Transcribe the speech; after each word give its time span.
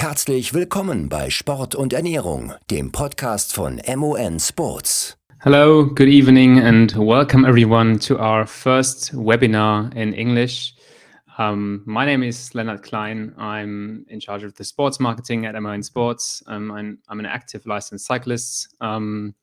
Herzlich 0.00 0.54
willkommen 0.54 1.08
bei 1.08 1.28
Sport 1.28 1.74
und 1.74 1.92
Ernährung, 1.92 2.52
dem 2.70 2.92
Podcast 2.92 3.52
von 3.52 3.80
MON 3.96 4.38
Sports. 4.38 5.18
Hello, 5.40 5.86
good 5.86 6.06
evening, 6.06 6.60
and 6.60 6.94
welcome 6.96 7.44
everyone 7.44 7.98
to 7.98 8.16
our 8.16 8.46
first 8.46 9.12
webinar 9.12 9.92
in 9.96 10.12
English. 10.12 10.76
Um, 11.36 11.82
my 11.84 12.06
name 12.06 12.22
is 12.22 12.54
Leonard 12.54 12.84
Klein. 12.84 13.34
I'm 13.38 14.06
in 14.06 14.20
charge 14.20 14.44
of 14.44 14.54
the 14.54 14.62
sports 14.62 15.00
marketing 15.00 15.46
at 15.46 15.60
MON 15.60 15.82
Sports. 15.82 16.44
Um, 16.46 16.70
I'm, 16.70 17.00
I'm, 17.08 17.18
an 17.18 17.26
active 17.26 17.66
licensed 17.66 18.06
cyclist, 18.06 18.68
um, 18.80 19.34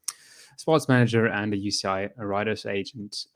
sports 0.55 0.87
manager, 0.87 1.27
and 1.27 1.53
a 1.53 1.57
UCI 1.57 2.11
a 2.17 2.25
rider's 2.25 2.65
agent. 2.65 3.27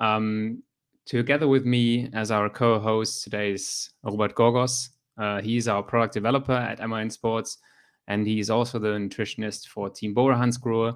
Together 1.05 1.49
with 1.49 1.65
me 1.65 2.09
as 2.13 2.31
our 2.31 2.49
co 2.49 2.79
host 2.79 3.25
today 3.25 3.51
is 3.51 3.89
Robert 4.03 4.35
Gorgos. 4.35 4.91
Uh, 5.19 5.41
he's 5.41 5.67
our 5.67 5.83
product 5.83 6.13
developer 6.13 6.53
at 6.53 6.79
MON 6.87 7.09
Sports, 7.09 7.57
and 8.07 8.25
he's 8.25 8.49
also 8.49 8.79
the 8.79 8.89
nutritionist 8.89 9.67
for 9.67 9.89
Team 9.89 10.13
Bora 10.13 10.35
Hansgrohe. 10.35 10.95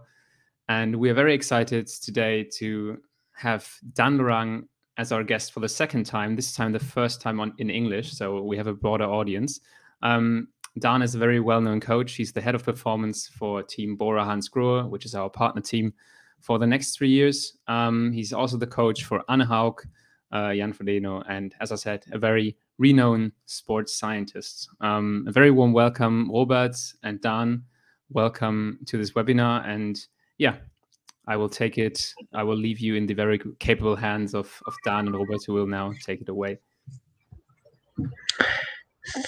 And 0.70 0.96
we 0.96 1.10
are 1.10 1.14
very 1.14 1.34
excited 1.34 1.88
today 1.88 2.46
to 2.58 3.00
have 3.36 3.70
Dan 3.94 4.18
Lorang 4.18 4.68
as 4.98 5.12
our 5.12 5.24
guest 5.24 5.52
for 5.52 5.60
the 5.60 5.70
second 5.70 6.06
time, 6.06 6.36
this 6.36 6.54
time 6.54 6.72
the 6.72 6.80
first 6.80 7.20
time 7.20 7.40
on 7.40 7.54
in 7.58 7.70
English, 7.70 8.14
so 8.14 8.42
we 8.42 8.56
have 8.58 8.68
a 8.68 8.74
broader 8.74 9.06
audience. 9.06 9.60
Um, 10.02 10.48
Dan 10.80 11.02
is 11.02 11.16
a 11.16 11.20
very 11.20 11.40
well-known 11.40 11.80
coach. 11.80 12.14
He's 12.14 12.32
the 12.32 12.42
head 12.42 12.56
of 12.56 12.64
performance 12.64 13.28
for 13.28 13.62
Team 13.62 13.96
Bora 13.96 14.24
Hansgrohe, 14.24 14.90
which 14.90 15.06
is 15.06 15.16
our 15.16 15.30
partner 15.30 15.62
team 15.62 15.94
for 16.40 16.60
the 16.60 16.68
next 16.68 16.96
three 16.96 17.10
years. 17.10 17.58
Um, 17.68 18.12
he's 18.12 18.34
also 18.34 18.58
the 18.58 18.68
coach 18.68 19.04
for 19.04 19.24
Anne 19.30 19.40
Haug, 19.42 19.82
uh, 20.32 20.54
Jan 20.54 20.74
Frodeno, 20.74 21.24
and 21.28 21.54
as 21.60 21.72
I 21.72 21.76
said, 21.76 22.06
a 22.12 22.18
very 22.18 22.58
renowned 22.78 23.32
sports 23.46 23.98
scientists. 23.98 24.68
Um, 24.82 25.26
a 25.28 25.32
very 25.32 25.52
warm 25.52 25.74
welcome, 25.74 26.30
Robert 26.32 26.76
and 27.04 27.22
Dan. 27.22 27.64
Welcome 28.10 28.80
to 28.88 28.98
this 28.98 29.12
webinar. 29.12 29.68
And 29.68 30.00
yeah, 30.38 30.58
I 31.28 31.38
will 31.38 31.50
take 31.50 31.78
it. 31.78 32.14
I 32.34 32.44
will 32.44 32.58
leave 32.58 32.80
you 32.80 32.96
in 32.96 33.06
the 33.06 33.14
very 33.14 33.40
capable 33.60 33.96
hands 33.96 34.34
of, 34.34 34.62
of 34.68 34.74
Dan 34.84 35.08
and 35.08 35.16
Robert, 35.16 35.44
who 35.46 35.54
will 35.54 35.68
now 35.68 35.94
take 36.06 36.22
it 36.22 36.30
away. 36.30 36.60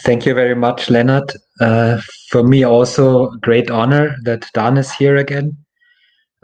Thank 0.03 0.25
you 0.25 0.33
very 0.33 0.55
much, 0.55 0.89
Leonard. 0.89 1.31
Uh, 1.59 2.01
for 2.29 2.43
me, 2.43 2.63
also 2.63 3.31
great 3.41 3.69
honor 3.69 4.15
that 4.23 4.49
Dan 4.53 4.77
is 4.77 4.91
here 4.91 5.17
again. 5.17 5.57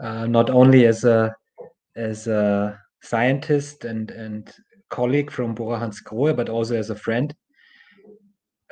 Uh, 0.00 0.26
not 0.26 0.50
only 0.50 0.86
as 0.86 1.04
a 1.04 1.34
as 1.96 2.26
a 2.26 2.78
scientist 3.02 3.84
and 3.84 4.10
and 4.10 4.52
colleague 4.92 5.30
from 5.30 5.54
Bora 5.54 5.80
Hansgrohe, 5.80 6.36
but 6.36 6.48
also 6.48 6.76
as 6.76 6.90
a 6.90 6.94
friend. 6.94 7.34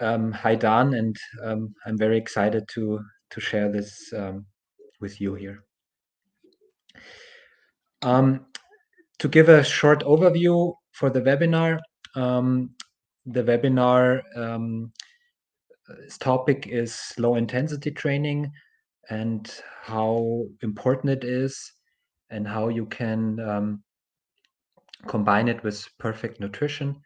Um, 0.01 0.31
hi, 0.33 0.55
Dan, 0.55 0.95
and 0.95 1.17
um, 1.43 1.75
I'm 1.87 1.99
very 1.99 2.19
excited 2.19 2.65
to 2.75 3.01
to 3.31 3.41
share 3.41 3.71
this 3.71 4.13
um, 4.17 4.47
with 5.01 5.21
you 5.21 5.35
here. 5.35 5.65
Um, 8.03 8.47
to 9.19 9.29
give 9.29 9.49
a 9.49 9.65
short 9.65 10.03
overview 10.05 10.75
for 10.93 11.11
the 11.11 11.21
webinar, 11.21 11.79
um, 12.15 12.71
the 13.27 13.43
webinar 13.45 14.23
um, 14.37 14.93
topic 16.19 16.67
is 16.67 17.13
low 17.19 17.37
intensity 17.37 17.91
training 17.91 18.51
and 19.11 19.55
how 19.83 20.45
important 20.63 21.11
it 21.11 21.25
is 21.25 21.73
and 22.31 22.47
how 22.47 22.69
you 22.69 22.87
can 22.87 23.39
combine 25.07 25.49
it 25.49 25.63
with 25.63 25.87
perfect 25.99 26.41
nutrition. 26.41 26.97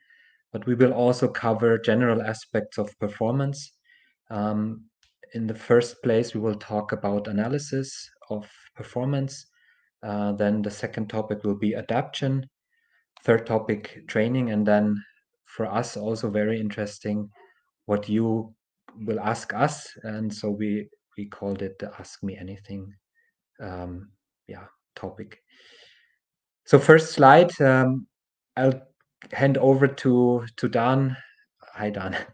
But 0.53 0.67
we 0.67 0.75
will 0.75 0.93
also 0.93 1.29
cover 1.29 1.79
general 1.79 2.23
aspects 2.23 2.79
of 2.79 2.97
performance. 2.99 3.73
Um, 4.31 4.85
in 5.35 5.47
the 5.47 5.55
first 5.55 6.03
place, 6.03 6.33
we 6.33 6.41
will 6.41 6.55
talk 6.55 6.93
about 6.93 7.27
analysis 7.27 8.09
of 8.31 8.49
performance 8.77 9.47
uh, 10.05 10.33
then 10.33 10.61
the 10.61 10.71
second 10.71 11.09
topic 11.09 11.43
will 11.45 11.57
be 11.57 11.75
adaptation. 11.75 12.47
Third 13.23 13.47
topic, 13.47 14.03
training. 14.07 14.51
And 14.51 14.67
then 14.67 15.03
for 15.47 15.67
us, 15.67 15.97
also 15.97 16.31
very 16.31 16.61
interesting, 16.61 17.31
what 17.87 18.09
you 18.09 18.55
will 19.07 19.19
ask 19.19 19.55
us. 19.55 19.89
And 20.03 20.33
so 20.33 20.51
we, 20.51 20.91
we 21.17 21.27
called 21.27 21.63
it 21.63 21.79
the 21.79 21.91
Ask 21.99 22.23
Me 22.23 22.37
Anything 22.39 22.93
um, 23.61 24.11
yeah, 24.47 24.67
topic. 24.95 25.39
So 26.67 26.79
first 26.79 27.13
slide, 27.13 27.61
um, 27.61 28.07
I'll 28.57 28.81
hand 29.33 29.59
over 29.59 29.87
to, 29.87 30.47
to 30.57 30.69
Dan. 30.69 31.17
Hi, 31.75 31.91
Dan. 31.91 32.17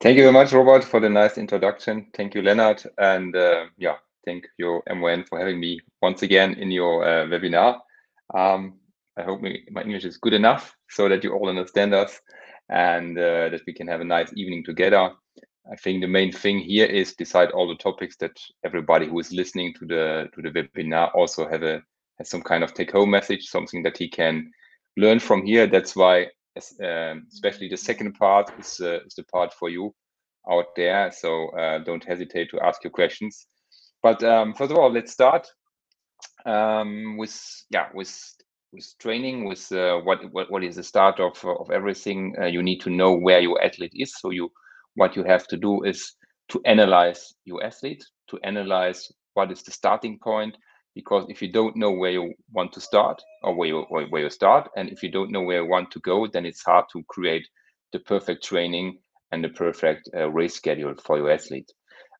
Thank 0.00 0.18
you 0.18 0.24
very 0.24 0.32
much, 0.32 0.52
Robert, 0.52 0.84
for 0.84 1.00
the 1.00 1.08
nice 1.08 1.38
introduction. 1.38 2.08
Thank 2.14 2.34
you, 2.34 2.42
Leonard. 2.42 2.82
And 2.98 3.34
uh, 3.34 3.64
yeah, 3.78 3.96
thank 4.26 4.46
you, 4.58 4.82
MON, 4.94 5.24
for 5.24 5.38
having 5.38 5.58
me 5.58 5.80
once 6.02 6.22
again 6.22 6.52
in 6.54 6.70
your 6.70 7.02
uh, 7.02 7.24
webinar. 7.24 7.78
Um, 8.34 8.78
I 9.16 9.22
hope 9.22 9.40
my 9.40 9.80
English 9.80 10.04
is 10.04 10.18
good 10.18 10.34
enough 10.34 10.76
so 10.90 11.08
that 11.08 11.24
you 11.24 11.32
all 11.32 11.48
understand 11.48 11.94
us 11.94 12.20
and 12.68 13.18
uh, 13.18 13.48
that 13.48 13.62
we 13.66 13.72
can 13.72 13.88
have 13.88 14.02
a 14.02 14.04
nice 14.04 14.30
evening 14.36 14.64
together. 14.64 15.12
I 15.72 15.76
think 15.76 16.02
the 16.02 16.08
main 16.08 16.30
thing 16.30 16.58
here 16.58 16.86
is 16.86 17.14
decide 17.14 17.52
all 17.52 17.66
the 17.66 17.76
topics 17.76 18.16
that 18.18 18.38
everybody 18.64 19.06
who 19.06 19.18
is 19.18 19.32
listening 19.32 19.72
to 19.78 19.86
the 19.86 20.28
to 20.34 20.42
the 20.42 20.50
webinar 20.50 21.10
also 21.14 21.48
have 21.48 21.62
a 21.62 21.82
has 22.18 22.30
some 22.30 22.42
kind 22.42 22.64
of 22.64 22.74
take 22.74 22.92
home 22.92 23.10
message, 23.10 23.46
something 23.46 23.82
that 23.82 23.96
he 23.96 24.08
can 24.08 24.50
learn 24.96 25.18
from 25.18 25.44
here. 25.44 25.66
That's 25.66 25.94
why, 25.94 26.26
um, 26.82 27.26
especially 27.32 27.68
the 27.68 27.76
second 27.76 28.14
part 28.14 28.50
is 28.58 28.80
uh, 28.80 29.00
is 29.06 29.14
the 29.14 29.24
part 29.24 29.52
for 29.52 29.68
you 29.68 29.94
out 30.50 30.74
there. 30.76 31.12
So 31.12 31.48
uh, 31.50 31.78
don't 31.78 32.04
hesitate 32.04 32.50
to 32.50 32.60
ask 32.60 32.82
your 32.84 32.92
questions. 32.92 33.46
But 34.02 34.22
um, 34.22 34.54
first 34.54 34.70
of 34.70 34.78
all, 34.78 34.92
let's 34.92 35.12
start 35.12 35.46
um, 36.44 37.16
with 37.16 37.36
yeah 37.70 37.88
with 37.94 38.14
with 38.72 38.86
training 38.98 39.44
with 39.44 39.70
uh, 39.72 39.98
what, 39.98 40.20
what 40.32 40.50
what 40.50 40.64
is 40.64 40.76
the 40.76 40.82
start 40.82 41.20
of 41.20 41.42
of 41.44 41.70
everything. 41.70 42.34
Uh, 42.40 42.46
you 42.46 42.62
need 42.62 42.80
to 42.82 42.90
know 42.90 43.12
where 43.12 43.40
your 43.40 43.62
athlete 43.62 43.94
is. 43.94 44.14
So 44.18 44.30
you 44.30 44.50
what 44.94 45.16
you 45.16 45.24
have 45.24 45.46
to 45.48 45.56
do 45.56 45.82
is 45.84 46.12
to 46.48 46.60
analyze 46.64 47.34
your 47.44 47.64
athlete, 47.64 48.04
to 48.28 48.38
analyze 48.44 49.12
what 49.34 49.50
is 49.50 49.62
the 49.62 49.70
starting 49.70 50.18
point. 50.18 50.56
Because 50.96 51.26
if 51.28 51.42
you 51.42 51.52
don't 51.52 51.76
know 51.76 51.90
where 51.90 52.10
you 52.10 52.32
want 52.52 52.72
to 52.72 52.80
start 52.80 53.22
or 53.42 53.54
where 53.54 53.68
you 53.68 53.82
where 53.82 54.22
you 54.22 54.30
start, 54.30 54.70
and 54.76 54.88
if 54.88 55.02
you 55.02 55.10
don't 55.10 55.30
know 55.30 55.42
where 55.42 55.62
you 55.62 55.68
want 55.68 55.90
to 55.90 56.00
go, 56.00 56.26
then 56.26 56.46
it's 56.46 56.64
hard 56.64 56.86
to 56.92 57.04
create 57.04 57.46
the 57.92 57.98
perfect 57.98 58.42
training 58.42 58.98
and 59.30 59.44
the 59.44 59.50
perfect 59.50 60.08
uh, 60.16 60.30
race 60.30 60.54
schedule 60.54 60.94
for 61.04 61.18
your 61.18 61.30
athlete. 61.30 61.70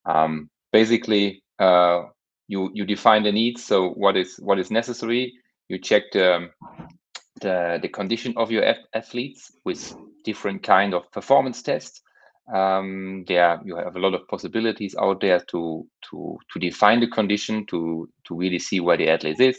Um, 0.04 0.50
basically, 0.74 1.42
uh, 1.58 2.02
you 2.48 2.70
you 2.74 2.84
define 2.84 3.22
the 3.22 3.32
needs. 3.32 3.64
So 3.64 3.92
what 3.92 4.14
is 4.14 4.36
what 4.40 4.58
is 4.58 4.70
necessary? 4.70 5.32
You 5.68 5.78
check 5.78 6.02
the 6.12 6.50
the, 7.40 7.78
the 7.80 7.88
condition 7.88 8.34
of 8.36 8.50
your 8.50 8.64
athletes 8.94 9.52
with 9.64 9.94
different 10.24 10.62
kind 10.62 10.92
of 10.92 11.10
performance 11.12 11.62
tests. 11.62 12.02
Um, 12.52 13.24
there 13.26 13.60
you 13.64 13.76
have 13.76 13.96
a 13.96 13.98
lot 13.98 14.14
of 14.14 14.26
possibilities 14.28 14.94
out 15.00 15.20
there 15.20 15.40
to 15.50 15.86
to 16.10 16.38
to 16.52 16.58
define 16.60 17.00
the 17.00 17.08
condition 17.08 17.66
to 17.66 18.08
to 18.26 18.36
really 18.36 18.58
see 18.58 18.80
where 18.80 18.96
the 18.96 19.08
athlete 19.08 19.40
is. 19.40 19.58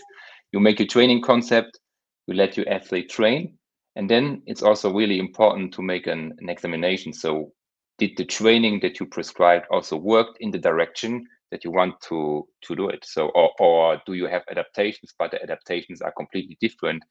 You 0.53 0.59
make 0.59 0.79
a 0.79 0.85
training 0.85 1.21
concept. 1.21 1.79
You 2.27 2.35
let 2.35 2.55
your 2.57 2.67
athlete 2.69 3.09
train, 3.09 3.57
and 3.95 4.09
then 4.09 4.41
it's 4.45 4.63
also 4.63 4.93
really 4.93 5.19
important 5.19 5.73
to 5.73 5.81
make 5.81 6.07
an, 6.07 6.33
an 6.39 6.49
examination. 6.49 7.13
So 7.13 7.51
did 7.97 8.11
the 8.17 8.25
training 8.25 8.79
that 8.81 8.99
you 8.99 9.05
prescribed 9.05 9.65
also 9.71 9.97
worked 9.97 10.37
in 10.39 10.51
the 10.51 10.59
direction 10.59 11.25
that 11.51 11.63
you 11.63 11.71
want 11.71 11.99
to 12.01 12.47
to 12.61 12.75
do 12.75 12.89
it 12.89 13.03
so 13.05 13.29
or, 13.29 13.51
or 13.59 14.01
do 14.05 14.13
you 14.13 14.27
have 14.27 14.43
adaptations 14.51 15.13
but 15.17 15.31
the 15.31 15.41
adaptations 15.41 16.01
are 16.01 16.11
completely 16.17 16.57
different 16.59 17.03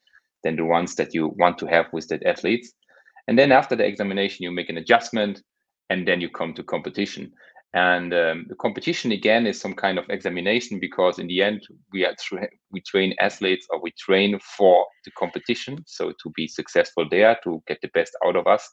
than 0.45 0.57
the 0.57 0.65
ones 0.65 0.95
that 0.95 1.15
you 1.15 1.29
want 1.39 1.59
to 1.59 1.67
have 1.67 1.87
with 1.93 2.07
that 2.09 2.25
athletes 2.25 2.73
and 3.29 3.39
then 3.39 3.51
after 3.51 3.75
the 3.75 3.85
examination 3.85 4.43
you 4.45 4.51
make 4.51 4.69
an 4.69 4.77
adjustment 4.77 5.43
and 5.91 6.07
then 6.07 6.21
you 6.21 6.29
come 6.29 6.55
to 6.55 6.63
competition. 6.63 7.33
And 7.75 8.15
um, 8.15 8.47
the 8.49 8.55
competition 8.55 9.13
again 9.13 9.47
is 9.47 9.61
some 9.61 9.75
kind 9.75 9.99
of 9.99 10.09
examination 10.09 10.81
because 10.81 11.19
in 11.19 11.27
the 11.27 11.43
end 11.43 11.63
we 11.93 12.07
are 12.07 12.15
tra- 12.19 12.49
we 12.71 12.81
train 12.81 13.15
athletes 13.21 13.67
or 13.71 13.81
we 13.83 13.93
train 13.99 14.39
for 14.57 14.87
the 15.05 15.11
competition. 15.19 15.85
So 15.87 16.13
to 16.23 16.31
be 16.35 16.49
successful 16.49 17.07
there 17.11 17.37
to 17.45 17.63
get 17.67 17.81
the 17.83 17.91
best 17.93 18.17
out 18.25 18.37
of 18.37 18.47
us. 18.47 18.67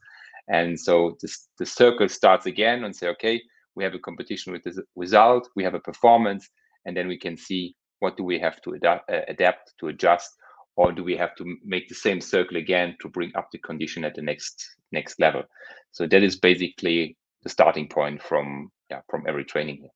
And 0.47 0.79
so 0.79 1.17
this, 1.21 1.49
the 1.59 1.65
circle 1.65 2.07
starts 2.07 2.45
again 2.45 2.83
and 2.83 2.95
say 2.95 3.07
okay 3.09 3.41
we 3.75 3.83
have 3.83 3.93
a 3.93 3.99
competition 3.99 4.53
with 4.53 4.63
the 4.63 4.83
result, 4.95 5.49
we 5.55 5.63
have 5.63 5.73
a 5.73 5.79
performance, 5.79 6.49
and 6.85 6.95
then 6.95 7.07
we 7.07 7.17
can 7.17 7.37
see 7.37 7.75
what 7.99 8.17
do 8.17 8.23
we 8.23 8.39
have 8.39 8.61
to 8.61 8.73
adapt, 8.73 9.09
uh, 9.09 9.21
adapt 9.27 9.73
to 9.79 9.87
adjust, 9.87 10.29
or 10.75 10.91
do 10.91 11.03
we 11.03 11.15
have 11.15 11.35
to 11.35 11.57
make 11.63 11.87
the 11.87 11.95
same 11.95 12.19
circle 12.21 12.57
again 12.57 12.95
to 13.01 13.09
bring 13.09 13.31
up 13.35 13.49
the 13.51 13.59
condition 13.59 14.03
at 14.03 14.15
the 14.15 14.21
next 14.21 14.75
next 14.91 15.19
level. 15.19 15.43
So 15.91 16.07
that 16.07 16.23
is 16.23 16.39
basically 16.39 17.17
the 17.43 17.49
starting 17.49 17.87
point 17.87 18.21
from 18.21 18.71
yeah 18.89 19.01
from 19.09 19.25
every 19.27 19.45
training 19.45 19.77
here. 19.77 19.91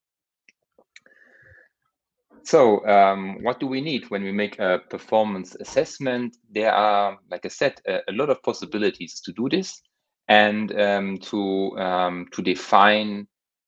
So 2.44 2.85
um, 2.88 3.44
what 3.44 3.59
do 3.59 3.68
we 3.68 3.81
need 3.81 4.09
when 4.09 4.24
we 4.24 4.31
make 4.31 4.57
a 4.59 4.79
performance 4.89 5.56
assessment? 5.56 6.38
There 6.50 6.71
are, 6.71 7.18
like 7.30 7.45
I 7.45 7.50
said, 7.50 7.81
a, 7.85 8.00
a 8.07 8.13
lot 8.13 8.30
of 8.30 8.41
possibilities 8.41 9.19
to 9.25 9.33
do 9.33 9.50
this. 9.50 9.81
and 10.27 10.77
um, 10.80 11.18
to 11.18 11.77
um, 11.77 12.27
to 12.31 12.41
define 12.41 13.27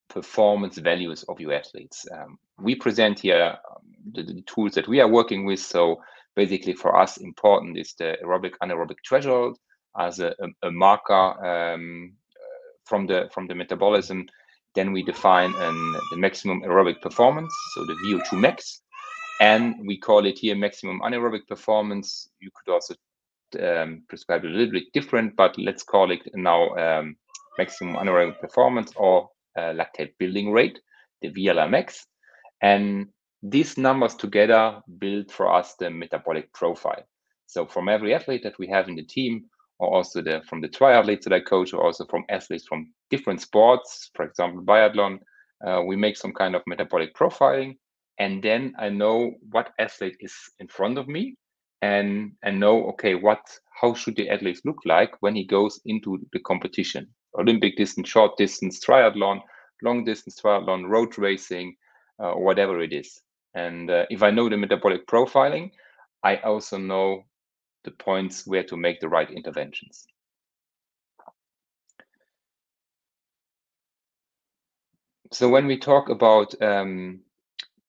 performance 0.09 0.77
values 0.77 1.23
of 1.29 1.39
your 1.39 1.53
athletes. 1.53 2.05
Um, 2.11 2.37
we 2.59 2.75
present 2.75 3.19
here 3.19 3.57
um, 3.69 3.83
the, 4.11 4.23
the, 4.23 4.41
tools 4.41 4.73
that 4.73 4.87
we 4.87 4.99
are 4.99 5.07
working 5.07 5.45
with. 5.45 5.59
So 5.59 6.01
basically, 6.39 6.73
for 6.73 6.91
us, 7.03 7.17
important 7.17 7.77
is 7.77 7.93
the 7.99 8.09
aerobic 8.23 8.53
anaerobic 8.63 8.99
threshold 9.07 9.57
as 9.97 10.19
a, 10.19 10.33
a, 10.63 10.71
marker 10.71 11.25
um, 11.51 12.13
from 12.85 13.01
the 13.07 13.19
from 13.33 13.45
the 13.47 13.55
metabolism. 13.55 14.19
Then 14.75 14.93
we 14.95 15.03
define 15.03 15.51
an, 15.67 15.77
the 16.11 16.17
maximum 16.17 16.61
aerobic 16.61 17.01
performance, 17.01 17.53
so 17.73 17.85
the 17.85 17.97
VO2 18.03 18.39
max, 18.39 18.81
and 19.41 19.63
we 19.89 19.97
call 19.97 20.25
it 20.25 20.37
here 20.39 20.55
maximum 20.55 21.01
anaerobic 21.01 21.45
performance. 21.47 22.29
You 22.39 22.49
could 22.55 22.71
also 22.75 22.93
um, 23.67 24.03
prescribed 24.07 24.45
a 24.45 24.55
little 24.57 24.71
bit 24.79 24.93
different, 24.93 25.35
but 25.35 25.57
let's 25.57 25.83
call 25.83 26.11
it 26.11 26.21
now 26.35 26.61
um, 26.85 27.17
maximum 27.57 27.95
anaerobic 27.95 28.39
performance 28.39 28.93
or 28.95 29.29
uh, 29.57 29.73
lactate 29.79 30.13
building 30.19 30.51
rate, 30.51 30.79
the 31.21 31.29
VLamax. 31.35 32.05
And 32.61 33.07
these 33.41 33.77
numbers 33.77 34.15
together 34.15 34.81
build 34.97 35.31
for 35.31 35.51
us 35.53 35.75
the 35.75 35.89
metabolic 35.89 36.51
profile. 36.53 37.03
So 37.47 37.65
from 37.65 37.89
every 37.89 38.13
athlete 38.13 38.43
that 38.43 38.59
we 38.59 38.67
have 38.67 38.87
in 38.87 38.95
the 38.95 39.05
team, 39.05 39.45
or 39.79 39.95
also 39.95 40.21
the, 40.21 40.41
from 40.47 40.61
the 40.61 40.67
triathletes 40.67 41.23
that 41.23 41.33
I 41.33 41.39
coach, 41.39 41.73
or 41.73 41.83
also 41.83 42.05
from 42.05 42.25
athletes 42.29 42.65
from 42.67 42.91
different 43.09 43.41
sports, 43.41 44.11
for 44.13 44.25
example, 44.25 44.61
biathlon, 44.63 45.19
uh, 45.65 45.81
we 45.85 45.95
make 45.95 46.17
some 46.17 46.33
kind 46.33 46.55
of 46.55 46.61
metabolic 46.67 47.15
profiling. 47.15 47.77
And 48.19 48.43
then 48.43 48.73
I 48.77 48.89
know 48.89 49.31
what 49.51 49.71
athlete 49.79 50.17
is 50.19 50.35
in 50.59 50.67
front 50.67 50.97
of 50.97 51.07
me 51.07 51.37
and 51.81 52.31
and 52.43 52.59
know 52.59 52.89
okay 52.89 53.15
what 53.15 53.39
how 53.81 53.93
should 53.93 54.15
the 54.15 54.29
athlete 54.29 54.59
look 54.65 54.79
like 54.85 55.11
when 55.21 55.35
he 55.35 55.45
goes 55.45 55.79
into 55.85 56.19
the 56.33 56.39
competition 56.39 57.07
olympic 57.37 57.77
distance 57.77 58.09
short 58.09 58.35
distance 58.37 58.79
triathlon 58.83 59.39
long 59.81 60.03
distance 60.03 60.39
triathlon 60.41 60.89
road 60.89 61.17
racing 61.17 61.75
uh, 62.19 62.33
whatever 62.33 62.81
it 62.81 62.91
is 62.91 63.21
and 63.55 63.89
uh, 63.89 64.05
if 64.09 64.23
i 64.23 64.31
know 64.31 64.49
the 64.49 64.57
metabolic 64.57 65.05
profiling 65.07 65.71
i 66.23 66.37
also 66.37 66.77
know 66.77 67.23
the 67.83 67.91
points 67.91 68.45
where 68.45 68.63
to 68.63 68.77
make 68.77 68.99
the 68.99 69.09
right 69.09 69.31
interventions 69.31 70.05
so 75.31 75.47
when 75.47 75.67
we 75.67 75.77
talk 75.77 76.09
about 76.09 76.59
um, 76.61 77.19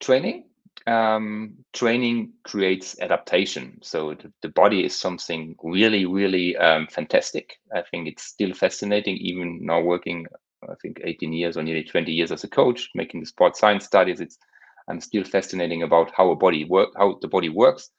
training 0.00 0.44
um, 0.86 1.54
training 1.72 2.32
creates 2.42 2.98
adaptation. 3.00 3.78
So 3.82 4.14
the, 4.14 4.32
the, 4.42 4.48
body 4.48 4.84
is 4.84 4.98
something 4.98 5.54
really, 5.62 6.06
really 6.06 6.56
um, 6.56 6.86
fantastic. 6.88 7.58
I 7.74 7.82
think 7.82 8.08
it's 8.08 8.24
still 8.24 8.54
fascinating, 8.54 9.16
even 9.18 9.64
now 9.64 9.80
working, 9.80 10.26
I 10.68 10.74
think 10.82 11.00
18 11.04 11.32
years 11.32 11.56
or 11.56 11.62
nearly 11.62 11.84
20 11.84 12.12
years 12.12 12.32
as 12.32 12.44
a 12.44 12.48
coach, 12.48 12.90
making 12.94 13.20
the 13.20 13.26
sports 13.26 13.60
science 13.60 13.84
studies. 13.84 14.20
It's 14.20 14.38
I'm 14.90 15.00
still 15.00 15.24
fascinating 15.24 15.84
about 15.84 16.10
how 16.16 16.30
a 16.30 16.36
body 16.36 16.64
work, 16.64 16.90
how 16.96 17.18
the 17.20 17.28
body 17.28 17.48
works. 17.48 17.90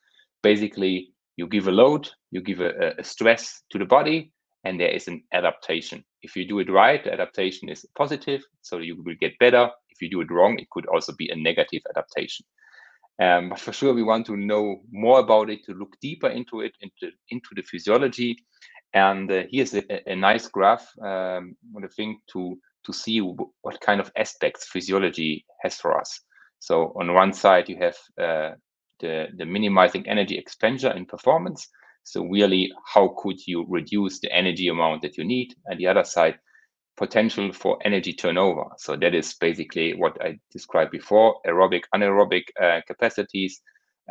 Basically, 0.44 1.14
you 1.38 1.48
give 1.48 1.68
a 1.68 1.72
load, 1.72 2.10
you 2.32 2.42
give 2.42 2.60
a, 2.60 2.94
a 3.00 3.04
stress 3.04 3.64
to 3.72 3.80
the 3.80 3.86
body, 3.86 4.32
and 4.66 4.80
there 4.80 4.90
is 4.90 5.08
an 5.08 5.24
adaptation. 5.34 6.04
If 6.22 6.36
you 6.36 6.48
do 6.48 6.60
it 6.60 6.70
right, 6.70 7.04
the 7.04 7.14
adaptation 7.14 7.70
is 7.70 7.86
positive, 7.98 8.44
so 8.62 8.78
you 8.80 9.02
will 9.02 9.16
get 9.20 9.40
better. 9.40 9.70
If 9.90 10.02
you 10.02 10.10
do 10.10 10.22
it 10.22 10.32
wrong, 10.32 10.60
it 10.60 10.70
could 10.70 10.86
also 10.88 11.14
be 11.18 11.30
a 11.30 11.36
negative 11.36 11.82
adaptation. 11.90 12.46
Um, 13.22 13.50
but 13.50 13.60
for 13.60 13.72
sure, 13.72 13.94
we 13.94 14.04
want 14.04 14.26
to 14.28 14.38
know 14.38 14.82
more 14.92 15.20
about 15.20 15.50
it, 15.50 15.64
to 15.66 15.74
look 15.74 15.96
deeper 16.02 16.28
into 16.28 16.62
it, 16.62 16.74
into, 16.82 17.14
into 17.30 17.50
the 17.56 17.64
physiology. 17.64 18.36
And 18.94 19.32
uh, 19.32 19.44
here's 19.50 19.74
a, 19.74 19.84
a, 20.12 20.16
nice 20.16 20.48
graph, 20.48 20.88
um, 21.02 21.56
I 21.78 21.88
think, 21.96 22.18
to, 22.34 22.58
to 22.86 22.94
see 22.94 23.20
what 23.20 23.80
kind 23.82 24.02
of 24.02 24.12
aspects 24.18 24.68
physiology 24.68 25.46
has 25.64 25.76
for 25.76 25.98
us. 25.98 26.20
So 26.62 26.94
on 26.96 27.12
one 27.14 27.34
side, 27.34 27.70
you 27.70 27.78
have 27.78 27.98
uh, 28.22 28.56
the, 29.00 29.26
the 29.36 29.46
minimizing 29.46 30.08
energy 30.08 30.38
expenditure 30.38 30.92
in 30.92 31.08
performance. 31.08 31.68
So 32.04 32.24
really, 32.24 32.72
how 32.86 33.16
could 33.18 33.38
you 33.48 33.66
reduce 33.68 34.20
the 34.20 34.32
energy 34.32 34.68
amount 34.68 35.02
that 35.02 35.18
you 35.18 35.24
need? 35.24 35.56
And 35.66 35.80
the 35.80 35.88
other 35.88 36.04
side, 36.04 36.38
potential 36.98 37.52
for 37.52 37.80
energy 37.84 38.14
turnover. 38.14 38.66
So 38.78 38.96
that 38.96 39.16
is 39.16 39.34
basically 39.34 39.96
what 39.96 40.22
I 40.22 40.38
described 40.52 40.92
before, 40.92 41.38
aerobic, 41.48 41.82
anaerobic 41.96 42.44
uh, 42.62 42.82
capacities, 42.86 43.60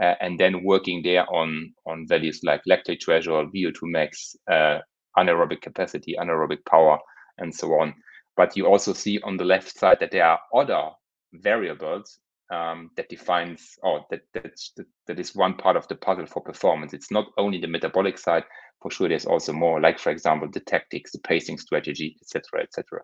uh, 0.03 0.15
and 0.21 0.39
then 0.39 0.65
working 0.65 1.03
there 1.05 1.33
on, 1.33 1.73
on 1.87 2.09
values 2.09 2.41
like 2.43 2.63
lactate 2.69 3.05
threshold, 3.05 3.55
VO2 3.55 3.79
max, 3.83 4.35
uh, 4.51 4.79
anaerobic 5.17 5.61
capacity, 5.61 6.17
anaerobic 6.19 6.65
power, 6.69 6.99
and 7.39 7.55
so 7.55 7.69
on. 7.75 7.95
But 8.37 8.57
you 8.57 8.67
also 8.67 8.93
see 8.93 9.21
on 9.23 9.37
the 9.37 9.45
left 9.45 9.79
side 9.79 9.99
that 10.01 10.11
there 10.11 10.27
are 10.27 10.41
other 10.53 10.91
variables 11.33 12.19
um, 12.51 12.91
that 12.97 13.09
defines 13.09 13.79
or 13.83 14.05
that, 14.11 14.21
that's, 14.35 14.73
that 14.77 14.87
that 15.07 15.21
is 15.21 15.35
one 15.35 15.55
part 15.55 15.77
of 15.77 15.87
the 15.89 15.97
puzzle 15.97 16.27
for 16.27 16.43
performance. 16.43 16.93
It's 16.93 17.11
not 17.11 17.27
only 17.39 17.61
the 17.61 17.69
metabolic 17.69 18.19
side. 18.19 18.45
For 18.83 18.91
sure, 18.91 19.09
there's 19.09 19.27
also 19.27 19.53
more, 19.53 19.81
like 19.81 19.99
for 19.99 20.11
example, 20.11 20.49
the 20.51 20.61
tactics, 20.61 21.13
the 21.13 21.19
pacing 21.19 21.59
strategy, 21.59 22.17
etc., 22.23 22.63
etc. 22.63 23.03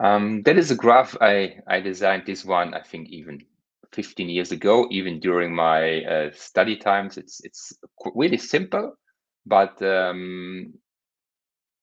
Um, 0.00 0.42
that 0.42 0.58
is 0.58 0.70
a 0.72 0.74
graph 0.76 1.16
I 1.20 1.56
I 1.68 1.80
designed. 1.80 2.24
This 2.26 2.44
one 2.44 2.74
I 2.74 2.82
think 2.82 3.08
even 3.10 3.40
15 3.94 4.28
years 4.28 4.52
ago, 4.52 4.86
even 4.90 5.20
during 5.20 5.54
my 5.54 6.02
uh, 6.04 6.30
study 6.34 6.76
times. 6.76 7.16
It's 7.16 7.40
it's 7.44 7.72
really 8.14 8.38
simple, 8.38 8.94
but 9.46 9.80
um, 9.82 10.74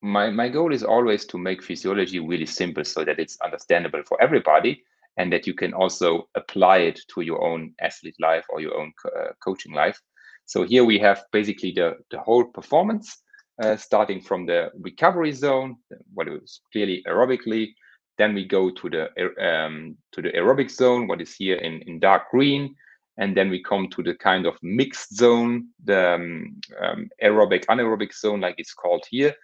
my 0.02 0.30
my 0.30 0.50
goal 0.50 0.74
is 0.74 0.84
always 0.84 1.26
to 1.26 1.38
make 1.38 1.64
physiology 1.64 2.20
really 2.20 2.46
simple 2.46 2.84
so 2.84 3.06
that 3.06 3.20
it's 3.20 3.40
understandable 3.42 4.02
for 4.06 4.22
everybody 4.22 4.84
and 5.18 5.32
that 5.32 5.46
you 5.46 5.54
can 5.54 5.74
also 5.74 6.28
apply 6.36 6.78
it 6.78 7.00
to 7.14 7.22
your 7.22 7.44
own 7.44 7.74
athlete 7.82 8.16
life 8.20 8.46
or 8.50 8.62
your 8.62 8.80
own 8.80 8.94
uh, 9.06 9.28
coaching 9.44 9.74
life. 9.74 10.00
So 10.46 10.64
here 10.64 10.84
we 10.84 10.98
have 11.00 11.24
basically 11.32 11.72
the 11.72 11.98
the 12.10 12.20
whole 12.20 12.46
performance 12.46 13.22
uh, 13.62 13.78
starting 13.78 14.22
from 14.22 14.46
the 14.46 14.72
recovery 14.80 15.34
zone 15.34 15.76
what 16.14 16.28
is 16.28 16.62
clearly 16.72 17.04
aerobically. 17.08 17.74
Then 18.18 18.34
we 18.34 18.46
go 18.46 18.72
to 18.72 18.90
the 18.90 19.04
um, 19.40 19.98
to 20.14 20.22
the 20.22 20.32
aerobic 20.32 20.72
zone 20.72 21.08
what 21.08 21.22
is 21.22 21.36
here 21.36 21.58
in 21.58 21.82
in 21.84 22.00
dark 22.00 22.32
green. 22.32 22.76
And 23.18 23.38
then 23.38 23.50
we 23.50 23.62
come 23.62 23.88
to 23.90 24.02
the 24.02 24.16
kind 24.16 24.48
of 24.48 24.58
mixed 24.64 25.16
zone 25.16 25.68
the 25.84 26.16
um, 26.16 26.56
um, 26.82 27.10
aerobic 27.22 27.66
anaerobic 27.66 28.14
zone 28.14 28.40
like 28.40 28.56
it's 28.58 28.74
called 28.74 29.06
here 29.12 29.36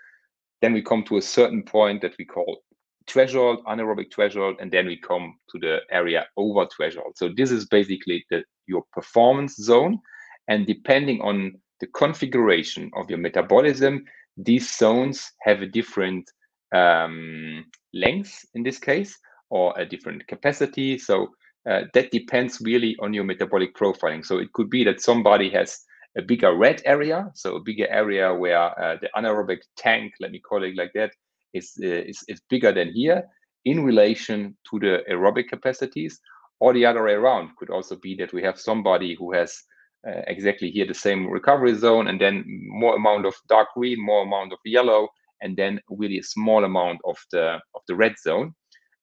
then 0.61 0.73
we 0.73 0.81
come 0.81 1.03
to 1.03 1.17
a 1.17 1.21
certain 1.21 1.63
point 1.63 2.01
that 2.01 2.15
we 2.17 2.25
call 2.25 2.63
threshold, 3.07 3.63
anaerobic 3.65 4.13
threshold, 4.13 4.57
and 4.59 4.71
then 4.71 4.85
we 4.85 4.97
come 4.97 5.35
to 5.49 5.59
the 5.59 5.79
area 5.91 6.25
over 6.35 6.67
threshold. 6.75 7.13
So 7.15 7.29
this 7.35 7.51
is 7.51 7.65
basically 7.67 8.25
the, 8.29 8.43
your 8.67 8.83
performance 8.91 9.55
zone. 9.55 9.99
And 10.47 10.65
depending 10.65 11.21
on 11.21 11.53
the 11.79 11.87
configuration 11.87 12.91
of 12.95 13.09
your 13.09 13.19
metabolism, 13.19 14.03
these 14.35 14.75
zones 14.75 15.31
have 15.41 15.61
a 15.61 15.67
different 15.67 16.29
um, 16.73 17.65
length 17.93 18.45
in 18.53 18.63
this 18.63 18.79
case, 18.79 19.17
or 19.49 19.73
a 19.77 19.85
different 19.85 20.27
capacity. 20.27 20.97
So 20.97 21.29
uh, 21.69 21.83
that 21.93 22.11
depends 22.11 22.61
really 22.61 22.95
on 22.99 23.13
your 23.13 23.23
metabolic 23.23 23.75
profiling. 23.75 24.25
So 24.25 24.37
it 24.37 24.51
could 24.53 24.69
be 24.69 24.83
that 24.83 25.01
somebody 25.01 25.49
has 25.51 25.79
a 26.17 26.21
bigger 26.21 26.55
red 26.55 26.81
area, 26.85 27.29
so 27.35 27.55
a 27.55 27.61
bigger 27.61 27.87
area 27.89 28.33
where 28.33 28.57
uh, 28.81 28.97
the 29.01 29.09
anaerobic 29.15 29.59
tank, 29.77 30.13
let 30.19 30.31
me 30.31 30.39
call 30.39 30.63
it 30.63 30.75
like 30.75 30.91
that, 30.93 31.11
is, 31.53 31.73
uh, 31.83 31.87
is, 31.87 32.23
is 32.27 32.41
bigger 32.49 32.71
than 32.71 32.91
here 32.91 33.23
in 33.65 33.83
relation 33.83 34.57
to 34.69 34.79
the 34.79 35.03
aerobic 35.11 35.47
capacities, 35.47 36.19
or 36.59 36.73
the 36.73 36.85
other 36.85 37.03
way 37.03 37.13
around. 37.13 37.55
Could 37.57 37.69
also 37.69 37.95
be 37.95 38.15
that 38.15 38.33
we 38.33 38.41
have 38.43 38.59
somebody 38.59 39.15
who 39.15 39.31
has 39.33 39.61
uh, 40.07 40.21
exactly 40.27 40.71
here 40.71 40.87
the 40.87 40.93
same 40.93 41.27
recovery 41.27 41.75
zone, 41.75 42.07
and 42.07 42.19
then 42.19 42.43
more 42.67 42.95
amount 42.95 43.25
of 43.25 43.35
dark 43.47 43.67
green, 43.75 44.03
more 44.03 44.23
amount 44.23 44.53
of 44.53 44.59
yellow, 44.65 45.07
and 45.41 45.55
then 45.55 45.79
really 45.89 46.17
a 46.19 46.23
small 46.23 46.63
amount 46.63 46.99
of 47.05 47.17
the 47.31 47.59
of 47.75 47.81
the 47.87 47.95
red 47.95 48.15
zone. 48.17 48.53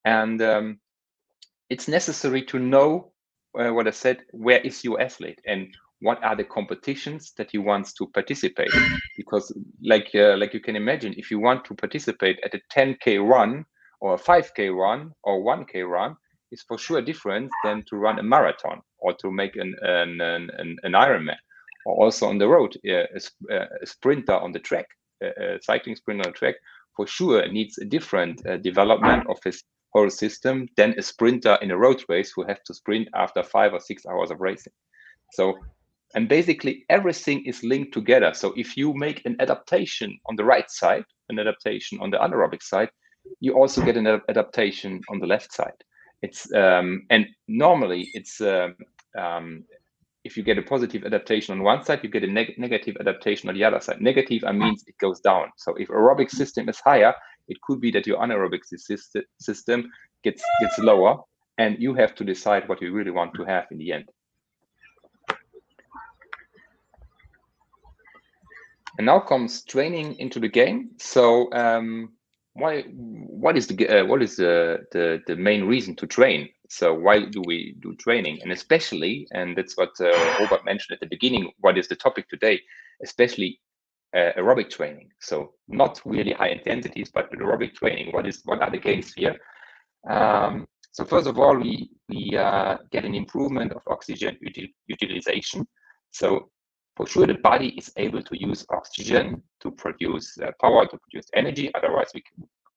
And 0.03 0.41
um, 0.41 0.79
it's 1.69 1.87
necessary 1.87 2.43
to 2.43 2.59
know 2.59 3.13
uh, 3.57 3.71
what 3.71 3.87
I 3.87 3.91
said. 3.91 4.17
Where 4.31 4.59
is 4.59 4.83
your 4.83 4.99
athlete, 4.99 5.39
and 5.45 5.67
what 6.05 6.23
are 6.23 6.35
the 6.35 6.43
competitions 6.43 7.33
that 7.35 7.49
he 7.49 7.57
wants 7.57 7.91
to 7.93 8.05
participate? 8.13 8.71
Because 9.17 9.51
like 9.83 10.09
uh, 10.13 10.37
like 10.37 10.53
you 10.53 10.59
can 10.59 10.75
imagine 10.75 11.15
if 11.17 11.31
you 11.31 11.39
want 11.39 11.65
to 11.65 11.73
participate 11.73 12.37
at 12.45 12.53
a 12.53 12.61
10k 12.75 13.27
run 13.27 13.65
or 14.01 14.13
a 14.13 14.19
5k 14.19 14.59
run 14.83 15.11
or 15.23 15.43
1k 15.43 15.89
run 15.89 16.15
is 16.51 16.61
for 16.61 16.77
sure 16.77 17.01
different 17.01 17.49
than 17.63 17.83
to 17.89 17.95
run 17.95 18.19
a 18.19 18.23
marathon 18.23 18.81
or 18.99 19.13
to 19.21 19.31
make 19.31 19.55
an 19.55 19.73
an, 19.81 20.21
an, 20.21 20.77
an 20.83 20.93
ironman. 20.93 21.39
Or 21.87 22.05
also 22.05 22.27
on 22.27 22.37
the 22.37 22.47
road 22.47 22.77
a, 22.85 23.07
a, 23.51 23.85
sprinter 23.85 24.37
on 24.45 24.51
the 24.51 24.59
track 24.59 24.87
a, 25.23 25.57
cycling 25.61 25.95
sprinter 25.95 26.27
on 26.27 26.33
the 26.33 26.37
track 26.37 26.55
for 26.95 27.07
sure 27.07 27.47
needs 27.47 27.77
a 27.79 27.85
different 27.85 28.45
uh, 28.45 28.57
development 28.57 29.27
of 29.27 29.37
his 29.43 29.63
whole 29.93 30.09
system 30.09 30.67
than 30.77 30.93
a 30.97 31.01
sprinter 31.01 31.57
in 31.61 31.71
a 31.71 31.77
road 31.77 32.03
race 32.09 32.31
who 32.35 32.43
have 32.45 32.61
to 32.65 32.73
sprint 32.73 33.07
after 33.15 33.41
five 33.41 33.73
or 33.73 33.79
six 33.79 34.05
hours 34.05 34.29
of 34.29 34.39
racing. 34.39 34.73
So 35.33 35.55
And 36.15 36.29
basically 36.29 36.85
everything 36.89 37.45
is 37.45 37.61
linked 37.63 37.93
together. 37.93 38.33
So 38.33 38.53
if 38.55 38.77
you 38.77 38.93
make 38.93 39.21
an 39.25 39.35
adaptation 39.39 40.17
on 40.27 40.37
the 40.37 40.45
right 40.45 40.69
side, 40.71 41.03
an 41.29 41.39
adaptation 41.39 41.99
on 41.99 42.09
the 42.09 42.17
anaerobic 42.17 42.63
side, 42.63 42.89
you 43.41 43.53
also 43.53 43.83
get 43.83 43.97
an 43.97 44.07
adaptation 44.07 45.01
on 45.09 45.19
the 45.19 45.27
left 45.27 45.51
side. 45.53 45.83
It's 46.21 46.51
um, 46.53 47.05
and 47.09 47.27
normally 47.47 48.09
it's 48.13 48.39
um, 48.39 48.75
um, 49.17 49.65
if 50.23 50.37
you 50.37 50.43
get 50.43 50.57
a 50.57 50.61
positive 50.61 51.03
adaptation 51.03 51.51
on 51.53 51.63
one 51.63 51.83
side, 51.83 51.99
you 52.01 52.09
get 52.09 52.23
a 52.23 52.27
neg 52.27 52.53
negative 52.57 52.95
adaptation 52.99 53.49
on 53.49 53.55
the 53.55 53.63
other 53.63 53.79
side. 53.79 54.01
Negative 54.01 54.43
I 54.45 54.53
means 54.53 54.83
it 54.87 54.97
goes 54.99 55.19
down. 55.19 55.51
So 55.57 55.75
if 55.75 55.89
aerobic 55.89 56.31
system 56.31 56.69
is 56.69 56.79
higher, 56.79 57.13
it 57.47 57.57
could 57.61 57.81
be 57.81 57.91
that 57.91 58.07
your 58.07 58.19
anaerobic 58.19 58.61
system 59.39 59.91
gets 60.23 60.43
gets 60.61 60.79
lower, 60.79 61.17
and 61.57 61.77
you 61.79 61.93
have 61.93 62.15
to 62.15 62.23
decide 62.23 62.69
what 62.69 62.81
you 62.81 62.93
really 62.93 63.11
want 63.11 63.33
to 63.35 63.43
have 63.43 63.65
in 63.71 63.77
the 63.77 63.91
end. 63.91 64.05
And 68.97 69.05
now 69.05 69.19
comes 69.19 69.63
training 69.63 70.15
into 70.19 70.39
the 70.39 70.47
game. 70.47 70.91
So 70.97 71.51
um, 71.53 72.13
why 72.53 72.83
what 72.83 73.57
is 73.57 73.67
the 73.67 73.87
uh, 73.87 74.05
what 74.05 74.23
is 74.23 74.37
the, 74.37 74.79
the 74.91 75.21
the 75.27 75.35
main 75.35 75.65
reason 75.65 75.95
to 75.97 76.07
train? 76.07 76.49
So 76.69 76.93
why 76.93 77.25
do 77.25 77.41
we 77.45 77.75
do 77.81 77.95
training? 77.95 78.39
And 78.41 78.51
especially, 78.51 79.27
and 79.31 79.57
that's 79.57 79.77
what 79.77 79.89
uh, 79.99 80.11
Robert 80.39 80.65
mentioned 80.65 80.95
at 80.95 81.01
the 81.01 81.07
beginning. 81.07 81.51
What 81.59 81.77
is 81.77 81.87
the 81.87 81.95
topic 81.95 82.29
today? 82.29 82.61
Especially 83.03 83.59
uh, 84.15 84.31
aerobic 84.37 84.69
training. 84.69 85.09
So 85.19 85.53
not 85.67 86.01
really 86.05 86.31
high 86.31 86.49
intensities, 86.49 87.11
but 87.13 87.31
aerobic 87.31 87.75
training. 87.75 88.13
What 88.13 88.25
is 88.25 88.41
what 88.45 88.61
are 88.61 88.71
the 88.71 88.79
gains 88.79 89.13
here? 89.13 89.35
Um, 90.09 90.65
so 90.91 91.03
first 91.03 91.27
of 91.27 91.37
all, 91.37 91.57
we 91.57 91.89
we 92.07 92.37
uh, 92.37 92.77
get 92.91 93.03
an 93.03 93.15
improvement 93.15 93.73
of 93.73 93.81
oxygen 93.87 94.37
util 94.47 94.67
utilization. 94.87 95.67
So 96.11 96.49
for 96.95 97.05
sure, 97.05 97.27
the 97.27 97.35
body 97.35 97.69
is 97.77 97.91
able 97.97 98.23
to 98.23 98.39
use 98.39 98.65
oxygen 98.69 99.43
to 99.61 99.71
produce 99.71 100.37
uh, 100.37 100.51
power, 100.61 100.85
to 100.85 100.97
produce 100.97 101.27
energy. 101.33 101.71
Otherwise, 101.75 102.11
we 102.13 102.23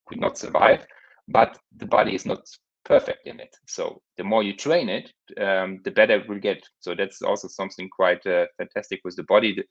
could 0.07 0.21
not 0.21 0.37
survive. 0.37 0.85
But 1.29 1.59
the 1.77 1.87
body 1.87 2.15
is 2.15 2.27
not 2.27 2.41
perfect 2.85 3.27
in 3.27 3.39
it. 3.39 3.55
So 3.67 4.01
the 4.17 4.25
more 4.25 4.43
you 4.43 4.57
train 4.57 4.89
it, 4.89 5.13
um, 5.41 5.81
the 5.85 5.91
better 5.91 6.17
it 6.17 6.29
will 6.29 6.41
get. 6.41 6.63
So 6.81 6.95
that's 6.95 7.23
also 7.23 7.47
something 7.49 7.89
quite 7.91 8.27
uh, 8.27 8.47
fantastic 8.57 9.01
with 9.05 9.15
the 9.17 9.25
body. 9.25 9.63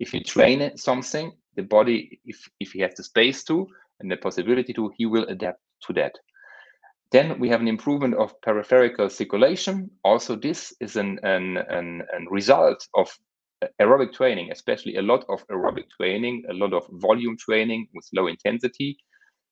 If 0.00 0.12
you 0.12 0.22
train 0.22 0.60
it, 0.60 0.80
something, 0.80 1.32
the 1.54 1.62
body, 1.62 2.20
if 2.24 2.48
if 2.58 2.72
he 2.72 2.80
has 2.80 2.94
the 2.96 3.04
space 3.04 3.44
to 3.44 3.68
and 4.00 4.10
the 4.10 4.16
possibility 4.16 4.72
to, 4.74 4.92
he 4.98 5.06
will 5.06 5.26
adapt 5.28 5.60
to 5.86 5.92
that. 5.94 6.12
Then 7.12 7.38
we 7.38 7.48
have 7.48 7.60
an 7.60 7.68
improvement 7.68 8.14
of 8.16 8.40
peripheral 8.42 9.08
circulation. 9.08 9.88
Also, 10.02 10.34
this 10.34 10.74
is 10.80 10.96
an, 10.96 11.20
an, 11.22 11.58
an, 11.58 12.02
an 12.12 12.26
result 12.28 12.88
of 12.94 13.16
aerobic 13.80 14.12
training, 14.12 14.50
especially 14.50 14.96
a 14.96 15.02
lot 15.02 15.24
of 15.28 15.46
aerobic 15.48 15.84
training, 15.96 16.44
a 16.48 16.54
lot 16.54 16.72
of 16.72 16.86
volume 16.92 17.36
training 17.36 17.88
with 17.94 18.08
low 18.12 18.26
intensity. 18.26 18.96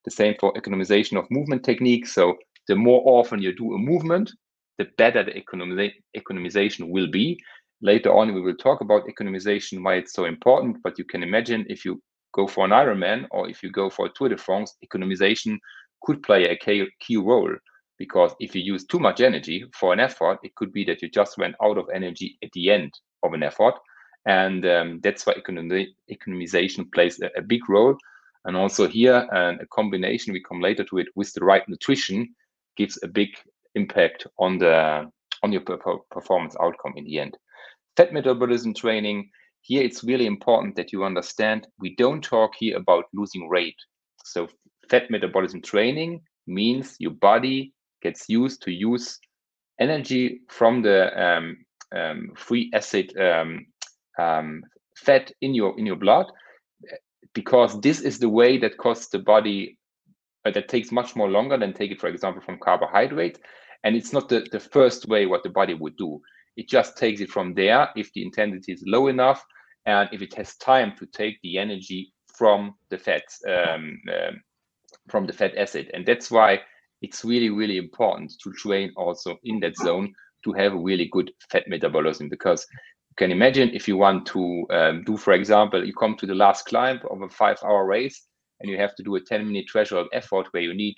The 0.05 0.11
same 0.11 0.35
for 0.39 0.53
economization 0.53 1.17
of 1.17 1.29
movement 1.31 1.63
techniques. 1.63 2.13
So 2.13 2.37
the 2.67 2.75
more 2.75 3.01
often 3.05 3.41
you 3.41 3.55
do 3.55 3.73
a 3.73 3.77
movement, 3.77 4.31
the 4.77 4.87
better 4.97 5.23
the 5.23 5.33
economization 6.17 6.89
will 6.89 7.07
be. 7.07 7.39
Later 7.81 8.13
on, 8.13 8.33
we 8.33 8.41
will 8.41 8.55
talk 8.55 8.81
about 8.81 9.07
economization, 9.07 9.83
why 9.83 9.95
it's 9.95 10.13
so 10.13 10.25
important. 10.25 10.77
But 10.83 10.97
you 10.97 11.05
can 11.05 11.23
imagine 11.23 11.65
if 11.69 11.85
you 11.85 12.01
go 12.33 12.47
for 12.47 12.65
an 12.65 12.71
Ironman 12.71 13.27
or 13.31 13.49
if 13.49 13.61
you 13.61 13.71
go 13.71 13.89
for 13.89 14.07
a 14.07 14.09
Tour 14.15 14.29
de 14.29 14.37
France, 14.37 14.75
economization 14.85 15.57
could 16.01 16.23
play 16.23 16.45
a 16.45 16.57
key 16.57 17.17
role 17.17 17.55
because 17.97 18.33
if 18.39 18.55
you 18.55 18.61
use 18.61 18.85
too 18.85 18.99
much 18.99 19.21
energy 19.21 19.65
for 19.73 19.93
an 19.93 19.99
effort, 19.99 20.39
it 20.43 20.55
could 20.55 20.73
be 20.73 20.83
that 20.85 21.01
you 21.01 21.09
just 21.09 21.37
ran 21.37 21.55
out 21.63 21.77
of 21.77 21.85
energy 21.93 22.37
at 22.43 22.49
the 22.53 22.71
end 22.71 22.91
of 23.23 23.33
an 23.33 23.43
effort 23.43 23.75
and 24.25 24.65
um, 24.65 24.99
that's 25.03 25.25
why 25.25 25.33
economi 25.33 25.87
economization 26.11 26.91
plays 26.93 27.19
a, 27.21 27.29
a, 27.37 27.41
big 27.41 27.67
role. 27.67 27.97
And 28.45 28.55
also 28.55 28.87
here, 28.87 29.27
uh, 29.33 29.53
a 29.59 29.65
combination, 29.67 30.33
we 30.33 30.43
come 30.43 30.61
later 30.61 30.83
to 30.85 30.97
it, 30.97 31.07
with 31.15 31.33
the 31.33 31.43
right 31.43 31.67
nutrition 31.67 32.33
gives 32.75 32.99
a 33.03 33.07
big 33.07 33.29
impact 33.75 34.27
on 34.39 34.57
the 34.57 35.09
on 35.43 35.51
your 35.51 35.61
performance 35.61 36.55
outcome 36.61 36.93
in 36.95 37.03
the 37.03 37.19
end. 37.19 37.37
Fat 37.97 38.13
metabolism 38.13 38.73
training, 38.73 39.29
here 39.61 39.83
it's 39.83 40.03
really 40.03 40.25
important 40.25 40.75
that 40.75 40.93
you 40.93 41.03
understand 41.03 41.67
we 41.79 41.95
don't 41.95 42.23
talk 42.23 42.51
here 42.57 42.77
about 42.77 43.05
losing 43.13 43.49
weight. 43.49 43.75
So 44.23 44.47
fat 44.89 45.09
metabolism 45.11 45.61
training 45.61 46.21
means 46.47 46.95
your 46.99 47.11
body 47.11 47.73
gets 48.01 48.29
used 48.29 48.61
to 48.63 48.71
use 48.71 49.19
energy 49.79 50.41
from 50.49 50.81
the 50.81 50.99
um, 51.21 51.57
um, 51.95 52.31
free 52.35 52.71
acid 52.73 53.17
um, 53.17 53.65
um, 54.19 54.63
fat 54.95 55.31
in 55.41 55.53
your 55.53 55.77
in 55.79 55.85
your 55.85 55.95
blood 55.95 56.27
because 57.33 57.79
this 57.81 58.01
is 58.01 58.19
the 58.19 58.29
way 58.29 58.57
that 58.57 58.77
costs 58.77 59.07
the 59.07 59.19
body 59.19 59.77
uh, 60.45 60.51
that 60.51 60.67
takes 60.67 60.91
much 60.91 61.15
more 61.15 61.29
longer 61.29 61.57
than 61.57 61.73
take 61.73 61.91
it 61.91 61.99
for 61.99 62.07
example 62.07 62.41
from 62.41 62.59
carbohydrate. 62.59 63.39
And 63.83 63.95
it's 63.95 64.13
not 64.13 64.29
the, 64.29 64.45
the 64.51 64.59
first 64.59 65.07
way 65.07 65.25
what 65.25 65.43
the 65.43 65.49
body 65.49 65.73
would 65.73 65.97
do. 65.97 66.21
It 66.55 66.69
just 66.69 66.97
takes 66.97 67.19
it 67.21 67.29
from 67.29 67.53
there 67.53 67.89
if 67.95 68.13
the 68.13 68.23
intensity 68.23 68.71
is 68.71 68.83
low 68.85 69.07
enough 69.07 69.43
and 69.85 70.07
if 70.13 70.21
it 70.21 70.33
has 70.35 70.55
time 70.57 70.93
to 70.97 71.05
take 71.07 71.39
the 71.41 71.57
energy 71.57 72.13
from 72.37 72.75
the 72.89 72.97
fats 72.97 73.41
um, 73.47 73.99
um, 74.09 74.41
from 75.09 75.25
the 75.25 75.33
fat 75.33 75.57
acid. 75.57 75.91
And 75.93 76.05
that's 76.05 76.31
why 76.31 76.61
it's 77.01 77.25
really 77.25 77.49
really 77.49 77.77
important 77.77 78.33
to 78.43 78.53
train 78.53 78.91
also 78.95 79.37
in 79.43 79.59
that 79.59 79.75
zone 79.75 80.13
to 80.45 80.53
have 80.53 80.73
a 80.73 80.77
really 80.77 81.09
good 81.11 81.31
fat 81.49 81.63
metabolism 81.67 82.29
because 82.29 82.65
can 83.17 83.31
imagine 83.31 83.69
if 83.73 83.87
you 83.87 83.97
want 83.97 84.25
to 84.27 84.65
um, 84.69 85.03
do, 85.03 85.17
for 85.17 85.33
example, 85.33 85.85
you 85.85 85.93
come 85.93 86.15
to 86.17 86.25
the 86.25 86.35
last 86.35 86.65
climb 86.65 86.99
of 87.09 87.21
a 87.21 87.29
five 87.29 87.57
hour 87.63 87.85
race 87.85 88.27
and 88.59 88.69
you 88.69 88.77
have 88.77 88.95
to 88.95 89.03
do 89.03 89.15
a 89.15 89.21
10 89.21 89.47
minute 89.47 89.65
threshold 89.71 90.07
effort 90.13 90.47
where 90.51 90.63
you 90.63 90.73
need 90.73 90.95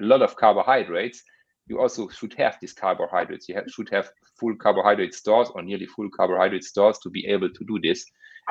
a 0.00 0.04
lot 0.04 0.22
of 0.22 0.36
carbohydrates, 0.36 1.22
you 1.66 1.80
also 1.80 2.08
should 2.08 2.32
have 2.34 2.56
these 2.60 2.72
carbohydrates. 2.72 3.48
You 3.48 3.56
have, 3.56 3.64
should 3.68 3.90
have 3.90 4.10
full 4.38 4.56
carbohydrate 4.56 5.14
stores 5.14 5.50
or 5.54 5.62
nearly 5.62 5.86
full 5.86 6.08
carbohydrate 6.16 6.64
stores 6.64 6.98
to 7.00 7.10
be 7.10 7.26
able 7.26 7.50
to 7.50 7.64
do 7.64 7.78
this. 7.82 8.04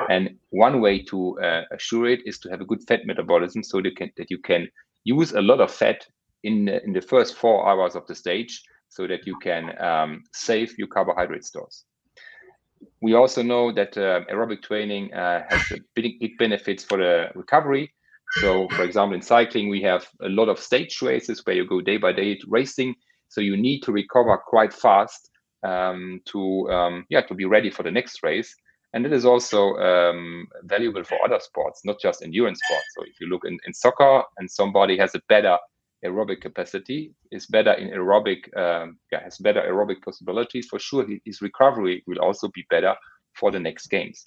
And 0.08 0.36
one 0.50 0.80
way 0.80 1.02
to 1.04 1.40
uh, 1.40 1.62
assure 1.72 2.06
it 2.08 2.20
is 2.24 2.38
to 2.40 2.50
have 2.50 2.60
a 2.60 2.64
good 2.64 2.86
fat 2.86 3.00
metabolism 3.04 3.64
so 3.64 3.80
that, 3.82 3.96
can, 3.96 4.12
that 4.16 4.30
you 4.30 4.38
can 4.38 4.68
use 5.02 5.32
a 5.32 5.40
lot 5.40 5.60
of 5.60 5.72
fat 5.72 6.06
in, 6.44 6.68
in 6.68 6.92
the 6.92 7.00
first 7.00 7.34
four 7.34 7.68
hours 7.68 7.96
of 7.96 8.06
the 8.06 8.14
stage 8.14 8.62
so 8.88 9.08
that 9.08 9.26
you 9.26 9.36
can 9.42 9.76
um, 9.82 10.22
save 10.32 10.78
your 10.78 10.86
carbohydrate 10.86 11.44
stores 11.44 11.84
we 13.00 13.14
also 13.14 13.42
know 13.42 13.72
that 13.72 13.96
uh, 13.96 14.24
aerobic 14.30 14.62
training 14.62 15.12
uh, 15.14 15.44
has 15.48 15.62
big, 15.94 16.18
big 16.18 16.36
benefits 16.38 16.84
for 16.84 16.98
the 16.98 17.28
recovery. 17.34 17.92
So, 18.40 18.68
for 18.70 18.82
example, 18.82 19.14
in 19.14 19.22
cycling, 19.22 19.68
we 19.68 19.80
have 19.82 20.06
a 20.20 20.28
lot 20.28 20.48
of 20.48 20.58
stage 20.58 21.00
races 21.00 21.40
where 21.44 21.56
you 21.56 21.66
go 21.66 21.80
day 21.80 21.96
by 21.96 22.12
day 22.12 22.38
racing. 22.46 22.94
So 23.28 23.40
you 23.40 23.56
need 23.56 23.82
to 23.82 23.92
recover 23.92 24.36
quite 24.36 24.72
fast 24.72 25.30
um, 25.62 26.20
to 26.26 26.70
um, 26.70 27.04
yeah 27.08 27.22
to 27.22 27.34
be 27.34 27.44
ready 27.44 27.70
for 27.70 27.82
the 27.82 27.90
next 27.90 28.22
race. 28.22 28.54
And 28.94 29.04
it 29.04 29.12
is 29.12 29.24
also 29.24 29.74
um, 29.76 30.46
valuable 30.64 31.04
for 31.04 31.18
other 31.24 31.38
sports, 31.40 31.82
not 31.84 32.00
just 32.00 32.22
endurance 32.22 32.58
sports. 32.64 32.86
So 32.96 33.04
if 33.04 33.20
you 33.20 33.28
look 33.28 33.42
in, 33.44 33.58
in 33.66 33.74
soccer 33.74 34.22
and 34.38 34.50
somebody 34.50 34.96
has 34.96 35.14
a 35.14 35.20
better 35.28 35.58
aerobic 36.04 36.40
capacity 36.40 37.12
is 37.32 37.46
better 37.46 37.72
in 37.72 37.88
aerobic 37.90 38.56
um, 38.56 38.98
yeah, 39.10 39.22
has 39.22 39.38
better 39.38 39.60
aerobic 39.60 40.02
possibilities. 40.02 40.66
For 40.66 40.78
sure 40.78 41.06
his 41.24 41.42
recovery 41.42 42.02
will 42.06 42.18
also 42.20 42.48
be 42.48 42.64
better 42.70 42.94
for 43.34 43.50
the 43.50 43.60
next 43.60 43.88
games. 43.88 44.24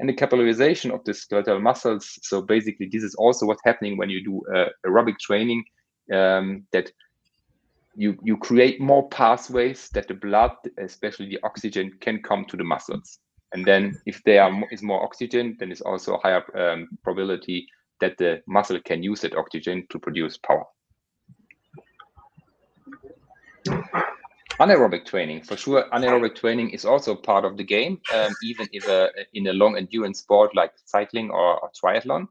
And 0.00 0.08
the 0.08 0.14
capillarization 0.14 0.92
of 0.92 1.04
the 1.04 1.14
skeletal 1.14 1.60
muscles 1.60 2.18
so 2.22 2.42
basically 2.42 2.88
this 2.90 3.02
is 3.02 3.14
also 3.14 3.46
what's 3.46 3.62
happening 3.64 3.96
when 3.96 4.10
you 4.10 4.24
do 4.24 4.42
uh, 4.54 4.68
aerobic 4.86 5.18
training 5.18 5.64
um, 6.12 6.64
that 6.72 6.90
you 7.94 8.16
you 8.22 8.36
create 8.36 8.80
more 8.80 9.08
pathways 9.08 9.88
that 9.94 10.06
the 10.08 10.14
blood 10.14 10.52
especially 10.78 11.28
the 11.28 11.40
oxygen 11.42 11.90
can 12.00 12.22
come 12.22 12.44
to 12.46 12.56
the 12.56 12.64
muscles. 12.64 13.18
And 13.52 13.64
then 13.64 13.98
if 14.04 14.22
there 14.24 14.48
is 14.70 14.82
more 14.82 15.02
oxygen 15.02 15.56
then 15.58 15.72
it's 15.72 15.80
also 15.80 16.14
a 16.14 16.20
higher 16.20 16.44
um, 16.56 16.88
probability 17.02 17.66
that 18.00 18.16
the 18.18 18.40
muscle 18.46 18.78
can 18.84 19.02
use 19.02 19.22
that 19.22 19.34
oxygen 19.34 19.84
to 19.90 19.98
produce 19.98 20.36
power 20.36 20.64
Anaerobic 24.60 25.06
training, 25.06 25.42
for 25.42 25.56
sure. 25.56 25.84
Anaerobic 25.92 26.34
training 26.34 26.70
is 26.70 26.84
also 26.84 27.14
part 27.14 27.44
of 27.44 27.56
the 27.56 27.64
game, 27.64 28.00
um, 28.12 28.34
even 28.42 28.68
if 28.72 28.88
uh, 28.88 29.08
in 29.32 29.46
a 29.46 29.52
long 29.52 29.76
endurance 29.76 30.18
sport 30.18 30.56
like 30.56 30.72
cycling 30.84 31.30
or, 31.30 31.60
or 31.60 31.70
triathlon. 31.72 32.26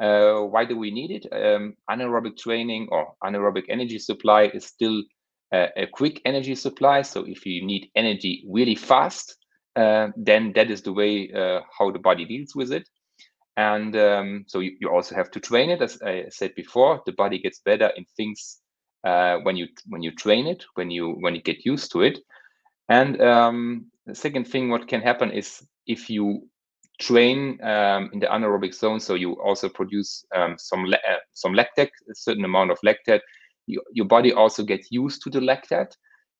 Uh, 0.00 0.42
why 0.42 0.64
do 0.64 0.76
we 0.76 0.90
need 0.90 1.10
it? 1.10 1.26
Um, 1.32 1.74
anaerobic 1.90 2.36
training 2.38 2.88
or 2.90 3.14
anaerobic 3.22 3.64
energy 3.68 3.98
supply 3.98 4.44
is 4.54 4.64
still 4.66 5.02
uh, 5.52 5.68
a 5.76 5.86
quick 5.86 6.20
energy 6.24 6.54
supply. 6.54 7.02
So 7.02 7.24
if 7.26 7.44
you 7.44 7.64
need 7.64 7.90
energy 7.94 8.44
really 8.48 8.74
fast, 8.74 9.36
uh, 9.74 10.08
then 10.16 10.52
that 10.54 10.70
is 10.70 10.82
the 10.82 10.92
way 10.92 11.30
uh, 11.32 11.60
how 11.78 11.90
the 11.90 11.98
body 11.98 12.24
deals 12.24 12.54
with 12.54 12.72
it. 12.72 12.88
And 13.58 13.96
um, 13.96 14.44
so 14.48 14.60
you, 14.60 14.76
you 14.80 14.90
also 14.90 15.14
have 15.14 15.30
to 15.30 15.40
train 15.40 15.70
it. 15.70 15.80
As 15.80 16.00
I 16.02 16.26
said 16.30 16.54
before, 16.54 17.02
the 17.06 17.12
body 17.12 17.38
gets 17.38 17.60
better 17.60 17.90
in 17.96 18.04
things 18.16 18.60
uh, 19.04 19.38
when 19.42 19.56
you 19.56 19.68
when 19.88 20.02
you 20.02 20.12
train 20.12 20.46
it, 20.46 20.64
when 20.74 20.90
you 20.90 21.12
when 21.20 21.34
you 21.34 21.42
get 21.42 21.64
used 21.64 21.92
to 21.92 22.02
it. 22.02 22.18
And 22.88 23.20
um, 23.20 23.86
the 24.06 24.14
second 24.14 24.46
thing 24.46 24.70
what 24.70 24.88
can 24.88 25.00
happen 25.00 25.30
is 25.30 25.66
if 25.86 26.08
you 26.08 26.48
train 27.00 27.62
um, 27.62 28.10
in 28.12 28.20
the 28.20 28.26
anaerobic 28.26 28.74
zone, 28.74 29.00
so 29.00 29.14
you 29.14 29.32
also 29.42 29.68
produce 29.68 30.24
um, 30.34 30.56
some 30.58 30.86
uh, 30.86 31.16
some 31.32 31.52
lactate, 31.52 31.90
a 32.10 32.14
certain 32.14 32.44
amount 32.44 32.70
of 32.70 32.78
lactate. 32.84 33.20
You, 33.66 33.82
your 33.92 34.06
body 34.06 34.32
also 34.32 34.62
gets 34.62 34.88
used 34.92 35.22
to 35.22 35.30
the 35.30 35.40
lactate, 35.40 35.92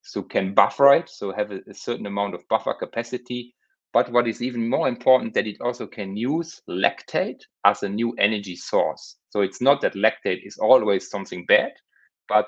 so 0.02 0.22
can 0.22 0.54
buffer 0.54 0.94
it, 0.94 1.08
so 1.08 1.32
have 1.32 1.50
a, 1.50 1.58
a 1.68 1.74
certain 1.74 2.06
amount 2.06 2.34
of 2.34 2.46
buffer 2.48 2.74
capacity. 2.74 3.54
But 3.92 4.12
what 4.12 4.28
is 4.28 4.42
even 4.42 4.68
more 4.68 4.88
important 4.88 5.34
that 5.34 5.46
it 5.46 5.56
also 5.60 5.86
can 5.86 6.16
use 6.16 6.60
lactate 6.68 7.40
as 7.64 7.82
a 7.82 7.88
new 7.88 8.12
energy 8.18 8.54
source. 8.54 9.16
So 9.30 9.40
it's 9.40 9.60
not 9.60 9.80
that 9.80 9.94
lactate 9.94 10.46
is 10.46 10.58
always 10.58 11.10
something 11.10 11.46
bad, 11.46 11.72
but 12.28 12.46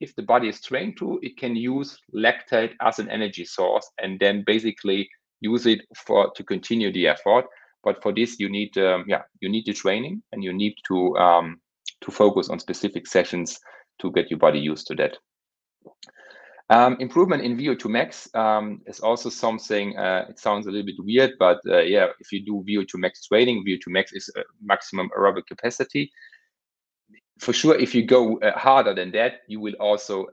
if 0.00 0.14
the 0.14 0.22
body 0.22 0.48
is 0.48 0.60
trained 0.60 0.96
to, 0.98 1.18
it 1.22 1.36
can 1.36 1.56
use 1.56 1.98
lactate 2.14 2.72
as 2.80 2.98
an 2.98 3.08
energy 3.10 3.44
source 3.44 3.90
and 3.98 4.18
then 4.20 4.44
basically 4.46 5.08
use 5.40 5.66
it 5.66 5.80
for 5.96 6.30
to 6.36 6.44
continue 6.44 6.92
the 6.92 7.08
effort. 7.08 7.46
But 7.84 8.02
for 8.02 8.12
this, 8.12 8.38
you 8.38 8.48
need 8.48 8.76
um, 8.78 9.04
yeah 9.06 9.22
you 9.40 9.48
need 9.48 9.66
the 9.66 9.72
training 9.72 10.22
and 10.32 10.42
you 10.42 10.52
need 10.52 10.74
to 10.88 11.16
um, 11.16 11.60
to 12.00 12.10
focus 12.10 12.48
on 12.48 12.58
specific 12.58 13.06
sessions 13.06 13.58
to 14.00 14.12
get 14.12 14.30
your 14.30 14.38
body 14.38 14.60
used 14.60 14.86
to 14.88 14.94
that. 14.96 15.16
Um, 16.70 16.98
improvement 17.00 17.42
in 17.42 17.56
VO2 17.56 17.88
max 17.88 18.28
um, 18.34 18.82
is 18.86 19.00
also 19.00 19.30
something, 19.30 19.96
uh, 19.96 20.26
it 20.28 20.38
sounds 20.38 20.66
a 20.66 20.70
little 20.70 20.84
bit 20.84 20.96
weird, 20.98 21.32
but 21.38 21.60
uh, 21.66 21.78
yeah, 21.78 22.08
if 22.20 22.30
you 22.30 22.44
do 22.44 22.62
VO2 22.68 23.00
max 23.00 23.24
training, 23.26 23.64
VO2 23.66 23.88
max 23.88 24.12
is 24.12 24.30
maximum 24.62 25.08
aerobic 25.18 25.46
capacity. 25.46 26.12
For 27.38 27.52
sure, 27.52 27.76
if 27.76 27.94
you 27.94 28.04
go 28.04 28.38
uh, 28.38 28.58
harder 28.58 28.94
than 28.94 29.12
that, 29.12 29.40
you 29.46 29.60
will 29.60 29.74
also 29.74 30.26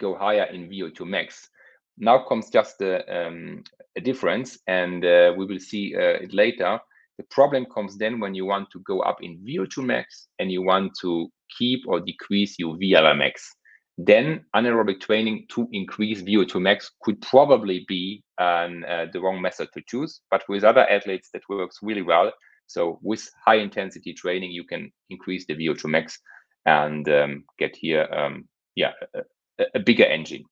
go 0.00 0.16
higher 0.16 0.44
in 0.44 0.68
VO2 0.68 1.06
max. 1.06 1.48
Now 1.96 2.24
comes 2.26 2.50
just 2.50 2.82
um, 2.82 3.62
a 3.96 4.00
difference, 4.00 4.58
and 4.66 5.04
uh, 5.04 5.34
we 5.36 5.44
will 5.44 5.60
see 5.60 5.94
uh, 5.94 6.22
it 6.24 6.32
later. 6.32 6.80
The 7.18 7.24
problem 7.24 7.66
comes 7.66 7.98
then 7.98 8.18
when 8.18 8.34
you 8.34 8.46
want 8.46 8.70
to 8.70 8.80
go 8.80 9.00
up 9.00 9.22
in 9.22 9.38
VO2 9.46 9.84
max 9.84 10.28
and 10.38 10.50
you 10.50 10.62
want 10.62 10.92
to 11.02 11.28
keep 11.58 11.80
or 11.86 12.00
decrease 12.00 12.58
your 12.58 12.76
VLamax. 12.76 13.32
Then 13.98 14.46
anaerobic 14.56 15.00
training 15.00 15.46
to 15.50 15.68
increase 15.72 16.22
VO2 16.22 16.62
max 16.62 16.90
could 17.02 17.20
probably 17.20 17.84
be 17.86 18.24
um, 18.38 18.86
uh, 18.88 19.04
the 19.12 19.20
wrong 19.20 19.42
method 19.42 19.68
to 19.74 19.82
choose. 19.86 20.22
But 20.30 20.44
with 20.48 20.64
other 20.64 20.88
athletes, 20.88 21.28
that 21.34 21.42
works 21.50 21.80
really 21.82 22.00
well. 22.00 22.32
So 22.66 22.98
with 23.02 23.28
high 23.44 23.56
intensity 23.56 24.14
training, 24.14 24.52
you 24.52 24.64
can 24.64 24.90
increase 25.10 25.44
the 25.44 25.56
VO2 25.56 25.90
max 25.90 26.18
and 26.66 27.08
um, 27.08 27.44
get 27.58 27.76
here, 27.76 28.08
um, 28.12 28.48
yeah, 28.74 28.92
a, 29.14 29.64
a 29.74 29.80
bigger 29.80 30.04
engine. 30.04 30.44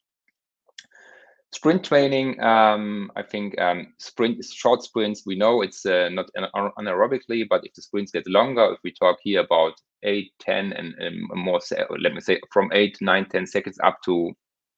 Sprint 1.52 1.82
training, 1.82 2.38
um, 2.42 3.10
I 3.16 3.22
think 3.22 3.58
um, 3.58 3.94
sprint 3.98 4.44
short 4.44 4.82
sprints. 4.82 5.22
We 5.24 5.34
know 5.34 5.62
it's 5.62 5.86
uh, 5.86 6.10
not 6.10 6.26
anaerobically, 6.36 7.46
but 7.48 7.64
if 7.64 7.72
the 7.72 7.80
sprints 7.80 8.12
get 8.12 8.28
longer, 8.28 8.72
if 8.72 8.80
we 8.84 8.92
talk 8.92 9.16
here 9.22 9.40
about 9.40 9.72
eight, 10.02 10.32
10, 10.40 10.74
and, 10.74 10.94
and 10.98 11.26
more, 11.34 11.60
let 11.98 12.12
me 12.12 12.20
say 12.20 12.38
from 12.52 12.70
eight, 12.72 12.98
nine, 13.00 13.26
10 13.30 13.46
seconds 13.46 13.78
up 13.82 13.96
to 14.04 14.32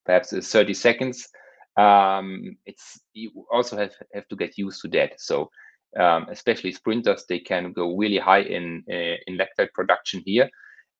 perhaps 0.06 0.32
uh, 0.32 0.40
30 0.40 0.74
seconds, 0.74 1.28
um, 1.76 2.56
it's 2.66 3.00
you 3.14 3.30
also 3.52 3.76
have, 3.76 3.92
have 4.14 4.28
to 4.28 4.36
get 4.36 4.56
used 4.56 4.80
to 4.82 4.88
that. 4.88 5.20
So 5.20 5.50
um, 5.98 6.26
especially 6.30 6.72
sprinters, 6.72 7.24
they 7.28 7.40
can 7.40 7.72
go 7.72 7.96
really 7.96 8.18
high 8.18 8.42
in 8.42 8.84
uh, 8.88 9.16
in 9.26 9.38
lactate 9.38 9.72
production 9.74 10.22
here, 10.24 10.48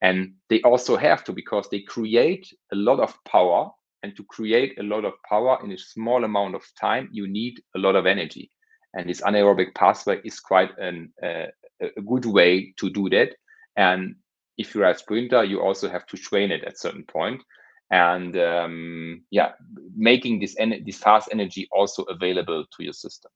and 0.02 0.34
they 0.48 0.60
also 0.62 0.96
have 0.96 1.24
to 1.24 1.32
because 1.32 1.68
they 1.68 1.80
create 1.80 2.52
a 2.72 2.76
lot 2.76 3.00
of 3.00 3.16
power 3.24 3.70
and 4.02 4.16
to 4.16 4.24
create 4.24 4.78
a 4.78 4.82
lot 4.82 5.04
of 5.04 5.12
power 5.28 5.58
in 5.62 5.72
a 5.72 5.78
small 5.78 6.24
amount 6.24 6.54
of 6.54 6.64
time, 6.80 7.08
you 7.12 7.28
need 7.28 7.60
a 7.76 7.78
lot 7.78 7.96
of 7.96 8.06
energy. 8.06 8.50
And 8.94 9.08
this 9.08 9.20
anaerobic 9.20 9.74
pathway 9.74 10.20
is 10.24 10.40
quite 10.40 10.70
an, 10.78 11.12
uh, 11.22 11.46
a 11.82 12.00
good 12.06 12.24
way 12.24 12.72
to 12.78 12.90
do 12.90 13.08
that. 13.10 13.34
And 13.76 14.16
if 14.56 14.74
you're 14.74 14.88
a 14.88 14.96
sprinter, 14.96 15.44
you 15.44 15.60
also 15.60 15.88
have 15.88 16.06
to 16.06 16.16
train 16.16 16.50
it 16.50 16.64
at 16.64 16.78
certain 16.78 17.04
point. 17.04 17.42
And 17.90 18.36
um, 18.38 19.24
yeah, 19.30 19.52
making 19.96 20.40
this 20.40 20.56
this 20.84 20.98
fast 20.98 21.28
energy 21.32 21.68
also 21.72 22.04
available 22.04 22.64
to 22.76 22.84
your 22.84 22.92
system. 22.92 23.30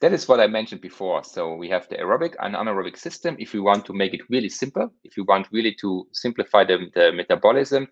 That 0.00 0.12
is 0.12 0.28
what 0.28 0.40
I 0.40 0.46
mentioned 0.46 0.80
before. 0.80 1.24
So 1.24 1.54
we 1.54 1.68
have 1.70 1.88
the 1.88 1.96
aerobic 1.96 2.34
and 2.40 2.54
anaerobic 2.54 2.96
system. 2.96 3.36
If 3.38 3.52
we 3.52 3.60
want 3.60 3.84
to 3.86 3.92
make 3.92 4.14
it 4.14 4.20
really 4.30 4.48
simple, 4.48 4.92
if 5.04 5.16
you 5.16 5.24
want 5.24 5.48
really 5.52 5.74
to 5.80 6.06
simplify 6.12 6.64
the, 6.64 6.86
the 6.94 7.12
metabolism, 7.12 7.88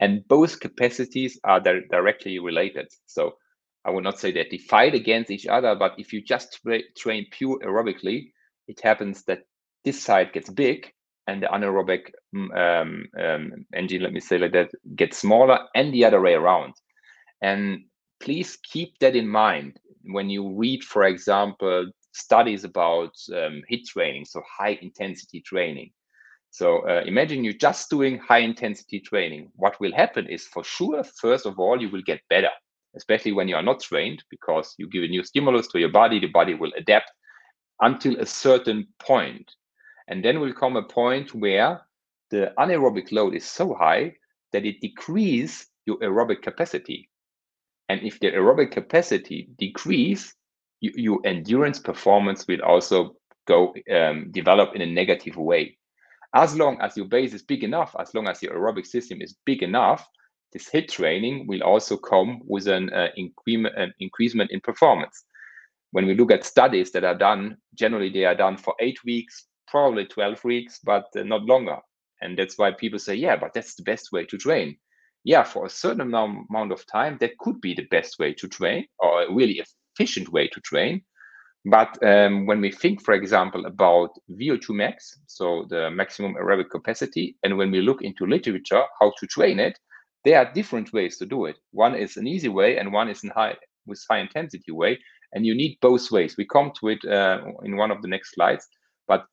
and 0.00 0.26
both 0.28 0.60
capacities 0.60 1.38
are 1.44 1.60
di 1.60 1.80
directly 1.90 2.38
related. 2.38 2.88
So 3.06 3.36
I 3.84 3.90
would 3.90 4.04
not 4.04 4.18
say 4.18 4.32
that 4.32 4.46
they 4.50 4.58
fight 4.58 4.94
against 4.94 5.30
each 5.30 5.46
other, 5.46 5.74
but 5.74 5.94
if 5.98 6.12
you 6.12 6.22
just 6.22 6.60
tra 6.62 6.80
train 6.96 7.26
pure 7.30 7.58
aerobically, 7.58 8.32
it 8.66 8.80
happens 8.82 9.24
that 9.24 9.40
this 9.84 10.02
side 10.02 10.32
gets 10.32 10.50
big 10.50 10.92
and 11.26 11.42
the 11.42 11.46
anaerobic 11.46 12.10
mm, 12.34 12.50
um, 12.56 13.04
um, 13.22 13.66
engine, 13.74 14.02
let 14.02 14.12
me 14.12 14.20
say 14.20 14.38
like 14.38 14.52
that, 14.52 14.70
gets 14.96 15.18
smaller 15.18 15.60
and 15.74 15.92
the 15.92 16.04
other 16.04 16.20
way 16.20 16.34
around. 16.34 16.74
And 17.42 17.84
please 18.20 18.58
keep 18.62 18.98
that 18.98 19.16
in 19.16 19.28
mind 19.28 19.78
when 20.04 20.30
you 20.30 20.48
read, 20.50 20.84
for 20.84 21.04
example, 21.04 21.90
studies 22.12 22.64
about 22.64 23.14
um, 23.32 23.62
HIIT 23.70 23.86
training, 23.86 24.24
so 24.24 24.42
high 24.58 24.78
intensity 24.82 25.40
training. 25.40 25.90
So 26.50 26.80
uh, 26.88 27.02
imagine 27.06 27.44
you're 27.44 27.52
just 27.52 27.90
doing 27.90 28.18
high 28.18 28.38
intensity 28.38 29.00
training. 29.00 29.50
What 29.54 29.78
will 29.80 29.94
happen 29.94 30.26
is 30.26 30.46
for 30.46 30.64
sure, 30.64 31.04
first 31.04 31.46
of 31.46 31.58
all, 31.58 31.80
you 31.80 31.88
will 31.90 32.02
get 32.02 32.20
better, 32.28 32.50
especially 32.96 33.32
when 33.32 33.46
you 33.46 33.54
are 33.56 33.62
not 33.62 33.80
trained, 33.80 34.24
because 34.30 34.74
you 34.76 34.88
give 34.88 35.04
a 35.04 35.08
new 35.08 35.22
stimulus 35.22 35.68
to 35.68 35.78
your 35.78 35.90
body, 35.90 36.18
the 36.18 36.26
body 36.26 36.54
will 36.54 36.72
adapt 36.76 37.12
until 37.80 38.18
a 38.18 38.26
certain 38.26 38.88
point. 38.98 39.52
And 40.08 40.24
then 40.24 40.40
will 40.40 40.52
come 40.52 40.76
a 40.76 40.82
point 40.82 41.34
where 41.34 41.80
the 42.30 42.52
anaerobic 42.58 43.12
load 43.12 43.34
is 43.34 43.46
so 43.46 43.74
high 43.74 44.14
that 44.52 44.66
it 44.66 44.80
decreases 44.80 45.66
your 45.86 45.98
aerobic 45.98 46.42
capacity. 46.42 47.09
And 47.90 48.00
if 48.04 48.20
the 48.20 48.30
aerobic 48.30 48.70
capacity 48.70 49.48
decrease, 49.58 50.32
you, 50.78 50.92
your 50.94 51.18
endurance 51.24 51.80
performance 51.80 52.46
will 52.46 52.62
also 52.62 53.16
go 53.48 53.74
um, 53.92 54.30
develop 54.30 54.76
in 54.76 54.82
a 54.82 54.86
negative 54.86 55.36
way. 55.36 55.76
As 56.32 56.54
long 56.54 56.80
as 56.80 56.96
your 56.96 57.06
base 57.06 57.34
is 57.34 57.42
big 57.42 57.64
enough, 57.64 57.96
as 57.98 58.14
long 58.14 58.28
as 58.28 58.40
your 58.44 58.54
aerobic 58.54 58.86
system 58.86 59.20
is 59.20 59.34
big 59.44 59.64
enough, 59.64 60.06
this 60.52 60.70
HIIT 60.70 60.86
training 60.86 61.48
will 61.48 61.64
also 61.64 61.96
come 61.96 62.40
with 62.44 62.68
an, 62.68 62.92
uh, 62.92 63.08
increment, 63.16 63.76
an 63.76 63.92
increasement 63.98 64.52
in 64.52 64.60
performance. 64.60 65.24
When 65.90 66.06
we 66.06 66.14
look 66.14 66.30
at 66.30 66.44
studies 66.44 66.92
that 66.92 67.02
are 67.02 67.18
done, 67.18 67.56
generally 67.74 68.10
they 68.10 68.24
are 68.24 68.36
done 68.36 68.56
for 68.56 68.72
eight 68.78 69.02
weeks, 69.04 69.46
probably 69.66 70.04
12 70.04 70.44
weeks, 70.44 70.78
but 70.84 71.06
uh, 71.18 71.24
not 71.24 71.42
longer. 71.42 71.78
And 72.20 72.38
that's 72.38 72.56
why 72.56 72.70
people 72.70 73.00
say, 73.00 73.16
yeah, 73.16 73.34
but 73.34 73.52
that's 73.52 73.74
the 73.74 73.82
best 73.82 74.12
way 74.12 74.26
to 74.26 74.38
train 74.38 74.76
yeah, 75.24 75.42
for 75.42 75.66
a 75.66 75.70
certain 75.70 76.00
amount 76.00 76.72
of 76.72 76.86
time, 76.86 77.18
that 77.20 77.38
could 77.38 77.60
be 77.60 77.74
the 77.74 77.86
best 77.90 78.18
way 78.18 78.32
to 78.34 78.48
train 78.48 78.86
or 78.98 79.22
a 79.22 79.32
really 79.32 79.62
efficient 79.96 80.30
way 80.30 80.48
to 80.48 80.60
train. 80.60 81.02
But 81.66 82.02
um, 82.02 82.46
when 82.46 82.60
we 82.62 82.72
think, 82.72 83.02
for 83.02 83.12
example, 83.12 83.66
about 83.66 84.10
VO2 84.30 84.70
max, 84.70 85.18
so 85.26 85.66
the 85.68 85.90
maximum 85.90 86.34
aerobic 86.34 86.70
capacity, 86.70 87.36
and 87.42 87.58
when 87.58 87.70
we 87.70 87.82
look 87.82 88.00
into 88.00 88.24
literature, 88.26 88.82
how 88.98 89.12
to 89.18 89.26
train 89.26 89.60
it, 89.60 89.78
there 90.24 90.38
are 90.38 90.52
different 90.52 90.92
ways 90.94 91.18
to 91.18 91.26
do 91.26 91.44
it. 91.44 91.56
One 91.72 91.94
is 91.94 92.16
an 92.16 92.26
easy 92.26 92.48
way, 92.48 92.78
and 92.78 92.92
one 92.92 93.08
is 93.08 93.24
in 93.24 93.30
high 93.30 93.56
with 93.86 94.02
high 94.08 94.20
intensity 94.20 94.72
way, 94.72 94.98
and 95.32 95.44
you 95.44 95.54
need 95.54 95.78
both 95.82 96.10
ways. 96.10 96.36
We 96.36 96.46
come 96.46 96.72
to 96.80 96.88
it 96.88 97.04
uh, 97.04 97.40
in 97.62 97.76
one 97.76 97.90
of 97.90 98.00
the 98.00 98.08
next 98.08 98.34
slides, 98.34 98.66
but 99.06 99.24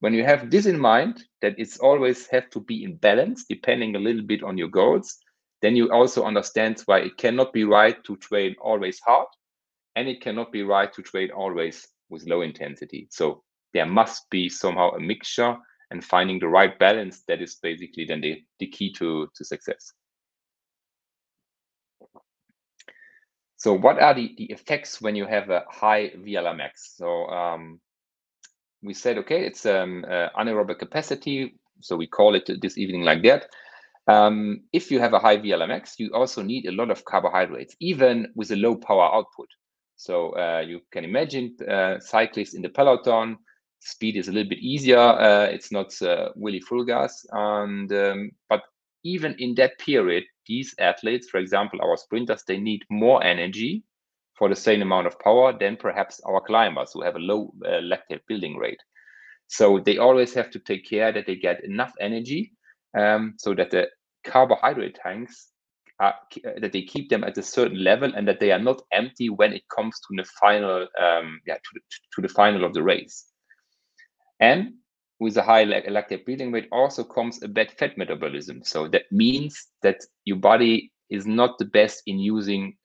when 0.00 0.14
you 0.14 0.24
have 0.24 0.50
this 0.50 0.66
in 0.66 0.78
mind 0.78 1.24
that 1.40 1.54
it's 1.58 1.78
always 1.78 2.26
have 2.26 2.48
to 2.50 2.60
be 2.60 2.84
in 2.84 2.96
balance 2.96 3.44
depending 3.48 3.96
a 3.96 3.98
little 3.98 4.22
bit 4.22 4.42
on 4.42 4.58
your 4.58 4.68
goals 4.68 5.18
then 5.62 5.74
you 5.74 5.90
also 5.90 6.24
understand 6.24 6.82
why 6.86 6.98
it 7.00 7.16
cannot 7.16 7.52
be 7.52 7.64
right 7.64 8.02
to 8.04 8.16
train 8.16 8.54
always 8.60 9.00
hard 9.00 9.28
and 9.96 10.08
it 10.08 10.20
cannot 10.20 10.52
be 10.52 10.62
right 10.62 10.92
to 10.92 11.02
train 11.02 11.30
always 11.30 11.86
with 12.10 12.26
low 12.26 12.42
intensity 12.42 13.08
so 13.10 13.42
there 13.72 13.86
must 13.86 14.28
be 14.30 14.48
somehow 14.48 14.90
a 14.90 15.00
mixture 15.00 15.56
and 15.90 16.04
finding 16.04 16.38
the 16.38 16.48
right 16.48 16.78
balance 16.78 17.22
that 17.28 17.40
is 17.40 17.56
basically 17.62 18.04
then 18.04 18.20
the, 18.20 18.42
the 18.58 18.66
key 18.66 18.92
to, 18.92 19.28
to 19.34 19.44
success 19.44 19.92
so 23.56 23.72
what 23.72 24.00
are 24.00 24.14
the, 24.14 24.34
the 24.36 24.44
effects 24.44 25.00
when 25.00 25.16
you 25.16 25.26
have 25.26 25.50
a 25.50 25.64
high 25.68 26.10
VLamax? 26.10 26.70
So 26.96 27.26
um, 27.26 27.80
we 28.86 28.94
said, 28.94 29.18
okay, 29.18 29.44
it's 29.44 29.66
um, 29.66 30.04
uh, 30.08 30.28
anaerobic 30.38 30.78
capacity. 30.78 31.58
So 31.80 31.96
we 31.96 32.06
call 32.06 32.34
it 32.34 32.48
this 32.62 32.78
evening 32.78 33.02
like 33.02 33.22
that. 33.24 33.48
Um, 34.08 34.60
if 34.72 34.90
you 34.90 35.00
have 35.00 35.12
a 35.12 35.18
high 35.18 35.36
VLamax, 35.36 35.98
you 35.98 36.10
also 36.14 36.42
need 36.42 36.66
a 36.66 36.72
lot 36.72 36.90
of 36.90 37.04
carbohydrates, 37.04 37.74
even 37.80 38.32
with 38.36 38.50
a 38.52 38.56
low 38.56 38.76
power 38.76 39.12
output. 39.12 39.48
So 39.96 40.30
uh, 40.36 40.60
you 40.66 40.80
can 40.92 41.04
imagine 41.04 41.56
uh, 41.68 41.98
cyclists 41.98 42.54
in 42.54 42.62
the 42.62 42.68
peloton, 42.68 43.38
speed 43.80 44.16
is 44.16 44.28
a 44.28 44.32
little 44.32 44.48
bit 44.48 44.58
easier. 44.58 44.98
Uh, 44.98 45.46
it's 45.46 45.72
not 45.72 45.90
uh, 46.02 46.30
really 46.36 46.60
full 46.60 46.84
gas, 46.84 47.24
and 47.32 47.92
um, 47.92 48.30
but 48.48 48.62
even 49.04 49.34
in 49.38 49.54
that 49.56 49.78
period, 49.78 50.24
these 50.46 50.74
athletes, 50.78 51.28
for 51.28 51.38
example, 51.38 51.80
our 51.82 51.96
sprinters, 51.96 52.44
they 52.46 52.58
need 52.58 52.82
more 52.90 53.22
energy 53.24 53.84
for 54.38 54.48
the 54.48 54.56
same 54.56 54.82
amount 54.82 55.06
of 55.06 55.18
power 55.20 55.56
than 55.58 55.76
perhaps 55.76 56.20
our 56.26 56.40
climbers 56.40 56.92
who 56.92 57.02
have 57.02 57.16
a 57.16 57.20
low 57.20 57.52
uh, 57.64 57.80
lactate 57.80 58.20
building 58.28 58.56
rate. 58.56 58.80
So 59.48 59.78
they 59.78 59.98
always 59.98 60.34
have 60.34 60.50
to 60.50 60.58
take 60.58 60.88
care 60.88 61.12
that 61.12 61.26
they 61.26 61.36
get 61.36 61.64
enough 61.64 61.92
energy 62.00 62.52
um, 62.96 63.34
so 63.38 63.54
that 63.54 63.70
the 63.70 63.88
carbohydrate 64.24 64.98
tanks 65.02 65.48
are, 66.00 66.14
uh, 66.44 66.60
that 66.60 66.72
they 66.72 66.82
keep 66.82 67.08
them 67.08 67.24
at 67.24 67.38
a 67.38 67.42
certain 67.42 67.82
level 67.82 68.12
and 68.14 68.26
that 68.28 68.40
they 68.40 68.52
are 68.52 68.58
not 68.58 68.82
empty 68.92 69.30
when 69.30 69.52
it 69.52 69.62
comes 69.74 69.98
to 70.00 70.16
the 70.16 70.24
final 70.40 70.86
um, 71.00 71.40
yeah 71.46 71.54
to 71.54 71.70
the, 71.74 71.80
to 72.14 72.22
the 72.22 72.28
final 72.28 72.64
of 72.64 72.74
the 72.74 72.82
race. 72.82 73.26
And 74.40 74.74
with 75.18 75.36
a 75.38 75.42
high 75.42 75.64
lactate 75.64 76.26
building 76.26 76.52
rate 76.52 76.68
also 76.72 77.02
comes 77.02 77.42
a 77.42 77.48
bad 77.48 77.72
fat 77.72 77.96
metabolism. 77.96 78.62
So 78.64 78.86
that 78.88 79.04
means 79.10 79.68
that 79.82 80.04
your 80.26 80.36
body 80.36 80.92
is 81.08 81.26
not 81.26 81.56
the 81.58 81.64
best 81.64 82.02
in 82.06 82.18
using 82.18 82.76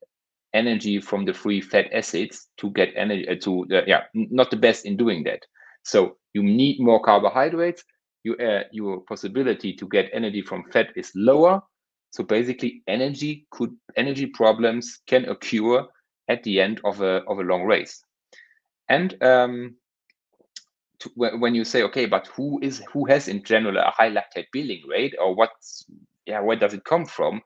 energy 0.54 1.00
from 1.00 1.24
the 1.24 1.32
free 1.32 1.60
fat 1.60 1.86
acids 1.92 2.48
to 2.58 2.70
get 2.70 2.92
energy 2.96 3.28
uh, 3.28 3.36
to 3.40 3.66
uh, 3.72 3.82
yeah 3.86 4.02
not 4.14 4.50
the 4.50 4.56
best 4.56 4.84
in 4.84 4.96
doing 4.96 5.24
that. 5.24 5.40
So 5.84 6.16
you 6.34 6.42
need 6.42 6.80
more 6.80 7.00
carbohydrates. 7.00 7.84
You, 8.24 8.36
uh, 8.36 8.64
your 8.70 9.00
possibility 9.00 9.74
to 9.74 9.88
get 9.88 10.10
energy 10.12 10.42
from 10.42 10.64
fat 10.70 10.90
is 10.94 11.10
lower. 11.16 11.60
So 12.10 12.22
basically, 12.22 12.82
energy 12.86 13.46
could 13.50 13.74
energy 13.96 14.26
problems 14.26 15.00
can 15.06 15.24
occur 15.28 15.86
at 16.28 16.42
the 16.44 16.60
end 16.60 16.80
of 16.84 17.00
a 17.00 17.22
of 17.26 17.38
a 17.38 17.42
long 17.42 17.64
race. 17.64 18.04
And 18.88 19.20
um, 19.22 19.76
to, 21.00 21.10
when 21.16 21.54
you 21.54 21.64
say, 21.64 21.82
okay, 21.82 22.06
but 22.06 22.28
who 22.28 22.60
is 22.62 22.82
who 22.92 23.06
has 23.06 23.28
in 23.28 23.42
general 23.42 23.76
a 23.78 23.90
high 23.90 24.10
lactate 24.10 24.46
building 24.52 24.82
rate, 24.88 25.14
or 25.18 25.34
what's 25.34 25.84
yeah, 26.26 26.40
where 26.40 26.56
does 26.56 26.74
it 26.74 26.84
come 26.84 27.06
from? 27.06 27.40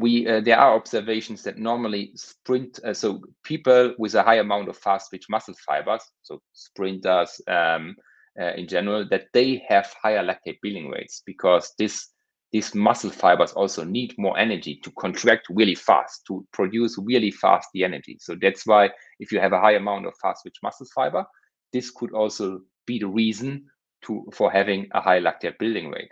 We 0.00 0.26
uh, 0.26 0.40
there 0.40 0.58
are 0.58 0.74
observations 0.74 1.42
that 1.42 1.58
normally 1.58 2.12
sprint 2.14 2.80
uh, 2.84 2.94
so 2.94 3.20
people 3.44 3.94
with 3.98 4.14
a 4.14 4.22
high 4.22 4.36
amount 4.38 4.68
of 4.68 4.76
fast 4.76 5.10
twitch 5.10 5.26
muscle 5.28 5.54
fibers 5.66 6.02
so 6.22 6.40
sprinters 6.52 7.40
um, 7.48 7.94
uh, 8.40 8.52
in 8.54 8.66
general 8.66 9.06
that 9.08 9.26
they 9.32 9.62
have 9.68 9.92
higher 10.02 10.24
lactate 10.24 10.58
building 10.62 10.88
rates 10.88 11.22
because 11.26 11.72
this 11.78 12.08
these 12.52 12.74
muscle 12.74 13.10
fibers 13.10 13.52
also 13.52 13.84
need 13.84 14.12
more 14.18 14.36
energy 14.36 14.80
to 14.82 14.90
contract 14.98 15.46
really 15.50 15.74
fast 15.74 16.22
to 16.26 16.44
produce 16.52 16.98
really 16.98 17.30
fast 17.30 17.68
the 17.72 17.84
energy. 17.84 18.16
So 18.18 18.34
that's 18.42 18.66
why 18.66 18.90
if 19.20 19.30
you 19.30 19.38
have 19.38 19.52
a 19.52 19.60
high 19.60 19.74
amount 19.74 20.06
of 20.06 20.14
fast 20.20 20.42
twitch 20.42 20.56
muscle 20.60 20.86
fiber 20.92 21.24
this 21.72 21.90
could 21.90 22.12
also 22.12 22.60
be 22.86 22.98
the 22.98 23.08
reason 23.08 23.66
to 24.02 24.26
for 24.32 24.50
having 24.50 24.88
a 24.92 25.00
high 25.00 25.20
lactate 25.20 25.58
building 25.58 25.90
rate 25.90 26.10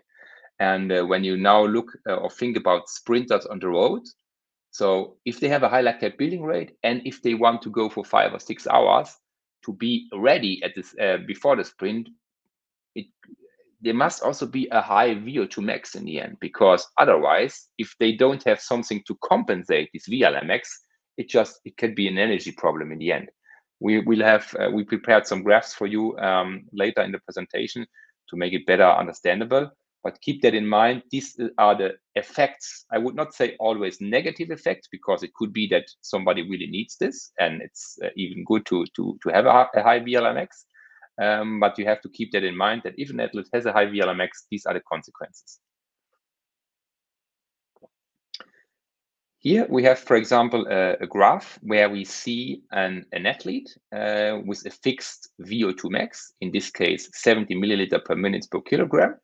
and 0.61 0.93
uh, 0.93 1.05
when 1.05 1.25
you 1.25 1.37
now 1.37 1.65
look 1.65 1.93
uh, 2.09 2.15
or 2.15 2.31
think 2.31 2.57
about 2.57 2.89
sprinters 2.89 3.47
on 3.47 3.59
the 3.59 3.69
road, 3.69 4.03
so 4.71 5.17
if 5.25 5.41
they 5.41 5.49
have 5.49 5.63
a 5.63 5.69
high 5.69 5.83
lactate 5.83 6.19
building 6.19 6.43
rate 6.43 6.73
and 6.83 7.03
if 7.05 7.23
they 7.23 7.35
want 7.35 7.63
to 7.63 7.71
go 7.71 7.89
for 7.89 8.05
five 8.05 8.33
or 8.33 8.39
six 8.39 8.67
hours 8.67 9.17
to 9.65 9.73
be 9.73 10.09
ready 10.13 10.63
at 10.63 10.75
this 10.75 10.95
uh, 11.01 11.19
before 11.27 11.57
the 11.57 11.65
sprint, 11.65 12.09
it 12.95 13.07
there 13.81 13.95
must 13.95 14.23
also 14.23 14.45
be 14.47 14.69
a 14.73 14.81
high 14.81 15.15
VO2 15.15 15.63
max 15.63 15.95
in 15.95 16.05
the 16.05 16.21
end 16.21 16.37
because 16.41 16.87
otherwise, 16.99 17.69
if 17.79 17.95
they 18.01 18.13
don't 18.13 18.43
have 18.45 18.61
something 18.61 19.03
to 19.07 19.17
compensate 19.23 19.89
this 19.93 20.09
VLamax, 20.09 20.63
it 21.17 21.29
just 21.29 21.61
it 21.65 21.77
can 21.77 21.95
be 21.95 22.09
an 22.09 22.19
energy 22.19 22.53
problem 22.53 22.91
in 22.93 22.99
the 22.99 23.13
end. 23.13 23.29
We 23.81 24.01
will 24.01 24.23
have 24.23 24.55
uh, 24.59 24.71
we 24.73 24.85
prepared 24.85 25.27
some 25.27 25.45
graphs 25.45 25.75
for 25.75 25.87
you 25.87 26.19
um, 26.19 26.65
later 26.73 27.03
in 27.03 27.13
the 27.13 27.21
presentation 27.21 27.87
to 28.31 28.37
make 28.37 28.53
it 28.53 28.67
better 28.67 28.85
understandable. 28.85 29.71
But 30.05 30.21
keep 30.21 30.43
that 30.43 30.55
in 30.55 30.67
mind. 30.67 31.03
These 31.11 31.39
are 31.59 31.77
the 31.77 31.95
effects. 32.15 32.85
I 32.93 32.99
would 32.99 33.17
not 33.17 33.35
say 33.35 33.57
always 33.59 34.01
negative 34.01 34.51
effects 34.51 34.89
because 34.91 35.23
it 35.23 35.35
could 35.35 35.53
be 35.53 35.67
that 35.69 35.87
somebody 36.03 36.43
really 36.43 36.69
needs 36.69 36.97
this, 36.97 37.33
and 37.39 37.61
it's 37.61 37.99
uh, 38.05 38.09
even 38.17 38.45
good 38.45 38.65
to 38.67 38.87
to 38.97 39.19
to 39.23 39.29
have 39.31 39.47
a, 39.47 39.69
a 39.75 39.83
high 39.83 40.01
VLamax. 40.01 40.49
Um, 41.21 41.59
but 41.59 41.77
you 41.79 41.85
have 41.87 42.01
to 42.03 42.09
keep 42.09 42.31
that 42.33 42.45
in 42.45 42.57
mind 42.57 42.83
that 42.85 42.95
if 42.97 43.11
an 43.11 43.21
athlete 43.21 43.49
has 43.53 43.67
a 43.67 43.73
high 43.73 43.87
VLamax, 43.87 44.47
these 44.51 44.67
are 44.67 44.75
the 44.75 44.81
consequences. 44.81 45.59
Here 49.41 49.67
we 49.69 49.85
have, 49.85 50.01
for 50.01 50.17
example, 50.17 50.67
a, 50.69 50.95
a 51.01 51.07
graph 51.07 51.59
where 51.63 51.89
we 51.89 52.05
see 52.05 52.63
an, 52.73 53.07
an 53.13 53.25
athlete 53.25 53.69
uh, 53.95 54.39
with 54.45 54.67
a 54.67 54.71
fixed 54.71 55.31
VO2 55.43 55.91
max, 55.91 56.33
in 56.41 56.51
this 56.51 56.71
case, 56.71 57.09
70 57.13 57.55
milliliter 57.55 58.05
per 58.05 58.17
minute 58.17 58.47
per 58.51 58.61
kilogram. 58.61 59.15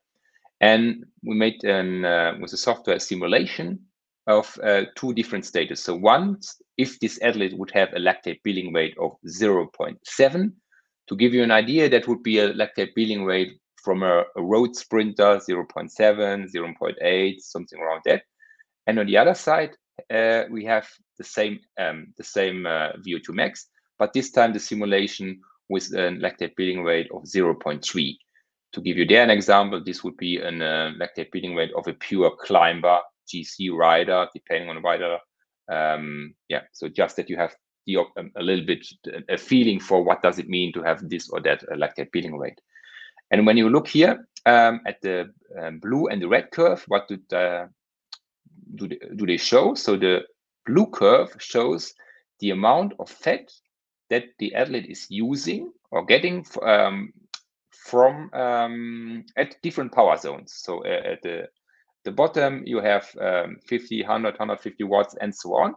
And 0.60 1.04
we 1.22 1.34
made 1.34 1.62
an, 1.64 2.04
uh, 2.04 2.34
with 2.40 2.52
a 2.52 2.56
software 2.56 2.98
simulation 2.98 3.80
of 4.26 4.58
uh, 4.62 4.82
two 4.96 5.12
different 5.12 5.44
stages. 5.44 5.82
So 5.82 5.94
one, 5.94 6.38
if 6.78 6.98
this 7.00 7.20
athlete 7.22 7.58
would 7.58 7.70
have 7.72 7.92
a 7.92 7.98
lactate 7.98 8.42
building 8.42 8.72
rate 8.72 8.96
of 8.98 9.12
0.7, 9.26 10.52
to 11.06 11.16
give 11.16 11.34
you 11.34 11.42
an 11.42 11.50
idea, 11.50 11.88
that 11.90 12.08
would 12.08 12.22
be 12.22 12.38
a 12.38 12.52
lactate 12.54 12.94
building 12.94 13.24
rate 13.24 13.58
from 13.82 14.02
a, 14.02 14.24
a 14.36 14.42
road 14.42 14.74
sprinter, 14.74 15.38
0.7, 15.48 16.50
0.8, 16.50 17.40
something 17.40 17.78
around 17.78 18.00
that. 18.06 18.22
And 18.86 18.98
on 18.98 19.06
the 19.06 19.18
other 19.18 19.34
side, 19.34 19.76
uh, 20.10 20.44
we 20.50 20.64
have 20.64 20.88
the 21.18 21.24
same 21.24 21.60
um, 21.78 22.12
the 22.16 22.24
same 22.24 22.66
uh, 22.66 22.92
VO2 23.06 23.30
max, 23.30 23.68
but 23.98 24.12
this 24.12 24.30
time 24.30 24.52
the 24.52 24.58
simulation 24.58 25.40
with 25.68 25.84
a 25.94 26.10
lactate 26.18 26.56
building 26.56 26.82
rate 26.82 27.08
of 27.12 27.22
0.3. 27.22 28.16
To 28.74 28.80
give 28.80 28.96
you 28.96 29.06
there 29.06 29.22
an 29.22 29.30
example, 29.30 29.82
this 29.82 30.02
would 30.02 30.16
be 30.16 30.38
an 30.38 30.60
uh, 30.60 30.92
lactate 30.98 31.30
building 31.30 31.54
rate 31.54 31.72
of 31.76 31.86
a 31.86 31.92
pure 31.92 32.32
climber, 32.40 32.98
GC 33.32 33.72
rider, 33.72 34.26
depending 34.34 34.68
on 34.68 34.74
the 34.74 34.82
rider. 34.82 35.18
Um, 35.70 36.34
yeah, 36.48 36.62
so 36.72 36.88
just 36.88 37.16
that 37.16 37.30
you 37.30 37.36
have 37.36 37.54
the, 37.86 37.98
um, 37.98 38.32
a 38.36 38.42
little 38.42 38.66
bit 38.66 38.84
a 39.28 39.38
feeling 39.38 39.78
for 39.78 40.02
what 40.02 40.22
does 40.22 40.40
it 40.40 40.48
mean 40.48 40.72
to 40.72 40.82
have 40.82 41.08
this 41.08 41.30
or 41.30 41.40
that 41.42 41.62
uh, 41.70 41.76
lactate 41.76 42.10
building 42.10 42.36
rate. 42.36 42.60
And 43.30 43.46
when 43.46 43.56
you 43.56 43.68
look 43.68 43.86
here 43.86 44.26
um, 44.44 44.80
at 44.86 45.00
the 45.02 45.32
um, 45.60 45.78
blue 45.78 46.08
and 46.08 46.20
the 46.20 46.28
red 46.28 46.50
curve, 46.50 46.84
what 46.88 47.06
do, 47.06 47.18
the, 47.28 47.68
do, 48.74 48.88
they, 48.88 48.98
do 49.14 49.24
they 49.24 49.36
show? 49.36 49.74
So 49.74 49.96
the 49.96 50.22
blue 50.66 50.86
curve 50.86 51.34
shows 51.38 51.94
the 52.40 52.50
amount 52.50 52.94
of 52.98 53.08
fat 53.08 53.52
that 54.10 54.24
the 54.38 54.54
athlete 54.54 54.86
is 54.90 55.06
using 55.10 55.72
or 55.92 56.04
getting 56.04 56.44
um, 56.62 57.12
from 57.84 58.32
um, 58.32 59.24
at 59.36 59.56
different 59.62 59.92
power 59.92 60.16
zones. 60.16 60.54
So 60.56 60.84
uh, 60.84 61.12
at 61.12 61.22
the 61.22 61.48
the 62.04 62.12
bottom 62.12 62.62
you 62.66 62.80
have 62.80 63.08
um, 63.20 63.56
50, 63.66 64.02
100, 64.02 64.34
150 64.34 64.84
watts, 64.84 65.14
and 65.20 65.34
so 65.34 65.54
on, 65.54 65.74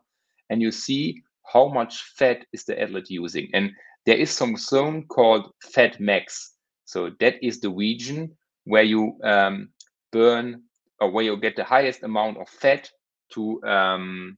and 0.49 0.61
you 0.61 0.71
see 0.71 1.21
how 1.53 1.67
much 1.69 2.03
fat 2.17 2.45
is 2.53 2.63
the 2.65 2.81
athlete 2.81 3.09
using. 3.09 3.49
And 3.53 3.71
there 4.05 4.17
is 4.17 4.31
some 4.31 4.57
zone 4.57 5.05
called 5.07 5.51
fat 5.63 5.99
max. 5.99 6.53
So 6.85 7.11
that 7.19 7.35
is 7.41 7.59
the 7.59 7.69
region 7.69 8.35
where 8.65 8.83
you 8.83 9.17
um, 9.23 9.69
burn 10.11 10.63
or 10.99 11.11
where 11.11 11.23
you 11.23 11.37
get 11.37 11.55
the 11.55 11.63
highest 11.63 12.03
amount 12.03 12.37
of 12.37 12.49
fat 12.49 12.89
to 13.33 13.61
um, 13.63 14.37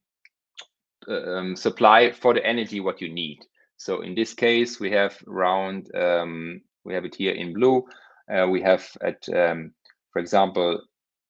um, 1.08 1.56
supply 1.56 2.12
for 2.12 2.34
the 2.34 2.46
energy 2.46 2.80
what 2.80 3.02
you 3.02 3.12
need. 3.12 3.40
So 3.78 4.02
in 4.02 4.14
this 4.14 4.34
case, 4.34 4.80
we 4.80 4.92
have 4.92 5.18
around 5.28 5.90
um, 5.96 6.62
we 6.84 6.94
have 6.94 7.06
it 7.06 7.16
here 7.16 7.34
in 7.34 7.54
blue. 7.54 7.86
Uh, 8.32 8.48
we 8.48 8.62
have 8.62 8.86
at, 9.02 9.28
um, 9.30 9.72
for 10.12 10.20
example, 10.20 10.82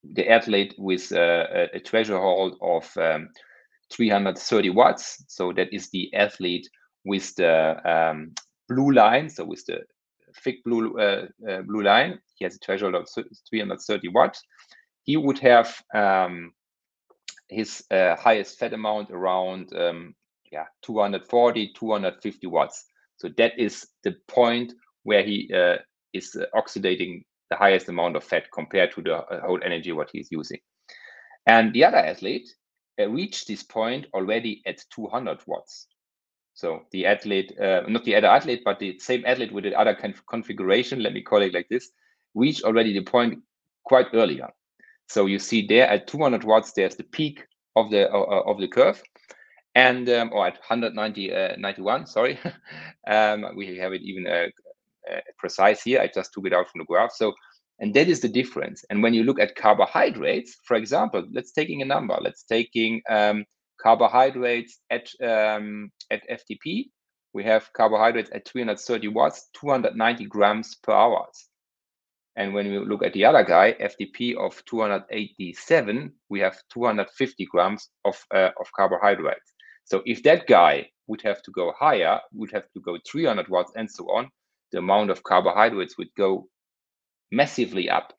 the 0.04 0.30
athlete 0.30 0.76
with 0.78 1.12
uh, 1.12 1.46
a, 1.54 1.78
a 1.78 1.80
threshold 1.80 2.58
of 2.62 2.90
um, 2.98 3.30
330 3.92 4.70
watts. 4.70 5.24
So 5.28 5.52
that 5.54 5.74
is 5.74 5.90
the 5.90 6.14
athlete 6.14 6.68
with 7.06 7.36
the 7.36 7.78
um, 7.90 8.34
blue 8.68 8.92
line. 8.92 9.30
So 9.30 9.46
with 9.46 9.66
the 9.66 9.80
thick 10.44 10.64
blue 10.64 10.98
uh, 11.00 11.28
uh, 11.50 11.62
blue 11.64 11.84
line, 11.84 12.20
he 12.36 12.46
has 12.46 12.56
a 12.56 12.60
threshold 12.60 12.96
of 12.96 13.08
330 13.50 14.08
watts. 14.10 14.42
He 15.04 15.18
would 15.18 15.40
have 15.40 15.82
um, 15.94 16.54
his 17.50 17.84
uh, 17.92 18.16
highest 18.16 18.60
fat 18.60 18.74
amount 18.74 19.10
around 19.12 19.74
um, 19.76 20.14
yeah 20.52 20.66
240 20.84 21.74
250 21.74 22.48
watts. 22.48 22.86
So 23.18 23.30
that 23.38 23.58
is 23.58 23.88
the 24.04 24.16
point 24.28 24.74
where 25.04 25.24
he 25.24 25.52
uh, 25.54 25.78
is 26.14 26.36
uh, 26.36 26.46
oxidating 26.58 27.24
the 27.50 27.56
highest 27.56 27.90
amount 27.90 28.16
of 28.16 28.24
fat 28.24 28.46
compared 28.54 28.92
to 28.94 29.02
the 29.02 29.16
uh, 29.16 29.42
whole 29.42 29.60
energy 29.64 29.92
what 29.92 30.10
he's 30.12 30.32
using. 30.32 30.60
And 31.46 31.74
the 31.74 31.84
other 31.86 31.98
athlete 31.98 32.48
uh, 33.00 33.10
reached 33.10 33.48
this 33.48 33.64
point 33.64 34.06
already 34.14 34.62
at 34.66 34.84
200 34.94 35.40
watts. 35.48 35.88
So 36.54 36.82
the 36.92 37.06
athlete, 37.06 37.58
uh, 37.60 37.84
not 37.88 38.04
the 38.04 38.16
other 38.16 38.28
athlete, 38.28 38.64
but 38.66 38.80
the 38.80 39.00
same 39.00 39.24
athlete 39.26 39.54
with 39.54 39.64
the 39.64 39.80
other 39.80 39.96
conf 39.96 40.22
configuration, 40.30 41.02
let 41.02 41.14
me 41.14 41.22
call 41.22 41.42
it 41.42 41.54
like 41.54 41.70
this, 41.70 41.90
reached 42.36 42.64
already 42.64 42.94
the 42.94 43.04
point 43.04 43.40
quite 43.86 44.08
earlier. 44.14 44.50
So 45.08 45.26
you 45.26 45.40
see 45.40 45.66
there 45.66 45.88
at 45.88 46.08
200 46.08 46.44
watts, 46.44 46.74
there's 46.74 46.96
the 46.96 47.04
peak 47.04 47.46
of 47.76 47.90
the 47.90 48.12
uh, 48.12 48.44
of 48.46 48.60
the 48.60 48.68
curve, 48.68 49.02
and 49.74 50.10
um, 50.10 50.32
or 50.34 50.46
at 50.46 50.54
190 50.54 51.34
uh, 51.34 51.56
91, 51.58 52.06
sorry, 52.06 52.38
um, 53.08 53.46
we 53.56 53.78
have 53.78 53.94
it 53.94 54.02
even 54.02 54.28
uh, 54.28 54.48
precise 55.38 55.84
here. 55.84 56.02
I 56.02 56.10
just 56.14 56.34
took 56.34 56.46
it 56.48 56.54
out 56.54 56.70
from 56.70 56.80
the 56.80 56.86
graph. 56.86 57.12
So 57.14 57.34
And 57.80 57.94
that 57.94 58.10
is 58.10 58.20
the 58.20 58.28
difference. 58.28 58.84
And 58.90 59.02
when 59.02 59.14
you 59.14 59.24
look 59.24 59.40
at 59.40 59.56
carbohydrates, 59.56 60.58
for 60.66 60.76
example, 60.76 61.24
let's 61.32 61.54
taking 61.54 61.82
a 61.82 61.86
number. 61.86 62.18
Let's 62.22 62.44
taking 62.44 63.02
um, 63.10 63.46
carbohydrates 63.82 64.80
at 64.90 65.10
um, 65.24 65.92
at 66.12 66.22
FTP. 66.30 66.90
We 67.34 67.44
have 67.44 67.72
carbohydrates 67.74 68.32
at 68.34 68.48
330 68.48 69.08
watts, 69.10 69.50
290 69.54 70.26
grams 70.26 70.76
per 70.84 70.94
hour. 70.94 71.28
And 72.36 72.54
when 72.54 72.70
we 72.70 72.80
look 72.80 73.04
at 73.04 73.14
the 73.14 73.26
other 73.26 73.44
guy, 73.44 73.76
FTP 73.82 74.36
of 74.38 74.64
287, 74.66 76.14
we 76.30 76.40
have 76.40 76.58
250 76.74 77.46
grams 77.46 77.90
of, 78.06 78.16
uh, 78.34 78.52
of 78.60 78.68
carbohydrates. 78.76 79.54
So 79.84 80.02
if 80.06 80.24
that 80.24 80.48
guy 80.48 80.90
would 81.08 81.22
have 81.22 81.42
to 81.44 81.52
go 81.52 81.74
higher, 81.78 82.20
would 82.34 82.52
have 82.52 82.72
to 82.74 82.80
go 82.80 82.98
300 83.12 83.48
watts 83.50 83.74
and 83.76 83.90
so 83.92 84.06
on, 84.06 84.30
the 84.72 84.80
amount 84.80 85.10
of 85.10 85.24
carbohydrates 85.24 85.98
would 85.98 86.14
go 86.18 86.48
massively 87.32 87.90
up. 87.90 88.14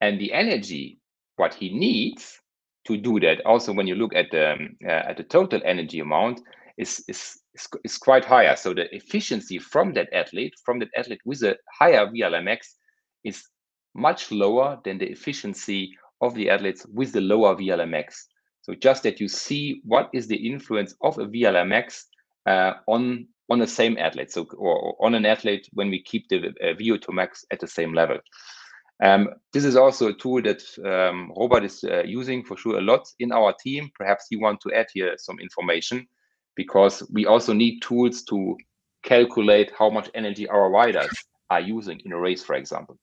And 0.00 0.20
the 0.20 0.32
energy, 0.32 1.00
what 1.36 1.54
he 1.54 1.76
needs 1.76 2.38
to 2.86 2.96
do 2.96 3.20
that, 3.20 3.44
also 3.44 3.72
when 3.72 3.86
you 3.86 3.94
look 3.94 4.14
at 4.14 4.30
the, 4.30 4.52
um, 4.52 4.76
uh, 4.84 4.90
at 4.90 5.16
the 5.16 5.24
total 5.24 5.60
energy 5.64 6.00
amount, 6.00 6.40
is, 6.76 7.04
is, 7.08 7.40
is, 7.54 7.68
is 7.84 7.98
quite 7.98 8.24
higher. 8.24 8.56
So 8.56 8.72
the 8.72 8.94
efficiency 8.94 9.58
from 9.58 9.92
that 9.94 10.08
athlete, 10.12 10.54
from 10.64 10.78
that 10.78 10.88
athlete 10.96 11.20
with 11.24 11.42
a 11.42 11.56
higher 11.78 12.06
VLamax 12.06 12.58
is 13.24 13.42
much 13.94 14.30
lower 14.30 14.78
than 14.84 14.98
the 14.98 15.10
efficiency 15.10 15.92
of 16.20 16.34
the 16.34 16.50
athletes 16.50 16.86
with 16.92 17.12
the 17.12 17.20
lower 17.20 17.56
VLamax. 17.56 18.14
So 18.62 18.74
just 18.74 19.02
that 19.02 19.20
you 19.20 19.28
see 19.28 19.80
what 19.84 20.10
is 20.12 20.26
the 20.26 20.36
influence 20.36 20.94
of 21.02 21.18
a 21.18 21.26
VLamax 21.26 22.04
uh, 22.46 22.74
on 22.86 23.26
on 23.50 23.58
the 23.58 23.66
same 23.66 23.96
athlete, 23.98 24.30
so 24.30 24.46
or, 24.56 24.96
on 25.00 25.14
an 25.14 25.24
athlete 25.24 25.68
when 25.72 25.90
we 25.90 26.02
keep 26.02 26.28
the 26.28 26.48
uh, 26.48 26.74
VO2 26.74 27.12
max 27.12 27.44
at 27.50 27.60
the 27.60 27.66
same 27.66 27.94
level. 27.94 28.18
Um, 29.02 29.28
this 29.52 29.64
is 29.64 29.76
also 29.76 30.08
a 30.08 30.14
tool 30.14 30.42
that 30.42 30.62
um, 30.84 31.32
Robert 31.36 31.64
is 31.64 31.84
uh, 31.84 32.02
using 32.02 32.44
for 32.44 32.56
sure 32.56 32.78
a 32.78 32.82
lot 32.82 33.06
in 33.20 33.32
our 33.32 33.54
team. 33.62 33.90
Perhaps 33.94 34.26
you 34.30 34.40
want 34.40 34.60
to 34.62 34.72
add 34.72 34.86
here 34.92 35.14
some 35.18 35.38
information 35.38 36.06
because 36.56 37.08
we 37.12 37.24
also 37.24 37.52
need 37.52 37.80
tools 37.80 38.22
to 38.24 38.56
calculate 39.04 39.70
how 39.78 39.88
much 39.88 40.10
energy 40.14 40.48
our 40.48 40.68
riders 40.70 41.10
are 41.50 41.60
using 41.60 42.00
in 42.04 42.12
a 42.12 42.18
race, 42.18 42.44
for 42.44 42.56
example. 42.56 42.98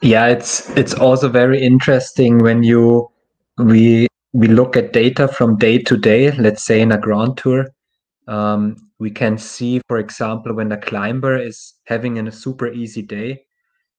Yeah, 0.00 0.26
it's 0.26 0.68
it's 0.70 0.94
also 0.94 1.28
very 1.28 1.62
interesting 1.62 2.38
when 2.38 2.62
you 2.62 3.10
we 3.58 4.06
we 4.32 4.48
look 4.48 4.76
at 4.76 4.92
data 4.92 5.28
from 5.28 5.56
day 5.58 5.78
to 5.78 5.96
day. 5.96 6.30
Let's 6.32 6.64
say 6.64 6.80
in 6.80 6.92
a 6.92 6.98
grand 6.98 7.36
tour, 7.36 7.66
um, 8.28 8.76
we 8.98 9.10
can 9.10 9.38
see, 9.38 9.80
for 9.88 9.98
example, 9.98 10.54
when 10.54 10.72
a 10.72 10.78
climber 10.80 11.36
is 11.36 11.74
having 11.86 12.18
a 12.18 12.32
super 12.32 12.68
easy 12.72 13.02
day, 13.02 13.44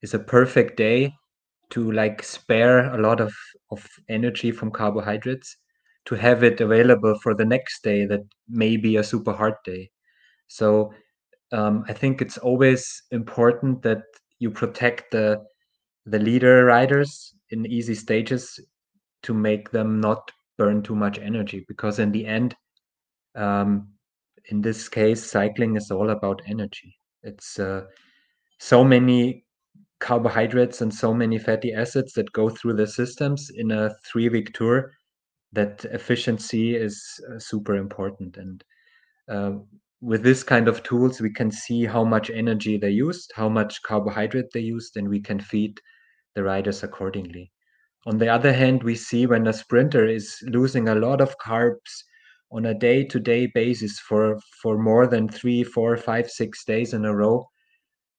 is 0.02 0.14
a 0.14 0.20
perfect 0.20 0.78
day 0.78 1.14
to 1.72 1.92
like 1.92 2.24
spare 2.24 2.94
a 2.94 3.02
lot 3.02 3.20
of 3.22 3.34
of 3.72 3.88
energy 4.10 4.52
from 4.52 4.72
carbohydrates 4.72 5.58
to 6.06 6.16
have 6.16 6.44
it 6.44 6.62
available 6.62 7.16
for 7.24 7.34
the 7.36 7.46
next 7.46 7.84
day 7.84 8.06
that 8.06 8.22
may 8.48 8.78
be 8.78 8.98
a 8.98 9.04
super 9.04 9.34
hard 9.34 9.56
day. 9.66 9.90
So 10.48 10.94
um, 11.52 11.86
I 11.88 11.94
think 11.94 12.22
it's 12.22 12.38
always 12.38 13.04
important 13.12 13.82
that 13.84 14.04
you 14.40 14.52
protect 14.52 15.12
the 15.12 15.44
the 16.06 16.20
leader 16.20 16.66
riders 16.66 17.34
in 17.52 17.66
easy 17.66 17.96
stages 17.96 18.60
to 19.24 19.34
make 19.34 19.72
them 19.72 20.00
not 20.00 20.32
burn 20.58 20.84
too 20.84 20.96
much 20.96 21.20
energy 21.20 21.66
because 21.68 22.00
in 22.00 22.12
the 22.12 22.26
end 22.26 22.56
um, 23.36 23.90
in 24.50 24.62
this 24.62 24.88
case 24.90 25.24
cycling 25.24 25.76
is 25.76 25.92
all 25.92 26.10
about 26.10 26.42
energy. 26.48 26.98
It's 27.24 27.60
uh, 27.60 27.86
so 28.60 28.84
many 28.84 29.46
carbohydrates 30.00 30.82
and 30.82 30.94
so 30.94 31.14
many 31.14 31.38
fatty 31.40 31.74
acids 31.74 32.14
that 32.14 32.32
go 32.34 32.50
through 32.50 32.74
the 32.74 32.88
systems 32.88 33.50
in 33.56 33.72
a 33.72 33.96
three 34.06 34.30
week 34.30 34.54
tour 34.54 34.92
that 35.54 35.86
efficiency 35.86 36.76
is 36.76 37.02
uh, 37.32 37.40
super 37.40 37.76
important. 37.76 38.38
And 38.38 38.64
uh, 39.30 39.52
with 40.02 40.22
this 40.22 40.44
kind 40.44 40.68
of 40.68 40.84
tools 40.84 41.22
we 41.22 41.32
can 41.32 41.50
see 41.50 41.86
how 41.86 42.04
much 42.04 42.30
energy 42.30 42.78
they 42.78 42.90
used 42.90 43.32
how 43.36 43.50
much 43.50 43.82
carbohydrate 43.82 44.52
they 44.54 44.60
used 44.60 44.98
and 44.98 45.08
we 45.08 45.20
can 45.20 45.40
feed 45.40 45.80
the 46.36 46.44
riders 46.44 46.84
accordingly. 46.84 47.52
On 48.06 48.18
the 48.18 48.30
other 48.30 48.54
hand 48.54 48.84
we 48.84 48.96
see 48.96 49.26
when 49.26 49.48
a 49.48 49.54
sprinter 49.54 50.06
is 50.06 50.38
losing 50.44 50.90
a 50.90 50.96
lot 50.96 51.22
of 51.22 51.38
carbs 51.40 52.04
on 52.52 52.66
a 52.68 52.74
day-to-day 52.74 53.48
basis 53.54 54.00
for 54.00 54.40
for 54.62 54.78
more 54.78 55.08
than 55.08 55.28
three 55.28 55.64
four 55.64 55.98
five 55.98 56.30
six 56.30 56.64
days 56.66 56.94
in 56.94 57.06
a 57.06 57.16
row. 57.16 57.46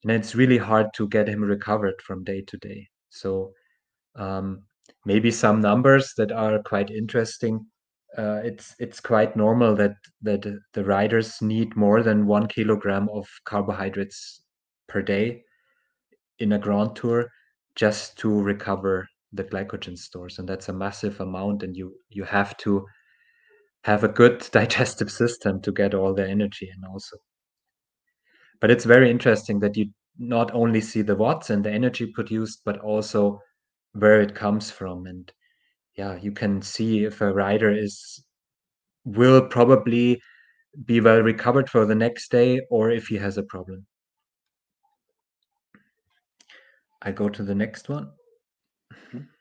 And 0.02 0.12
it's 0.12 0.34
really 0.34 0.58
hard 0.58 0.88
to 0.94 1.08
get 1.08 1.28
him 1.28 1.42
recovered 1.42 2.00
from 2.02 2.24
day 2.24 2.42
to 2.42 2.56
day 2.58 2.88
so 3.16 3.52
um, 4.16 4.62
maybe 5.04 5.30
some 5.30 5.60
numbers 5.60 6.12
that 6.16 6.32
are 6.32 6.62
quite 6.62 6.90
interesting. 6.90 7.66
Uh, 8.16 8.40
it's 8.44 8.74
it's 8.78 9.00
quite 9.00 9.36
normal 9.36 9.74
that 9.76 9.94
that 10.22 10.42
the 10.72 10.84
riders 10.84 11.42
need 11.42 11.76
more 11.76 12.02
than 12.02 12.26
one 12.26 12.46
kilogram 12.46 13.08
of 13.12 13.28
carbohydrates 13.44 14.42
per 14.88 15.02
day 15.02 15.42
in 16.38 16.52
a 16.52 16.58
grand 16.58 16.94
tour 16.96 17.28
just 17.74 18.16
to 18.18 18.40
recover 18.40 19.06
the 19.32 19.44
glycogen 19.44 19.98
stores. 19.98 20.38
And 20.38 20.48
that's 20.48 20.68
a 20.68 20.72
massive 20.72 21.20
amount 21.20 21.62
and 21.62 21.76
you 21.76 21.94
you 22.08 22.24
have 22.24 22.56
to 22.58 22.86
have 23.86 24.02
a 24.02 24.08
good 24.08 24.46
digestive 24.52 25.10
system 25.10 25.62
to 25.62 25.70
get 25.70 25.94
all 25.94 26.12
their 26.12 26.26
energy 26.26 26.68
in 26.76 26.84
also. 26.84 27.16
But 28.60 28.70
it's 28.72 28.84
very 28.84 29.10
interesting 29.10 29.60
that 29.60 29.76
you 29.76 29.90
not 30.18 30.52
only 30.52 30.80
see 30.80 31.02
the 31.02 31.14
watts 31.14 31.50
and 31.50 31.64
the 31.64 31.70
energy 31.70 32.06
produced 32.06 32.62
but 32.64 32.78
also 32.80 33.40
where 33.92 34.20
it 34.20 34.34
comes 34.34 34.70
from. 34.70 35.06
And 35.06 35.32
yeah 35.96 36.18
you 36.20 36.32
can 36.32 36.62
see 36.62 37.04
if 37.04 37.20
a 37.20 37.32
rider 37.32 37.70
is 37.70 38.24
will 39.04 39.40
probably 39.46 40.20
be 40.84 41.00
well 41.00 41.22
recovered 41.22 41.70
for 41.70 41.86
the 41.86 41.94
next 41.94 42.30
day 42.30 42.60
or 42.70 42.90
if 42.90 43.06
he 43.06 43.16
has 43.16 43.38
a 43.38 43.44
problem. 43.44 43.86
I 47.02 47.12
go 47.12 47.28
to 47.28 47.44
the 47.44 47.54
next 47.54 47.88
one. 47.88 48.10
Mm-hmm. 48.92 49.35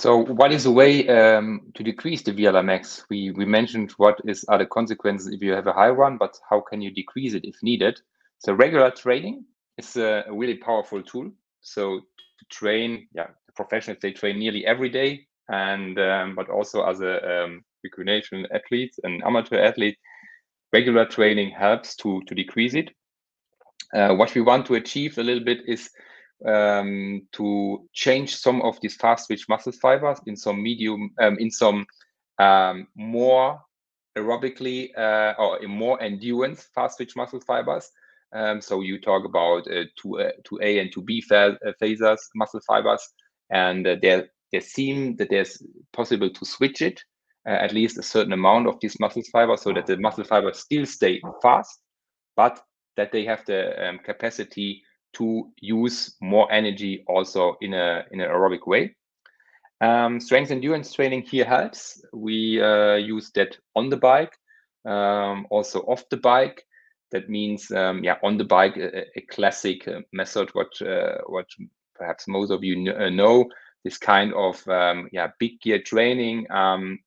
So 0.00 0.18
what 0.18 0.52
is 0.52 0.64
a 0.64 0.70
way 0.70 1.08
um, 1.08 1.72
to 1.74 1.82
decrease 1.82 2.22
the 2.22 2.30
VLamax? 2.32 3.02
We 3.10 3.32
we 3.32 3.44
mentioned 3.44 3.90
what 3.96 4.20
is 4.24 4.44
are 4.44 4.58
the 4.58 4.66
consequences 4.66 5.26
if 5.32 5.42
you 5.42 5.52
have 5.52 5.66
a 5.66 5.72
high 5.72 5.90
one, 5.90 6.18
but 6.18 6.38
how 6.48 6.60
can 6.60 6.80
you 6.80 6.92
decrease 6.92 7.34
it 7.34 7.44
if 7.44 7.56
needed? 7.64 8.00
So 8.38 8.52
regular 8.52 8.92
training 8.92 9.44
is 9.76 9.96
a, 9.96 10.22
a 10.28 10.32
really 10.32 10.54
powerful 10.58 11.02
tool. 11.02 11.32
So 11.62 11.98
to 11.98 12.44
train, 12.48 13.08
yeah, 13.12 13.26
the 13.46 13.52
professionals 13.54 13.98
they 14.00 14.12
train 14.12 14.38
nearly 14.38 14.64
every 14.64 14.88
day, 14.88 15.26
and 15.48 15.98
um, 15.98 16.36
but 16.36 16.48
also 16.48 16.84
as 16.84 17.00
a 17.00 17.14
um, 17.42 17.64
recreational 17.82 18.46
athlete 18.54 18.94
and 19.02 19.20
amateur 19.24 19.58
athlete, 19.58 19.98
regular 20.72 21.06
training 21.06 21.50
helps 21.50 21.96
to 21.96 22.22
to 22.28 22.36
decrease 22.36 22.74
it. 22.74 22.90
Uh, 23.92 24.14
what 24.14 24.32
we 24.36 24.42
want 24.42 24.64
to 24.66 24.76
achieve 24.76 25.18
a 25.18 25.24
little 25.24 25.44
bit 25.44 25.58
is 25.66 25.90
um, 26.46 27.22
to 27.32 27.88
change 27.92 28.36
some 28.36 28.62
of 28.62 28.80
these 28.80 28.96
fast 28.96 29.26
twitch 29.26 29.48
muscle 29.48 29.72
fibers 29.72 30.20
in 30.26 30.36
some 30.36 30.62
medium 30.62 31.10
um, 31.20 31.36
in 31.38 31.50
some 31.50 31.86
um, 32.38 32.86
more 32.94 33.60
aerobically 34.16 34.90
uh, 34.96 35.34
or 35.38 35.62
in 35.62 35.70
more 35.70 36.00
endurance 36.02 36.68
fast 36.74 36.96
twitch 36.98 37.16
muscle 37.16 37.40
fibers. 37.40 37.90
Um, 38.32 38.60
so 38.60 38.82
you 38.82 39.00
talk 39.00 39.24
about 39.24 39.66
uh, 39.70 39.84
two, 40.00 40.20
uh, 40.20 40.32
2A 40.46 40.82
and 40.82 40.94
2B 40.94 41.22
uh, 41.32 41.72
phasers, 41.80 42.18
muscle 42.34 42.60
fibers, 42.66 43.02
and 43.50 43.86
uh, 43.86 43.96
there, 44.02 44.28
there 44.52 44.60
seem 44.60 45.16
that 45.16 45.30
there's 45.30 45.62
possible 45.94 46.28
to 46.28 46.44
switch 46.44 46.82
it 46.82 47.00
uh, 47.48 47.52
at 47.52 47.72
least 47.72 47.96
a 47.98 48.02
certain 48.02 48.34
amount 48.34 48.66
of 48.66 48.78
these 48.80 49.00
muscle 49.00 49.22
fibers 49.32 49.62
so 49.62 49.72
that 49.72 49.86
the 49.86 49.96
muscle 49.96 50.24
fibers 50.24 50.58
still 50.58 50.84
stay 50.84 51.20
fast, 51.40 51.80
but 52.36 52.60
that 52.96 53.10
they 53.12 53.24
have 53.24 53.44
the 53.46 53.88
um, 53.88 53.98
capacity 54.00 54.82
to 55.14 55.50
use 55.60 56.16
more 56.20 56.50
energy 56.52 57.04
also 57.06 57.56
in 57.60 57.74
a 57.74 58.04
in 58.10 58.20
an 58.20 58.28
aerobic 58.28 58.66
way. 58.66 58.94
Um, 59.80 60.20
strength 60.20 60.50
endurance 60.50 60.92
training 60.92 61.22
here 61.22 61.44
helps. 61.44 62.02
We 62.12 62.60
uh, 62.60 62.96
use 62.96 63.30
that 63.32 63.56
on 63.76 63.88
the 63.90 63.96
bike, 63.96 64.36
um, 64.84 65.46
also 65.50 65.80
off 65.80 66.08
the 66.08 66.16
bike, 66.16 66.64
that 67.10 67.28
means, 67.28 67.70
um, 67.70 68.04
yeah, 68.04 68.16
on 68.22 68.36
the 68.36 68.44
bike, 68.44 68.76
a, 68.76 69.06
a 69.16 69.20
classic 69.22 69.88
uh, 69.88 70.00
method, 70.12 70.50
what 70.52 70.80
uh, 70.82 71.18
what 71.26 71.46
perhaps 71.94 72.28
most 72.28 72.50
of 72.50 72.62
you 72.62 72.92
uh, 72.92 73.08
know, 73.08 73.48
this 73.84 73.98
kind 73.98 74.32
of 74.34 74.66
um, 74.68 75.08
yeah 75.12 75.28
big 75.38 75.60
gear 75.60 75.80
training. 75.80 76.50
Um, 76.50 76.98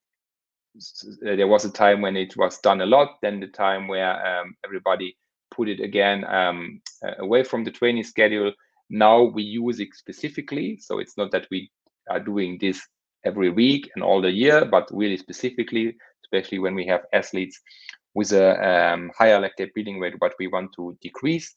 there 1.21 1.47
was 1.47 1.65
a 1.65 1.71
time 1.71 2.01
when 2.01 2.15
it 2.15 2.35
was 2.37 2.59
done 2.59 2.81
a 2.81 2.85
lot. 2.85 3.17
Then 3.21 3.39
the 3.39 3.47
time 3.47 3.87
where 3.87 4.25
um, 4.25 4.55
everybody 4.65 5.17
put 5.51 5.69
it 5.69 5.79
again 5.79 6.25
um, 6.25 6.81
away 7.19 7.43
from 7.43 7.63
the 7.63 7.71
training 7.71 8.03
schedule. 8.03 8.51
Now 8.89 9.23
we 9.23 9.43
use 9.43 9.79
it 9.79 9.89
specifically, 9.93 10.77
so 10.81 10.99
it's 10.99 11.17
not 11.17 11.31
that 11.31 11.47
we 11.51 11.71
are 12.09 12.19
doing 12.19 12.57
this 12.61 12.81
every 13.25 13.49
week 13.49 13.89
and 13.95 14.03
all 14.03 14.21
the 14.21 14.31
year, 14.31 14.65
but 14.65 14.89
really 14.91 15.17
specifically, 15.17 15.95
especially 16.25 16.59
when 16.59 16.75
we 16.75 16.85
have 16.87 17.01
athletes 17.13 17.59
with 18.13 18.31
a 18.33 18.55
um, 18.67 19.11
higher 19.17 19.39
lactate 19.39 19.73
building 19.75 19.99
rate, 19.99 20.15
what 20.19 20.33
we 20.39 20.47
want 20.47 20.71
to 20.75 20.97
decrease. 21.01 21.55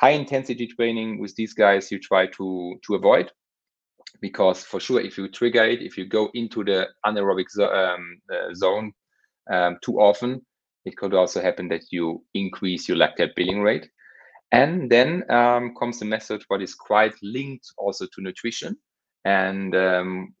high 0.00 0.10
intensity 0.10 0.66
training 0.66 1.18
with 1.20 1.34
these 1.36 1.54
guys 1.54 1.90
you 1.90 1.98
try 1.98 2.26
to 2.26 2.76
to 2.86 2.94
avoid 2.94 3.30
because 4.20 4.64
for 4.64 4.80
sure 4.80 5.00
if 5.00 5.18
you 5.18 5.28
trigger 5.28 5.64
it 5.64 5.82
if 5.82 5.96
you 5.98 6.06
go 6.06 6.30
into 6.34 6.64
the 6.64 6.88
anaerobic 7.06 7.48
zo- 7.50 7.72
um, 7.72 8.18
uh, 8.32 8.54
zone 8.54 8.92
um, 9.50 9.76
too 9.84 10.00
often 10.00 10.40
it 10.84 10.96
could 10.96 11.14
also 11.14 11.40
happen 11.40 11.68
that 11.68 11.84
you 11.90 12.24
increase 12.34 12.88
your 12.88 12.98
lactate 12.98 13.34
building 13.36 13.62
rate. 13.62 13.88
And 14.50 14.90
then 14.90 15.30
um, 15.30 15.74
comes 15.78 15.98
the 15.98 16.04
method 16.04 16.42
what 16.48 16.60
is 16.60 16.74
quite 16.74 17.14
linked 17.22 17.72
also 17.78 18.06
to 18.06 18.20
nutrition. 18.20 18.76
And 19.24 19.74
um, 19.74 20.34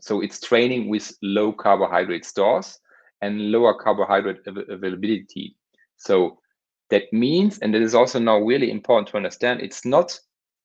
so 0.00 0.20
it's 0.20 0.40
training 0.40 0.88
with 0.88 1.12
low 1.22 1.52
carbohydrate 1.52 2.24
stores 2.24 2.78
and 3.22 3.50
lower 3.50 3.74
carbohydrate 3.74 4.46
av- 4.46 4.68
availability. 4.68 5.56
So 5.96 6.38
that 6.90 7.12
means 7.12 7.58
and 7.58 7.74
it 7.74 7.82
is 7.82 7.94
also 7.94 8.18
now 8.18 8.38
really 8.38 8.70
important 8.70 9.08
to 9.08 9.16
understand 9.16 9.60
it's 9.60 9.84
not 9.84 10.18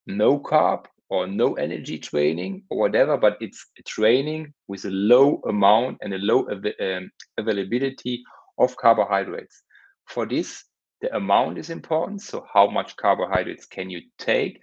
no 0.06 0.38
carb 0.38 0.84
or 1.08 1.26
no 1.26 1.54
energy 1.54 1.98
training 1.98 2.62
or 2.70 2.78
whatever, 2.78 3.16
but 3.16 3.36
it's 3.40 3.66
training 3.86 4.52
with 4.68 4.84
a 4.84 4.90
low 4.90 5.42
amount 5.48 5.98
and 6.02 6.14
a 6.14 6.18
low 6.18 6.48
av- 6.50 6.64
um, 6.80 7.10
availability 7.38 8.22
of 8.62 8.76
carbohydrates. 8.76 9.62
For 10.06 10.26
this, 10.26 10.64
the 11.00 11.14
amount 11.16 11.58
is 11.58 11.70
important. 11.70 12.22
So, 12.22 12.46
how 12.52 12.68
much 12.68 12.96
carbohydrates 12.96 13.66
can 13.66 13.90
you 13.90 14.02
take? 14.18 14.60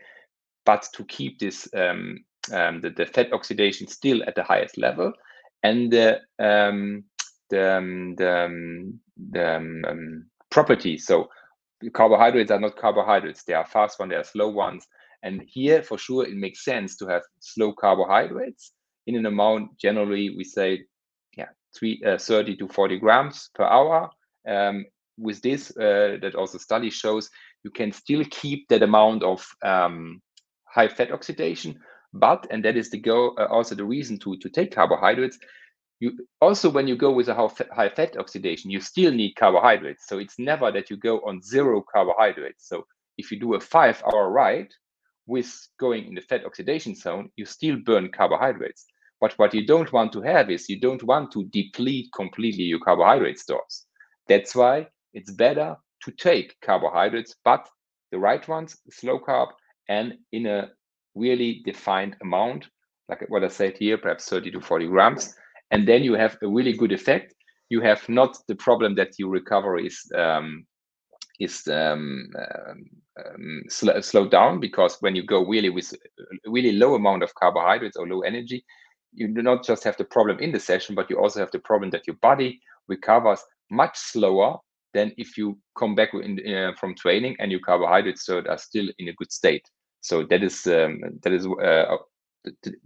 But 0.65 0.87
to 0.93 1.03
keep 1.05 1.39
this 1.39 1.67
um, 1.75 2.19
um, 2.51 2.81
the, 2.81 2.89
the 2.89 3.05
fat 3.05 3.33
oxidation 3.33 3.87
still 3.87 4.23
at 4.23 4.35
the 4.35 4.43
highest 4.43 4.77
level, 4.77 5.13
and 5.63 5.91
the 5.91 6.19
um, 6.39 7.03
the 7.49 7.77
um, 7.77 8.15
the, 8.15 8.45
um, 8.45 8.99
the 9.31 9.89
um. 9.91 10.25
So, 10.97 11.29
carbohydrates 11.93 12.51
are 12.51 12.59
not 12.59 12.77
carbohydrates; 12.77 13.43
they 13.43 13.53
are 13.53 13.65
fast 13.65 13.99
ones, 13.99 14.09
they 14.09 14.15
are 14.15 14.23
slow 14.23 14.49
ones 14.49 14.87
and 15.23 15.41
here, 15.47 15.83
for 15.83 15.97
sure, 15.97 16.25
it 16.25 16.35
makes 16.35 16.63
sense 16.63 16.95
to 16.97 17.07
have 17.07 17.23
slow 17.39 17.73
carbohydrates 17.73 18.71
in 19.07 19.15
an 19.15 19.25
amount. 19.25 19.77
Generally, 19.77 20.35
we 20.37 20.43
say, 20.43 20.85
three, 21.77 22.01
uh, 22.05 22.17
30 22.17 22.57
to 22.57 22.67
40 22.67 22.99
grams 22.99 23.49
per 23.55 23.63
hour. 23.63 24.09
Um, 24.47 24.85
with 25.17 25.41
this, 25.41 25.71
uh, 25.77 26.17
that 26.21 26.35
also 26.35 26.57
study 26.57 26.89
shows, 26.89 27.29
you 27.63 27.71
can 27.71 27.91
still 27.91 28.23
keep 28.31 28.67
that 28.69 28.83
amount 28.83 29.23
of 29.23 29.45
um, 29.63 30.21
high 30.65 30.87
fat 30.87 31.11
oxidation. 31.11 31.79
But, 32.13 32.47
and 32.49 32.63
that 32.65 32.77
is 32.77 32.89
the 32.89 32.99
go, 32.99 33.35
uh, 33.37 33.47
also 33.49 33.75
the 33.75 33.85
reason 33.85 34.17
to, 34.19 34.37
to 34.37 34.49
take 34.49 34.73
carbohydrates, 34.73 35.37
you 35.99 36.13
also 36.39 36.69
when 36.69 36.87
you 36.87 36.95
go 36.95 37.11
with 37.11 37.27
a 37.27 37.35
high 37.73 37.89
fat 37.89 38.15
oxidation 38.17 38.71
you 38.71 38.79
still 38.79 39.11
need 39.11 39.35
carbohydrates 39.35 40.05
so 40.07 40.17
it's 40.17 40.39
never 40.39 40.71
that 40.71 40.89
you 40.89 40.95
go 40.95 41.19
on 41.27 41.41
zero 41.41 41.83
carbohydrates 41.91 42.69
so 42.69 42.85
if 43.17 43.29
you 43.31 43.37
do 43.37 43.55
a 43.55 43.59
five 43.59 44.01
hour 44.05 44.31
ride 44.31 44.69
with 45.29 45.67
going 45.79 46.05
in 46.05 46.15
the 46.15 46.21
fat 46.21 46.43
oxidation 46.43 46.95
zone, 46.95 47.29
you 47.37 47.45
still 47.45 47.77
burn 47.85 48.09
carbohydrates. 48.11 48.85
But 49.21 49.33
what 49.33 49.53
you 49.53 49.65
don't 49.65 49.91
want 49.91 50.13
to 50.13 50.21
have 50.21 50.49
is 50.49 50.69
you 50.69 50.79
don't 50.79 51.03
want 51.03 51.31
to 51.33 51.45
deplete 51.45 52.09
completely 52.15 52.63
your 52.63 52.79
carbohydrate 52.79 53.39
stores. 53.39 53.85
That's 54.27 54.55
why 54.55 54.87
it's 55.13 55.31
better 55.31 55.75
to 56.03 56.11
take 56.11 56.55
carbohydrates, 56.61 57.35
but 57.43 57.67
the 58.11 58.19
right 58.19 58.47
ones, 58.47 58.77
slow 58.89 59.19
carb, 59.19 59.49
and 59.89 60.13
in 60.31 60.45
a 60.45 60.69
really 61.15 61.61
defined 61.65 62.15
amount, 62.21 62.67
like 63.09 63.25
what 63.29 63.43
I 63.43 63.47
said 63.49 63.77
here, 63.77 63.97
perhaps 63.97 64.29
30 64.29 64.51
to 64.51 64.61
40 64.61 64.87
grams. 64.87 65.35
And 65.71 65.87
then 65.87 66.03
you 66.03 66.13
have 66.13 66.37
a 66.41 66.47
really 66.47 66.73
good 66.73 66.91
effect. 66.91 67.33
You 67.69 67.81
have 67.81 68.07
not 68.07 68.37
the 68.47 68.55
problem 68.55 68.95
that 68.95 69.19
your 69.19 69.29
recovery 69.29 69.87
is 69.87 70.11
um, 70.15 70.65
is 71.39 71.67
um, 71.67 72.29
um, 72.37 72.85
um, 73.25 73.63
sl- 73.69 74.01
slowed 74.01 74.31
down 74.31 74.59
because 74.59 74.97
when 74.99 75.15
you 75.15 75.23
go 75.23 75.45
really 75.45 75.69
with 75.69 75.93
really 76.45 76.73
low 76.73 76.95
amount 76.95 77.23
of 77.23 77.33
carbohydrates 77.35 77.95
or 77.95 78.07
low 78.07 78.21
energy, 78.21 78.65
you 79.13 79.27
do 79.27 79.41
not 79.41 79.65
just 79.65 79.83
have 79.83 79.97
the 79.97 80.05
problem 80.05 80.39
in 80.39 80.51
the 80.51 80.59
session, 80.59 80.95
but 80.95 81.09
you 81.09 81.19
also 81.19 81.39
have 81.39 81.51
the 81.51 81.59
problem 81.59 81.89
that 81.91 82.07
your 82.07 82.15
body 82.17 82.59
recovers 82.87 83.41
much 83.69 83.97
slower 83.97 84.57
than 84.93 85.13
if 85.17 85.37
you 85.37 85.57
come 85.77 85.95
back 85.95 86.09
in, 86.13 86.39
uh, 86.53 86.71
from 86.79 86.95
training 86.95 87.35
and 87.39 87.51
your 87.51 87.61
carbohydrates 87.61 88.27
are 88.29 88.57
still 88.57 88.87
in 88.97 89.07
a 89.07 89.13
good 89.13 89.31
state. 89.31 89.65
So 90.01 90.23
that 90.25 90.43
is 90.43 90.65
um, 90.65 91.01
that 91.23 91.33
is 91.33 91.45
uh, 91.45 91.97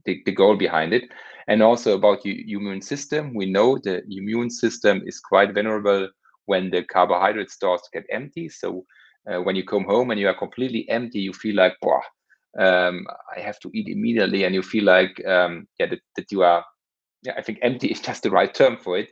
the, 0.06 0.22
the, 0.26 0.32
goal 0.32 0.56
behind 0.56 0.94
it, 0.94 1.04
and 1.48 1.62
also 1.62 1.96
about 1.96 2.26
your 2.26 2.36
immune 2.60 2.82
system. 2.82 3.34
We 3.36 3.46
know 3.46 3.78
the 3.78 4.04
immune 4.10 4.50
system 4.50 5.04
is 5.06 5.20
quite 5.20 5.54
vulnerable 5.54 6.10
when 6.46 6.72
the 6.72 6.84
carbohydrate 6.84 7.52
stores 7.52 7.82
get 7.94 8.06
empty. 8.10 8.50
So 8.50 8.86
uh, 9.32 9.42
when 9.42 9.56
you 9.56 9.64
come 9.64 9.86
home 9.86 10.12
and 10.12 10.20
you 10.20 10.28
are 10.28 10.38
completely 10.38 10.90
empty, 10.90 11.20
you 11.20 11.34
feel 11.34 11.56
like, 11.56 11.76
boah, 11.82 12.02
um, 12.60 13.06
I 13.36 13.40
have 13.40 13.60
to 13.60 13.72
eat 13.74 13.88
immediately, 13.88 14.44
and 14.44 14.54
you 14.54 14.62
feel 14.62 14.84
like, 14.84 15.24
um, 15.26 15.68
yeah, 15.80 15.88
that, 15.88 16.00
that 16.16 16.32
you 16.32 16.44
are, 16.44 16.64
yeah, 17.24 17.34
I 17.38 17.42
think 17.42 17.60
empty 17.62 17.88
is 17.92 18.02
just 18.02 18.24
the 18.24 18.32
right 18.32 18.54
term 18.54 18.78
for 18.78 18.98
it. 18.98 19.10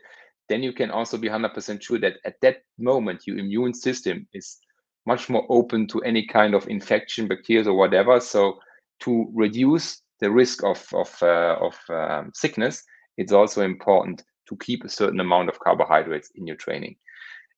Then 0.50 0.64
you 0.64 0.74
can 0.74 0.92
also 0.92 1.18
be 1.18 1.30
100% 1.30 1.82
sure 1.82 2.00
that 2.00 2.18
at 2.26 2.36
that 2.42 2.58
moment, 2.78 3.22
your 3.26 3.38
immune 3.38 3.74
system 3.74 4.28
is 4.34 4.58
much 5.06 5.30
more 5.30 5.46
open 5.50 5.88
to 5.88 6.02
any 6.02 6.28
kind 6.28 6.54
of 6.54 6.68
infection, 6.68 7.28
bacteria, 7.28 7.70
or 7.70 7.76
whatever. 7.76 8.20
So 8.20 8.60
to 9.02 9.32
reduce 9.34 10.02
the 10.20 10.30
risk 10.30 10.64
of 10.64 10.86
of, 10.94 11.16
uh, 11.22 11.56
of 11.60 11.78
um, 11.90 12.32
sickness, 12.34 12.84
it's 13.18 13.32
also 13.32 13.62
important 13.64 14.24
to 14.50 14.58
keep 14.58 14.84
a 14.84 14.90
certain 14.90 15.20
amount 15.20 15.50
of 15.50 15.60
carbohydrates 15.60 16.30
in 16.36 16.46
your 16.46 16.58
training. 16.58 16.96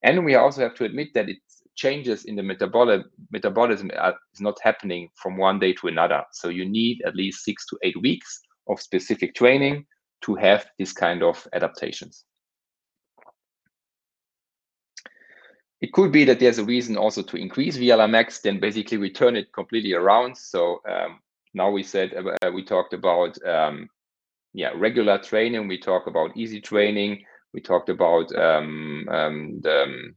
And 0.03 0.25
we 0.25 0.35
also 0.35 0.61
have 0.61 0.75
to 0.75 0.85
admit 0.85 1.09
that 1.15 1.29
it 1.29 1.37
changes 1.75 2.25
in 2.25 2.35
the 2.35 2.43
metabolism 2.43 3.91
is 4.33 4.41
not 4.41 4.57
happening 4.61 5.09
from 5.15 5.37
one 5.37 5.59
day 5.59 5.73
to 5.73 5.87
another. 5.87 6.23
So 6.31 6.49
you 6.49 6.65
need 6.65 7.01
at 7.05 7.15
least 7.15 7.43
six 7.43 7.65
to 7.67 7.77
eight 7.83 7.99
weeks 8.01 8.41
of 8.67 8.81
specific 8.81 9.35
training 9.35 9.85
to 10.21 10.35
have 10.35 10.65
this 10.79 10.93
kind 10.93 11.23
of 11.23 11.47
adaptations. 11.53 12.25
It 15.81 15.91
could 15.91 16.13
be 16.13 16.23
that 16.25 16.39
there's 16.39 16.59
a 16.59 16.63
reason 16.63 16.95
also 16.95 17.21
to 17.23 17.35
increase 17.35 17.77
VLamax, 17.77 18.41
then 18.41 18.59
basically 18.61 18.97
we 18.97 19.11
turn 19.11 19.35
it 19.35 19.51
completely 19.51 19.93
around. 19.93 20.37
So 20.37 20.79
um, 20.89 21.19
now 21.53 21.71
we 21.71 21.83
said 21.83 22.13
uh, 22.13 22.51
we 22.51 22.63
talked 22.63 22.93
about 22.93 23.37
um, 23.45 23.89
yeah 24.53 24.71
regular 24.75 25.17
training, 25.17 25.67
we 25.67 25.77
talk 25.77 26.07
about 26.07 26.37
easy 26.37 26.61
training, 26.61 27.25
we 27.53 27.59
talked 27.59 27.89
about 27.89 28.33
um, 28.33 29.07
um, 29.11 29.59
the, 29.61 29.83
um, 29.83 30.15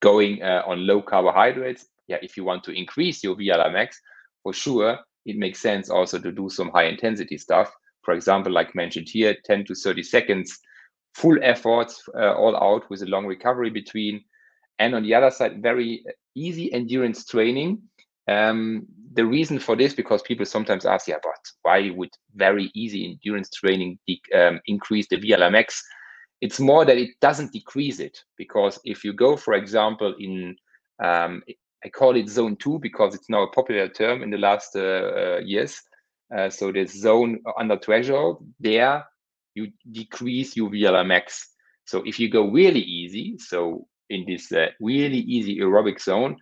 going 0.00 0.42
uh, 0.42 0.62
on 0.66 0.86
low 0.86 1.02
carbohydrates. 1.02 1.86
Yeah, 2.08 2.18
if 2.22 2.36
you 2.36 2.44
want 2.44 2.64
to 2.64 2.72
increase 2.72 3.22
your 3.22 3.36
VLamax, 3.36 3.94
for 4.42 4.52
sure, 4.52 4.98
it 5.26 5.36
makes 5.36 5.60
sense 5.60 5.90
also 5.90 6.18
to 6.18 6.32
do 6.32 6.48
some 6.48 6.70
high 6.70 6.84
intensity 6.86 7.38
stuff. 7.38 7.72
For 8.02 8.14
example, 8.14 8.52
like 8.52 8.74
mentioned 8.74 9.08
here, 9.08 9.36
10 9.44 9.66
to 9.66 9.74
30 9.74 10.02
seconds, 10.02 10.58
full 11.14 11.38
efforts 11.42 12.02
uh, 12.18 12.32
all 12.34 12.56
out 12.56 12.88
with 12.90 13.02
a 13.02 13.06
long 13.06 13.26
recovery 13.26 13.70
between. 13.70 14.24
And 14.78 14.94
on 14.94 15.02
the 15.02 15.14
other 15.14 15.30
side, 15.30 15.62
very 15.62 16.02
easy 16.34 16.72
endurance 16.72 17.26
training. 17.26 17.82
Um, 18.26 18.86
the 19.12 19.26
reason 19.26 19.58
for 19.58 19.76
this, 19.76 19.92
because 19.92 20.22
people 20.22 20.46
sometimes 20.46 20.86
ask, 20.86 21.08
yeah, 21.08 21.16
but 21.22 21.38
why 21.62 21.90
would 21.90 22.10
very 22.34 22.70
easy 22.74 23.04
endurance 23.04 23.50
training 23.50 23.98
um, 24.34 24.60
increase 24.66 25.08
the 25.08 25.16
VLamax? 25.16 25.80
It's 26.40 26.58
more 26.58 26.84
that 26.84 26.96
it 26.96 27.10
doesn't 27.20 27.52
decrease 27.52 28.00
it 28.00 28.18
because 28.36 28.78
if 28.84 29.04
you 29.04 29.12
go, 29.12 29.36
for 29.36 29.54
example, 29.54 30.14
in 30.18 30.56
um, 31.02 31.42
I 31.84 31.88
call 31.88 32.16
it 32.16 32.28
zone 32.28 32.56
two 32.56 32.78
because 32.78 33.14
it's 33.14 33.30
now 33.30 33.42
a 33.42 33.50
popular 33.50 33.88
term 33.88 34.22
in 34.22 34.30
the 34.30 34.38
last 34.38 34.76
uh, 34.76 34.80
uh, 34.80 35.40
years. 35.44 35.80
Uh, 36.34 36.50
so 36.50 36.70
the 36.70 36.86
zone 36.86 37.40
under 37.58 37.78
threshold, 37.78 38.46
there 38.60 39.04
you 39.54 39.72
decrease 39.90 40.56
your 40.56 40.70
VLamax. 40.70 41.44
So 41.84 42.02
if 42.04 42.20
you 42.20 42.28
go 42.28 42.48
really 42.48 42.80
easy, 42.80 43.36
so 43.38 43.86
in 44.10 44.24
this 44.26 44.52
uh, 44.52 44.68
really 44.80 45.18
easy 45.18 45.58
aerobic 45.58 46.00
zone, 46.00 46.36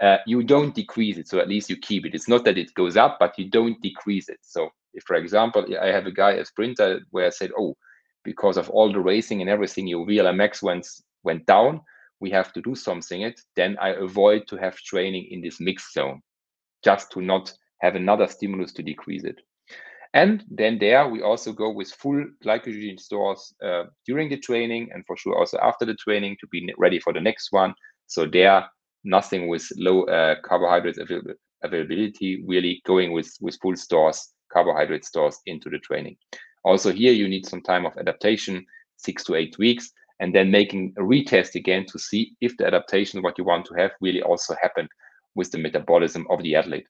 uh, 0.00 0.18
you 0.26 0.42
don't 0.42 0.74
decrease 0.74 1.16
it. 1.16 1.28
So 1.28 1.38
at 1.40 1.48
least 1.48 1.70
you 1.70 1.76
keep 1.76 2.04
it. 2.04 2.14
It's 2.14 2.28
not 2.28 2.44
that 2.44 2.58
it 2.58 2.74
goes 2.74 2.96
up, 2.96 3.16
but 3.18 3.38
you 3.38 3.48
don't 3.48 3.80
decrease 3.80 4.28
it. 4.28 4.38
So 4.42 4.68
if, 4.92 5.04
for 5.04 5.16
example, 5.16 5.66
I 5.80 5.88
have 5.88 6.06
a 6.06 6.12
guy, 6.12 6.32
a 6.32 6.44
sprinter, 6.44 7.00
where 7.10 7.26
I 7.26 7.30
said, 7.30 7.50
oh, 7.58 7.76
because 8.26 8.58
of 8.58 8.68
all 8.68 8.92
the 8.92 9.00
racing 9.00 9.40
and 9.40 9.48
everything, 9.48 9.86
your 9.86 10.04
VLamax 10.04 10.62
went 10.62 10.86
went 11.22 11.46
down. 11.46 11.80
We 12.20 12.30
have 12.30 12.52
to 12.54 12.60
do 12.60 12.74
something. 12.74 13.22
It 13.22 13.40
then 13.54 13.78
I 13.80 13.90
avoid 13.90 14.46
to 14.48 14.56
have 14.56 14.76
training 14.76 15.28
in 15.30 15.40
this 15.40 15.60
mixed 15.60 15.94
zone, 15.94 16.20
just 16.84 17.10
to 17.12 17.20
not 17.22 17.52
have 17.80 17.94
another 17.94 18.26
stimulus 18.26 18.72
to 18.74 18.82
decrease 18.82 19.24
it. 19.24 19.38
And 20.14 20.44
then 20.50 20.78
there 20.78 21.08
we 21.08 21.20
also 21.22 21.52
go 21.52 21.70
with 21.70 21.92
full 21.92 22.24
glycogen 22.42 22.98
stores 22.98 23.54
uh, 23.62 23.84
during 24.06 24.30
the 24.30 24.38
training 24.38 24.88
and 24.92 25.04
for 25.06 25.16
sure 25.16 25.38
also 25.38 25.58
after 25.62 25.84
the 25.84 25.94
training 25.94 26.36
to 26.40 26.46
be 26.46 26.72
ready 26.78 26.98
for 26.98 27.12
the 27.12 27.20
next 27.20 27.52
one. 27.52 27.74
So 28.06 28.26
there, 28.26 28.64
nothing 29.04 29.48
with 29.48 29.66
low 29.76 30.04
uh, 30.04 30.36
carbohydrates 30.42 30.98
avail- 30.98 31.34
availability, 31.62 32.42
really 32.46 32.80
going 32.86 33.12
with, 33.12 33.30
with 33.42 33.58
full 33.60 33.76
stores, 33.76 34.32
carbohydrate 34.50 35.04
stores 35.04 35.38
into 35.44 35.68
the 35.68 35.78
training. 35.80 36.16
Also 36.66 36.92
here, 36.92 37.12
you 37.12 37.28
need 37.28 37.46
some 37.46 37.62
time 37.62 37.86
of 37.86 37.96
adaptation, 37.96 38.66
six 38.96 39.22
to 39.24 39.36
eight 39.36 39.56
weeks, 39.56 39.92
and 40.18 40.34
then 40.34 40.50
making 40.50 40.92
a 40.98 41.00
retest 41.00 41.54
again 41.54 41.86
to 41.86 41.98
see 41.98 42.32
if 42.40 42.56
the 42.56 42.66
adaptation, 42.66 43.22
what 43.22 43.38
you 43.38 43.44
want 43.44 43.64
to 43.66 43.74
have, 43.74 43.92
really 44.00 44.20
also 44.20 44.54
happened 44.60 44.88
with 45.36 45.52
the 45.52 45.58
metabolism 45.58 46.26
of 46.28 46.42
the 46.42 46.56
athlete. 46.56 46.86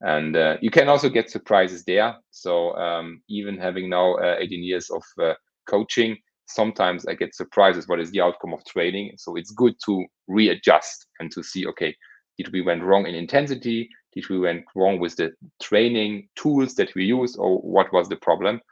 And 0.00 0.34
uh, 0.34 0.56
you 0.62 0.70
can 0.70 0.88
also 0.88 1.10
get 1.10 1.30
surprises 1.30 1.84
there. 1.84 2.16
So 2.30 2.74
um, 2.76 3.20
even 3.28 3.58
having 3.58 3.90
now 3.90 4.14
uh, 4.14 4.36
18 4.38 4.62
years 4.62 4.88
of 4.88 5.02
uh, 5.22 5.34
coaching, 5.68 6.16
sometimes 6.46 7.04
I 7.04 7.12
get 7.12 7.34
surprises. 7.34 7.86
What 7.86 8.00
is 8.00 8.10
the 8.10 8.22
outcome 8.22 8.54
of 8.54 8.64
training? 8.64 9.12
So 9.18 9.36
it's 9.36 9.50
good 9.50 9.74
to 9.84 10.06
readjust 10.26 11.06
and 11.20 11.30
to 11.32 11.42
see, 11.42 11.66
okay, 11.66 11.94
did 12.38 12.50
we 12.50 12.62
went 12.62 12.82
wrong 12.82 13.06
in 13.06 13.14
intensity? 13.14 13.90
Did 14.14 14.30
we 14.30 14.38
went 14.38 14.64
wrong 14.74 14.98
with 14.98 15.16
the 15.16 15.32
training 15.60 16.28
tools 16.34 16.74
that 16.76 16.94
we 16.94 17.04
use, 17.04 17.36
or 17.36 17.58
what 17.58 17.92
was 17.92 18.08
the 18.08 18.16
problem? 18.16 18.62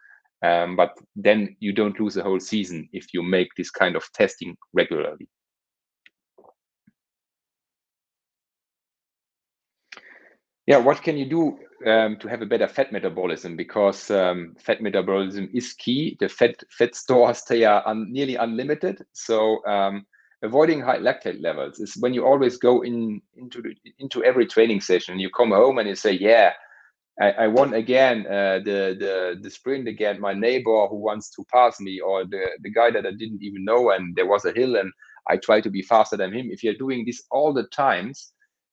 Um, 0.47 0.77
but 0.77 0.93
then 1.17 1.57
you 1.61 1.73
don't 1.73 1.99
lose 1.99 2.17
a 2.17 2.23
whole 2.23 2.41
season 2.41 2.89
if 2.93 3.13
you 3.15 3.23
make 3.23 3.49
this 3.57 3.71
kind 3.71 3.97
of 3.97 4.05
testing 4.13 4.57
regularly. 4.73 5.29
Yeah, 10.67 10.79
what 10.79 11.03
can 11.03 11.17
you 11.17 11.27
do 11.27 11.59
um, 11.89 12.17
to 12.19 12.29
have 12.29 12.43
a 12.43 12.47
better 12.47 12.67
fat 12.67 12.93
metabolism? 12.93 13.57
Because 13.57 14.11
um, 14.11 14.57
fat 14.59 14.81
metabolism 14.83 15.49
is 15.55 15.73
key. 15.75 16.17
The 16.19 16.29
fat 16.29 16.57
fat 16.71 16.95
stores 16.95 17.43
they 17.49 17.65
are 17.65 17.87
un, 17.87 18.13
nearly 18.13 18.35
unlimited. 18.35 19.05
So 19.13 19.65
um, 19.65 20.05
avoiding 20.43 20.81
high 20.81 20.99
lactate 20.99 21.41
levels 21.41 21.79
is 21.79 21.97
when 21.97 22.15
you 22.15 22.27
always 22.27 22.57
go 22.57 22.83
in 22.83 23.23
into 23.37 23.63
into 23.99 24.25
every 24.25 24.47
training 24.47 24.81
session. 24.81 25.21
You 25.21 25.31
come 25.31 25.53
home 25.53 25.79
and 25.79 25.89
you 25.89 25.95
say, 25.95 26.13
"Yeah, 26.13 26.53
I, 27.21 27.31
I 27.33 27.47
won 27.49 27.75
again 27.75 28.27
uh, 28.27 28.61
the 28.65 28.97
the 28.99 29.39
the 29.41 29.51
sprint 29.51 29.89
again. 29.89 30.21
My 30.21 30.35
neighbor 30.35 30.87
who 30.89 30.97
wants 30.97 31.31
to 31.31 31.45
pass 31.53 31.81
me, 31.81 32.01
or 32.01 32.25
the 32.25 32.51
the 32.63 32.71
guy 32.71 32.91
that 32.91 33.07
I 33.07 33.13
didn't 33.13 33.43
even 33.43 33.65
know, 33.65 33.91
and 33.91 34.15
there 34.17 34.27
was 34.27 34.45
a 34.45 34.53
hill, 34.53 34.77
and 34.77 34.93
I 35.29 35.39
try 35.39 35.61
to 35.61 35.71
be 35.71 35.83
faster 35.83 36.17
than 36.17 36.33
him." 36.33 36.49
If 36.51 36.63
you're 36.63 36.75
doing 36.75 37.05
this 37.07 37.23
all 37.31 37.53
the 37.55 37.67
times 37.69 38.33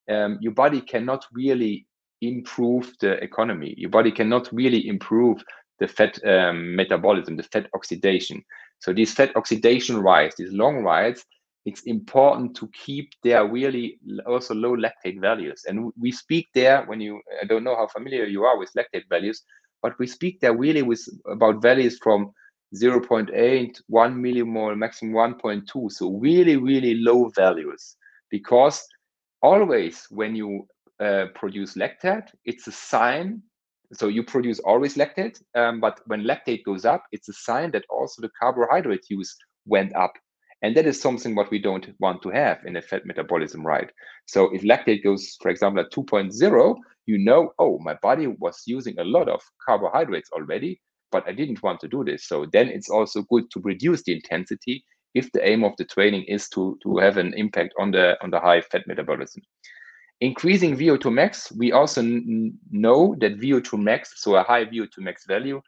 um, 0.09 0.37
your 0.41 0.53
body 0.53 0.81
cannot 0.81 1.25
really 1.33 1.87
improve 2.21 2.93
the 2.99 3.13
economy. 3.23 3.73
Your 3.77 3.89
body 3.89 4.11
cannot 4.11 4.51
really 4.51 4.87
improve 4.87 5.43
the 5.79 5.87
fat 5.87 6.19
um, 6.25 6.75
metabolism, 6.75 7.35
the 7.35 7.43
fat 7.43 7.67
oxidation. 7.73 8.43
So 8.79 8.93
these 8.93 9.13
fat 9.13 9.35
oxidation 9.35 9.97
rides, 9.97 10.35
these 10.37 10.53
long 10.53 10.83
rides, 10.83 11.25
it's 11.65 11.81
important 11.83 12.55
to 12.57 12.67
keep 12.69 13.11
their 13.23 13.47
really 13.47 13.99
also 14.25 14.53
low 14.53 14.75
lactate 14.75 15.19
values. 15.21 15.63
And 15.67 15.91
we 15.99 16.11
speak 16.11 16.49
there 16.53 16.83
when 16.85 16.99
you, 16.99 17.21
I 17.41 17.45
don't 17.45 17.63
know 17.63 17.75
how 17.75 17.87
familiar 17.87 18.25
you 18.25 18.43
are 18.43 18.57
with 18.57 18.71
lactate 18.77 19.07
values, 19.09 19.43
but 19.81 19.97
we 19.99 20.07
speak 20.07 20.41
there 20.41 20.55
really 20.55 20.81
with 20.81 21.07
about 21.29 21.61
values 21.61 21.97
from 22.01 22.33
0.8, 22.75 23.81
1 23.87 24.15
millimole, 24.15 24.77
maximum 24.77 25.13
1.2. 25.13 25.91
So 25.91 26.11
really, 26.17 26.57
really 26.57 26.95
low 26.95 27.29
values 27.35 27.95
because 28.29 28.83
always 29.41 30.05
when 30.09 30.35
you 30.35 30.67
uh, 30.99 31.25
produce 31.35 31.75
lactate, 31.75 32.27
it's 32.45 32.67
a 32.67 32.71
sign. 32.71 33.41
So 33.93 34.07
you 34.07 34.23
produce 34.23 34.59
always 34.59 34.95
lactate, 34.95 35.41
um, 35.55 35.79
but 35.79 35.99
when 36.07 36.23
lactate 36.23 36.63
goes 36.63 36.83
up, 36.83 37.03
it's 37.11 37.29
a 37.29 37.33
sign 37.33 37.71
that 37.71 37.85
also 37.89 38.21
the 38.21 38.29
carbohydrate 38.41 39.05
use 39.09 39.35
went 39.65 39.95
up. 39.95 40.13
And 40.63 40.75
that 40.77 40.85
is 40.87 40.99
something 40.99 41.35
what 41.35 41.51
we 41.51 41.59
don't 41.59 41.93
want 41.99 42.21
to 42.23 42.29
have 42.29 42.59
in 42.65 42.77
a 42.77 42.81
fat 42.81 43.05
metabolism, 43.05 43.67
right? 43.67 43.91
So 44.25 44.49
if 44.55 44.61
lactate 44.61 45.03
goes, 45.03 45.37
for 45.41 45.51
example, 45.51 45.83
at 45.83 45.91
2.0, 45.91 46.75
you 47.05 47.17
know, 47.17 47.53
oh, 47.59 47.79
my 47.79 47.95
body 47.95 48.27
was 48.27 48.63
using 48.65 48.97
a 48.97 49.03
lot 49.03 49.27
of 49.27 49.41
carbohydrates 49.65 50.31
already, 50.31 50.79
but 51.11 51.27
I 51.27 51.33
didn't 51.33 51.61
want 51.61 51.81
to 51.81 51.89
do 51.89 52.05
this. 52.05 52.25
So 52.25 52.45
then 52.53 52.69
it's 52.69 52.89
also 52.89 53.23
good 53.23 53.51
to 53.51 53.59
reduce 53.59 54.03
the 54.03 54.13
intensity 54.13 54.85
if 55.13 55.29
the 55.33 55.47
aim 55.47 55.65
of 55.65 55.73
the 55.77 55.85
training 55.85 56.23
is 56.23 56.47
to, 56.49 56.79
to 56.83 56.97
have 56.97 57.17
an 57.17 57.33
impact 57.35 57.73
on 57.77 57.91
the 57.91 58.17
on 58.23 58.31
the 58.31 58.39
high 58.39 58.61
fat 58.61 58.87
metabolism. 58.87 59.43
Increasing 60.21 60.77
VO2 60.77 61.11
max, 61.11 61.51
we 61.51 61.73
also 61.73 62.01
know 62.71 63.15
that 63.19 63.37
VO2 63.37 63.77
max, 63.77 64.13
so 64.23 64.37
a 64.37 64.43
high 64.43 64.63
VO2 64.63 64.99
max 64.99 65.25
value, 65.25 65.61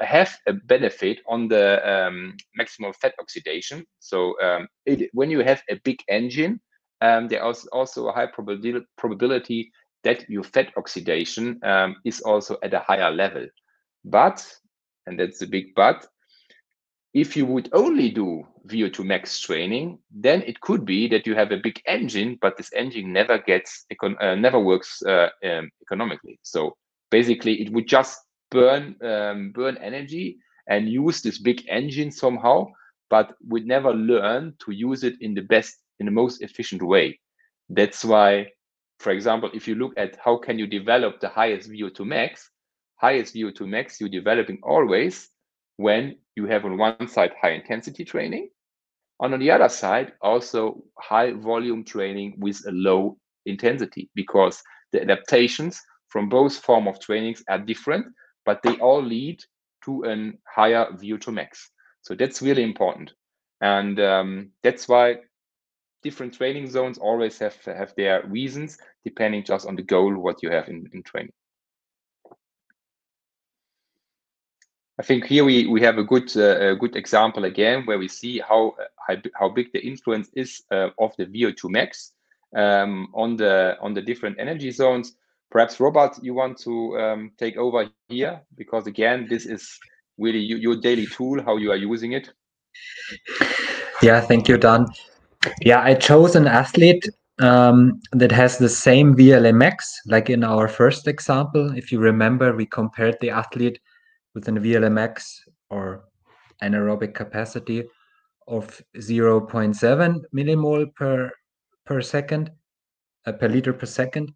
have 0.00 0.36
a 0.46 0.52
benefit 0.52 1.20
on 1.26 1.48
the 1.48 1.80
um, 1.88 2.36
maximal 2.58 2.94
fat 2.94 3.14
oxidation. 3.20 3.84
So 3.98 4.40
um, 4.40 4.68
it, 4.86 5.10
when 5.12 5.30
you 5.30 5.40
have 5.40 5.62
a 5.68 5.76
big 5.84 6.02
engine, 6.08 6.60
um, 7.00 7.28
there 7.28 7.48
is 7.48 7.66
also 7.66 8.08
a 8.08 8.12
high 8.12 8.26
probabil 8.26 8.82
probability 8.96 9.70
that 10.04 10.28
your 10.28 10.44
fat 10.44 10.72
oxidation 10.76 11.60
um, 11.62 11.96
is 12.04 12.20
also 12.20 12.56
at 12.62 12.74
a 12.74 12.80
higher 12.80 13.10
level. 13.10 13.46
But, 14.04 14.46
and 15.06 15.18
that's 15.18 15.38
the 15.38 15.46
big 15.46 15.74
but, 15.74 16.06
if 17.12 17.36
you 17.36 17.44
would 17.44 17.68
only 17.72 18.10
do 18.10 18.44
VO2 18.68 19.04
max 19.04 19.40
training, 19.40 19.98
then 20.10 20.42
it 20.42 20.60
could 20.60 20.84
be 20.84 21.08
that 21.08 21.26
you 21.26 21.34
have 21.34 21.50
a 21.50 21.56
big 21.56 21.80
engine, 21.86 22.38
but 22.40 22.56
this 22.56 22.70
engine 22.72 23.12
never 23.12 23.38
gets 23.38 23.84
uh, 24.02 24.34
never 24.36 24.60
works 24.60 25.02
uh, 25.02 25.28
um, 25.44 25.70
economically. 25.82 26.38
So 26.42 26.76
basically, 27.10 27.60
it 27.62 27.72
would 27.72 27.88
just 27.88 28.20
burn 28.50 28.96
um, 29.02 29.52
burn 29.52 29.76
energy 29.78 30.38
and 30.68 30.88
use 30.88 31.22
this 31.22 31.38
big 31.38 31.64
engine 31.68 32.10
somehow, 32.10 32.66
but 33.08 33.34
we 33.48 33.60
never 33.62 33.92
learn 33.92 34.54
to 34.64 34.72
use 34.72 35.02
it 35.04 35.14
in 35.20 35.34
the 35.34 35.42
best, 35.42 35.76
in 35.98 36.06
the 36.06 36.12
most 36.12 36.42
efficient 36.42 36.82
way. 36.82 37.18
That's 37.68 38.04
why, 38.04 38.46
for 38.98 39.10
example, 39.10 39.50
if 39.52 39.66
you 39.66 39.74
look 39.74 39.94
at 39.96 40.16
how 40.24 40.36
can 40.36 40.58
you 40.58 40.66
develop 40.66 41.20
the 41.20 41.28
highest 41.28 41.70
VO2 41.70 42.06
max, 42.06 42.50
highest 43.00 43.34
VO2 43.34 43.66
max 43.66 43.98
you're 43.98 44.10
developing 44.10 44.58
always 44.62 45.28
when 45.76 46.16
you 46.36 46.46
have 46.46 46.64
on 46.64 46.76
one 46.76 47.08
side 47.08 47.32
high 47.40 47.52
intensity 47.52 48.04
training 48.04 48.50
and 49.20 49.32
on 49.32 49.40
the 49.40 49.50
other 49.50 49.68
side 49.68 50.12
also 50.20 50.82
high 50.98 51.32
volume 51.32 51.82
training 51.82 52.34
with 52.38 52.60
a 52.68 52.72
low 52.72 53.16
intensity 53.46 54.10
because 54.14 54.62
the 54.92 55.00
adaptations 55.00 55.80
from 56.08 56.28
both 56.28 56.56
form 56.58 56.86
of 56.86 57.00
trainings 57.00 57.42
are 57.48 57.58
different 57.58 58.04
but 58.44 58.62
they 58.62 58.76
all 58.76 59.02
lead 59.02 59.42
to 59.84 60.04
a 60.04 60.32
higher 60.48 60.86
vo2 60.92 61.32
max. 61.32 61.70
So 62.02 62.14
that's 62.14 62.42
really 62.42 62.62
important. 62.62 63.12
And 63.60 64.00
um, 64.00 64.50
that's 64.62 64.88
why 64.88 65.16
different 66.02 66.34
training 66.34 66.70
zones 66.70 66.98
always 66.98 67.38
have 67.38 67.56
have 67.64 67.94
their 67.96 68.26
reasons 68.26 68.78
depending 69.04 69.44
just 69.44 69.66
on 69.66 69.76
the 69.76 69.82
goal 69.82 70.16
what 70.16 70.42
you 70.42 70.50
have 70.50 70.68
in, 70.68 70.88
in 70.92 71.02
training. 71.02 71.32
I 74.98 75.02
think 75.02 75.24
here 75.24 75.44
we, 75.44 75.66
we 75.66 75.80
have 75.80 75.96
a 75.96 76.04
good 76.04 76.30
uh, 76.36 76.72
a 76.72 76.76
good 76.76 76.94
example 76.94 77.44
again 77.44 77.86
where 77.86 77.98
we 77.98 78.08
see 78.08 78.38
how 78.38 78.74
how, 79.06 79.16
how 79.34 79.48
big 79.48 79.72
the 79.72 79.80
influence 79.80 80.28
is 80.34 80.62
uh, 80.70 80.90
of 80.98 81.14
the 81.16 81.24
VO2 81.26 81.70
max 81.70 82.12
um, 82.54 83.08
on 83.14 83.36
the 83.36 83.78
on 83.80 83.94
the 83.94 84.02
different 84.02 84.36
energy 84.38 84.70
zones. 84.70 85.14
Perhaps 85.50 85.80
Robert, 85.80 86.18
you 86.22 86.34
want 86.34 86.58
to 86.58 86.98
um, 86.98 87.32
take 87.36 87.56
over 87.56 87.90
here 88.08 88.40
because 88.56 88.86
again, 88.86 89.26
this 89.28 89.46
is 89.46 89.78
really 90.16 90.38
you, 90.38 90.56
your 90.56 90.76
daily 90.76 91.06
tool, 91.06 91.42
how 91.42 91.56
you 91.56 91.72
are 91.72 91.76
using 91.76 92.12
it. 92.12 92.30
Yeah, 94.02 94.20
thank 94.20 94.48
you, 94.48 94.56
Dan. 94.56 94.86
Yeah, 95.62 95.82
I 95.82 95.94
chose 95.94 96.36
an 96.36 96.46
athlete 96.46 97.08
um, 97.40 98.00
that 98.12 98.30
has 98.30 98.58
the 98.58 98.68
same 98.68 99.16
VLamax 99.16 99.76
like 100.06 100.30
in 100.30 100.44
our 100.44 100.68
first 100.68 101.08
example. 101.08 101.76
If 101.76 101.90
you 101.90 101.98
remember, 101.98 102.54
we 102.54 102.66
compared 102.66 103.16
the 103.20 103.30
athlete 103.30 103.80
with 104.34 104.46
an 104.46 104.60
VLamax 104.60 105.40
or 105.70 106.04
anaerobic 106.62 107.14
capacity 107.14 107.84
of 108.46 108.80
0.7 108.96 110.20
millimole 110.34 110.94
per 110.94 111.30
per 111.86 112.00
second 112.02 112.50
uh, 113.26 113.32
per 113.32 113.48
liter 113.48 113.72
per 113.72 113.86
second 113.86 114.32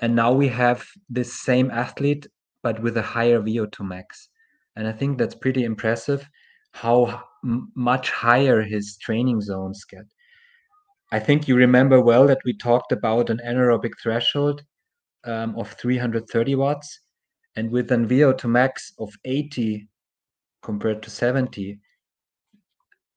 and 0.00 0.14
now 0.14 0.32
we 0.32 0.48
have 0.48 0.86
this 1.08 1.32
same 1.42 1.70
athlete 1.70 2.26
but 2.62 2.80
with 2.82 2.96
a 2.96 3.02
higher 3.02 3.40
VO2 3.40 3.80
max 3.86 4.28
and 4.76 4.86
I 4.86 4.92
think 4.92 5.18
that's 5.18 5.34
pretty 5.34 5.64
impressive 5.64 6.28
how 6.72 7.22
much 7.42 8.10
higher 8.10 8.60
his 8.60 8.98
training 8.98 9.40
zones 9.40 9.84
get. 9.84 10.04
I 11.12 11.18
think 11.18 11.48
you 11.48 11.56
remember 11.56 12.00
well 12.00 12.26
that 12.26 12.44
we 12.44 12.52
talked 12.56 12.92
about 12.92 13.30
an 13.30 13.40
anaerobic 13.46 13.92
threshold 14.02 14.62
um, 15.24 15.56
of 15.56 15.72
330 15.72 16.54
watts 16.56 17.00
and 17.56 17.70
with 17.70 17.90
an 17.92 18.06
VO2 18.06 18.44
max 18.50 18.92
of 18.98 19.10
80 19.24 19.88
compared 20.62 21.02
to 21.02 21.10
70, 21.10 21.78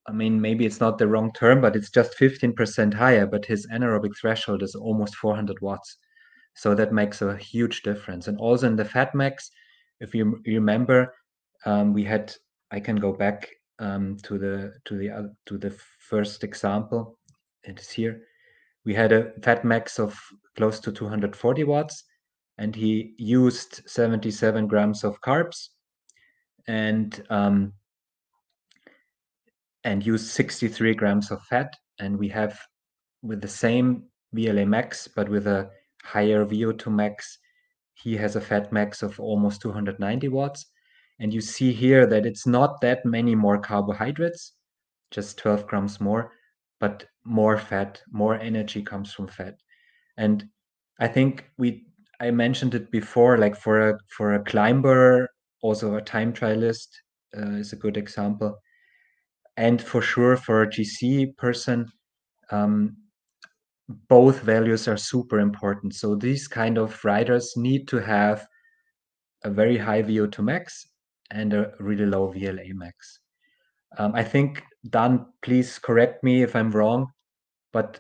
I 0.08 0.12
mean, 0.12 0.40
maybe 0.40 0.66
it's 0.66 0.80
not 0.80 0.98
the 0.98 1.08
wrong 1.08 1.32
term, 1.34 1.60
but 1.60 1.76
it's 1.76 1.90
just 1.90 2.18
15% 2.18 2.94
higher, 2.94 3.28
but 3.28 3.46
his 3.46 3.68
anaerobic 3.68 4.18
threshold 4.20 4.64
is 4.64 4.76
almost 4.76 5.16
400 5.16 5.60
watts. 5.62 5.98
So 6.56 6.76
that 6.76 6.92
makes 6.92 7.22
a 7.22 7.38
huge 7.38 7.84
difference. 7.84 8.28
And 8.28 8.38
also 8.38 8.68
in 8.68 8.76
the 8.76 8.86
fat 8.86 9.16
max, 9.16 9.50
if 10.00 10.14
you 10.14 10.42
remember, 10.46 11.14
um, 11.66 11.94
we 11.94 12.04
had, 12.04 12.34
I 12.72 12.80
can 12.80 12.98
go 12.98 13.14
back 13.14 13.50
um, 13.80 14.18
to 14.24 14.38
the 14.38 14.74
to 14.86 14.98
the 14.98 15.10
uh, 15.10 15.24
to 15.46 15.58
the 15.58 15.74
first 16.00 16.44
example. 16.44 17.18
It 17.64 17.80
is 17.80 17.90
here. 17.90 18.22
We 18.86 18.94
had 18.94 19.12
a 19.12 19.32
fat 19.42 19.64
max 19.64 20.00
of 20.00 20.20
close 20.58 20.80
to 20.82 20.92
240 20.92 21.64
watts, 21.64 22.04
and 22.58 22.76
he 22.76 23.14
used 23.18 23.82
77 23.90 24.68
grams 24.68 25.04
of 25.04 25.20
carbs 25.22 25.70
and 26.68 27.26
um, 27.30 27.74
and 29.84 30.06
used 30.06 30.28
63 30.28 30.94
grams 30.96 31.32
of 31.32 31.42
fat 31.44 31.74
and 32.00 32.18
we 32.18 32.30
have 32.30 32.60
with 33.22 33.42
the 33.42 33.48
same 33.48 34.04
VLamax, 34.36 35.10
but 35.16 35.30
with 35.30 35.48
a 35.48 35.70
higher 36.04 36.46
VO2 36.46 36.92
max, 36.92 37.40
he 37.94 38.16
has 38.18 38.36
a 38.36 38.42
fat 38.42 38.72
max 38.72 39.04
of 39.04 39.20
almost 39.20 39.62
290 39.62 40.28
watts. 40.30 40.66
And 41.20 41.34
you 41.34 41.42
see 41.42 41.74
here 41.74 42.06
that 42.06 42.26
it's 42.26 42.48
not 42.48 42.80
that 42.82 43.06
many 43.06 43.36
more 43.36 43.58
carbohydrates, 43.58 44.54
just 45.12 45.38
12 45.38 45.68
grams 45.68 46.00
more, 46.00 46.32
but 46.80 47.06
more 47.26 47.58
fat, 47.58 48.02
more 48.12 48.40
energy 48.40 48.82
comes 48.82 49.12
from 49.12 49.28
fat. 49.28 49.56
And 50.18 50.46
I 51.00 51.08
think 51.08 51.50
we 51.58 51.86
I 52.22 52.32
mentioned 52.32 52.76
it 52.76 52.92
before, 52.92 53.38
like 53.38 53.56
for 53.56 53.90
a 53.90 54.00
for 54.10 54.36
a 54.36 54.44
climber, 54.44 55.30
also 55.62 55.96
a 55.96 56.02
time 56.02 56.34
trialist 56.34 56.88
uh, 57.38 57.52
is 57.52 57.74
a 57.74 57.78
good 57.78 57.98
example. 57.98 58.58
And 59.58 59.82
for 59.82 60.02
sure 60.02 60.38
for 60.38 60.64
a 60.64 60.68
GC 60.68 61.38
person, 61.38 61.92
um, 62.52 62.98
both 64.08 64.42
values 64.42 64.88
are 64.88 64.98
super 64.98 65.40
important. 65.40 65.96
So 65.96 66.16
these 66.16 66.48
kind 66.48 66.78
of 66.78 67.04
riders 67.04 67.54
need 67.58 67.88
to 67.88 67.98
have 67.98 68.48
a 69.44 69.50
very 69.50 69.78
high 69.78 70.04
VO2 70.04 70.44
max 70.44 70.88
and 71.32 71.54
a 71.54 71.72
really 71.80 72.06
low 72.06 72.32
VLamax. 72.32 72.92
Um, 73.98 74.14
I 74.14 74.24
think 74.24 74.64
Dan, 74.90 75.26
please 75.42 75.80
correct 75.80 76.24
me 76.24 76.44
if 76.44 76.56
I'm 76.56 76.72
wrong, 76.72 77.08
but 77.74 78.00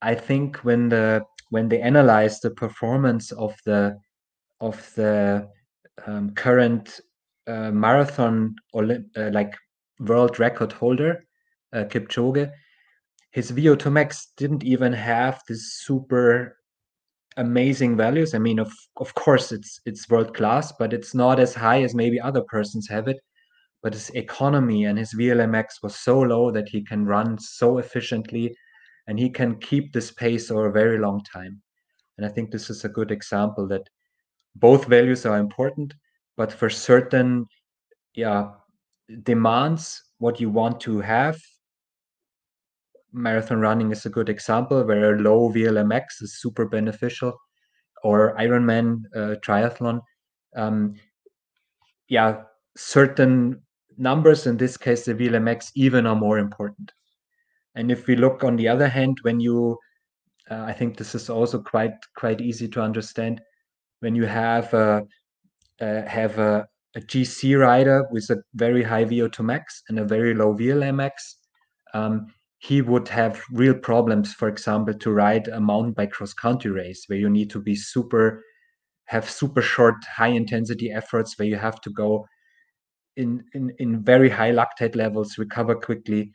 I 0.00 0.14
think 0.14 0.58
when 0.58 0.88
the 0.88 1.24
when 1.50 1.68
they 1.68 1.80
analyze 1.80 2.40
the 2.40 2.50
performance 2.50 3.32
of 3.32 3.54
the 3.64 3.98
of 4.60 4.92
the 4.94 5.48
um, 6.06 6.30
current 6.30 7.00
uh, 7.46 7.70
marathon 7.70 8.54
uh, 8.74 9.30
like 9.32 9.54
world 10.00 10.38
record 10.38 10.72
holder 10.72 11.24
uh, 11.72 11.84
Kipchoge, 11.84 12.50
his 13.38 13.52
VO2 13.52 13.92
max 13.92 14.32
didn't 14.36 14.64
even 14.64 14.92
have 14.92 15.40
this 15.46 15.74
super 15.74 16.58
amazing 17.36 17.96
values. 17.96 18.34
I 18.34 18.38
mean, 18.38 18.58
of 18.58 18.72
of 18.96 19.14
course, 19.14 19.52
it's 19.52 19.80
it's 19.86 20.10
world 20.10 20.34
class, 20.34 20.72
but 20.72 20.92
it's 20.92 21.14
not 21.14 21.38
as 21.38 21.54
high 21.54 21.84
as 21.84 21.94
maybe 21.94 22.20
other 22.20 22.42
persons 22.42 22.88
have 22.88 23.06
it. 23.06 23.20
But 23.80 23.94
his 23.94 24.10
economy 24.10 24.86
and 24.86 24.98
his 24.98 25.14
VLamax 25.14 25.84
was 25.84 25.94
so 25.94 26.18
low 26.18 26.50
that 26.50 26.68
he 26.68 26.82
can 26.82 27.06
run 27.06 27.38
so 27.38 27.78
efficiently, 27.78 28.56
and 29.06 29.20
he 29.20 29.30
can 29.30 29.60
keep 29.60 29.92
this 29.92 30.10
pace 30.10 30.50
over 30.50 30.66
a 30.66 30.78
very 30.82 30.98
long 30.98 31.22
time. 31.22 31.62
And 32.16 32.26
I 32.26 32.30
think 32.30 32.50
this 32.50 32.70
is 32.70 32.84
a 32.84 32.94
good 32.98 33.12
example 33.12 33.68
that 33.68 33.88
both 34.56 34.86
values 34.86 35.24
are 35.26 35.38
important, 35.38 35.94
but 36.36 36.50
for 36.50 36.68
certain, 36.68 37.46
yeah, 38.16 38.50
demands 39.22 40.02
what 40.18 40.40
you 40.40 40.50
want 40.50 40.80
to 40.80 40.98
have 40.98 41.38
marathon 43.12 43.60
running 43.60 43.92
is 43.92 44.06
a 44.06 44.10
good 44.10 44.28
example 44.28 44.84
where 44.84 45.14
a 45.14 45.20
low 45.20 45.50
VLamax 45.50 46.20
is 46.20 46.40
super 46.40 46.66
beneficial, 46.66 47.38
or 48.02 48.36
Ironman 48.36 49.02
uh, 49.14 49.36
triathlon. 49.44 50.00
Um, 50.56 50.94
yeah, 52.08 52.42
certain 52.76 53.62
numbers, 53.96 54.46
in 54.46 54.56
this 54.56 54.76
case, 54.76 55.04
the 55.04 55.14
VLamax, 55.14 55.70
even 55.74 56.06
are 56.06 56.16
more 56.16 56.38
important. 56.38 56.92
And 57.74 57.90
if 57.90 58.06
we 58.06 58.16
look 58.16 58.44
on 58.44 58.56
the 58.56 58.68
other 58.68 58.88
hand, 58.88 59.18
when 59.22 59.40
you, 59.40 59.78
uh, 60.50 60.64
I 60.66 60.72
think 60.72 60.96
this 60.96 61.14
is 61.14 61.28
also 61.30 61.60
quite 61.60 61.94
quite 62.16 62.40
easy 62.40 62.68
to 62.68 62.80
understand, 62.80 63.40
when 64.00 64.14
you 64.14 64.24
have 64.24 64.72
a, 64.74 65.04
uh, 65.80 66.02
have 66.02 66.38
a, 66.38 66.66
a, 66.96 67.00
GC 67.00 67.58
rider 67.60 68.06
with 68.10 68.30
a 68.30 68.42
very 68.54 68.82
high 68.82 69.04
VO2 69.04 69.44
max 69.44 69.82
and 69.88 69.98
a 69.98 70.04
very 70.04 70.34
low 70.34 70.54
VLamax, 70.54 71.12
um, 71.94 72.26
he 72.58 72.82
would 72.82 73.08
have 73.08 73.42
real 73.52 73.74
problems, 73.74 74.34
for 74.34 74.48
example, 74.48 74.94
to 74.94 75.12
ride 75.12 75.48
a 75.48 75.60
mountain 75.60 75.92
bike 75.92 76.10
cross 76.10 76.34
country 76.34 76.70
race 76.70 77.04
where 77.06 77.18
you 77.18 77.30
need 77.30 77.50
to 77.50 77.60
be 77.60 77.76
super, 77.76 78.44
have 79.06 79.30
super 79.30 79.62
short, 79.62 79.94
high 80.04 80.28
intensity 80.28 80.90
efforts 80.90 81.38
where 81.38 81.46
you 81.46 81.56
have 81.56 81.80
to 81.80 81.90
go 81.90 82.26
in, 83.16 83.44
in, 83.54 83.72
in 83.78 84.02
very 84.02 84.28
high 84.28 84.50
lactate 84.50 84.96
levels, 84.96 85.38
recover 85.38 85.74
quickly. 85.74 86.32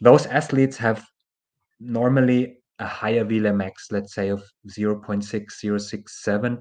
Those 0.00 0.26
athletes 0.26 0.78
have 0.78 1.06
normally 1.78 2.58
a 2.78 2.86
higher 2.86 3.24
VLamax, 3.24 3.72
let's 3.90 4.14
say 4.14 4.28
of 4.28 4.42
0.6, 4.68 5.22
0.67, 5.22 6.58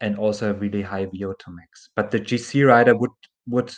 and 0.00 0.16
also 0.16 0.50
a 0.50 0.54
really 0.54 0.82
high 0.82 1.06
VO2 1.06 1.48
max. 1.48 1.90
But 1.94 2.10
the 2.10 2.20
GC 2.20 2.66
rider 2.66 2.96
would 2.96 3.10
would 3.46 3.74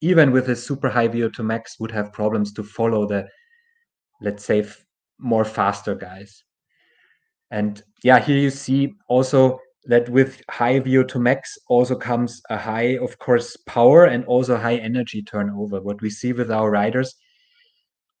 even 0.00 0.32
with 0.32 0.48
a 0.48 0.56
super 0.56 0.88
high 0.88 1.08
VO2 1.08 1.44
max 1.44 1.78
would 1.78 1.90
have 1.92 2.12
problems 2.12 2.52
to 2.54 2.64
follow 2.64 3.06
the 3.06 3.26
let's 4.22 4.44
say 4.44 4.64
more 5.18 5.44
faster 5.44 5.94
guys. 5.94 6.44
And 7.50 7.82
yeah 8.02 8.18
here 8.18 8.38
you 8.38 8.50
see 8.50 8.94
also 9.08 9.60
that 9.84 10.08
with 10.08 10.40
high 10.48 10.80
vo2 10.80 11.20
max 11.20 11.58
also 11.68 11.96
comes 11.96 12.40
a 12.50 12.56
high 12.56 12.96
of 12.98 13.18
course 13.18 13.56
power 13.66 14.04
and 14.04 14.24
also 14.26 14.56
high 14.56 14.76
energy 14.76 15.22
turnover. 15.22 15.80
What 15.80 16.00
we 16.00 16.10
see 16.10 16.32
with 16.32 16.50
our 16.50 16.70
riders 16.70 17.14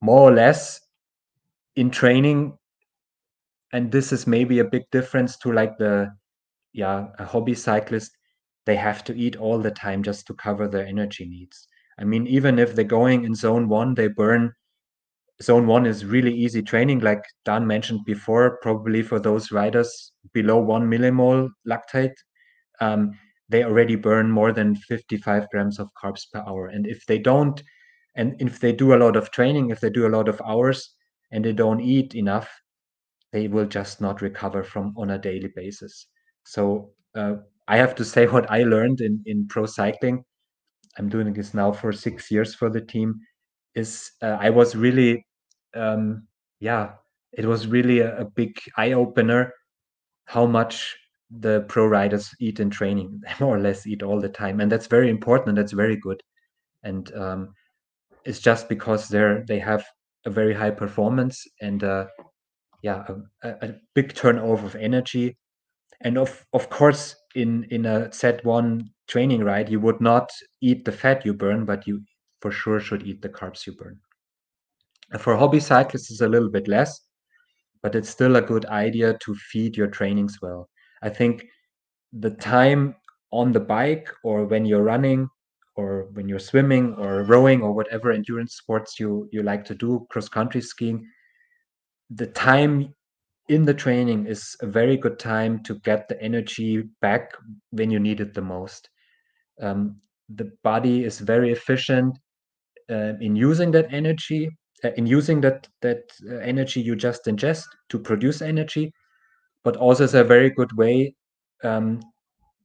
more 0.00 0.28
or 0.28 0.34
less 0.34 0.80
in 1.76 1.90
training 1.90 2.58
and 3.72 3.90
this 3.90 4.12
is 4.12 4.26
maybe 4.26 4.58
a 4.58 4.64
big 4.64 4.82
difference 4.90 5.38
to 5.38 5.52
like 5.52 5.78
the 5.78 6.10
yeah 6.72 7.06
a 7.18 7.24
hobby 7.24 7.54
cyclist 7.54 8.10
they 8.66 8.76
have 8.76 9.02
to 9.04 9.16
eat 9.16 9.36
all 9.36 9.58
the 9.58 9.70
time 9.70 10.02
just 10.02 10.26
to 10.26 10.34
cover 10.34 10.68
their 10.68 10.86
energy 10.86 11.26
needs. 11.26 11.66
I 11.98 12.04
mean 12.04 12.26
even 12.26 12.58
if 12.58 12.74
they're 12.74 12.84
going 12.84 13.24
in 13.24 13.34
zone 13.34 13.68
one 13.68 13.94
they 13.94 14.08
burn 14.08 14.52
zone 15.42 15.66
one 15.66 15.86
is 15.86 16.04
really 16.04 16.32
easy 16.34 16.62
training, 16.62 17.00
like 17.00 17.22
Dan 17.44 17.66
mentioned 17.66 18.04
before, 18.04 18.58
probably 18.62 19.02
for 19.02 19.18
those 19.18 19.52
riders 19.52 20.12
below 20.32 20.58
one 20.58 20.88
millimole 20.88 21.50
lactate, 21.68 22.14
um, 22.80 23.12
they 23.48 23.64
already 23.64 23.96
burn 23.96 24.30
more 24.30 24.52
than 24.52 24.74
55 24.74 25.48
grams 25.50 25.78
of 25.78 25.88
carbs 26.02 26.22
per 26.32 26.40
hour. 26.46 26.68
And 26.68 26.86
if 26.86 27.04
they 27.06 27.18
don't, 27.18 27.62
and 28.16 28.34
if 28.40 28.60
they 28.60 28.72
do 28.72 28.94
a 28.94 29.00
lot 29.04 29.16
of 29.16 29.30
training, 29.30 29.70
if 29.70 29.80
they 29.80 29.90
do 29.90 30.06
a 30.06 30.14
lot 30.16 30.28
of 30.28 30.40
hours 30.46 30.94
and 31.30 31.44
they 31.44 31.52
don't 31.52 31.80
eat 31.80 32.14
enough, 32.14 32.50
they 33.32 33.48
will 33.48 33.66
just 33.66 34.00
not 34.00 34.22
recover 34.22 34.62
from 34.62 34.94
on 34.96 35.10
a 35.10 35.18
daily 35.18 35.50
basis. 35.54 36.06
So 36.44 36.92
uh, 37.14 37.36
I 37.68 37.76
have 37.76 37.94
to 37.96 38.04
say 38.04 38.26
what 38.34 38.50
I 38.50 38.62
learned 38.62 39.00
in, 39.00 39.22
in 39.26 39.48
pro 39.48 39.66
cycling. 39.66 40.24
I'm 40.98 41.08
doing 41.08 41.32
this 41.32 41.54
now 41.54 41.72
for 41.72 41.92
six 41.92 42.30
years 42.30 42.54
for 42.54 42.68
the 42.70 42.80
team. 42.80 43.18
Is 43.74 44.10
uh, 44.20 44.36
I 44.38 44.50
was 44.50 44.76
really 44.76 45.24
um, 45.74 46.26
yeah, 46.60 46.92
it 47.32 47.46
was 47.46 47.66
really 47.66 48.00
a, 48.00 48.20
a 48.20 48.24
big 48.24 48.58
eye 48.76 48.92
opener 48.92 49.52
how 50.26 50.46
much 50.46 50.96
the 51.30 51.64
pro 51.68 51.86
riders 51.86 52.30
eat 52.40 52.60
in 52.60 52.70
training. 52.70 53.20
They 53.22 53.32
more 53.44 53.56
or 53.56 53.60
less 53.60 53.86
eat 53.86 54.02
all 54.02 54.20
the 54.20 54.28
time, 54.28 54.60
and 54.60 54.70
that's 54.70 54.86
very 54.86 55.10
important. 55.10 55.50
and 55.50 55.58
That's 55.58 55.72
very 55.72 55.96
good, 55.96 56.22
and 56.82 57.12
um, 57.14 57.54
it's 58.24 58.40
just 58.40 58.68
because 58.68 59.08
they're 59.08 59.44
they 59.46 59.58
have 59.58 59.84
a 60.24 60.30
very 60.30 60.54
high 60.54 60.70
performance 60.70 61.44
and 61.60 61.82
uh, 61.82 62.06
yeah, 62.82 63.04
a, 63.42 63.48
a, 63.48 63.74
big 63.94 64.14
turnover 64.14 64.66
of 64.66 64.76
energy, 64.76 65.36
and 66.02 66.18
of 66.18 66.44
of 66.52 66.68
course 66.70 67.16
in 67.34 67.64
in 67.70 67.86
a 67.86 68.12
set 68.12 68.44
one 68.44 68.90
training 69.08 69.42
ride 69.44 69.68
you 69.68 69.80
would 69.80 70.00
not 70.00 70.30
eat 70.60 70.84
the 70.84 70.92
fat 70.92 71.24
you 71.24 71.34
burn, 71.34 71.64
but 71.64 71.86
you 71.86 72.02
for 72.40 72.50
sure 72.50 72.80
should 72.80 73.04
eat 73.06 73.22
the 73.22 73.28
carbs 73.28 73.66
you 73.66 73.72
burn. 73.72 73.98
For 75.18 75.36
hobby 75.36 75.60
cyclists, 75.60 76.10
it's 76.10 76.20
a 76.20 76.28
little 76.28 76.50
bit 76.50 76.68
less, 76.68 77.00
but 77.82 77.94
it's 77.94 78.08
still 78.08 78.36
a 78.36 78.42
good 78.42 78.66
idea 78.66 79.18
to 79.24 79.34
feed 79.34 79.76
your 79.76 79.88
trainings 79.88 80.38
well. 80.40 80.68
I 81.02 81.10
think 81.10 81.44
the 82.12 82.30
time 82.30 82.94
on 83.32 83.52
the 83.52 83.60
bike 83.60 84.08
or 84.22 84.44
when 84.44 84.64
you're 84.64 84.82
running 84.82 85.28
or 85.74 86.08
when 86.12 86.28
you're 86.28 86.38
swimming 86.38 86.94
or 86.94 87.24
rowing 87.24 87.62
or 87.62 87.72
whatever 87.72 88.12
endurance 88.12 88.56
sports 88.56 89.00
you 89.00 89.28
you 89.32 89.42
like 89.42 89.64
to 89.64 89.74
do 89.74 90.06
cross 90.10 90.28
country 90.28 90.60
skiing 90.60 91.06
the 92.10 92.26
time 92.26 92.94
in 93.48 93.64
the 93.64 93.74
training 93.74 94.26
is 94.26 94.54
a 94.60 94.66
very 94.66 94.96
good 94.96 95.18
time 95.18 95.62
to 95.62 95.78
get 95.80 96.08
the 96.08 96.20
energy 96.22 96.82
back 97.00 97.32
when 97.70 97.90
you 97.90 97.98
need 97.98 98.20
it 98.20 98.34
the 98.34 98.42
most 98.42 98.90
um, 99.62 99.96
the 100.28 100.50
body 100.62 101.04
is 101.04 101.18
very 101.18 101.52
efficient 101.52 102.18
uh, 102.90 103.14
in 103.20 103.34
using 103.34 103.70
that 103.70 103.92
energy 103.92 104.50
in 104.96 105.06
using 105.06 105.40
that 105.42 105.68
that 105.80 106.04
uh, 106.28 106.36
energy 106.36 106.80
you 106.80 106.96
just 106.96 107.26
ingest 107.26 107.64
to 107.88 107.98
produce 107.98 108.42
energy, 108.42 108.92
but 109.64 109.76
also 109.76 110.04
is 110.04 110.14
a 110.14 110.24
very 110.24 110.50
good 110.50 110.72
way. 110.76 111.14
Um, 111.64 112.00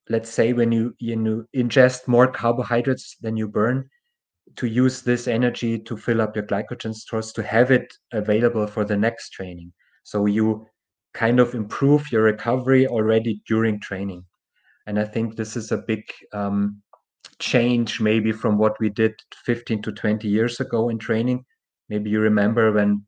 let's 0.10 0.30
say 0.30 0.54
when 0.54 0.72
you 0.72 0.96
you 1.00 1.46
ingest 1.56 2.08
more 2.08 2.28
carbohydrates 2.28 3.18
than 3.22 3.38
you 3.38 3.48
burn, 3.48 3.90
to 4.56 4.68
use 4.68 5.02
this 5.02 5.28
energy 5.28 5.78
to 5.80 5.96
fill 5.96 6.22
up 6.22 6.36
your 6.36 6.46
glycogen 6.46 6.94
stores 6.94 7.32
to 7.34 7.44
have 7.44 7.72
it 7.72 7.94
available 8.12 8.66
for 8.68 8.84
the 8.84 8.98
next 8.98 9.30
training. 9.30 9.72
So 10.04 10.26
you 10.26 10.66
kind 11.14 11.40
of 11.40 11.54
improve 11.54 12.12
your 12.12 12.24
recovery 12.24 12.88
already 12.88 13.42
during 13.48 13.80
training. 13.80 14.24
And 14.88 15.00
I 15.00 15.06
think 15.06 15.36
this 15.36 15.56
is 15.56 15.72
a 15.72 15.78
big 15.78 16.04
um, 16.34 16.82
change 17.40 18.00
maybe 18.00 18.32
from 18.32 18.58
what 18.58 18.80
we 18.80 18.90
did 18.90 19.14
15 19.46 19.82
to 19.84 19.92
20 19.92 20.28
years 20.28 20.60
ago 20.60 20.90
in 20.90 20.98
training 20.98 21.44
maybe 21.90 22.10
you 22.10 22.20
remember 22.20 22.72
when 22.72 23.06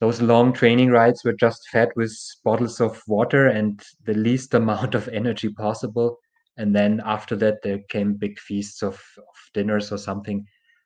those 0.00 0.22
long 0.22 0.52
training 0.52 0.90
rides 0.90 1.24
were 1.24 1.32
just 1.32 1.68
fed 1.70 1.88
with 1.96 2.16
bottles 2.44 2.80
of 2.80 3.02
water 3.06 3.48
and 3.48 3.82
the 4.04 4.14
least 4.14 4.54
amount 4.60 4.94
of 4.94 5.08
energy 5.08 5.48
possible. 5.48 6.18
And 6.56 6.74
then 6.74 7.00
after 7.04 7.36
that 7.36 7.62
there 7.62 7.80
came 7.88 8.14
big 8.14 8.38
feasts 8.38 8.82
of, 8.82 8.94
of 9.18 9.34
dinners 9.54 9.92
or 9.92 9.98
something. 9.98 10.44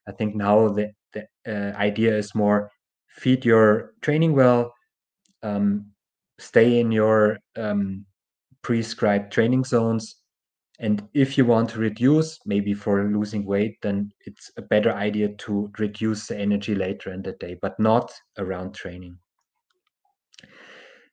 I 0.08 0.12
think 0.12 0.34
now 0.34 0.68
the, 0.68 0.92
the 1.12 1.26
uh, 1.46 1.76
idea 1.76 2.16
is 2.16 2.34
more 2.34 2.70
feed 3.08 3.44
your 3.44 3.92
training 4.00 4.34
well 4.34 4.72
um, 5.42 5.86
stay 6.38 6.80
in 6.80 6.90
your 6.90 7.38
um, 7.56 8.06
prescribed 8.62 9.32
training 9.32 9.64
zones 9.64 10.16
and 10.80 11.06
if 11.14 11.36
you 11.36 11.44
want 11.44 11.68
to 11.70 11.78
reduce 11.78 12.38
maybe 12.46 12.74
for 12.74 13.04
losing 13.04 13.44
weight 13.44 13.76
then 13.82 14.10
it's 14.26 14.50
a 14.56 14.62
better 14.62 14.92
idea 14.92 15.28
to 15.34 15.70
reduce 15.78 16.26
the 16.26 16.38
energy 16.38 16.74
later 16.74 17.12
in 17.12 17.22
the 17.22 17.32
day 17.32 17.56
but 17.60 17.78
not 17.78 18.12
around 18.38 18.74
training. 18.74 19.16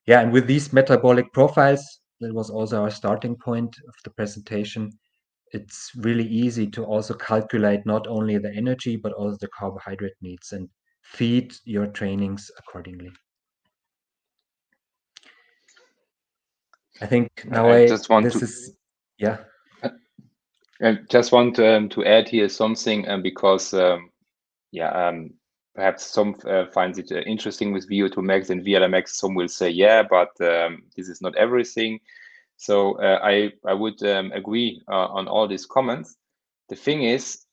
Yeah 0.06 0.22
and 0.22 0.32
with 0.32 0.48
these 0.48 0.74
metabolic 0.74 1.32
profiles 1.34 2.00
that 2.22 2.34
was 2.34 2.50
also 2.50 2.82
our 2.82 2.92
starting 2.92 3.36
point 3.36 3.76
of 3.88 3.94
the 4.04 4.10
presentation 4.12 4.92
it's 5.52 5.92
really 5.96 6.26
easy 6.28 6.68
to 6.68 6.84
also 6.84 7.14
calculate 7.14 7.86
not 7.86 8.08
only 8.08 8.38
the 8.38 8.54
energy 8.56 8.96
but 8.96 9.14
also 9.14 9.38
the 9.42 9.48
carbohydrate 9.48 10.14
needs 10.22 10.52
and 10.52 10.70
feed 11.02 11.54
your 11.66 11.88
trainings 11.88 12.52
accordingly. 12.60 13.12
I 17.02 17.06
think 17.06 17.30
now 17.46 17.70
i, 17.70 17.84
I 17.84 17.88
just 17.88 18.10
want 18.10 18.26
this 18.26 18.40
to 18.40 18.46
is 18.46 18.79
yeah 19.20 19.38
I 20.82 20.98
just 21.10 21.32
want 21.32 21.60
um, 21.60 21.90
to 21.90 22.06
add 22.06 22.30
here 22.30 22.48
something 22.48 23.08
um, 23.10 23.22
because 23.22 23.74
um, 23.74 24.10
yeah 24.72 24.92
um, 24.92 25.32
perhaps 25.76 26.06
some 26.06 26.36
uh, 26.46 26.66
finds 26.74 26.98
it 26.98 27.12
uh, 27.12 27.20
interesting 27.22 27.72
with 27.72 27.90
VO2 27.90 28.24
max 28.24 28.50
and 28.50 28.66
VLamax. 28.66 29.10
Some 29.10 29.34
will 29.34 29.48
say, 29.48 29.70
yeah, 29.70 30.04
but 30.04 30.30
um, 30.42 30.84
this 30.96 31.08
is 31.08 31.22
not 31.22 31.36
everything. 31.38 32.00
So 32.58 33.00
uh, 33.00 33.20
I, 33.24 33.54
I 33.66 33.74
would 33.74 34.04
um, 34.04 34.34
agree 34.34 34.82
uh, 34.90 35.08
on 35.08 35.30
all 35.30 35.48
these 35.48 35.66
comments. 35.66 36.18
The 36.68 36.76
thing 36.76 37.04
is, 37.04 37.46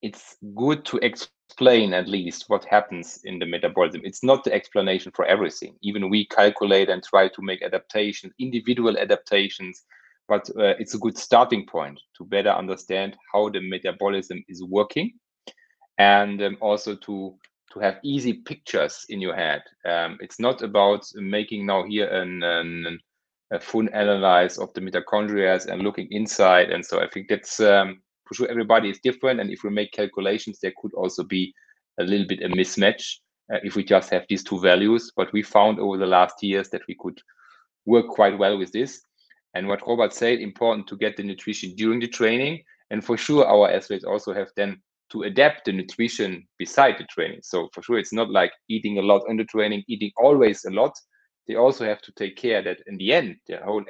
it's 0.00 0.36
good 0.54 0.86
to 0.86 0.96
explain 0.98 1.92
at 1.92 2.08
least 2.08 2.44
what 2.48 2.64
happens 2.64 3.20
in 3.24 3.38
the 3.38 3.46
metabolism. 3.46 4.00
It's 4.04 4.22
not 4.22 4.44
the 4.44 4.54
explanation 4.54 5.12
for 5.14 5.26
everything. 5.26 5.76
Even 5.82 6.08
we 6.08 6.26
calculate 6.26 6.88
and 6.88 7.02
try 7.02 7.28
to 7.28 7.42
make 7.42 7.62
adaptations, 7.62 8.32
individual 8.38 8.96
adaptations, 8.96 9.82
but 10.28 10.48
uh, 10.58 10.74
it's 10.78 10.94
a 10.94 10.98
good 10.98 11.18
starting 11.18 11.66
point 11.66 12.00
to 12.16 12.24
better 12.24 12.50
understand 12.50 13.16
how 13.32 13.48
the 13.48 13.60
metabolism 13.60 14.42
is 14.48 14.62
working 14.64 15.12
and 15.98 16.42
um, 16.42 16.56
also 16.60 16.96
to 16.96 17.36
to 17.74 17.80
have 17.80 17.98
easy 18.04 18.32
pictures 18.32 19.04
in 19.08 19.20
your 19.20 19.34
head. 19.34 19.62
Um, 19.84 20.16
it's 20.20 20.38
not 20.38 20.62
about 20.62 21.04
making 21.16 21.66
now 21.66 21.82
here 21.82 22.06
an, 22.06 22.42
an, 22.42 23.00
a 23.50 23.58
full 23.58 23.86
analysis 23.88 24.58
of 24.58 24.72
the 24.74 24.80
mitochondria 24.80 25.66
and 25.66 25.82
looking 25.82 26.06
inside. 26.12 26.70
And 26.70 26.86
so 26.86 27.00
I 27.02 27.08
think 27.08 27.28
that's 27.28 27.58
um, 27.58 28.00
for 28.26 28.34
sure 28.34 28.48
everybody 28.48 28.90
is 28.90 29.00
different. 29.02 29.40
And 29.40 29.50
if 29.50 29.64
we 29.64 29.70
make 29.70 29.92
calculations, 29.92 30.60
there 30.62 30.72
could 30.80 30.94
also 30.94 31.24
be 31.24 31.52
a 31.98 32.04
little 32.04 32.26
bit 32.26 32.42
a 32.42 32.48
mismatch 32.48 33.16
uh, 33.52 33.58
if 33.64 33.74
we 33.74 33.82
just 33.82 34.08
have 34.10 34.24
these 34.28 34.44
two 34.44 34.60
values. 34.60 35.10
But 35.16 35.32
we 35.32 35.42
found 35.42 35.80
over 35.80 35.98
the 35.98 36.06
last 36.06 36.42
years 36.42 36.68
that 36.70 36.82
we 36.86 36.96
could 36.98 37.20
work 37.86 38.06
quite 38.06 38.38
well 38.38 38.56
with 38.56 38.70
this. 38.70 39.02
And 39.54 39.68
what 39.68 39.86
Robert 39.86 40.12
said, 40.12 40.40
important 40.40 40.86
to 40.88 40.96
get 40.96 41.16
the 41.16 41.22
nutrition 41.22 41.74
during 41.76 42.00
the 42.00 42.08
training. 42.08 42.62
And 42.90 43.04
for 43.04 43.16
sure, 43.16 43.46
our 43.46 43.70
athletes 43.70 44.04
also 44.04 44.34
have 44.34 44.48
then 44.56 44.80
to 45.10 45.22
adapt 45.22 45.64
the 45.64 45.72
nutrition 45.72 46.46
beside 46.58 46.96
the 46.98 47.04
training. 47.04 47.40
So 47.42 47.68
for 47.72 47.82
sure, 47.82 47.98
it's 47.98 48.12
not 48.12 48.30
like 48.30 48.52
eating 48.68 48.98
a 48.98 49.02
lot 49.02 49.22
under 49.28 49.44
training, 49.44 49.84
eating 49.86 50.10
always 50.16 50.64
a 50.64 50.70
lot. 50.70 50.92
They 51.46 51.56
also 51.56 51.84
have 51.84 52.00
to 52.02 52.12
take 52.12 52.36
care 52.36 52.62
that 52.62 52.78
in 52.86 52.96
the 52.96 53.12
end, 53.12 53.36
the 53.46 53.58
whole 53.58 53.84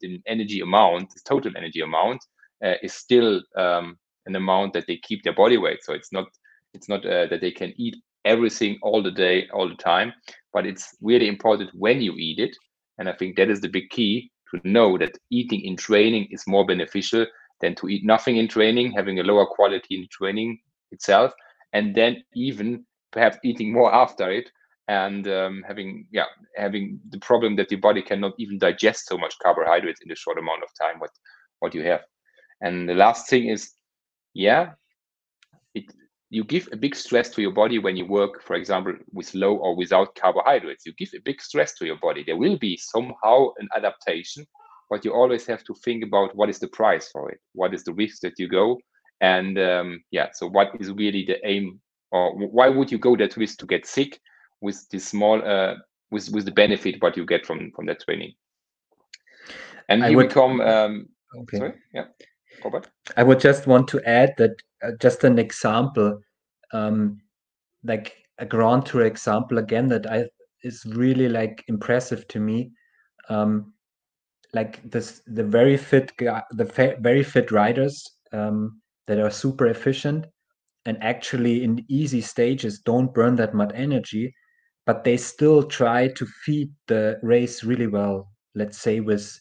the 0.00 0.20
energy 0.26 0.60
amount, 0.60 1.10
the 1.10 1.20
total 1.24 1.52
energy 1.56 1.80
amount, 1.80 2.24
uh, 2.64 2.74
is 2.82 2.94
still 2.94 3.42
um, 3.56 3.98
an 4.26 4.36
amount 4.36 4.72
that 4.72 4.86
they 4.86 4.96
keep 4.96 5.22
their 5.22 5.34
body 5.34 5.58
weight. 5.58 5.84
So 5.84 5.92
it's 5.92 6.12
not 6.12 6.26
it's 6.72 6.88
not 6.88 7.04
uh, 7.06 7.26
that 7.26 7.40
they 7.40 7.52
can 7.52 7.72
eat 7.76 7.96
everything 8.24 8.78
all 8.82 9.02
the 9.02 9.10
day, 9.10 9.48
all 9.52 9.68
the 9.68 9.76
time, 9.76 10.12
but 10.52 10.66
it's 10.66 10.96
really 11.02 11.28
important 11.28 11.70
when 11.74 12.00
you 12.00 12.14
eat 12.14 12.38
it. 12.38 12.56
And 12.98 13.08
I 13.08 13.12
think 13.12 13.36
that 13.36 13.50
is 13.50 13.60
the 13.60 13.68
big 13.68 13.90
key 13.90 14.30
to 14.50 14.60
know 14.68 14.98
that 14.98 15.18
eating 15.30 15.60
in 15.62 15.76
training 15.76 16.28
is 16.30 16.44
more 16.46 16.66
beneficial 16.66 17.26
than 17.60 17.74
to 17.76 17.88
eat 17.88 18.04
nothing 18.04 18.36
in 18.36 18.48
training, 18.48 18.92
having 18.92 19.18
a 19.20 19.22
lower 19.22 19.46
quality 19.46 19.96
in 19.96 20.06
training 20.10 20.58
itself, 20.90 21.32
and 21.72 21.94
then 21.94 22.22
even 22.34 22.84
perhaps 23.12 23.38
eating 23.44 23.72
more 23.72 23.94
after 23.94 24.30
it 24.30 24.50
and 24.88 25.26
um, 25.28 25.64
having 25.66 26.06
yeah 26.10 26.26
having 26.56 27.00
the 27.08 27.18
problem 27.18 27.56
that 27.56 27.70
your 27.70 27.80
body 27.80 28.02
cannot 28.02 28.32
even 28.38 28.58
digest 28.58 29.06
so 29.06 29.16
much 29.16 29.34
carbohydrates 29.42 30.00
in 30.04 30.10
a 30.12 30.16
short 30.16 30.38
amount 30.38 30.62
of 30.62 30.68
time 30.80 30.98
what 31.00 31.10
what 31.60 31.74
you 31.74 31.82
have. 31.82 32.02
And 32.60 32.88
the 32.88 32.94
last 32.94 33.28
thing 33.28 33.48
is 33.48 33.72
yeah 34.34 34.72
you 36.34 36.42
give 36.42 36.68
a 36.72 36.76
big 36.76 36.96
stress 36.96 37.30
to 37.30 37.40
your 37.40 37.52
body 37.52 37.78
when 37.78 37.96
you 37.96 38.06
work 38.06 38.42
for 38.42 38.56
example 38.56 38.92
with 39.12 39.32
low 39.36 39.54
or 39.56 39.76
without 39.76 40.16
carbohydrates. 40.16 40.84
You 40.84 40.92
give 40.98 41.10
a 41.14 41.20
big 41.24 41.40
stress 41.40 41.74
to 41.78 41.86
your 41.86 41.98
body. 41.98 42.24
There 42.26 42.36
will 42.36 42.58
be 42.58 42.76
somehow 42.76 43.50
an 43.60 43.68
adaptation 43.76 44.44
but 44.90 45.04
you 45.04 45.14
always 45.14 45.46
have 45.46 45.62
to 45.64 45.74
think 45.84 46.04
about 46.04 46.34
what 46.34 46.50
is 46.50 46.58
the 46.58 46.68
price 46.68 47.08
for 47.10 47.30
it. 47.30 47.38
What 47.52 47.72
is 47.72 47.84
the 47.84 47.94
risk 47.94 48.20
that 48.22 48.38
you 48.38 48.48
go? 48.48 48.80
And 49.20 49.56
um, 49.58 50.02
yeah 50.10 50.28
so 50.32 50.48
what 50.48 50.72
is 50.80 50.90
really 50.90 51.24
the 51.24 51.38
aim 51.46 51.80
or 52.10 52.36
why 52.36 52.68
would 52.68 52.90
you 52.90 52.98
go 52.98 53.16
that 53.16 53.36
risk 53.36 53.58
to 53.60 53.66
get 53.66 53.86
sick 53.86 54.20
with 54.60 54.84
this 54.90 55.06
small 55.06 55.40
uh, 55.46 55.74
with 56.10 56.30
with 56.32 56.46
the 56.46 56.56
benefit 56.62 57.00
what 57.00 57.16
you 57.16 57.24
get 57.24 57.46
from 57.46 57.70
from 57.76 57.86
that 57.86 58.00
training? 58.00 58.32
And 59.88 60.02
you 60.10 60.16
would, 60.16 60.28
become 60.28 60.60
um, 60.72 61.06
okay. 61.42 61.58
sorry? 61.58 61.74
Yeah 61.92 62.06
Robert? 62.62 62.90
i 63.16 63.22
would 63.22 63.40
just 63.40 63.66
want 63.66 63.88
to 63.88 64.02
add 64.08 64.34
that 64.38 64.52
uh, 64.82 64.90
just 65.00 65.24
an 65.24 65.38
example 65.38 66.18
um, 66.72 67.20
like 67.84 68.16
a 68.38 68.46
grand 68.46 68.86
tour 68.86 69.02
example 69.02 69.58
again 69.58 69.88
that 69.88 70.06
i 70.10 70.24
is 70.62 70.84
really 70.86 71.28
like 71.28 71.62
impressive 71.68 72.26
to 72.28 72.40
me 72.40 72.70
um, 73.28 73.72
like 74.52 74.80
this 74.90 75.20
the 75.26 75.44
very 75.44 75.76
fit 75.76 76.12
the 76.18 76.96
very 77.00 77.22
fit 77.22 77.50
riders 77.50 78.02
um, 78.32 78.80
that 79.06 79.18
are 79.18 79.30
super 79.30 79.66
efficient 79.66 80.26
and 80.86 81.02
actually 81.02 81.64
in 81.64 81.84
easy 81.88 82.20
stages 82.20 82.80
don't 82.80 83.14
burn 83.14 83.36
that 83.36 83.54
much 83.54 83.70
energy 83.74 84.34
but 84.86 85.04
they 85.04 85.16
still 85.16 85.62
try 85.62 86.08
to 86.08 86.26
feed 86.44 86.70
the 86.88 87.18
race 87.22 87.64
really 87.64 87.86
well 87.86 88.30
let's 88.54 88.78
say 88.78 89.00
with 89.00 89.38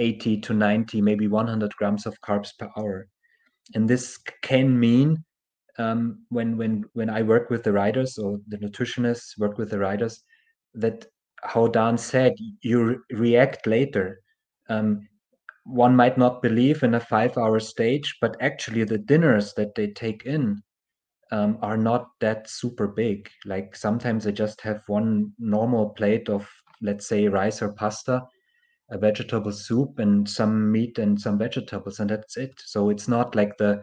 80 0.00 0.40
to 0.40 0.54
90 0.54 1.00
maybe 1.02 1.28
100 1.28 1.76
grams 1.76 2.06
of 2.06 2.20
carbs 2.20 2.50
per 2.58 2.68
hour 2.76 3.06
and 3.74 3.88
this 3.88 4.18
can 4.42 4.78
mean 4.78 5.24
um, 5.78 6.24
when 6.30 6.56
when 6.56 6.84
when 6.94 7.10
i 7.10 7.22
work 7.22 7.50
with 7.50 7.62
the 7.62 7.72
riders 7.72 8.18
or 8.18 8.38
the 8.48 8.58
nutritionists 8.58 9.38
work 9.38 9.58
with 9.58 9.70
the 9.70 9.78
riders 9.78 10.24
that 10.74 11.06
how 11.42 11.66
dan 11.68 11.96
said 11.96 12.34
you 12.62 12.84
re 12.84 12.96
react 13.12 13.66
later 13.66 14.20
um, 14.68 15.08
one 15.64 15.94
might 15.94 16.18
not 16.18 16.42
believe 16.42 16.82
in 16.82 16.94
a 16.94 17.00
five 17.00 17.36
hour 17.36 17.60
stage, 17.60 18.16
but 18.20 18.36
actually 18.40 18.84
the 18.84 18.98
dinners 18.98 19.52
that 19.54 19.74
they 19.74 19.88
take 19.88 20.24
in 20.26 20.62
um, 21.32 21.58
are 21.62 21.76
not 21.76 22.08
that 22.20 22.48
super 22.48 22.88
big. 22.88 23.28
Like 23.44 23.76
sometimes 23.76 24.24
they 24.24 24.32
just 24.32 24.60
have 24.62 24.82
one 24.86 25.32
normal 25.38 25.90
plate 25.90 26.28
of, 26.28 26.48
let's 26.82 27.06
say, 27.06 27.28
rice 27.28 27.62
or 27.62 27.72
pasta, 27.72 28.22
a 28.90 28.98
vegetable 28.98 29.52
soup, 29.52 29.98
and 29.98 30.28
some 30.28 30.70
meat 30.70 30.98
and 30.98 31.20
some 31.20 31.38
vegetables, 31.38 32.00
and 32.00 32.10
that's 32.10 32.36
it. 32.36 32.52
So 32.58 32.90
it's 32.90 33.08
not 33.08 33.34
like 33.34 33.56
the 33.58 33.82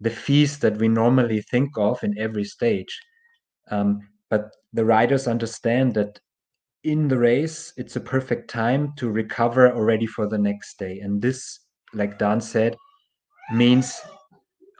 the 0.00 0.10
feast 0.10 0.60
that 0.60 0.76
we 0.78 0.88
normally 0.88 1.40
think 1.42 1.70
of 1.78 2.02
in 2.02 2.18
every 2.18 2.44
stage. 2.44 3.00
Um, 3.70 4.00
but 4.30 4.50
the 4.72 4.84
riders 4.84 5.28
understand 5.28 5.94
that 5.94 6.18
in 6.84 7.06
the 7.06 7.18
race, 7.18 7.72
it's 7.76 7.94
a 7.94 8.00
perfect 8.00 8.50
time 8.50 8.92
to 8.96 9.10
recover 9.10 9.72
already 9.72 10.06
for 10.06 10.26
the 10.26 10.38
next 10.38 10.78
day. 10.78 10.98
And 10.98 11.22
this, 11.22 11.60
like 11.94 12.18
Dan 12.18 12.40
said, 12.40 12.76
means 13.52 14.00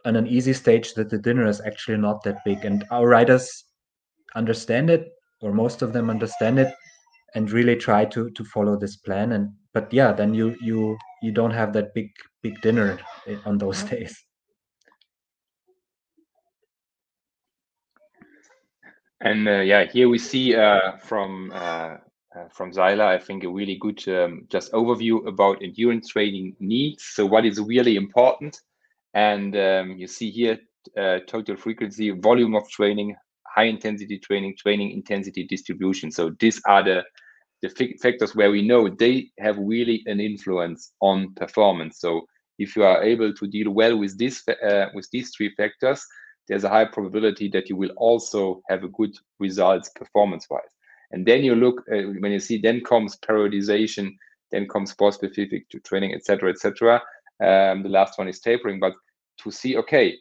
on 0.04 0.16
an 0.16 0.26
easy 0.26 0.52
stage 0.52 0.94
that 0.94 1.10
the 1.10 1.18
dinner 1.18 1.46
is 1.46 1.60
actually 1.60 1.98
not 1.98 2.24
that 2.24 2.38
big. 2.44 2.64
And 2.64 2.84
our 2.90 3.08
riders 3.08 3.64
understand 4.34 4.90
it, 4.90 5.08
or 5.40 5.52
most 5.52 5.82
of 5.82 5.92
them 5.92 6.10
understand 6.10 6.58
it, 6.58 6.74
and 7.34 7.50
really 7.50 7.76
try 7.76 8.04
to 8.06 8.30
to 8.30 8.44
follow 8.44 8.76
this 8.76 8.96
plan. 8.96 9.32
And 9.32 9.50
but 9.74 9.92
yeah, 9.92 10.12
then 10.12 10.34
you 10.34 10.56
you 10.60 10.98
you 11.22 11.32
don't 11.32 11.52
have 11.52 11.72
that 11.72 11.94
big 11.94 12.10
big 12.42 12.60
dinner 12.60 12.98
on 13.44 13.58
those 13.58 13.82
days. 13.84 14.24
And 19.20 19.48
uh, 19.48 19.60
yeah, 19.60 19.84
here 19.84 20.08
we 20.08 20.18
see 20.18 20.56
uh, 20.56 20.96
from 20.98 21.52
uh, 21.54 21.96
uh 22.34 22.48
from 22.50 22.72
Seiler, 22.72 23.04
I 23.04 23.18
think 23.18 23.44
a 23.44 23.48
really 23.48 23.76
good 23.80 24.06
um, 24.08 24.46
just 24.50 24.72
overview 24.72 25.26
about 25.28 25.62
endurance 25.62 26.08
training 26.08 26.56
needs. 26.58 27.04
So 27.14 27.24
what 27.26 27.46
is 27.46 27.60
really 27.60 27.96
important, 27.96 28.60
and 29.14 29.56
um, 29.56 29.96
you 29.96 30.08
see 30.08 30.30
here 30.30 30.58
uh, 30.98 31.20
total 31.28 31.56
frequency, 31.56 32.10
volume 32.10 32.56
of 32.56 32.68
training, 32.68 33.14
high 33.46 33.64
intensity 33.64 34.18
training, 34.18 34.56
training 34.58 34.90
intensity 34.90 35.44
distribution. 35.46 36.10
So 36.10 36.34
these 36.40 36.60
are 36.66 36.82
the 36.82 37.04
the 37.62 37.96
factors 38.02 38.34
where 38.34 38.50
we 38.50 38.60
know 38.60 38.88
they 38.88 39.30
have 39.38 39.56
really 39.56 40.02
an 40.06 40.20
influence 40.20 40.92
on 41.00 41.32
performance. 41.34 42.00
So 42.00 42.26
if 42.58 42.76
you 42.76 42.82
are 42.82 43.02
able 43.02 43.32
to 43.32 43.46
deal 43.46 43.70
well 43.70 43.96
with 43.96 44.18
this 44.18 44.46
uh, 44.48 44.86
with 44.94 45.08
these 45.10 45.34
three 45.34 45.54
factors, 45.54 46.04
there's 46.48 46.64
a 46.64 46.68
high 46.68 46.84
probability 46.84 47.48
that 47.50 47.68
you 47.68 47.76
will 47.76 47.92
also 47.96 48.62
have 48.68 48.82
a 48.82 48.88
good 48.88 49.14
results 49.38 49.90
performance 49.90 50.46
wise. 50.50 50.74
And 51.12 51.24
then 51.24 51.44
you 51.44 51.54
look 51.54 51.82
uh, 51.92 52.02
when 52.20 52.32
you 52.32 52.40
see 52.40 52.58
then 52.58 52.80
comes 52.82 53.16
periodization, 53.16 54.16
then 54.50 54.66
comes 54.68 54.90
sport 54.90 55.14
specific 55.14 55.68
to 55.70 55.78
training, 55.80 56.14
etc., 56.14 56.50
etc. 56.50 57.00
Um, 57.42 57.82
the 57.82 57.88
last 57.88 58.18
one 58.18 58.28
is 58.28 58.40
tapering, 58.40 58.80
but 58.80 58.94
to 59.42 59.50
see 59.52 59.76
okay, 59.76 60.16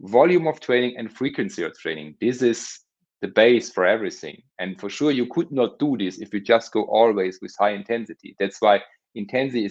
volume 0.00 0.46
of 0.46 0.60
training 0.60 0.96
and 0.96 1.12
frequency 1.12 1.64
of 1.64 1.76
training. 1.76 2.14
This 2.20 2.42
is 2.42 2.80
the 3.26 3.32
base 3.32 3.70
for 3.70 3.84
everything. 3.86 4.42
And 4.58 4.78
for 4.80 4.90
sure, 4.90 5.10
you 5.10 5.26
could 5.26 5.50
not 5.50 5.78
do 5.78 5.96
this 5.96 6.18
if 6.18 6.32
you 6.32 6.40
just 6.40 6.72
go 6.72 6.84
always 6.84 7.38
with 7.42 7.54
high 7.58 7.74
intensity. 7.74 8.36
That's 8.38 8.60
why 8.60 8.82
intensity 9.14 9.66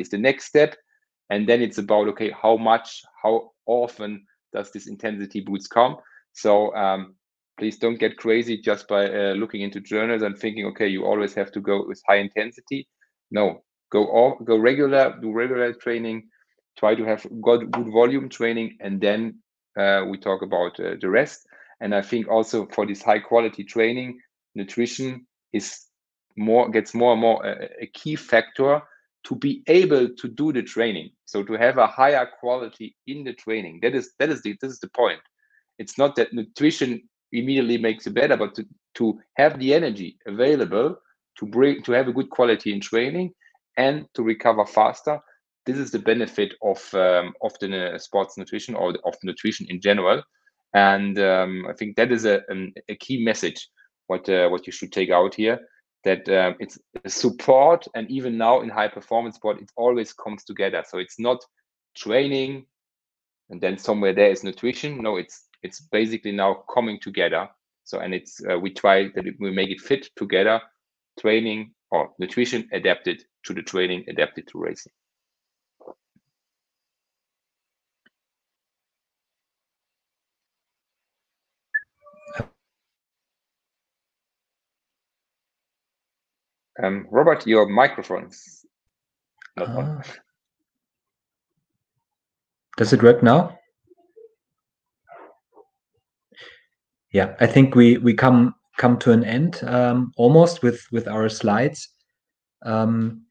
is, 0.00 0.08
the 0.10 0.18
next 0.18 0.44
step. 0.46 0.76
And 1.30 1.48
then 1.48 1.62
it's 1.62 1.78
about, 1.78 2.08
okay, 2.08 2.30
how 2.30 2.56
much, 2.56 3.02
how 3.22 3.52
often 3.66 4.24
does 4.52 4.70
this 4.72 4.86
intensity 4.86 5.40
boost 5.40 5.70
come? 5.70 5.96
So 6.32 6.74
um, 6.74 7.14
please 7.58 7.78
don't 7.78 7.98
get 7.98 8.16
crazy 8.16 8.60
just 8.60 8.88
by 8.88 9.06
uh, 9.06 9.34
looking 9.34 9.62
into 9.62 9.80
journals 9.80 10.22
and 10.22 10.38
thinking, 10.38 10.66
okay, 10.66 10.88
you 10.88 11.04
always 11.04 11.34
have 11.34 11.50
to 11.52 11.60
go 11.60 11.86
with 11.86 12.02
high 12.08 12.20
intensity. 12.20 12.88
No, 13.30 13.62
go 13.90 14.06
all, 14.06 14.38
go 14.44 14.56
regular, 14.56 15.18
do 15.20 15.32
regular 15.32 15.72
training, 15.74 16.28
try 16.78 16.94
to 16.94 17.04
have 17.04 17.26
good, 17.42 17.70
good 17.70 17.90
volume 17.92 18.28
training, 18.28 18.76
and 18.80 19.00
then 19.00 19.38
uh, 19.78 20.04
we 20.08 20.18
talk 20.18 20.42
about 20.42 20.78
uh, 20.80 20.94
the 21.00 21.08
rest. 21.08 21.47
And 21.80 21.94
I 21.94 22.02
think 22.02 22.28
also 22.28 22.66
for 22.66 22.86
this 22.86 23.02
high 23.02 23.20
quality 23.20 23.64
training, 23.64 24.20
nutrition 24.54 25.26
is 25.52 25.84
more 26.36 26.68
gets 26.70 26.94
more 26.94 27.12
and 27.12 27.20
more 27.20 27.44
a, 27.44 27.68
a 27.82 27.86
key 27.86 28.16
factor 28.16 28.82
to 29.24 29.34
be 29.34 29.62
able 29.66 30.08
to 30.08 30.28
do 30.28 30.52
the 30.52 30.62
training. 30.62 31.10
So 31.26 31.42
to 31.42 31.52
have 31.54 31.78
a 31.78 31.86
higher 31.86 32.26
quality 32.40 32.96
in 33.06 33.24
the 33.24 33.34
training. 33.34 33.80
That 33.82 33.94
is 33.94 34.12
that 34.18 34.30
is 34.30 34.42
the 34.42 34.56
this 34.60 34.72
is 34.72 34.80
the 34.80 34.90
point. 34.90 35.20
It's 35.78 35.98
not 35.98 36.16
that 36.16 36.32
nutrition 36.32 37.02
immediately 37.32 37.78
makes 37.78 38.06
it 38.06 38.14
better, 38.14 38.36
but 38.36 38.54
to, 38.56 38.66
to 38.94 39.20
have 39.36 39.58
the 39.58 39.74
energy 39.74 40.18
available 40.26 40.96
to 41.38 41.46
bring 41.46 41.82
to 41.82 41.92
have 41.92 42.08
a 42.08 42.12
good 42.12 42.30
quality 42.30 42.72
in 42.72 42.80
training 42.80 43.32
and 43.76 44.06
to 44.14 44.22
recover 44.22 44.66
faster. 44.66 45.20
This 45.66 45.76
is 45.76 45.90
the 45.90 45.98
benefit 45.98 46.54
of 46.62 46.78
um, 46.94 47.34
of 47.42 47.52
the 47.60 47.94
uh, 47.94 47.98
sports 47.98 48.38
nutrition 48.38 48.74
or 48.74 48.94
of 49.04 49.14
nutrition 49.22 49.66
in 49.68 49.80
general 49.80 50.22
and 50.74 51.18
um, 51.18 51.66
I 51.68 51.72
think 51.72 51.96
that 51.96 52.12
is 52.12 52.24
a, 52.24 52.42
a 52.88 52.94
key 52.96 53.24
message 53.24 53.68
what 54.06 54.28
uh, 54.28 54.48
what 54.48 54.66
you 54.66 54.72
should 54.72 54.92
take 54.92 55.10
out 55.10 55.34
here 55.34 55.60
that 56.04 56.28
um, 56.28 56.56
it's 56.60 56.78
support 57.06 57.86
and 57.94 58.10
even 58.10 58.38
now 58.38 58.60
in 58.60 58.68
high 58.68 58.88
performance 58.88 59.36
sport 59.36 59.60
it 59.60 59.70
always 59.76 60.12
comes 60.12 60.44
together. 60.44 60.82
So 60.86 60.98
it's 60.98 61.18
not 61.18 61.38
training 61.96 62.66
and 63.50 63.60
then 63.60 63.78
somewhere 63.78 64.14
there 64.14 64.30
is 64.30 64.44
nutrition. 64.44 65.02
No 65.02 65.16
it's 65.16 65.46
it's 65.62 65.80
basically 65.80 66.32
now 66.32 66.64
coming 66.72 66.98
together. 67.00 67.48
So 67.84 68.00
and 68.00 68.14
it's 68.14 68.40
uh, 68.50 68.58
we 68.58 68.70
try 68.72 69.08
that 69.14 69.24
we 69.38 69.50
make 69.50 69.70
it 69.70 69.80
fit 69.80 70.08
together 70.16 70.60
training 71.18 71.72
or 71.90 72.10
nutrition 72.18 72.68
adapted 72.72 73.24
to 73.44 73.54
the 73.54 73.62
training 73.62 74.04
adapted 74.08 74.46
to 74.48 74.58
racing 74.58 74.92
Um, 86.82 87.06
Robert, 87.10 87.46
your 87.46 87.68
microphone's 87.68 88.64
not 89.56 89.68
uh, 89.68 89.78
on. 89.78 90.02
Does 92.76 92.92
it 92.92 93.02
work 93.02 93.22
now? 93.22 93.58
Yeah, 97.12 97.34
I 97.40 97.46
think 97.46 97.74
we 97.74 97.98
we 97.98 98.14
come 98.14 98.54
come 98.76 98.98
to 98.98 99.12
an 99.12 99.24
end 99.24 99.60
um, 99.64 100.12
almost 100.16 100.62
with 100.62 100.86
with 100.92 101.08
our 101.08 101.28
slides. 101.28 101.88
Um, 102.64 103.22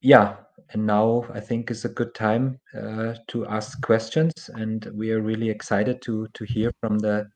yeah, 0.00 0.36
and 0.70 0.86
now 0.86 1.26
I 1.34 1.40
think 1.40 1.70
is 1.70 1.84
a 1.84 1.90
good 1.90 2.14
time 2.14 2.58
uh, 2.74 3.14
to 3.26 3.46
ask 3.46 3.82
questions, 3.82 4.48
and 4.54 4.88
we 4.94 5.10
are 5.12 5.20
really 5.20 5.50
excited 5.50 6.00
to 6.02 6.28
to 6.32 6.44
hear 6.44 6.72
from 6.80 6.98
the 6.98 7.28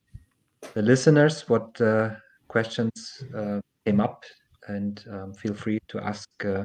the 0.75 0.83
listeners 0.83 1.49
what 1.49 1.79
uh, 1.81 2.11
questions 2.49 3.25
uh, 3.37 3.61
came 3.85 4.01
up 4.01 4.25
and 4.69 5.05
um, 5.11 5.35
feel 5.35 5.55
free 5.55 5.79
to 5.89 6.01
ask 6.01 6.29
uh, 6.45 6.65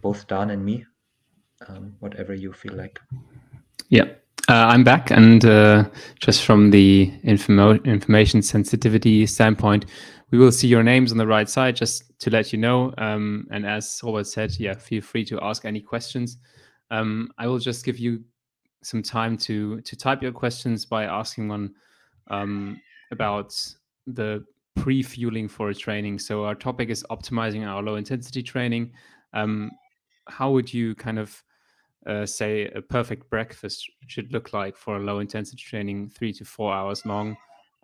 both 0.00 0.26
Dan 0.26 0.50
and 0.50 0.64
me 0.64 0.84
um, 1.68 1.94
whatever 2.00 2.34
you 2.34 2.52
feel 2.52 2.74
like. 2.74 3.00
Yeah, 3.88 4.04
uh, 4.48 4.66
I'm 4.68 4.84
back, 4.84 5.10
and 5.10 5.44
uh, 5.44 5.84
just 6.20 6.44
from 6.44 6.70
the 6.70 7.12
informo- 7.24 7.84
information 7.84 8.42
sensitivity 8.42 9.26
standpoint, 9.26 9.86
we 10.30 10.38
will 10.38 10.52
see 10.52 10.68
your 10.68 10.82
names 10.82 11.10
on 11.10 11.18
the 11.18 11.26
right 11.26 11.48
side 11.48 11.76
just 11.76 12.18
to 12.20 12.30
let 12.30 12.52
you 12.52 12.58
know. 12.58 12.92
Um, 12.98 13.46
and 13.50 13.66
as 13.66 14.00
Robert 14.02 14.26
said, 14.26 14.58
yeah, 14.58 14.74
feel 14.74 15.02
free 15.02 15.24
to 15.26 15.40
ask 15.42 15.64
any 15.64 15.80
questions. 15.80 16.38
Um, 16.90 17.30
I 17.38 17.46
will 17.46 17.58
just 17.58 17.84
give 17.84 17.98
you 17.98 18.22
some 18.82 19.02
time 19.02 19.36
to 19.36 19.80
to 19.80 19.96
type 19.96 20.22
your 20.22 20.32
questions 20.32 20.86
by 20.86 21.04
asking 21.04 21.48
one 21.48 21.74
um, 22.28 22.80
about 23.10 23.54
the 24.06 24.44
pre-fueling 24.78 25.48
for 25.48 25.70
a 25.70 25.74
training. 25.74 26.18
So 26.18 26.44
our 26.44 26.54
topic 26.54 26.88
is 26.88 27.04
optimizing 27.10 27.66
our 27.66 27.82
low 27.82 27.96
intensity 27.96 28.42
training. 28.42 28.92
Um, 29.34 29.70
how 30.26 30.50
would 30.50 30.72
you 30.72 30.94
kind 30.94 31.18
of 31.18 31.42
uh, 32.06 32.24
say 32.24 32.66
a 32.68 32.80
perfect 32.80 33.28
breakfast 33.30 33.90
should 34.06 34.32
look 34.32 34.52
like 34.52 34.76
for 34.76 34.96
a 34.96 35.00
low 35.00 35.18
intensity 35.18 35.62
training, 35.62 36.10
three 36.10 36.32
to 36.34 36.44
four 36.44 36.72
hours 36.72 37.04
long? 37.04 37.36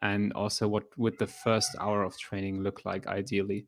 And 0.03 0.32
also, 0.34 0.68
what 0.68 0.84
would 0.97 1.18
the 1.18 1.26
first 1.26 1.76
hour 1.80 2.03
of 2.03 2.18
training 2.18 2.62
look 2.62 2.84
like 2.84 3.07
ideally? 3.07 3.66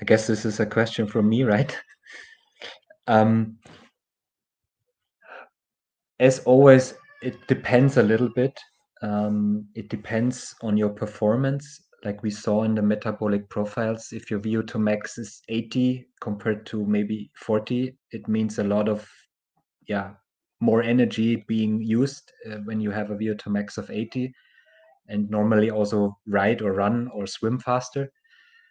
I 0.00 0.04
guess 0.04 0.26
this 0.26 0.44
is 0.44 0.60
a 0.60 0.66
question 0.66 1.06
for 1.06 1.22
me, 1.22 1.42
right? 1.42 1.76
um, 3.08 3.58
as 6.20 6.38
always, 6.40 6.94
it 7.22 7.34
depends 7.48 7.96
a 7.96 8.02
little 8.02 8.28
bit 8.28 8.58
um, 9.02 9.66
it 9.74 9.88
depends 9.88 10.54
on 10.62 10.76
your 10.76 10.90
performance. 10.90 11.82
Like 12.04 12.22
we 12.22 12.30
saw 12.30 12.62
in 12.62 12.74
the 12.74 12.82
metabolic 12.82 13.48
profiles, 13.48 14.08
if 14.12 14.30
your 14.30 14.40
VO2 14.40 14.80
max 14.80 15.18
is 15.18 15.42
80 15.48 16.06
compared 16.20 16.64
to 16.66 16.84
maybe 16.86 17.30
40, 17.36 17.96
it 18.12 18.28
means 18.28 18.58
a 18.58 18.64
lot 18.64 18.88
of, 18.88 19.08
yeah, 19.88 20.10
more 20.60 20.82
energy 20.82 21.44
being 21.48 21.82
used 21.82 22.32
uh, 22.50 22.56
when 22.64 22.80
you 22.80 22.90
have 22.90 23.10
a 23.10 23.16
VO2 23.16 23.46
max 23.48 23.78
of 23.78 23.90
80 23.90 24.32
and 25.08 25.28
normally 25.30 25.70
also 25.70 26.16
ride 26.26 26.62
or 26.62 26.72
run 26.72 27.08
or 27.14 27.26
swim 27.26 27.58
faster 27.58 28.10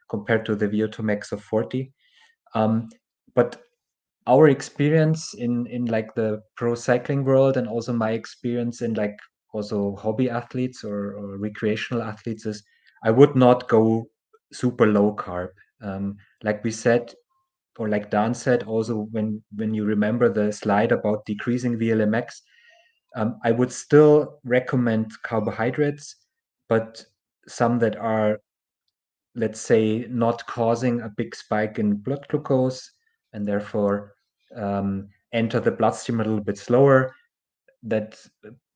compared 0.10 0.46
to 0.46 0.56
the 0.56 0.68
VO2 0.68 1.00
max 1.00 1.32
of 1.32 1.44
40. 1.44 1.92
Um, 2.54 2.90
but 3.36 3.62
our 4.26 4.50
experience 4.50 5.34
in 5.34 5.66
in 5.68 5.86
like 5.86 6.14
the 6.16 6.42
pro 6.56 6.76
cycling 6.76 7.24
world 7.24 7.58
and 7.58 7.68
also 7.68 7.94
my 7.94 8.12
experience 8.12 8.82
in 8.82 8.94
like 8.94 9.18
also 9.54 9.96
hobby 9.96 10.30
athletes 10.30 10.84
or, 10.84 11.14
or 11.14 11.38
recreational 11.38 12.04
athletes 12.04 12.46
is 12.46 12.64
I 13.04 13.12
would 13.12 13.36
not 13.36 13.68
go 13.68 14.08
super 14.52 14.88
low 14.88 15.16
carb. 15.16 15.50
Um, 15.82 16.18
like 16.44 16.64
we 16.64 16.72
said, 16.72 17.14
or 17.78 17.90
like 17.90 18.10
Dan 18.10 18.34
said, 18.34 18.64
also 18.64 19.08
when 19.12 19.44
when 19.56 19.74
you 19.74 19.86
remember 19.86 20.30
the 20.30 20.52
slide 20.52 20.92
about 20.92 21.26
decreasing 21.26 21.78
VLamax, 21.78 22.42
um, 23.16 23.40
I 23.44 23.52
would 23.52 23.72
still 23.72 24.40
recommend 24.44 25.12
carbohydrates, 25.24 26.16
but 26.70 27.04
some 27.48 27.80
that 27.80 27.96
are, 27.96 28.40
let's 29.36 29.62
say, 29.62 30.08
not 30.10 30.46
causing 30.48 31.02
a 31.02 31.10
big 31.10 31.36
spike 31.36 31.80
in 31.80 31.96
blood 31.96 32.26
glucose 32.30 32.92
and 33.34 33.48
therefore 33.48 34.14
um, 34.56 35.08
enter 35.34 35.60
the 35.60 35.72
bloodstream 35.72 36.20
a 36.20 36.24
little 36.24 36.44
bit 36.44 36.58
slower. 36.58 37.16
That 37.84 38.20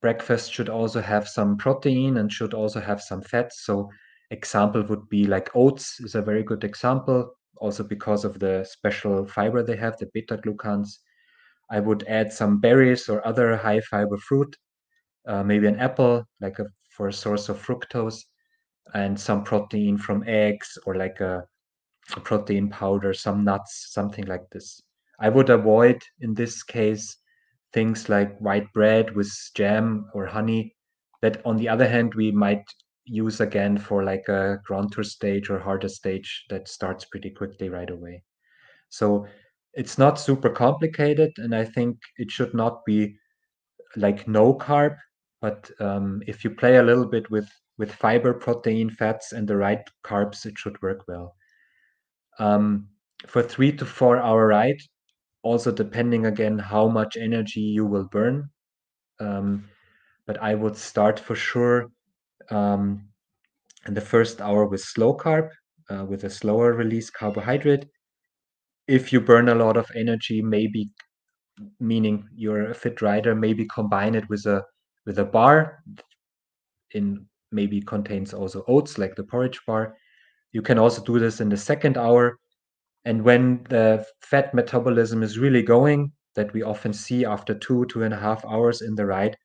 breakfast 0.01 0.51
should 0.51 0.69
also 0.69 1.01
have 1.01 1.27
some 1.27 1.57
protein 1.57 2.17
and 2.17 2.31
should 2.31 2.53
also 2.53 2.79
have 2.79 3.01
some 3.01 3.21
fats. 3.21 3.65
So 3.65 3.89
example 4.31 4.83
would 4.83 5.07
be 5.09 5.25
like 5.25 5.55
oats 5.55 5.99
is 5.99 6.15
a 6.15 6.21
very 6.21 6.43
good 6.43 6.63
example, 6.63 7.35
also 7.57 7.83
because 7.83 8.25
of 8.25 8.39
the 8.39 8.65
special 8.69 9.25
fiber 9.25 9.63
they 9.63 9.75
have, 9.77 9.97
the 9.97 10.09
beta 10.13 10.37
glucans. 10.37 10.89
I 11.69 11.79
would 11.79 12.03
add 12.07 12.33
some 12.33 12.59
berries 12.59 13.07
or 13.07 13.25
other 13.25 13.55
high 13.55 13.81
fiber 13.81 14.17
fruit, 14.17 14.55
uh, 15.27 15.43
maybe 15.43 15.67
an 15.67 15.79
apple, 15.79 16.25
like 16.41 16.59
a, 16.59 16.65
for 16.89 17.07
a 17.07 17.13
source 17.13 17.47
of 17.47 17.63
fructose, 17.63 18.19
and 18.93 19.17
some 19.17 19.43
protein 19.43 19.97
from 19.97 20.23
eggs 20.27 20.77
or 20.85 20.95
like 20.95 21.21
a, 21.21 21.45
a 22.15 22.19
protein 22.19 22.69
powder, 22.69 23.13
some 23.13 23.43
nuts, 23.43 23.87
something 23.91 24.25
like 24.25 24.49
this. 24.51 24.81
I 25.19 25.29
would 25.29 25.49
avoid 25.49 26.01
in 26.19 26.33
this 26.33 26.63
case 26.63 27.17
things 27.73 28.09
like 28.09 28.37
white 28.39 28.71
bread 28.73 29.15
with 29.15 29.31
jam 29.55 30.09
or 30.13 30.25
honey 30.25 30.75
that 31.21 31.41
on 31.45 31.57
the 31.57 31.69
other 31.69 31.87
hand 31.87 32.13
we 32.15 32.31
might 32.31 32.63
use 33.05 33.41
again 33.41 33.77
for 33.77 34.03
like 34.03 34.27
a 34.27 34.59
grand 34.65 34.91
tour 34.91 35.03
stage 35.03 35.49
or 35.49 35.59
harder 35.59 35.89
stage 35.89 36.45
that 36.49 36.67
starts 36.67 37.05
pretty 37.05 37.29
quickly 37.29 37.69
right 37.69 37.89
away. 37.89 38.23
So 38.89 39.25
it's 39.73 39.97
not 39.97 40.19
super 40.19 40.49
complicated, 40.49 41.31
and 41.37 41.55
I 41.55 41.65
think 41.65 41.97
it 42.17 42.29
should 42.29 42.53
not 42.53 42.83
be 42.85 43.15
like 43.95 44.27
no 44.27 44.53
carb. 44.53 44.97
But 45.41 45.71
um, 45.79 46.21
if 46.27 46.43
you 46.43 46.51
play 46.51 46.77
a 46.77 46.83
little 46.83 47.05
bit 47.05 47.29
with 47.31 47.49
with 47.77 47.91
fiber, 47.91 48.33
protein, 48.33 48.89
fats, 48.89 49.31
and 49.31 49.47
the 49.47 49.57
right 49.57 49.81
carbs, 50.05 50.45
it 50.45 50.57
should 50.57 50.79
work 50.81 51.07
well. 51.07 51.35
Um, 52.37 52.89
for 53.27 53.41
three 53.41 53.71
to 53.71 53.85
four 53.85 54.17
hour 54.17 54.47
ride, 54.47 54.79
also 55.43 55.71
depending 55.71 56.25
again 56.25 56.57
how 56.59 56.87
much 56.87 57.17
energy 57.17 57.61
you 57.61 57.85
will 57.85 58.05
burn. 58.05 58.49
Um, 59.19 59.69
but 60.25 60.41
I 60.41 60.55
would 60.55 60.75
start 60.77 61.19
for 61.19 61.35
sure 61.35 61.89
um, 62.49 63.07
in 63.87 63.93
the 63.93 64.01
first 64.01 64.41
hour 64.41 64.65
with 64.65 64.81
slow 64.81 65.15
carb, 65.15 65.49
uh, 65.89 66.05
with 66.05 66.23
a 66.23 66.29
slower 66.29 66.73
release 66.73 67.09
carbohydrate. 67.09 67.85
If 68.87 69.13
you 69.13 69.21
burn 69.21 69.49
a 69.49 69.55
lot 69.55 69.77
of 69.77 69.89
energy, 69.95 70.41
maybe 70.41 70.89
meaning 71.79 72.27
you're 72.35 72.71
a 72.71 72.73
fit 72.73 73.01
rider, 73.01 73.35
maybe 73.35 73.65
combine 73.65 74.15
it 74.15 74.27
with 74.29 74.45
a 74.45 74.63
with 75.05 75.19
a 75.19 75.25
bar. 75.25 75.83
In 76.91 77.25
maybe 77.51 77.81
contains 77.81 78.33
also 78.33 78.63
oats 78.67 78.97
like 78.97 79.15
the 79.15 79.23
porridge 79.23 79.59
bar. 79.65 79.95
You 80.51 80.61
can 80.61 80.77
also 80.77 81.03
do 81.03 81.19
this 81.19 81.41
in 81.41 81.49
the 81.49 81.57
second 81.57 81.97
hour. 81.97 82.37
And 83.05 83.23
when 83.23 83.63
the 83.69 84.05
fat 84.21 84.53
metabolism 84.53 85.23
is 85.23 85.39
really 85.39 85.63
going, 85.63 86.11
that 86.35 86.53
we 86.53 86.63
often 86.63 86.93
see 86.93 87.25
after 87.25 87.53
two, 87.53 87.85
two 87.87 88.03
and 88.03 88.13
a 88.13 88.19
half 88.19 88.45
hours 88.45 88.81
in 88.81 88.95
the 88.95 89.05
ride, 89.05 89.35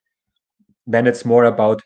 then 0.87 1.07
it's 1.07 1.25
more 1.25 1.45
about 1.45 1.83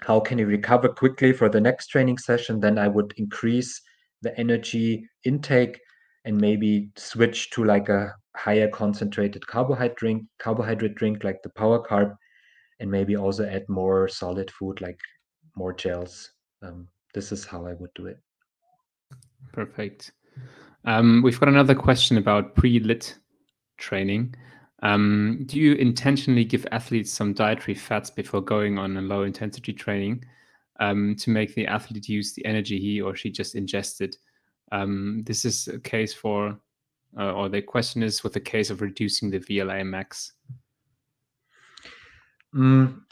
how 0.00 0.20
can 0.20 0.38
you 0.38 0.46
recover 0.46 0.88
quickly 0.88 1.32
for 1.32 1.48
the 1.48 1.60
next 1.60 1.88
training 1.88 2.16
session. 2.16 2.60
Then 2.60 2.78
I 2.78 2.88
would 2.88 3.12
increase 3.18 3.80
the 4.22 4.36
energy 4.38 5.06
intake 5.24 5.78
and 6.24 6.40
maybe 6.40 6.90
switch 6.96 7.50
to 7.50 7.64
like 7.64 7.88
a 7.88 8.14
higher 8.36 8.68
concentrated 8.68 9.46
carbohydrate 9.46 9.96
drink, 9.96 10.22
carbohydrate 10.38 10.94
drink 10.94 11.24
like 11.24 11.42
the 11.42 11.50
power 11.50 11.82
carb, 11.82 12.14
and 12.78 12.90
maybe 12.90 13.16
also 13.16 13.46
add 13.46 13.68
more 13.68 14.08
solid 14.08 14.50
food 14.50 14.80
like 14.80 14.98
more 15.56 15.72
gels. 15.72 16.30
Um, 16.62 16.88
this 17.12 17.32
is 17.32 17.44
how 17.44 17.66
I 17.66 17.74
would 17.74 17.90
do 17.94 18.06
it. 18.06 18.18
Perfect. 19.52 20.12
Um, 20.84 21.22
we've 21.22 21.38
got 21.38 21.48
another 21.48 21.74
question 21.74 22.16
about 22.16 22.54
pre-lit 22.54 23.16
training. 23.76 24.34
Um, 24.82 25.42
do 25.46 25.58
you 25.58 25.74
intentionally 25.74 26.44
give 26.44 26.66
athletes 26.72 27.12
some 27.12 27.34
dietary 27.34 27.74
fats 27.74 28.10
before 28.10 28.40
going 28.40 28.78
on 28.78 28.96
a 28.96 29.02
low 29.02 29.24
intensity 29.24 29.72
training 29.72 30.24
um, 30.78 31.14
to 31.16 31.30
make 31.30 31.54
the 31.54 31.66
athlete 31.66 32.08
use 32.08 32.32
the 32.32 32.44
energy 32.46 32.78
he 32.80 33.00
or 33.00 33.14
she 33.14 33.30
just 33.30 33.54
ingested? 33.54 34.16
Um, 34.72 35.22
this 35.26 35.44
is 35.44 35.68
a 35.68 35.78
case 35.78 36.14
for, 36.14 36.58
uh, 37.18 37.32
or 37.32 37.48
the 37.48 37.60
question 37.60 38.02
is 38.02 38.22
with 38.22 38.32
the 38.32 38.40
case 38.40 38.70
of 38.70 38.80
reducing 38.80 39.30
the 39.30 39.40
VLamax. 39.40 40.32
Mm, 42.54 43.02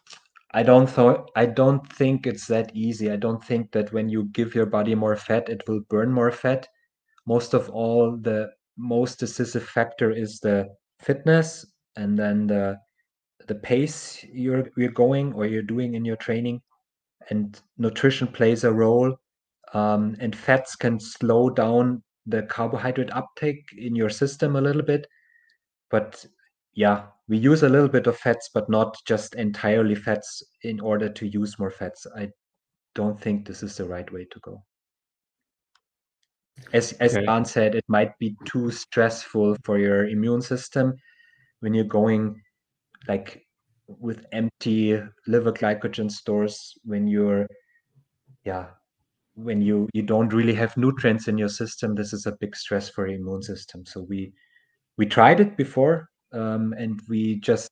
I 0.52 0.62
don't 0.62 0.88
thought 0.88 1.30
I 1.36 1.46
don't 1.46 1.86
think 1.92 2.26
it's 2.26 2.46
that 2.46 2.74
easy. 2.74 3.10
I 3.10 3.16
don't 3.16 3.44
think 3.44 3.70
that 3.72 3.92
when 3.92 4.08
you 4.08 4.24
give 4.24 4.54
your 4.54 4.66
body 4.66 4.94
more 4.94 5.16
fat, 5.16 5.48
it 5.48 5.62
will 5.68 5.80
burn 5.80 6.10
more 6.10 6.32
fat. 6.32 6.66
Most 7.28 7.52
of 7.52 7.68
all, 7.68 8.16
the 8.16 8.50
most 8.78 9.18
decisive 9.20 9.68
factor 9.68 10.10
is 10.10 10.40
the 10.40 10.66
fitness 10.98 11.66
and 11.96 12.18
then 12.18 12.46
the 12.46 12.78
the 13.48 13.54
pace 13.54 14.24
you're 14.32 14.66
you're 14.78 14.98
going 15.04 15.34
or 15.34 15.44
you're 15.44 15.70
doing 15.74 15.94
in 15.94 16.06
your 16.06 16.16
training. 16.16 16.62
And 17.28 17.60
nutrition 17.76 18.28
plays 18.28 18.64
a 18.64 18.72
role 18.72 19.14
um, 19.74 20.16
and 20.20 20.34
fats 20.34 20.74
can 20.74 20.98
slow 20.98 21.50
down 21.50 22.02
the 22.24 22.44
carbohydrate 22.44 23.12
uptake 23.12 23.62
in 23.76 23.94
your 23.94 24.08
system 24.08 24.56
a 24.56 24.60
little 24.62 24.82
bit. 24.82 25.06
But 25.90 26.24
yeah 26.72 27.06
we 27.28 27.36
use 27.36 27.62
a 27.62 27.68
little 27.68 27.88
bit 27.88 28.06
of 28.06 28.16
fats 28.16 28.48
but 28.54 28.70
not 28.70 28.96
just 29.06 29.34
entirely 29.34 29.94
fats 29.94 30.42
in 30.62 30.80
order 30.80 31.10
to 31.10 31.26
use 31.26 31.58
more 31.58 31.70
fats. 31.70 32.06
I 32.16 32.30
don't 32.94 33.20
think 33.20 33.46
this 33.46 33.62
is 33.62 33.76
the 33.76 33.84
right 33.84 34.10
way 34.12 34.24
to 34.32 34.40
go 34.40 34.62
as 36.72 36.92
as 36.94 37.16
okay. 37.16 37.24
Dan 37.24 37.44
said, 37.44 37.74
it 37.74 37.84
might 37.88 38.16
be 38.18 38.36
too 38.44 38.70
stressful 38.70 39.56
for 39.64 39.78
your 39.78 40.08
immune 40.08 40.42
system 40.42 40.94
when 41.60 41.74
you're 41.74 41.84
going 41.84 42.40
like 43.06 43.46
with 43.86 44.26
empty 44.32 45.00
liver 45.26 45.52
glycogen 45.52 46.10
stores 46.10 46.74
when 46.84 47.06
you're 47.06 47.46
yeah 48.44 48.66
when 49.34 49.62
you 49.62 49.88
you 49.94 50.02
don't 50.02 50.34
really 50.34 50.54
have 50.54 50.76
nutrients 50.76 51.26
in 51.26 51.38
your 51.38 51.48
system 51.48 51.94
this 51.94 52.12
is 52.12 52.26
a 52.26 52.36
big 52.40 52.54
stress 52.54 52.88
for 52.88 53.06
your 53.06 53.18
immune 53.18 53.42
system 53.42 53.86
so 53.86 54.02
we 54.02 54.32
we 54.98 55.06
tried 55.06 55.40
it 55.40 55.56
before 55.56 56.08
um, 56.32 56.74
and 56.76 57.00
we 57.08 57.36
just 57.36 57.70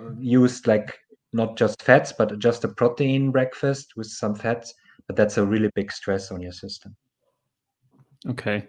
uh, 0.00 0.10
used 0.18 0.66
like 0.66 0.98
not 1.32 1.56
just 1.58 1.82
fats 1.82 2.12
but 2.16 2.38
just 2.38 2.64
a 2.64 2.68
protein 2.68 3.30
breakfast 3.30 3.92
with 3.96 4.06
some 4.06 4.34
fats 4.34 4.72
but 5.06 5.16
that's 5.16 5.36
a 5.36 5.44
really 5.44 5.70
big 5.74 5.92
stress 5.92 6.30
on 6.30 6.40
your 6.40 6.52
system 6.52 6.96
Okay. 8.28 8.66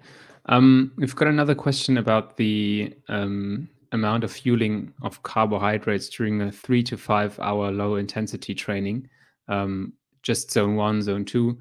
Um, 0.48 0.92
we've 0.98 1.16
got 1.16 1.28
another 1.28 1.56
question 1.56 1.98
about 1.98 2.38
the 2.38 2.96
um, 3.10 3.70
amount 3.92 4.24
of 4.24 4.32
fueling 4.32 4.94
of 5.02 5.22
carbohydrates 5.24 6.10
during 6.10 6.42
a 6.42 6.52
three 6.52 6.84
to 6.84 6.98
five 6.98 7.40
hour 7.40 7.72
low 7.72 7.96
intensity 7.96 8.56
training, 8.56 9.10
um, 9.48 9.94
just 10.24 10.52
zone 10.52 10.76
one, 10.76 11.02
zone 11.02 11.26
two, 11.26 11.60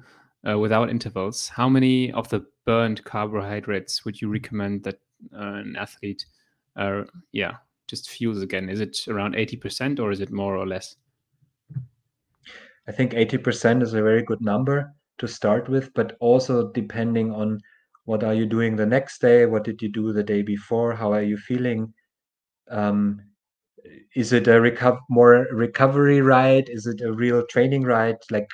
uh, 0.49 0.57
without 0.57 0.89
intervals. 0.89 1.47
How 1.49 1.69
many 1.69 2.11
of 2.13 2.29
the 2.29 2.45
burned 2.65 3.03
carbohydrates 3.03 4.05
would 4.05 4.21
you 4.21 4.29
recommend 4.31 4.83
that 4.83 4.99
uh, 5.35 5.61
an 5.61 5.75
athlete, 5.77 6.25
uh, 6.75 7.03
yeah, 7.31 7.57
just 7.87 8.09
fuels 8.09 8.41
again? 8.41 8.69
Is 8.69 8.79
it 8.79 9.07
around 9.07 9.35
80% 9.35 9.99
or 9.99 10.11
is 10.11 10.21
it 10.21 10.31
more 10.31 10.55
or 10.55 10.65
less? 10.65 10.95
I 12.87 12.91
think 12.91 13.13
80% 13.13 13.83
is 13.83 13.93
a 13.93 14.01
very 14.01 14.23
good 14.23 14.41
number 14.41 14.93
to 15.19 15.27
start 15.27 15.69
with, 15.69 15.93
but 15.93 16.17
also 16.19 16.71
depending 16.71 17.31
on 17.31 17.59
what 18.11 18.25
are 18.25 18.33
you 18.33 18.45
doing 18.45 18.75
the 18.75 18.85
next 18.85 19.21
day? 19.21 19.45
What 19.45 19.63
did 19.63 19.81
you 19.81 19.87
do 19.87 20.11
the 20.11 20.21
day 20.21 20.41
before? 20.41 20.93
How 20.93 21.13
are 21.13 21.21
you 21.21 21.37
feeling? 21.37 21.93
Um, 22.69 23.21
is 24.13 24.33
it 24.33 24.49
a 24.49 24.59
reco- 24.59 24.99
more 25.09 25.47
recovery 25.53 26.19
ride? 26.19 26.67
Is 26.67 26.87
it 26.87 26.99
a 26.99 27.13
real 27.13 27.45
training 27.47 27.83
ride? 27.83 28.17
Like 28.29 28.49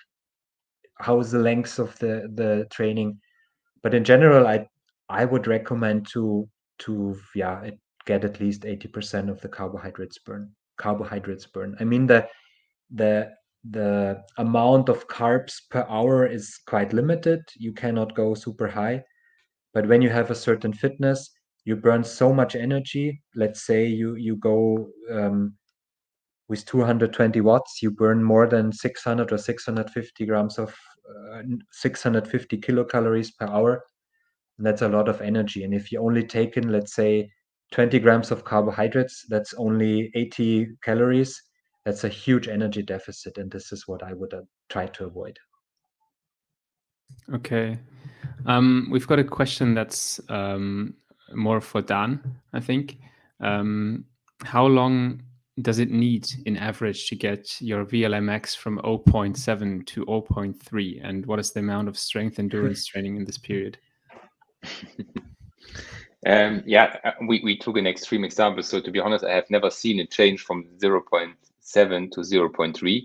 how 0.99 1.19
is 1.19 1.31
the 1.31 1.39
length 1.39 1.79
of 1.79 1.97
the 1.97 2.29
the 2.35 2.67
training? 2.71 3.19
But 3.81 3.95
in 3.95 4.03
general 4.03 4.45
i 4.45 4.57
i 5.09 5.25
would 5.25 5.47
recommend 5.47 6.07
to 6.13 6.47
to 6.85 7.17
yeah 7.33 7.71
get 8.05 8.23
at 8.23 8.39
least 8.39 8.61
80% 8.61 9.27
of 9.29 9.41
the 9.41 9.49
carbohydrates 9.49 10.19
burn 10.19 10.51
carbohydrates 10.77 11.47
burn. 11.47 11.75
I 11.79 11.83
mean 11.83 12.05
the 12.05 12.27
the 13.01 13.31
the 13.77 14.23
amount 14.37 14.87
of 14.87 15.07
carbs 15.07 15.55
per 15.71 15.83
hour 15.89 16.27
is 16.27 16.47
quite 16.67 16.93
limited. 16.93 17.41
You 17.55 17.73
cannot 17.73 18.13
go 18.13 18.35
super 18.35 18.67
high 18.67 19.03
but 19.77 19.87
when 19.87 20.01
you 20.01 20.09
have 20.09 20.31
a 20.31 20.41
certain 20.47 20.73
fitness 20.73 21.29
you 21.67 21.75
burn 21.75 22.01
so 22.01 22.33
much 22.33 22.55
energy. 22.55 23.21
Let's 23.35 23.65
say 23.65 23.85
you 23.85 24.15
you 24.15 24.37
go 24.37 24.87
um, 25.11 25.53
with 26.47 26.65
220 26.65 27.41
watts 27.41 27.83
you 27.83 27.91
burn 27.91 28.23
more 28.23 28.47
than 28.47 28.71
600 28.71 29.33
or 29.33 29.37
650 29.37 30.25
grams 30.25 30.57
of 30.57 30.73
uh, 31.09 31.41
650 31.73 32.57
kilocalories 32.57 33.35
per 33.37 33.47
hour. 33.47 33.83
And 34.57 34.65
that's 34.65 34.81
a 34.81 34.87
lot 34.87 35.09
of 35.09 35.21
energy. 35.21 35.65
And 35.65 35.73
if 35.73 35.91
you 35.91 35.99
only 35.99 36.23
take 36.25 36.55
in 36.55 36.71
let's 36.71 36.95
say 36.95 37.29
20 37.73 37.99
grams 37.99 38.31
of 38.31 38.45
carbohydrates 38.45 39.25
that's 39.29 39.53
only 39.55 40.09
80 40.15 40.69
calories. 40.85 41.39
That's 41.85 42.05
a 42.05 42.09
huge 42.23 42.47
energy 42.47 42.81
deficit. 42.81 43.37
And 43.37 43.51
this 43.51 43.73
is 43.73 43.89
what 43.89 44.03
i 44.03 44.13
would 44.13 44.33
uh, 44.33 44.41
try 44.69 44.87
to 44.87 45.05
avoid. 45.05 45.37
Okay 47.33 47.77
um, 48.45 48.87
we've 48.91 49.07
got 49.07 49.19
a 49.19 49.23
question 49.23 49.73
that's 49.73 50.19
um, 50.29 50.93
more 51.33 51.61
for 51.61 51.81
Dan, 51.81 52.21
I 52.53 52.59
think. 52.59 52.97
Um, 53.39 54.05
how 54.43 54.65
long 54.65 55.21
does 55.61 55.79
it 55.79 55.89
need 55.89 56.27
in 56.45 56.55
average 56.57 57.07
to 57.09 57.15
get 57.15 57.59
your 57.61 57.83
VLamax 57.83 58.55
from 58.55 58.79
0.7 58.79 59.85
to 59.87 60.05
0.3? 60.05 61.01
And 61.03 61.25
what 61.25 61.39
is 61.39 61.51
the 61.51 61.61
amount 61.61 61.87
of 61.87 61.97
strength 61.97 62.39
endurance 62.39 62.85
training 62.87 63.17
in 63.17 63.25
this 63.25 63.37
period? 63.37 63.77
um, 66.27 66.63
yeah, 66.65 66.97
uh, 67.03 67.11
we, 67.27 67.41
we 67.43 67.57
took 67.57 67.77
an 67.77 67.87
extreme 67.87 68.23
example. 68.23 68.61
So 68.61 68.79
to 68.79 68.91
be 68.91 68.99
honest, 68.99 69.25
I 69.25 69.33
have 69.33 69.49
never 69.49 69.71
seen 69.71 69.99
a 69.99 70.05
change 70.05 70.41
from 70.41 70.65
0.7 70.77 72.11
to 72.11 72.19
0.3. 72.21 73.01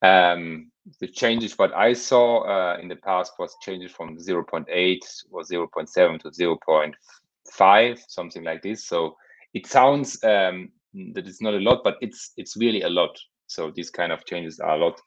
Um, 0.00 0.70
the 1.00 1.08
changes 1.08 1.58
what 1.58 1.74
I 1.74 1.92
saw 1.92 2.40
uh, 2.42 2.78
in 2.80 2.88
the 2.88 2.96
past 2.96 3.32
was 3.38 3.56
changes 3.62 3.92
from 3.92 4.16
0.8 4.16 4.98
or 5.30 5.42
0.7 5.42 6.20
to 6.20 6.30
0.5, 6.30 7.98
something 8.08 8.44
like 8.44 8.62
this. 8.62 8.86
So 8.86 9.16
it 9.54 9.66
sounds 9.66 10.22
um, 10.24 10.70
that 11.14 11.26
it's 11.26 11.42
not 11.42 11.54
a 11.54 11.58
lot, 11.58 11.82
but 11.84 11.96
it's 12.00 12.32
it's 12.36 12.56
really 12.56 12.82
a 12.82 12.88
lot. 12.88 13.16
So 13.46 13.70
these 13.74 13.90
kind 13.90 14.12
of 14.12 14.24
changes 14.26 14.60
are 14.60 14.76
a 14.76 14.84
lot. 14.84 15.00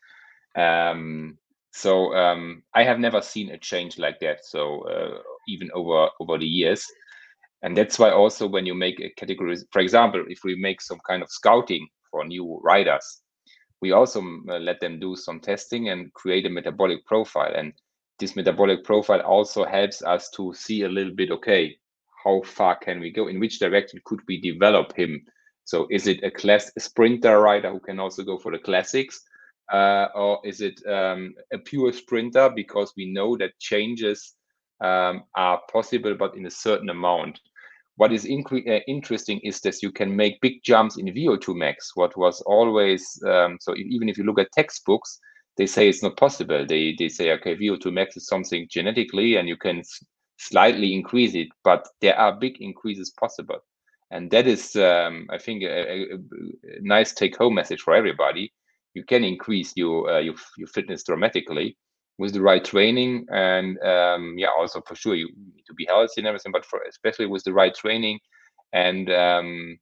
Um, 0.56 1.38
so 1.72 2.14
um, 2.14 2.64
I 2.74 2.84
have 2.84 3.00
never 3.00 3.22
seen 3.22 3.52
a 3.52 3.58
change 3.58 3.98
like 3.98 4.20
that. 4.20 4.46
So 4.46 4.82
uh, 4.82 5.22
even 5.48 5.70
over 5.74 6.10
over 6.20 6.38
the 6.38 6.46
years, 6.46 6.86
and 7.62 7.78
that's 7.78 8.00
why 8.00 8.12
also 8.12 8.48
when 8.48 8.66
you 8.66 8.74
make 8.74 9.00
a 9.00 9.10
category, 9.12 9.56
for 9.72 9.82
example, 9.82 10.24
if 10.28 10.40
we 10.44 10.56
make 10.56 10.82
some 10.82 11.00
kind 11.08 11.24
of 11.24 11.30
scouting 11.30 11.88
for 12.10 12.26
new 12.26 12.60
riders, 12.64 13.21
we 13.82 13.92
also 13.92 14.22
uh, 14.22 14.60
let 14.60 14.80
them 14.80 15.00
do 15.00 15.16
some 15.16 15.40
testing 15.40 15.90
and 15.90 16.14
create 16.14 16.46
a 16.46 16.50
metabolic 16.50 17.06
profile. 17.06 17.52
And 17.56 17.74
this 18.20 18.36
metabolic 18.36 18.84
profile 18.84 19.22
also 19.22 19.66
helps 19.66 20.04
us 20.04 20.30
to 20.32 20.54
see 20.54 20.84
a 20.84 20.90
little 20.90 21.14
bit, 21.14 21.32
okay, 21.32 21.76
how 22.24 22.42
far 22.44 22.76
can 22.78 23.00
we 23.00 23.12
go? 23.12 23.28
In 23.28 23.40
which 23.40 23.60
direction 23.60 24.00
could 24.06 24.20
we 24.28 24.40
develop 24.40 24.96
him? 24.96 25.22
So 25.64 25.88
is 25.90 26.08
it 26.08 26.24
a 26.24 26.32
class 26.32 26.72
sprinter 26.78 27.40
rider 27.40 27.72
who 27.72 27.80
can 27.80 28.00
also 28.00 28.24
go 28.24 28.38
for 28.38 28.52
the 28.52 28.60
classics? 28.60 29.22
Uh, 29.72 30.08
or 30.16 30.40
is 30.44 30.62
it 30.62 30.80
um, 30.86 31.34
a 31.54 31.58
pure 31.58 31.94
sprinter 31.94 32.52
because 32.54 32.94
we 32.98 33.12
know 33.12 33.38
that 33.38 33.58
changes 33.60 34.36
um, 34.82 35.24
are 35.36 35.62
possible, 35.72 36.16
but 36.16 36.36
in 36.36 36.46
a 36.46 36.52
certain 36.52 36.90
amount. 36.90 37.40
What 37.98 38.12
is 38.12 38.26
uh, 38.26 38.80
interesting 38.88 39.40
is 39.44 39.60
that 39.62 39.84
you 39.84 39.92
can 39.92 40.16
make 40.16 40.42
big 40.42 40.64
jumps 40.64 40.98
in 40.98 41.08
VO2 41.08 41.56
max. 41.56 41.92
What 41.96 42.18
was 42.18 42.42
always 42.42 43.22
um, 43.28 43.58
so 43.60 43.76
even 43.76 44.10
if 44.10 44.18
you 44.18 44.24
look 44.24 44.40
at 44.40 44.52
textbooks, 44.54 45.20
they 45.58 45.66
say 45.66 45.90
it's 45.90 46.02
not 46.02 46.18
possible. 46.18 46.66
They 46.66 46.96
they 46.98 47.10
say 47.10 47.32
okay, 47.34 47.56
VO2 47.56 47.92
max 47.94 48.18
is 48.18 48.28
something 48.28 48.68
genetically, 48.70 49.36
and 49.36 49.48
you 49.48 49.58
can 49.58 49.84
slightly 50.38 50.94
increase 50.94 51.36
it, 51.36 51.50
but 51.64 51.88
there 52.00 52.18
are 52.18 52.40
big 52.40 52.62
increases 52.62 53.12
possible, 53.12 53.60
and 54.10 54.32
that 54.32 54.48
is 54.48 54.76
um, 54.76 55.28
I 55.30 55.38
think 55.38 55.64
a, 55.64 55.68
a, 55.68 56.14
a 56.14 56.18
nice 56.82 57.14
take 57.14 57.38
home 57.38 57.54
message 57.54 57.82
for 57.82 57.94
everybody. 57.94 58.52
You 58.94 59.04
can 59.04 59.24
increase 59.24 59.74
your 59.76 60.10
uh, 60.10 60.20
your, 60.20 60.36
your 60.58 60.68
fitness 60.68 61.04
dramatically 61.04 61.78
with 62.22 62.34
the 62.34 62.42
right 62.42 62.64
training 62.64 63.26
and 63.32 63.80
um, 63.82 64.36
yeah 64.38 64.54
also 64.60 64.80
for 64.88 64.96
sure 64.96 65.16
you 65.16 65.28
need 65.56 65.64
to 65.66 65.74
be 65.74 65.88
healthy 65.90 66.20
and 66.20 66.28
everything 66.28 66.52
but 66.52 66.64
for 66.64 66.80
especially 66.88 67.26
with 67.26 67.44
the 67.44 67.52
right 67.52 67.74
training 67.74 68.20
and 68.74 69.10
um, 69.10 69.76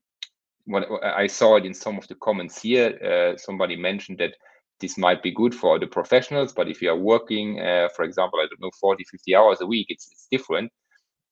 what 0.64 0.88
i 1.04 1.26
saw 1.26 1.56
it 1.56 1.66
in 1.66 1.74
some 1.74 1.98
of 1.98 2.08
the 2.08 2.14
comments 2.14 2.62
here 2.62 2.88
uh, 3.10 3.36
somebody 3.36 3.76
mentioned 3.76 4.16
that 4.18 4.32
this 4.80 4.96
might 4.96 5.22
be 5.22 5.30
good 5.30 5.54
for 5.54 5.78
the 5.78 5.86
professionals 5.86 6.50
but 6.50 6.66
if 6.66 6.80
you 6.80 6.88
are 6.88 7.04
working 7.14 7.60
uh, 7.60 7.88
for 7.94 8.06
example 8.06 8.38
i 8.40 8.46
don't 8.48 8.62
know 8.62 8.70
40 8.80 9.04
50 9.04 9.36
hours 9.36 9.60
a 9.60 9.66
week 9.66 9.88
it's, 9.90 10.08
it's 10.10 10.26
different. 10.30 10.72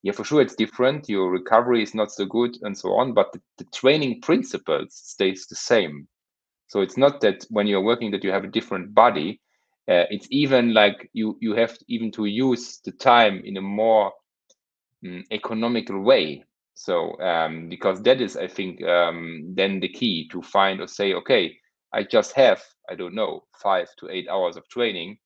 Yeah 0.02 0.12
for 0.12 0.24
sure 0.24 0.42
it's 0.42 0.62
different 0.64 1.09
your 1.09 1.30
recovery 1.30 1.82
is 1.82 1.94
not 1.94 2.12
so 2.12 2.26
good 2.26 2.52
and 2.64 2.76
so 2.76 2.88
on 3.00 3.14
but 3.14 3.32
the, 3.32 3.40
the 3.56 3.64
training 3.80 4.20
principles 4.20 4.88
stays 5.14 5.46
the 5.46 5.56
same. 5.56 6.06
So 6.70 6.82
it's 6.82 6.98
not 6.98 7.22
that 7.22 7.46
when 7.48 7.66
you're 7.66 7.88
working 7.90 8.11
that 8.12 8.22
you 8.24 8.30
have 8.30 8.44
a 8.44 8.54
different 8.59 8.94
body 8.94 9.40
uh, 9.89 10.05
it's 10.11 10.28
even 10.30 10.74
like 10.74 11.11
you 11.12 11.36
you 11.41 11.55
have 11.55 11.76
even 11.89 12.11
to 12.12 12.26
use 12.26 12.80
the 12.84 12.93
time 12.93 13.43
in 13.45 13.57
a 13.57 13.62
more 13.62 14.12
um, 15.07 15.24
economical 15.30 16.01
way. 16.03 16.45
So 16.74 17.18
um, 17.20 17.68
because 17.68 18.03
that 18.03 18.20
is 18.20 18.36
i 18.36 18.47
think 18.47 18.82
um, 18.84 19.53
then 19.55 19.80
the 19.80 19.89
key 19.89 20.28
to 20.32 20.43
find 20.43 20.80
or 20.80 20.86
say 20.86 21.12
okay 21.14 21.57
i 21.93 22.03
just 22.03 22.32
have 22.34 22.62
i 22.91 22.95
don't 22.95 23.14
know 23.14 23.45
five 23.62 23.89
to 23.99 24.09
eight 24.11 24.28
hours 24.28 24.57
of 24.57 24.68
training 24.68 25.18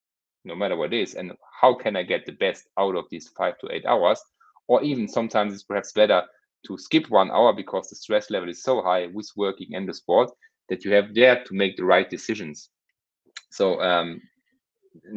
no 0.44 0.54
matter 0.54 0.76
what 0.76 0.92
it 0.92 1.00
is 1.02 1.14
and 1.14 1.32
how 1.60 1.74
can 1.74 1.96
i 1.96 2.02
get 2.02 2.24
the 2.26 2.32
best 2.32 2.68
out 2.78 2.96
of 2.96 3.04
these 3.10 3.28
five 3.36 3.58
to 3.58 3.68
eight 3.72 3.84
hours? 3.86 4.20
Or 4.68 4.82
even 4.82 5.08
sometimes 5.08 5.52
it's 5.54 5.62
perhaps 5.64 5.92
better 5.92 6.22
to 6.66 6.78
skip 6.78 7.10
one 7.10 7.30
hour 7.30 7.52
because 7.52 7.88
the 7.88 7.96
stress 7.96 8.30
level 8.30 8.48
is 8.48 8.62
so 8.62 8.82
high 8.82 9.06
with 9.12 9.28
working 9.36 9.74
and 9.74 9.88
the 9.88 9.94
sport 9.94 10.30
that 10.68 10.84
you 10.84 10.92
have 10.94 11.14
there 11.14 11.42
to 11.44 11.54
make 11.54 11.76
the 11.76 11.84
right 11.84 12.08
decisions. 12.08 12.70
So 13.50 13.80
um, 13.82 14.20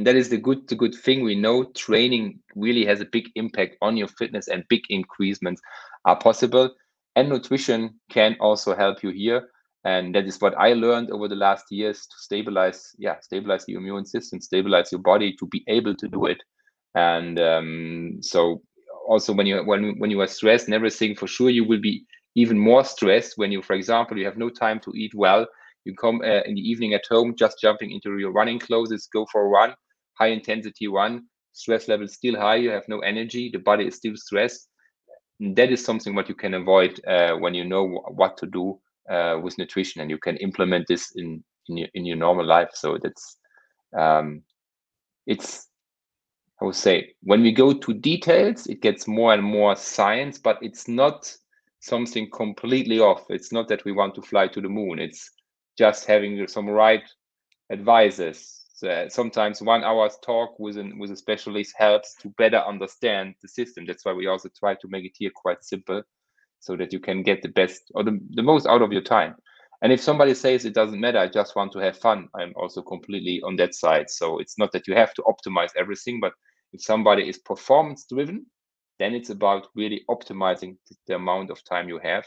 that 0.04 0.16
is 0.16 0.30
the 0.30 0.38
good 0.38 0.68
the 0.68 0.76
good 0.76 0.96
thing. 0.96 1.24
We 1.24 1.36
know 1.36 1.66
training 1.76 2.40
really 2.56 2.86
has 2.86 3.02
a 3.02 3.06
big 3.06 3.30
impact 3.36 3.78
on 3.82 3.98
your 3.98 4.08
fitness 4.08 4.48
and 4.48 4.64
big 4.70 4.82
increasements 4.92 5.60
are 6.06 6.18
possible. 6.18 6.74
And 7.16 7.30
nutrition 7.30 8.00
can 8.10 8.36
also 8.40 8.76
help 8.76 9.04
you 9.04 9.10
here. 9.12 9.50
And 9.86 10.16
that 10.16 10.26
is 10.26 10.42
what 10.42 10.56
i 10.58 10.74
learned 10.74 11.12
over 11.12 11.28
the 11.28 11.36
last 11.36 11.66
years 11.70 12.00
to 12.08 12.16
stabilize 12.18 12.92
yeah 12.98 13.20
stabilize 13.22 13.66
your 13.68 13.82
immune 13.82 14.06
system 14.06 14.42
stabilize 14.42 14.92
your 14.92 15.02
body 15.02 15.36
to 15.40 15.48
be 15.48 15.64
able 15.68 15.96
to 15.96 16.08
do 16.08 16.26
it. 16.26 16.42
And 16.96 17.40
um, 17.40 18.18
so 18.22 18.62
also 19.08 19.34
when 19.34 19.46
you 19.46 19.64
when 19.64 19.98
when 20.00 20.12
you 20.12 20.22
are 20.22 20.28
stressed 20.28 20.66
and 20.66 20.74
everything 20.74 21.16
for 21.16 21.28
sure 21.28 21.50
you 21.50 21.68
will 21.68 21.82
be 21.82 22.06
even 22.36 22.58
more 22.60 22.84
stressed 22.84 23.34
when 23.38 23.52
you 23.52 23.62
for 23.62 23.74
example 23.74 24.18
you 24.18 24.26
have 24.26 24.38
no 24.38 24.50
time 24.50 24.80
to 24.82 24.92
eat 24.96 25.14
well 25.16 25.46
you 25.86 25.96
come 25.96 26.22
uh, 26.22 26.42
in 26.46 26.56
the 26.56 26.62
evening 26.62 26.94
at 26.94 27.06
home, 27.10 27.36
just 27.38 27.62
jumping 27.62 27.92
into 27.92 28.18
your 28.18 28.32
running 28.32 28.60
clothes, 28.60 29.08
go 29.14 29.26
for 29.32 29.46
a 29.46 29.50
run, 29.50 29.74
high 30.20 30.28
intensity 30.28 30.88
run, 30.88 31.26
stress 31.54 31.88
level 31.88 32.08
still 32.08 32.36
high, 32.36 32.56
you 32.56 32.70
have 32.70 32.88
no 32.88 33.00
energy, 33.00 33.50
the 33.52 33.60
body 33.60 33.88
is 33.88 33.96
still 33.96 34.16
stressed. 34.16 34.68
And 35.40 35.56
that 35.56 35.72
is 35.72 35.84
something 35.84 36.16
what 36.16 36.30
you 36.30 36.36
can 36.36 36.54
avoid 36.54 37.00
uh, 37.08 37.36
when 37.36 37.54
you 37.54 37.66
know 37.66 38.04
what 38.10 38.38
to 38.38 38.46
do 38.46 38.80
uh, 39.10 39.40
with 39.42 39.58
nutrition, 39.58 40.02
and 40.02 40.10
you 40.10 40.18
can 40.18 40.38
implement 40.38 40.86
this 40.88 41.12
in 41.16 41.44
in 41.68 41.78
your, 41.78 41.88
in 41.94 42.06
your 42.06 42.18
normal 42.18 42.46
life. 42.46 42.70
So 42.74 42.98
that's 43.02 43.38
um, 43.98 44.44
it's 45.28 45.68
I 46.62 46.66
would 46.66 46.76
say 46.76 47.14
when 47.22 47.42
we 47.42 47.52
go 47.52 47.74
to 47.74 47.94
details, 47.94 48.68
it 48.68 48.82
gets 48.82 49.08
more 49.08 49.34
and 49.34 49.44
more 49.44 49.76
science, 49.76 50.38
but 50.38 50.58
it's 50.62 50.88
not 50.88 51.36
something 51.82 52.30
completely 52.32 53.00
off. 53.00 53.26
It's 53.30 53.52
not 53.52 53.68
that 53.68 53.84
we 53.84 53.92
want 53.92 54.16
to 54.16 54.22
fly 54.22 54.48
to 54.48 54.62
the 54.62 54.70
moon. 54.70 55.00
It's 55.00 55.30
just 55.78 56.06
having 56.06 56.48
some 56.48 56.70
right 56.70 57.04
advisors. 57.72 58.64
So 58.74 59.08
sometimes 59.10 59.62
one 59.62 59.84
hour's 59.84 60.18
talk 60.24 60.60
with 60.60 60.78
an 60.78 61.00
with 61.00 61.12
a 61.12 61.16
specialist 61.16 61.74
helps 61.78 62.14
to 62.22 62.30
better 62.38 62.58
understand 62.58 63.36
the 63.42 63.48
system. 63.48 63.86
That's 63.86 64.06
why 64.06 64.14
we 64.14 64.28
also 64.28 64.50
try 64.60 64.76
to 64.76 64.88
make 64.90 65.06
it 65.06 65.16
here 65.18 65.32
quite 65.34 65.64
simple, 65.64 66.04
so 66.60 66.76
that 66.76 66.92
you 66.92 67.00
can 67.00 67.24
get 67.24 67.42
the 67.42 67.50
best 67.50 67.92
or 67.96 68.04
the, 68.04 68.20
the 68.32 68.44
most 68.44 68.68
out 68.68 68.82
of 68.82 68.92
your 68.92 69.02
time. 69.02 69.36
And 69.82 69.94
if 69.94 70.02
somebody 70.02 70.34
says 70.34 70.66
it 70.66 70.74
doesn't 70.74 71.00
matter, 71.00 71.20
I 71.20 71.28
just 71.28 71.56
want 71.56 71.72
to 71.74 71.80
have 71.80 71.98
fun, 71.98 72.28
I'm 72.34 72.54
also 72.56 72.82
completely 72.82 73.42
on 73.46 73.56
that 73.58 73.76
side. 73.76 74.10
So 74.10 74.40
it's 74.40 74.58
not 74.58 74.72
that 74.72 74.88
you 74.88 74.96
have 74.96 75.14
to 75.14 75.24
optimize 75.24 75.72
everything, 75.78 76.20
but 76.20 76.34
if 76.74 76.82
somebody 76.82 77.30
is 77.30 77.38
performance 77.38 78.06
driven, 78.10 78.46
then 79.00 79.14
it's 79.14 79.30
about 79.30 79.68
really 79.76 80.04
optimizing 80.10 80.78
the 81.08 81.16
amount 81.16 81.52
of 81.52 81.64
time 81.64 81.90
you 81.90 82.00
have 82.00 82.26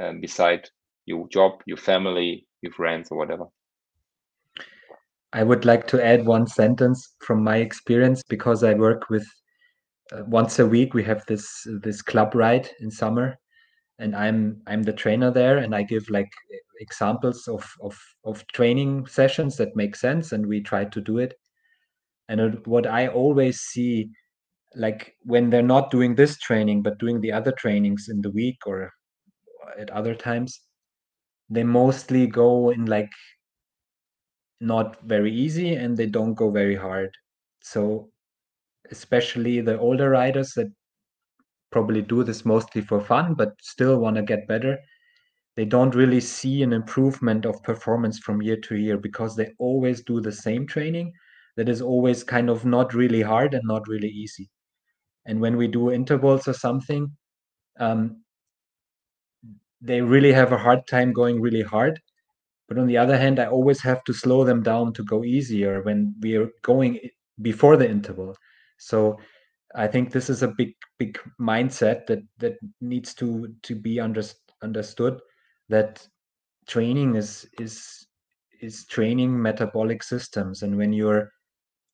um, 0.00 0.20
beside 0.20 0.68
your 1.06 1.26
job, 1.28 1.52
your 1.66 1.78
family, 1.78 2.46
your 2.62 2.72
friends, 2.72 3.08
or 3.10 3.18
whatever. 3.18 3.46
I 5.32 5.42
would 5.42 5.64
like 5.64 5.86
to 5.88 6.04
add 6.04 6.26
one 6.26 6.46
sentence 6.46 7.14
from 7.20 7.42
my 7.42 7.56
experience 7.56 8.22
because 8.28 8.62
I 8.62 8.74
work 8.74 9.08
with 9.08 9.26
uh, 10.12 10.24
once 10.26 10.58
a 10.58 10.66
week. 10.66 10.92
We 10.92 11.04
have 11.04 11.24
this 11.26 11.66
this 11.82 12.02
club 12.02 12.34
ride 12.34 12.68
in 12.80 12.90
summer, 12.90 13.38
and 13.98 14.14
I'm 14.14 14.60
I'm 14.66 14.82
the 14.82 14.92
trainer 14.92 15.30
there, 15.30 15.58
and 15.58 15.74
I 15.74 15.82
give 15.82 16.08
like 16.10 16.30
examples 16.80 17.48
of 17.48 17.64
of 17.80 17.98
of 18.24 18.46
training 18.48 19.06
sessions 19.06 19.56
that 19.56 19.76
make 19.76 19.96
sense, 19.96 20.32
and 20.32 20.46
we 20.46 20.60
try 20.60 20.84
to 20.84 21.00
do 21.00 21.18
it. 21.18 21.34
And 22.28 22.64
what 22.66 22.86
I 22.86 23.08
always 23.08 23.60
see, 23.60 24.10
like 24.74 25.14
when 25.22 25.50
they're 25.50 25.62
not 25.62 25.90
doing 25.90 26.14
this 26.14 26.38
training 26.38 26.82
but 26.82 26.98
doing 26.98 27.20
the 27.20 27.32
other 27.32 27.52
trainings 27.52 28.08
in 28.08 28.22
the 28.22 28.30
week 28.30 28.58
or 28.66 28.92
at 29.78 29.90
other 29.90 30.14
times, 30.14 30.60
they 31.52 31.64
mostly 31.64 32.26
go 32.26 32.70
in 32.70 32.86
like 32.86 33.10
not 34.60 35.00
very 35.02 35.32
easy 35.32 35.74
and 35.74 35.96
they 35.96 36.06
don't 36.06 36.34
go 36.34 36.50
very 36.50 36.76
hard. 36.76 37.10
So 37.62 38.10
especially 38.90 39.60
the 39.60 39.78
older 39.78 40.10
riders 40.10 40.52
that 40.54 40.72
probably 41.70 42.02
do 42.02 42.22
this 42.22 42.44
mostly 42.44 42.82
for 42.82 43.00
fun 43.00 43.34
but 43.34 43.54
still 43.62 43.98
want 43.98 44.16
to 44.16 44.22
get 44.22 44.46
better 44.46 44.78
they 45.56 45.64
don't 45.64 45.94
really 45.94 46.20
see 46.20 46.62
an 46.62 46.72
improvement 46.72 47.44
of 47.44 47.62
performance 47.62 48.18
from 48.18 48.42
year 48.42 48.56
to 48.56 48.76
year 48.76 48.96
because 48.98 49.36
they 49.36 49.50
always 49.58 50.02
do 50.02 50.20
the 50.20 50.32
same 50.32 50.66
training 50.66 51.12
that 51.56 51.68
is 51.68 51.82
always 51.82 52.24
kind 52.24 52.50
of 52.50 52.64
not 52.64 52.94
really 52.94 53.22
hard 53.22 53.54
and 53.54 53.62
not 53.66 53.86
really 53.88 54.08
easy 54.08 54.50
and 55.26 55.40
when 55.40 55.56
we 55.56 55.68
do 55.68 55.90
intervals 55.90 56.46
or 56.48 56.52
something 56.54 57.10
um, 57.80 58.21
they 59.82 60.00
really 60.00 60.32
have 60.32 60.52
a 60.52 60.58
hard 60.58 60.86
time 60.86 61.12
going 61.12 61.40
really 61.40 61.62
hard. 61.62 62.00
But 62.68 62.78
on 62.78 62.86
the 62.86 62.96
other 62.96 63.18
hand, 63.18 63.38
I 63.38 63.46
always 63.46 63.82
have 63.82 64.02
to 64.04 64.12
slow 64.14 64.44
them 64.44 64.62
down 64.62 64.94
to 64.94 65.04
go 65.04 65.24
easier 65.24 65.82
when 65.82 66.14
we 66.20 66.36
are 66.36 66.48
going 66.62 67.00
before 67.42 67.76
the 67.76 67.88
interval. 67.90 68.34
So 68.78 69.18
I 69.74 69.86
think 69.88 70.12
this 70.12 70.30
is 70.30 70.42
a 70.42 70.54
big, 70.56 70.74
big 70.98 71.18
mindset 71.40 72.06
that 72.06 72.20
that 72.38 72.54
needs 72.80 73.14
to 73.14 73.54
to 73.62 73.74
be 73.74 74.00
under, 74.00 74.22
understood. 74.62 75.20
That 75.68 76.06
training 76.66 77.16
is 77.16 77.46
is 77.58 78.06
is 78.60 78.86
training 78.86 79.40
metabolic 79.40 80.02
systems, 80.02 80.62
and 80.62 80.76
when 80.76 80.92
you're 80.92 81.30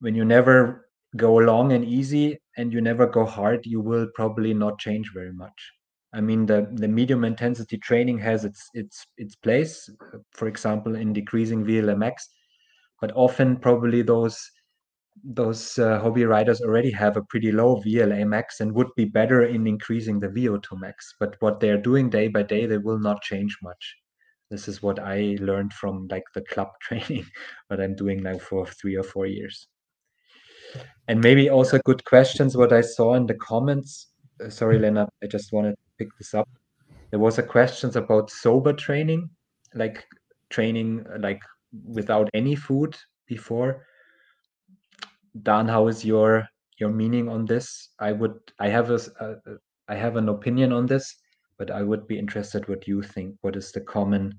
when 0.01 0.15
you 0.15 0.25
never 0.25 0.89
go 1.17 1.35
long 1.35 1.73
and 1.73 1.85
easy 1.85 2.39
and 2.57 2.73
you 2.73 2.81
never 2.81 3.07
go 3.07 3.25
hard, 3.25 3.65
you 3.67 3.81
will 3.81 4.09
probably 4.15 4.55
not 4.55 4.79
change 4.79 5.11
very 5.15 5.33
much. 5.33 5.73
I 6.15 6.21
mean, 6.21 6.47
the, 6.47 6.69
the 6.73 6.89
medium 6.89 7.25
intensity 7.25 7.77
training 7.77 8.19
has 8.21 8.45
its 8.45 8.71
its 8.73 9.07
its 9.19 9.37
place, 9.37 9.91
for 10.33 10.49
example, 10.49 10.97
in 10.97 11.13
decreasing 11.13 11.65
VLamax, 11.65 12.15
but 13.01 13.13
often 13.15 13.57
probably 13.57 14.03
those 14.03 14.39
those 15.25 15.79
uh, 15.79 15.99
hobby 15.99 16.25
riders 16.25 16.61
already 16.61 16.91
have 16.93 17.17
a 17.17 17.23
pretty 17.23 17.53
low 17.53 17.83
VLamax 17.85 18.61
and 18.61 18.73
would 18.73 18.89
be 18.97 19.05
better 19.05 19.45
in 19.45 19.67
increasing 19.67 20.21
the 20.21 20.29
VO2 20.29 20.81
max. 20.81 21.15
But 21.19 21.37
what 21.41 21.61
they're 21.61 21.81
doing 21.81 22.09
day 22.09 22.29
by 22.29 22.45
day, 22.45 22.67
they 22.67 22.79
will 22.79 23.01
not 23.01 23.23
change 23.23 23.57
much. 23.63 23.97
This 24.51 24.69
is 24.69 24.83
what 24.83 24.99
I 24.99 25.37
learned 25.41 25.73
from 25.73 26.07
like 26.09 26.25
the 26.35 26.43
club 26.43 26.69
training, 26.81 27.27
what 27.67 27.81
I'm 27.81 27.97
doing 27.97 28.23
now 28.23 28.39
for 28.39 28.67
three 28.67 28.97
or 28.97 29.03
four 29.03 29.27
years. 29.27 29.69
And 31.09 31.21
maybe 31.21 31.51
also 31.51 31.79
good 31.85 32.05
questions. 32.05 32.57
What 32.57 32.73
I 32.73 32.83
saw 32.83 33.15
in 33.15 33.27
the 33.27 33.35
comments. 33.35 34.09
Uh, 34.43 34.51
sorry, 34.51 34.79
Lena, 34.79 35.09
I 35.23 35.27
just 35.27 35.53
wanted 35.53 35.75
pick 35.99 36.17
this 36.19 36.35
up. 36.35 36.49
There 37.11 37.21
was 37.21 37.39
a 37.39 37.43
questions 37.43 37.97
about 37.97 38.31
sober 38.31 38.73
training, 38.73 39.31
like 39.75 40.05
training 40.51 41.05
like 41.19 41.43
without 41.85 42.29
any 42.35 42.55
food 42.55 42.97
before. 43.27 43.87
Dan, 45.43 45.69
how 45.69 45.89
is 45.89 46.05
your 46.05 46.49
your 46.79 46.91
meaning 46.91 47.29
on 47.29 47.45
this? 47.45 47.91
I 47.99 48.13
would 48.13 48.39
I 48.59 48.69
have 48.69 48.91
a, 48.91 49.01
a 49.21 49.57
I 49.89 49.95
have 49.95 50.17
an 50.17 50.29
opinion 50.29 50.73
on 50.73 50.87
this, 50.87 51.15
but 51.59 51.71
I 51.71 51.83
would 51.83 52.07
be 52.07 52.19
interested 52.19 52.69
what 52.69 52.87
you 52.87 53.03
think. 53.03 53.37
What 53.41 53.57
is 53.57 53.73
the 53.73 53.81
common 53.81 54.35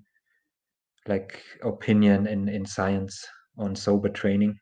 like 1.08 1.42
opinion 1.64 2.28
in 2.28 2.50
in 2.50 2.66
science 2.66 3.26
on 3.58 3.76
sober 3.76 4.10
training? 4.10 4.60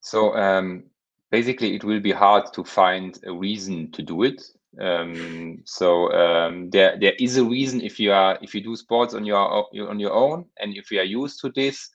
So 0.00 0.34
um, 0.34 0.89
basically, 1.30 1.74
it 1.74 1.84
will 1.84 2.00
be 2.00 2.12
hard 2.12 2.52
to 2.54 2.64
find 2.64 3.18
a 3.26 3.32
reason 3.32 3.90
to 3.92 4.02
do 4.02 4.22
it. 4.22 4.42
Um, 4.80 5.62
so 5.64 6.12
um, 6.12 6.70
there 6.70 6.96
there 6.98 7.14
is 7.18 7.36
a 7.36 7.44
reason 7.44 7.80
if 7.80 7.98
you 7.98 8.12
are 8.12 8.38
if 8.40 8.54
you 8.54 8.62
do 8.62 8.76
sports 8.76 9.14
on 9.14 9.24
your 9.24 9.66
on 9.88 9.98
your 9.98 10.12
own 10.12 10.44
and 10.60 10.76
if 10.76 10.92
you 10.92 11.00
are 11.00 11.04
used 11.04 11.40
to 11.40 11.50
this 11.50 11.90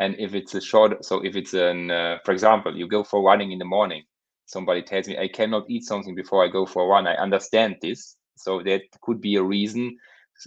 and 0.00 0.16
if 0.18 0.34
it's 0.34 0.54
a 0.54 0.60
short 0.60 1.04
so 1.04 1.20
if 1.20 1.36
it's 1.36 1.54
an 1.54 1.90
uh, 1.90 2.18
for 2.24 2.32
example 2.32 2.76
you 2.76 2.88
go 2.88 3.04
for 3.04 3.22
running 3.22 3.52
in 3.52 3.58
the 3.58 3.64
morning 3.64 4.02
somebody 4.46 4.82
tells 4.82 5.06
me 5.06 5.18
i 5.18 5.28
cannot 5.28 5.68
eat 5.68 5.84
something 5.84 6.14
before 6.14 6.44
i 6.44 6.48
go 6.48 6.66
for 6.66 6.84
a 6.84 6.86
run 6.86 7.06
i 7.06 7.14
understand 7.16 7.76
this 7.82 8.16
so 8.36 8.62
that 8.62 8.82
could 9.02 9.20
be 9.20 9.36
a 9.36 9.42
reason 9.42 9.96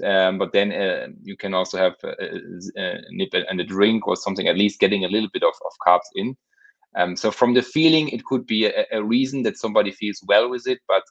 um, 0.03 0.39
but 0.39 0.51
then 0.53 0.71
uh, 0.71 1.07
you 1.21 1.37
can 1.37 1.53
also 1.53 1.77
have 1.77 1.93
a, 2.03 2.39
a, 2.77 3.01
nip 3.11 3.33
and 3.33 3.61
a 3.61 3.63
drink 3.63 4.07
or 4.07 4.15
something 4.15 4.47
at 4.47 4.57
least 4.57 4.79
getting 4.79 5.05
a 5.05 5.09
little 5.09 5.29
bit 5.31 5.43
of, 5.43 5.53
of 5.65 5.71
carbs 5.87 6.09
in 6.15 6.35
um, 6.95 7.15
so 7.15 7.31
from 7.31 7.53
the 7.53 7.61
feeling 7.61 8.09
it 8.09 8.25
could 8.25 8.45
be 8.45 8.65
a, 8.65 8.85
a 8.91 9.03
reason 9.03 9.43
that 9.43 9.57
somebody 9.57 9.91
feels 9.91 10.21
well 10.27 10.49
with 10.49 10.67
it 10.67 10.79
but 10.87 11.03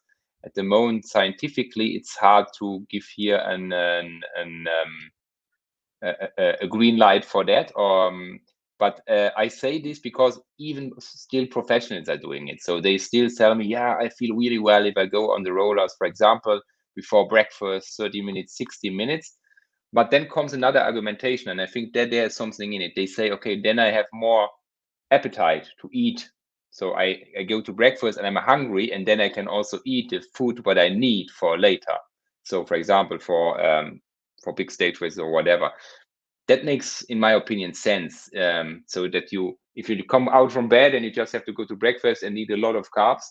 at 0.44 0.54
the 0.54 0.62
moment 0.62 1.04
scientifically 1.06 1.90
it's 1.90 2.16
hard 2.16 2.46
to 2.58 2.84
give 2.90 3.04
here 3.16 3.36
an, 3.36 3.72
an, 3.72 4.20
an 4.36 4.66
um, 4.66 5.10
a, 6.02 6.56
a, 6.62 6.66
green 6.66 6.96
light 6.96 7.24
for 7.24 7.44
that. 7.44 7.76
Um, 7.78 8.40
but 8.78 9.00
uh, 9.08 9.30
I 9.36 9.48
say 9.48 9.80
this 9.80 10.00
because 10.00 10.40
even 10.58 10.92
still 10.98 11.46
professionals 11.46 12.08
are 12.08 12.16
doing 12.16 12.48
it. 12.48 12.62
So 12.62 12.80
they 12.80 12.98
still 12.98 13.28
tell 13.30 13.54
me, 13.54 13.66
yeah, 13.66 13.94
I 13.94 14.08
feel 14.08 14.34
really 14.34 14.58
well 14.58 14.84
if 14.86 14.96
I 14.96 15.06
go 15.06 15.32
on 15.32 15.44
the 15.44 15.52
rollers, 15.52 15.94
for 15.96 16.06
example, 16.06 16.60
before 16.96 17.28
breakfast, 17.28 17.96
30 17.96 18.22
minutes, 18.22 18.56
60 18.56 18.90
minutes. 18.90 19.36
But 19.92 20.10
then 20.10 20.28
comes 20.28 20.54
another 20.54 20.80
argumentation, 20.80 21.50
and 21.50 21.60
I 21.60 21.66
think 21.66 21.92
that 21.92 22.10
there's 22.10 22.34
something 22.34 22.72
in 22.72 22.80
it. 22.80 22.92
They 22.96 23.06
say, 23.06 23.30
okay, 23.32 23.60
then 23.60 23.78
I 23.78 23.90
have 23.92 24.06
more 24.12 24.48
appetite 25.12 25.68
to 25.80 25.88
eat. 25.92 26.28
So 26.70 26.94
I, 26.94 27.22
I 27.38 27.42
go 27.42 27.60
to 27.60 27.72
breakfast 27.72 28.18
and 28.18 28.26
I'm 28.26 28.36
hungry, 28.36 28.92
and 28.92 29.06
then 29.06 29.20
I 29.20 29.28
can 29.28 29.46
also 29.46 29.78
eat 29.84 30.10
the 30.10 30.24
food 30.34 30.64
what 30.64 30.78
I 30.78 30.88
need 30.88 31.30
for 31.30 31.58
later. 31.58 31.96
So, 32.44 32.64
for 32.64 32.74
example, 32.74 33.18
for 33.18 33.64
um, 33.64 34.00
for 34.42 34.52
big 34.52 34.70
stage 34.70 35.00
races 35.00 35.18
or 35.18 35.30
whatever. 35.30 35.70
That 36.48 36.64
makes, 36.64 37.02
in 37.02 37.20
my 37.20 37.32
opinion, 37.32 37.74
sense. 37.74 38.28
Um, 38.36 38.82
so 38.86 39.08
that 39.08 39.32
you, 39.32 39.56
if 39.76 39.88
you 39.88 40.02
come 40.04 40.28
out 40.28 40.52
from 40.52 40.68
bed 40.68 40.94
and 40.94 41.04
you 41.04 41.12
just 41.12 41.32
have 41.32 41.44
to 41.44 41.52
go 41.52 41.64
to 41.64 41.76
breakfast 41.76 42.22
and 42.22 42.34
need 42.34 42.50
a 42.50 42.56
lot 42.56 42.74
of 42.74 42.90
carbs, 42.90 43.22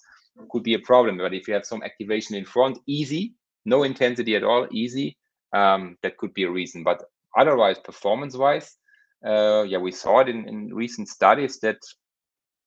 could 0.50 0.64
be 0.64 0.76
a 0.76 0.80
problem. 0.80 1.18
But 1.18 1.34
if 1.34 1.48
you 1.48 1.54
have 1.54 1.66
some 1.66 1.84
activation 1.84 2.36
in 2.36 2.46
front, 2.46 2.80
easy, 2.88 3.34
no 3.66 3.84
intensity 3.84 4.36
at 4.36 4.44
all, 4.44 4.68
easy, 4.72 5.18
um, 5.54 5.98
that 6.04 6.18
could 6.18 6.34
be 6.34 6.44
a 6.44 6.52
reason. 6.52 6.84
But 6.84 7.04
otherwise, 7.38 7.78
performance-wise, 7.80 8.78
uh, 9.26 9.64
yeah, 9.64 9.78
we 9.78 9.92
saw 9.92 10.20
it 10.20 10.30
in, 10.30 10.48
in 10.48 10.74
recent 10.74 11.08
studies 11.08 11.60
that 11.60 11.78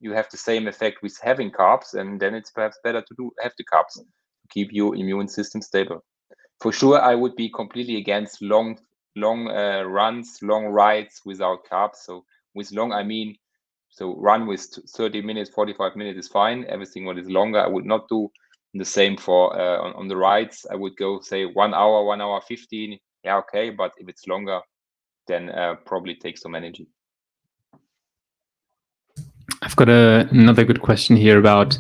you 0.01 0.13
have 0.13 0.29
the 0.31 0.37
same 0.37 0.69
effect 0.69 1.03
with 1.03 1.19
having 1.23 1.51
carbs, 1.51 1.95
and 1.95 2.21
then 2.21 2.35
it's 2.35 2.51
perhaps 2.51 2.79
better 2.85 3.01
to 3.01 3.15
do 3.17 3.31
have 3.43 3.53
the 3.59 3.65
carbs 3.65 3.95
to 3.95 4.05
keep 4.51 4.69
your 4.73 4.95
immune 4.95 5.29
system 5.29 5.61
stable. 5.63 6.05
For 6.61 6.73
sure 6.73 7.01
i 7.01 7.15
would 7.15 7.35
be 7.37 7.49
completely 7.51 7.97
against 7.97 8.43
long 8.43 8.79
long 9.17 9.49
uh, 9.49 9.83
runs 9.83 10.39
long 10.43 10.67
rides 10.67 11.21
without 11.25 11.67
carbs. 11.71 11.97
So 12.05 12.25
with 12.55 12.73
long 12.73 12.93
i 12.93 13.03
mean 13.03 13.37
so 13.91 14.17
run 14.17 14.47
with 14.47 14.67
30 14.97 15.23
minutes 15.23 15.51
45 15.51 15.97
minutes 15.97 16.19
is 16.19 16.29
fine. 16.29 16.65
Everything 16.69 17.05
what 17.05 17.19
is 17.19 17.29
longer 17.29 17.61
i 17.61 17.67
would 17.69 17.85
not 17.87 18.09
do 18.09 18.31
the 18.75 18.85
same 18.85 19.17
for 19.17 19.59
uh, 19.59 19.79
on, 19.81 19.95
on 19.95 20.09
the 20.09 20.17
rides. 20.17 20.67
I 20.71 20.75
would 20.77 20.97
go 20.97 21.21
say 21.21 21.45
one 21.45 21.75
hour 21.75 22.05
one 22.05 22.21
hour 22.21 22.41
15 22.41 22.99
yeah 23.25 23.37
okay 23.39 23.71
but 23.71 23.93
if 23.99 24.09
it's 24.09 24.27
longer 24.27 24.61
then 25.27 25.51
uh, 25.51 25.75
probably 25.85 26.15
take 26.15 26.39
some 26.39 26.55
energy 26.55 26.87
i've 29.63 29.77
got 29.77 29.89
a, 29.89 30.29
another 30.31 30.65
good 30.65 30.83
question 30.83 31.17
here 31.17 31.39
about 31.39 31.79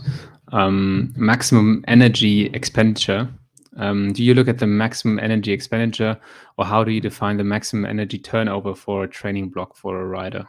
um, 0.53 1.13
maximum 1.17 1.85
energy 1.89 2.47
expenditure 2.47 3.29
um, 3.77 4.13
do 4.13 4.23
you 4.23 4.35
look 4.35 4.49
at 4.49 4.59
the 4.59 4.67
maximum 4.67 5.19
energy 5.19 5.53
expenditure, 5.53 6.19
or 6.57 6.65
how 6.65 6.85
do 6.85 6.93
you 6.93 7.01
define 7.01 7.37
the 7.37 7.45
maximum 7.45 7.87
energy 7.87 8.19
turnover 8.19 8.75
for 8.75 9.05
a 9.05 9.09
training 9.09 9.49
block 9.49 9.77
for 9.77 10.01
a 10.01 10.07
rider? 10.07 10.49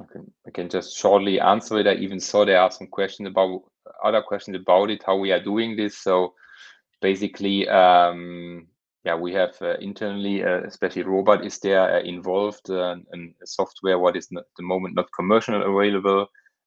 Okay, 0.00 0.20
I 0.46 0.50
can 0.50 0.68
just 0.68 0.96
shortly 0.96 1.40
answer 1.40 1.78
it. 1.78 1.86
I 1.86 1.94
even 1.94 2.20
saw 2.20 2.44
there 2.44 2.60
are 2.60 2.70
some 2.70 2.86
questions 2.86 3.28
about 3.28 3.62
other 4.04 4.22
questions 4.22 4.56
about 4.56 4.90
it, 4.90 5.02
how 5.04 5.16
we 5.16 5.32
are 5.32 5.42
doing 5.42 5.76
this. 5.76 5.96
So 5.98 6.34
basically, 7.00 7.68
um, 7.68 8.66
yeah, 9.04 9.14
we 9.14 9.32
have 9.32 9.56
uh, 9.62 9.76
internally, 9.80 10.44
uh, 10.44 10.60
especially 10.66 11.02
Robert 11.02 11.44
is 11.44 11.58
there 11.58 11.96
uh, 11.96 12.00
involved 12.00 12.70
uh, 12.70 12.96
in 13.12 13.34
software 13.44 13.98
what 13.98 14.16
is 14.16 14.28
at 14.36 14.44
the 14.56 14.62
moment 14.62 14.94
not 14.94 15.08
commercial 15.16 15.62
available 15.62 16.26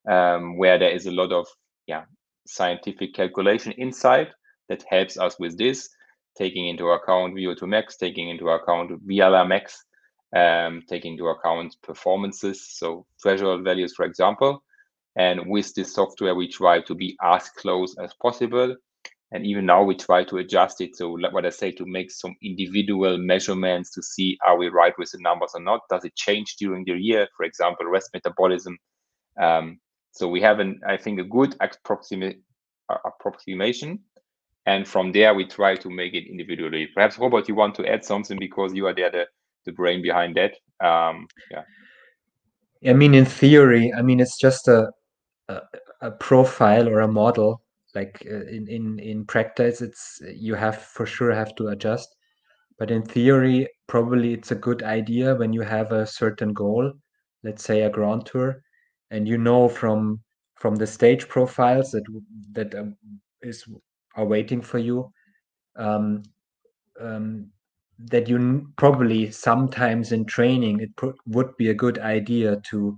um, 0.09 0.57
where 0.57 0.77
there 0.79 0.89
is 0.89 1.05
a 1.05 1.11
lot 1.11 1.31
of 1.31 1.47
yeah 1.87 2.03
scientific 2.45 3.13
calculation 3.13 3.73
inside 3.77 4.29
that 4.69 4.83
helps 4.89 5.17
us 5.17 5.39
with 5.39 5.57
this, 5.57 5.89
taking 6.37 6.67
into 6.67 6.87
account 6.87 7.35
VO2 7.35 7.67
max, 7.67 7.97
taking 7.97 8.29
into 8.29 8.49
account 8.49 8.91
VLamax, 9.07 9.73
um, 10.35 10.81
taking 10.87 11.13
into 11.13 11.27
account 11.27 11.75
performances, 11.83 12.65
so 12.67 13.05
threshold 13.21 13.63
values, 13.63 13.93
for 13.93 14.05
example. 14.05 14.63
And 15.15 15.47
with 15.47 15.73
this 15.75 15.93
software, 15.93 16.33
we 16.33 16.47
try 16.47 16.81
to 16.81 16.95
be 16.95 17.15
as 17.21 17.49
close 17.49 17.95
as 17.99 18.13
possible. 18.15 18.75
And 19.33 19.45
even 19.45 19.65
now, 19.65 19.83
we 19.83 19.95
try 19.95 20.23
to 20.25 20.37
adjust 20.37 20.79
it. 20.79 20.95
So, 20.95 21.17
what 21.31 21.45
I 21.45 21.49
say, 21.49 21.71
to 21.71 21.85
make 21.85 22.11
some 22.11 22.35
individual 22.43 23.17
measurements 23.17 23.89
to 23.91 24.03
see 24.03 24.37
are 24.45 24.57
we 24.57 24.69
right 24.69 24.93
with 24.99 25.11
the 25.11 25.17
numbers 25.21 25.51
or 25.55 25.61
not? 25.61 25.81
Does 25.89 26.05
it 26.05 26.15
change 26.15 26.55
during 26.57 26.85
the 26.85 26.93
year? 26.93 27.27
For 27.35 27.43
example, 27.43 27.87
rest 27.87 28.11
metabolism. 28.13 28.77
Um, 29.41 29.79
so 30.11 30.27
we 30.27 30.39
have 30.41 30.59
an, 30.59 30.79
I 30.87 30.97
think, 30.97 31.19
a 31.19 31.23
good 31.23 31.55
approximation, 33.05 33.99
and 34.67 34.87
from 34.87 35.11
there 35.11 35.33
we 35.33 35.45
try 35.47 35.75
to 35.77 35.89
make 35.89 36.13
it 36.13 36.29
individually. 36.29 36.87
Perhaps 36.93 37.17
Robert, 37.17 37.47
you 37.47 37.55
want 37.55 37.73
to 37.75 37.87
add 37.91 38.05
something 38.05 38.37
because 38.37 38.75
you 38.75 38.85
are 38.85 38.93
there, 38.93 39.09
the, 39.09 39.25
the 39.65 39.71
brain 39.71 40.03
behind 40.03 40.37
that. 40.37 40.53
Um, 40.87 41.27
yeah. 41.49 41.63
I 42.87 42.93
mean, 42.93 43.15
in 43.15 43.25
theory, 43.25 43.91
I 43.97 44.03
mean 44.03 44.19
it's 44.19 44.37
just 44.37 44.67
a 44.67 44.91
a, 45.49 45.61
a 46.01 46.11
profile 46.11 46.87
or 46.87 46.99
a 46.99 47.07
model. 47.07 47.61
Like 47.95 48.25
uh, 48.29 48.45
in 48.45 48.67
in 48.67 48.99
in 48.99 49.25
practice, 49.25 49.81
it's 49.81 50.19
you 50.35 50.55
have 50.55 50.77
for 50.77 51.05
sure 51.05 51.31
have 51.33 51.55
to 51.55 51.67
adjust. 51.69 52.15
But 52.79 52.91
in 52.91 53.03
theory, 53.03 53.69
probably 53.87 54.33
it's 54.33 54.51
a 54.51 54.55
good 54.55 54.83
idea 54.83 55.35
when 55.35 55.53
you 55.53 55.61
have 55.61 55.91
a 55.91 56.07
certain 56.07 56.53
goal, 56.53 56.91
let's 57.43 57.63
say 57.63 57.81
a 57.83 57.89
grand 57.89 58.25
tour, 58.25 58.61
and 59.11 59.27
you 59.27 59.37
know 59.37 59.69
from 59.69 60.21
from 60.55 60.75
the 60.75 60.87
stage 60.87 61.27
profiles 61.27 61.91
that 61.91 62.03
that 62.53 62.73
um, 62.75 62.95
is 63.41 63.63
are 64.15 64.25
waiting 64.25 64.61
for 64.61 64.79
you 64.79 65.11
um, 65.77 66.23
um, 66.99 67.47
that 67.99 68.27
you 68.27 68.67
probably 68.77 69.31
sometimes 69.31 70.11
in 70.11 70.25
training 70.25 70.79
it 70.79 70.91
would 71.27 71.55
be 71.57 71.69
a 71.69 71.73
good 71.73 71.99
idea 71.99 72.59
to 72.69 72.97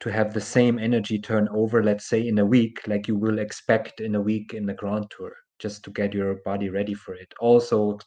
to 0.00 0.10
have 0.10 0.32
the 0.32 0.40
same 0.40 0.78
energy 0.78 1.18
turnover 1.18 1.82
let's 1.82 2.08
say 2.08 2.26
in 2.26 2.38
a 2.38 2.46
week 2.46 2.86
like 2.86 3.08
you 3.08 3.16
will 3.16 3.38
expect 3.38 4.00
in 4.00 4.14
a 4.14 4.20
week 4.20 4.54
in 4.54 4.66
the 4.66 4.74
grand 4.74 5.10
tour 5.10 5.32
just 5.58 5.82
to 5.84 5.90
get 5.90 6.14
your 6.14 6.36
body 6.44 6.70
ready 6.70 6.94
for 6.94 7.14
it. 7.14 7.32
Also 7.40 7.98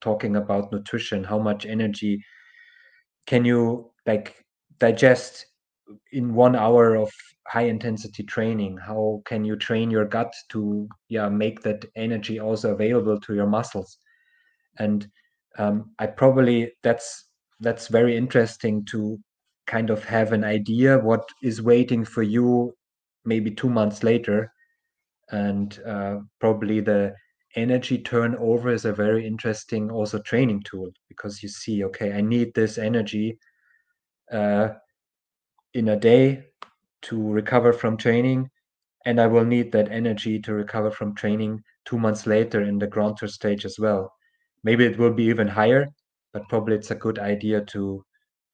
talking 0.00 0.36
about 0.36 0.72
nutrition 0.72 1.24
how 1.24 1.38
much 1.38 1.66
energy 1.66 2.22
can 3.26 3.44
you 3.44 3.90
like 4.06 4.44
digest 4.78 5.46
in 6.12 6.34
one 6.34 6.54
hour 6.54 6.96
of 6.96 7.10
high 7.46 7.62
intensity 7.66 8.22
training? 8.22 8.76
How 8.76 9.22
can 9.24 9.44
you 9.44 9.56
train 9.56 9.90
your 9.90 10.04
gut 10.04 10.32
to 10.50 10.88
yeah 11.08 11.28
make 11.28 11.62
that 11.62 11.84
energy 11.96 12.40
also 12.40 12.72
available 12.72 13.20
to 13.20 13.34
your 13.34 13.46
muscles? 13.46 13.98
And 14.78 15.08
um, 15.58 15.90
i 15.98 16.06
probably 16.06 16.72
that's 16.82 17.28
that's 17.60 17.88
very 17.88 18.16
interesting 18.16 18.84
to 18.86 19.18
kind 19.68 19.90
of 19.90 20.04
have 20.04 20.32
an 20.32 20.44
idea 20.44 20.98
what 20.98 21.28
is 21.42 21.62
waiting 21.62 22.04
for 22.04 22.22
you 22.22 22.72
maybe 23.24 23.50
two 23.50 23.68
months 23.68 24.02
later. 24.02 24.52
And 25.30 25.78
uh, 25.86 26.16
probably 26.40 26.80
the 26.80 27.14
energy 27.54 27.98
turnover 27.98 28.70
is 28.70 28.84
a 28.84 28.92
very 28.92 29.26
interesting 29.26 29.90
also 29.90 30.18
training 30.20 30.62
tool 30.64 30.90
because 31.08 31.42
you 31.42 31.48
see 31.48 31.82
okay 31.82 32.12
i 32.12 32.20
need 32.20 32.52
this 32.54 32.76
energy 32.76 33.38
uh, 34.30 34.68
in 35.72 35.88
a 35.88 35.96
day 35.96 36.44
to 37.00 37.16
recover 37.30 37.72
from 37.72 37.96
training 37.96 38.48
and 39.06 39.18
i 39.18 39.26
will 39.26 39.44
need 39.44 39.72
that 39.72 39.90
energy 39.90 40.38
to 40.38 40.52
recover 40.52 40.90
from 40.90 41.14
training 41.14 41.58
two 41.86 41.98
months 41.98 42.26
later 42.26 42.62
in 42.62 42.78
the 42.78 42.86
grand 42.86 43.16
tour 43.16 43.28
stage 43.28 43.64
as 43.64 43.78
well. 43.78 44.12
Maybe 44.62 44.84
it 44.84 44.98
will 44.98 45.14
be 45.14 45.24
even 45.24 45.48
higher 45.48 45.86
but 46.32 46.48
probably 46.48 46.74
it's 46.76 46.90
a 46.90 47.02
good 47.06 47.18
idea 47.18 47.64
to 47.64 48.04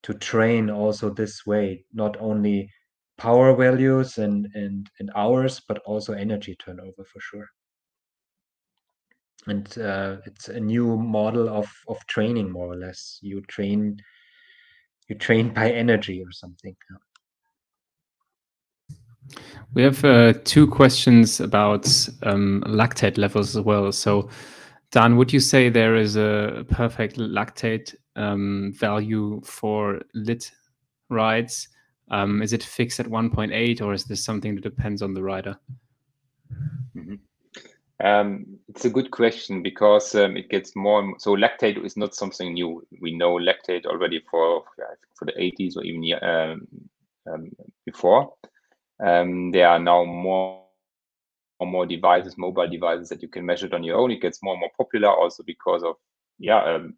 to 0.05 0.15
train 0.15 0.71
also 0.71 1.11
this 1.11 1.45
way 1.47 1.85
not 1.93 2.17
only 2.21 2.71
power 3.17 3.55
values 3.55 4.19
and 4.19 4.49
and 4.55 4.91
and 5.01 5.11
hours 5.17 5.61
but 5.69 5.79
also 5.87 6.13
energy 6.13 6.57
turnover 6.57 7.05
for 7.05 7.21
sure. 7.21 7.49
And 9.47 9.67
uh, 9.79 10.17
it's 10.25 10.49
a 10.49 10.61
new 10.61 10.97
model 10.97 11.49
of 11.49 11.69
of 11.89 11.99
training 12.07 12.51
more 12.51 12.73
or 12.73 12.77
less. 12.77 13.19
You 13.23 13.41
train 13.43 13.97
you 15.09 15.17
train 15.17 15.53
by 15.53 15.71
energy 15.71 16.23
or 16.23 16.33
something 16.33 16.77
we 19.75 19.83
have 19.83 20.05
uh, 20.05 20.35
two 20.45 20.67
questions 20.67 21.41
about 21.41 21.87
um, 22.23 22.63
lactate 22.67 23.19
levels 23.19 23.57
as 23.57 23.65
well. 23.65 23.91
So 23.93 24.29
dan 24.93 25.17
would 25.17 25.33
you 25.33 25.41
say 25.41 25.69
there 25.69 25.97
is 25.97 26.17
a 26.17 26.65
perfect 26.69 27.17
lactate 27.17 27.95
um, 28.17 28.73
value 28.77 29.41
for 29.45 30.01
lit 30.15 30.51
rides 31.11 31.69
um, 32.11 32.43
is 32.43 32.53
it 32.53 32.63
fixed 32.63 33.01
at 33.01 33.07
1.8 33.07 33.81
or 33.81 33.93
is 33.93 34.05
this 34.05 34.25
something 34.25 34.55
that 34.55 34.63
depends 34.63 35.03
on 35.03 35.15
the 35.15 35.23
rider 35.23 35.57
mm 36.95 37.07
-hmm. 37.07 37.19
Um, 38.05 38.59
it's 38.69 38.85
a 38.85 38.91
good 38.91 39.11
question 39.11 39.63
because 39.63 40.15
um, 40.15 40.37
it 40.37 40.51
gets 40.51 40.75
more. 40.75 41.03
More, 41.03 41.19
so 41.19 41.37
lactate 41.37 41.83
is 41.85 41.97
not 41.97 42.15
something 42.15 42.53
new. 42.53 42.87
We 43.01 43.17
know 43.17 43.35
lactate 43.35 43.87
already 43.87 44.21
for 44.31 44.65
for 45.15 45.25
the 45.25 45.33
80s 45.33 45.77
or 45.77 45.85
even 45.85 46.05
um, 46.23 46.67
um, 47.33 47.51
before. 47.87 48.35
Um, 49.05 49.53
there 49.53 49.69
are 49.69 49.79
now 49.79 50.05
more 50.05 50.65
and 51.61 51.71
more 51.71 51.87
devices, 51.87 52.37
mobile 52.37 52.69
devices 52.69 53.09
that 53.09 53.23
you 53.23 53.29
can 53.29 53.47
measure 53.47 53.67
it 53.67 53.75
on 53.75 53.85
your 53.85 53.99
own. 53.99 54.11
It 54.11 54.21
gets 54.21 54.43
more 54.43 54.55
and 54.55 54.61
more 54.61 54.73
popular 54.77 55.09
also 55.09 55.43
because 55.45 55.85
of 55.85 55.97
yeah 56.39 56.63
um, 56.65 56.97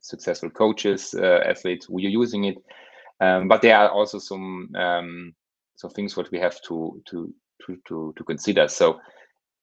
successful 0.00 0.50
coaches, 0.50 1.14
uh, 1.14 1.40
athletes 1.46 1.86
who 1.86 1.98
are 1.98 2.00
using 2.00 2.44
it. 2.44 2.56
but 3.20 3.62
there 3.62 3.76
are 3.76 3.90
also 3.90 4.18
some 4.18 4.68
some 5.76 5.90
things 5.90 6.16
what 6.16 6.30
we 6.30 6.38
have 6.38 6.60
to 6.62 7.00
to 7.06 7.32
to 7.66 7.76
to, 7.86 8.12
to 8.16 8.24
consider. 8.24 8.68
So 8.68 9.00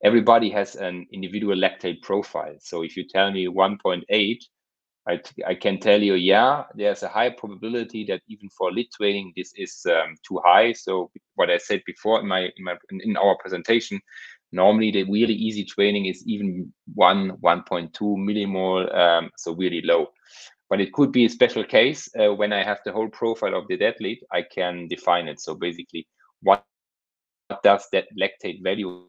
everybody 0.03 0.49
has 0.49 0.75
an 0.75 1.07
individual 1.11 1.55
lactate 1.55 2.01
profile. 2.01 2.55
So 2.59 2.83
if 2.83 2.95
you 2.95 3.05
tell 3.07 3.31
me 3.31 3.47
1.8, 3.47 4.37
I, 5.07 5.21
I 5.45 5.55
can 5.55 5.79
tell 5.79 6.01
you, 6.01 6.15
yeah, 6.15 6.63
there's 6.73 7.03
a 7.03 7.07
high 7.07 7.29
probability 7.29 8.05
that 8.05 8.21
even 8.27 8.49
for 8.49 8.71
lit 8.71 8.87
training, 8.91 9.33
this 9.35 9.53
is 9.55 9.85
um, 9.85 10.15
too 10.27 10.39
high. 10.43 10.73
So 10.73 11.11
what 11.35 11.51
I 11.51 11.57
said 11.57 11.81
before 11.85 12.19
in 12.21 12.27
my 12.27 12.49
in 12.57 12.63
my 12.63 12.75
in 12.89 13.15
our 13.17 13.37
presentation, 13.39 13.99
normally 14.55 14.91
the 14.91 15.03
really 15.03 15.33
easy 15.33 15.63
training 15.65 16.05
is 16.05 16.23
even 16.25 16.73
one 16.93 17.37
1.2 17.43 17.91
millimole, 18.01 18.95
um, 18.95 19.29
so 19.37 19.53
really 19.53 19.81
low. 19.81 20.07
But 20.69 20.81
it 20.81 20.93
could 20.93 21.11
be 21.11 21.25
a 21.25 21.29
special 21.29 21.63
case 21.63 22.09
uh, 22.19 22.33
when 22.33 22.51
I 22.51 22.63
have 22.63 22.79
the 22.85 22.91
whole 22.91 23.09
profile 23.09 23.55
of 23.55 23.67
the 23.67 23.83
athlete, 23.85 24.23
I 24.31 24.41
can 24.41 24.87
define 24.87 25.27
it. 25.27 25.39
So 25.39 25.53
basically, 25.53 26.07
what 26.41 26.63
does 27.63 27.87
that 27.91 28.07
lactate 28.19 28.63
value 28.63 29.05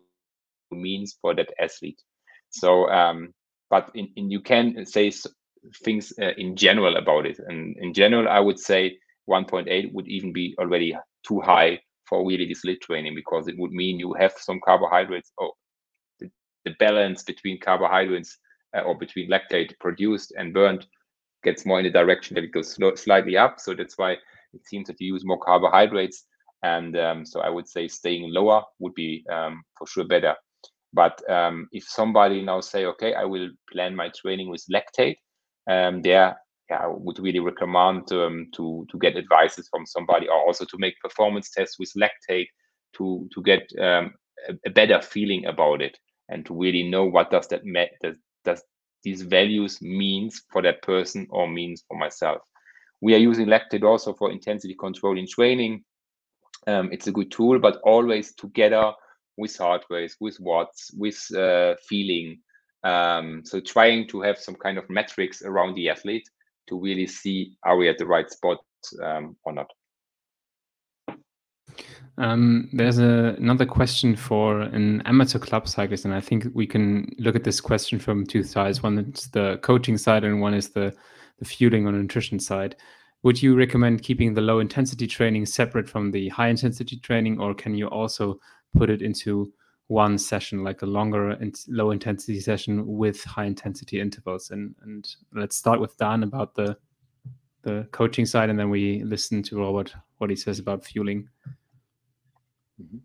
means 0.71 1.17
for 1.21 1.35
that 1.35 1.53
athlete. 1.59 2.01
So, 2.51 2.89
um, 2.91 3.33
but 3.71 3.91
in, 3.95 4.09
in, 4.17 4.31
you 4.31 4.41
can 4.41 4.85
say 4.87 5.13
things 5.85 6.13
uh, 6.21 6.33
in 6.37 6.57
general 6.57 6.97
about 6.97 7.27
it. 7.27 7.39
And 7.39 7.77
in 7.79 7.93
general, 7.93 8.29
I 8.29 8.41
would 8.41 8.59
say 8.59 8.99
1.8 9.29 9.93
would 9.93 10.09
even 10.09 10.33
be 10.33 10.55
already 10.59 10.97
too 11.27 11.41
high 11.41 11.81
for 12.09 12.27
really 12.27 12.47
this 12.47 12.65
lit 12.65 12.81
training 12.81 13.15
because 13.15 13.49
it 13.49 13.59
would 13.59 13.73
mean 13.73 13.99
you 13.99 14.13
have 14.15 14.33
some 14.39 14.61
carbohydrates 14.65 15.33
or 15.39 15.53
the, 16.21 16.31
the 16.65 16.75
balance 16.79 17.23
between 17.23 17.61
carbohydrates 17.61 18.39
uh, 18.77 18.81
or 18.81 18.97
between 18.97 19.31
lactate 19.31 19.79
produced 19.81 20.33
and 20.39 20.55
burned 20.55 20.87
gets 21.45 21.65
more 21.65 21.79
in 21.79 21.85
the 21.85 21.91
direction 21.91 22.35
that 22.35 22.45
it 22.45 22.53
goes 22.53 22.79
slightly 23.01 23.37
up. 23.37 23.61
So 23.61 23.75
that's 23.75 23.97
why 23.97 24.13
it 24.13 24.67
seems 24.67 24.89
that 24.89 25.01
you 25.01 25.15
use 25.15 25.25
more 25.25 25.39
carbohydrates. 25.39 26.25
And 26.63 26.97
um, 26.99 27.27
so 27.27 27.41
I 27.41 27.49
would 27.49 27.69
say 27.69 27.87
staying 27.89 28.33
lower 28.33 28.63
would 28.79 28.95
be 28.95 29.25
um, 29.31 29.63
for 29.79 29.87
sure 29.87 30.05
better. 30.05 30.35
But 30.93 31.29
um, 31.31 31.69
if 31.73 31.85
somebody 31.85 32.43
now 32.43 32.61
say, 32.61 32.87
okay, 32.87 33.15
I 33.15 33.25
will 33.25 33.51
plan 33.71 33.95
my 33.95 34.11
training 34.17 34.49
with 34.49 34.65
lactate, 34.73 35.17
um, 35.69 36.03
there 36.03 36.37
yeah, 36.71 36.79
I 36.83 36.87
would 36.89 37.19
really 37.19 37.41
recommend 37.41 38.11
um, 38.13 38.49
to 38.57 38.87
to 38.91 38.99
get 38.99 39.17
advices 39.17 39.69
from 39.69 39.87
somebody, 39.87 40.29
or 40.29 40.47
also 40.47 40.65
to 40.65 40.79
make 40.79 41.01
performance 41.01 41.51
tests 41.51 41.79
with 41.79 41.93
lactate 41.97 42.49
to 42.97 43.29
to 43.33 43.43
get 43.43 43.63
um, 43.81 44.15
a, 44.49 44.55
a, 44.67 44.71
better 44.71 45.01
feeling 45.01 45.47
about 45.47 45.81
it 45.81 45.97
and 46.29 46.45
to 46.47 46.59
really 46.59 46.83
know 46.83 47.05
what 47.05 47.31
does 47.31 47.47
that 47.49 47.63
does, 48.03 48.17
does 48.45 48.63
these 49.05 49.23
values 49.23 49.81
means 49.81 50.43
for 50.51 50.63
that 50.63 50.83
person 50.83 51.27
or 51.31 51.49
means 51.49 51.85
for 51.87 51.97
myself. 51.97 52.43
We 53.01 53.15
are 53.15 53.19
using 53.19 53.47
lactate 53.47 53.85
also 53.85 54.15
for 54.15 54.33
intensity 54.33 54.75
control 54.75 55.19
in 55.19 55.27
training. 55.29 55.85
Um, 56.67 56.91
it's 56.91 57.07
a 57.07 57.13
good 57.13 57.31
tool, 57.31 57.61
but 57.61 57.81
always 57.85 58.35
together 58.35 58.93
with 59.37 59.57
heart 59.57 59.85
rate, 59.91 60.17
with 60.19 60.41
watts, 60.41 60.91
with 60.97 61.25
uh, 61.37 61.75
feeling. 61.89 62.41
Um, 62.83 63.43
so 63.45 63.61
trying 63.61 64.09
to 64.09 64.23
have 64.23 64.39
some 64.39 64.57
kind 64.57 64.79
of 64.79 64.91
metrics 64.91 65.43
around 65.43 65.75
the 65.75 65.91
athlete 65.91 66.29
to 66.69 66.81
really 66.81 67.07
see 67.07 67.57
are 67.65 67.77
we 67.77 67.89
at 67.89 67.99
the 67.99 68.07
right 68.07 68.31
spot 68.31 68.59
um, 69.03 69.37
or 69.45 69.53
not. 69.53 69.69
Um, 72.19 72.71
there's 72.73 72.99
a, 72.99 73.37
another 73.39 73.67
question 73.67 74.17
for 74.17 74.63
an 74.63 75.03
amateur 75.03 75.39
club 75.39 75.69
cyclist, 75.69 76.07
and 76.07 76.15
I 76.15 76.21
think 76.21 76.47
we 76.55 76.67
can 76.67 77.15
look 77.19 77.37
at 77.37 77.45
this 77.45 77.61
question 77.61 77.99
from 77.99 78.27
two 78.27 78.43
sides. 78.43 78.83
One 78.83 78.99
is 78.99 79.29
the 79.33 79.59
coaching 79.63 79.99
side, 79.99 80.25
and 80.25 80.41
one 80.41 80.55
is 80.55 80.71
the, 80.71 80.95
the 81.39 81.45
fueling 81.45 81.87
or 81.87 81.93
nutrition 81.93 82.41
side. 82.41 82.77
Would 83.23 83.43
you 83.43 83.55
recommend 83.55 84.03
keeping 84.03 84.33
the 84.33 84.41
low 84.41 84.61
intensity 84.61 85.07
training 85.07 85.47
separate 85.47 85.89
from 85.89 86.11
the 86.11 86.29
high 86.31 86.49
intensity 86.49 86.97
training, 86.97 87.39
or 87.39 87.55
can 87.55 87.75
you 87.75 87.89
also 87.89 88.41
put 88.75 88.89
it 88.89 89.03
into 89.03 89.53
one 89.89 90.19
session, 90.19 90.65
like 90.65 90.83
a 90.83 90.87
longer 90.87 91.31
and 91.31 91.59
low 91.69 91.91
intensity 91.91 92.41
session 92.41 92.87
with 92.87 93.23
high 93.25 93.45
intensity 93.45 94.01
intervals. 94.01 94.51
And 94.51 94.75
and 94.83 95.09
let's 95.33 95.57
start 95.57 95.81
with 95.81 95.97
Dan 95.97 96.23
about 96.23 96.55
the 96.55 96.77
the 97.63 97.87
coaching 97.93 98.27
side, 98.27 98.51
and 98.51 98.59
then 98.59 98.71
we 98.71 99.03
listen 99.03 99.43
to 99.45 99.59
Robert 99.59 99.95
what 100.19 100.31
he 100.31 100.37
says 100.37 100.59
about 100.59 100.85
fueling. 100.85 101.29
Mm-hmm. 102.81 102.99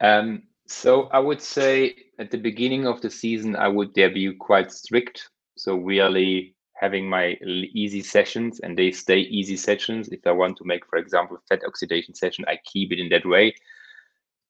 Um, 0.00 0.42
so 0.66 1.04
I 1.12 1.18
would 1.18 1.40
say 1.40 1.94
at 2.18 2.30
the 2.30 2.38
beginning 2.38 2.86
of 2.86 3.00
the 3.00 3.10
season, 3.10 3.56
I 3.56 3.68
would 3.68 3.92
be 3.94 4.32
quite 4.34 4.72
strict. 4.72 5.28
So 5.56 5.76
really 5.76 6.56
having 6.74 7.08
my 7.08 7.36
easy 7.74 8.02
sessions 8.02 8.58
and 8.60 8.76
they 8.76 8.90
stay 8.90 9.20
easy 9.20 9.56
sessions. 9.56 10.08
If 10.08 10.26
I 10.26 10.32
want 10.32 10.56
to 10.56 10.64
make, 10.64 10.84
for 10.86 10.98
example, 10.98 11.36
fat 11.48 11.60
oxidation 11.64 12.14
session, 12.14 12.44
I 12.48 12.58
keep 12.64 12.90
it 12.90 12.98
in 12.98 13.08
that 13.10 13.24
way 13.24 13.54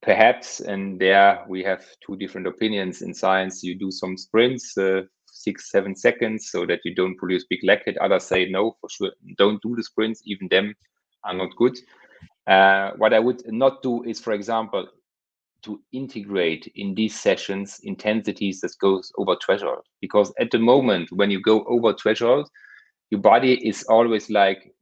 perhaps 0.03 0.61
and 0.61 1.01
there 1.01 1.45
we 1.49 1.63
have 1.63 1.85
two 2.05 2.17
different 2.17 2.47
opinions. 2.47 3.03
In 3.03 3.15
science 3.15 3.63
you 3.63 3.79
do 3.79 3.91
some 3.91 4.17
sprints 4.17 4.77
uh, 4.77 5.03
six 5.27 5.71
seven 5.71 5.95
seconds 5.95 6.51
so 6.51 6.67
that 6.67 6.81
you 6.85 6.95
don't 6.95 7.17
produce 7.17 7.45
big 7.49 7.61
lactate 7.65 7.97
others 8.01 8.25
say 8.25 8.49
no 8.51 8.77
for 8.81 8.89
sure 8.91 9.11
don't 9.39 9.63
do 9.63 9.75
the 9.77 9.83
sprints 9.83 10.23
even 10.27 10.49
them 10.49 10.75
are 11.25 11.35
not 11.35 11.51
good. 11.57 11.79
Uh, 12.47 12.91
what 12.97 13.15
i 13.15 13.19
would 13.21 13.43
not 13.47 13.83
do 13.83 14.03
is 14.03 14.21
for 14.21 14.33
example 14.33 14.87
to 15.63 15.81
integrate 15.93 16.71
in 16.75 16.93
these 16.95 17.19
sessions 17.19 17.81
intensities 17.85 18.61
that 18.61 18.73
goes 18.81 19.13
over 19.17 19.37
threshold. 19.45 19.85
Because 20.01 20.33
at 20.41 20.51
the 20.51 20.59
moment 20.59 21.09
when 21.13 21.31
you 21.31 21.41
go 21.41 21.65
over 21.65 21.95
threshold 21.95 22.49
your 23.11 23.21
body 23.21 23.55
is 23.67 23.85
always 23.85 24.29
like 24.29 24.75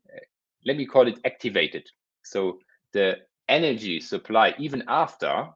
let 0.66 0.76
me 0.76 0.86
call 0.86 1.06
it 1.08 1.18
activated. 1.24 1.84
So 2.22 2.58
the 2.92 3.16
energy 3.50 4.00
supply 4.00 4.54
even 4.58 4.82
after 4.88 5.46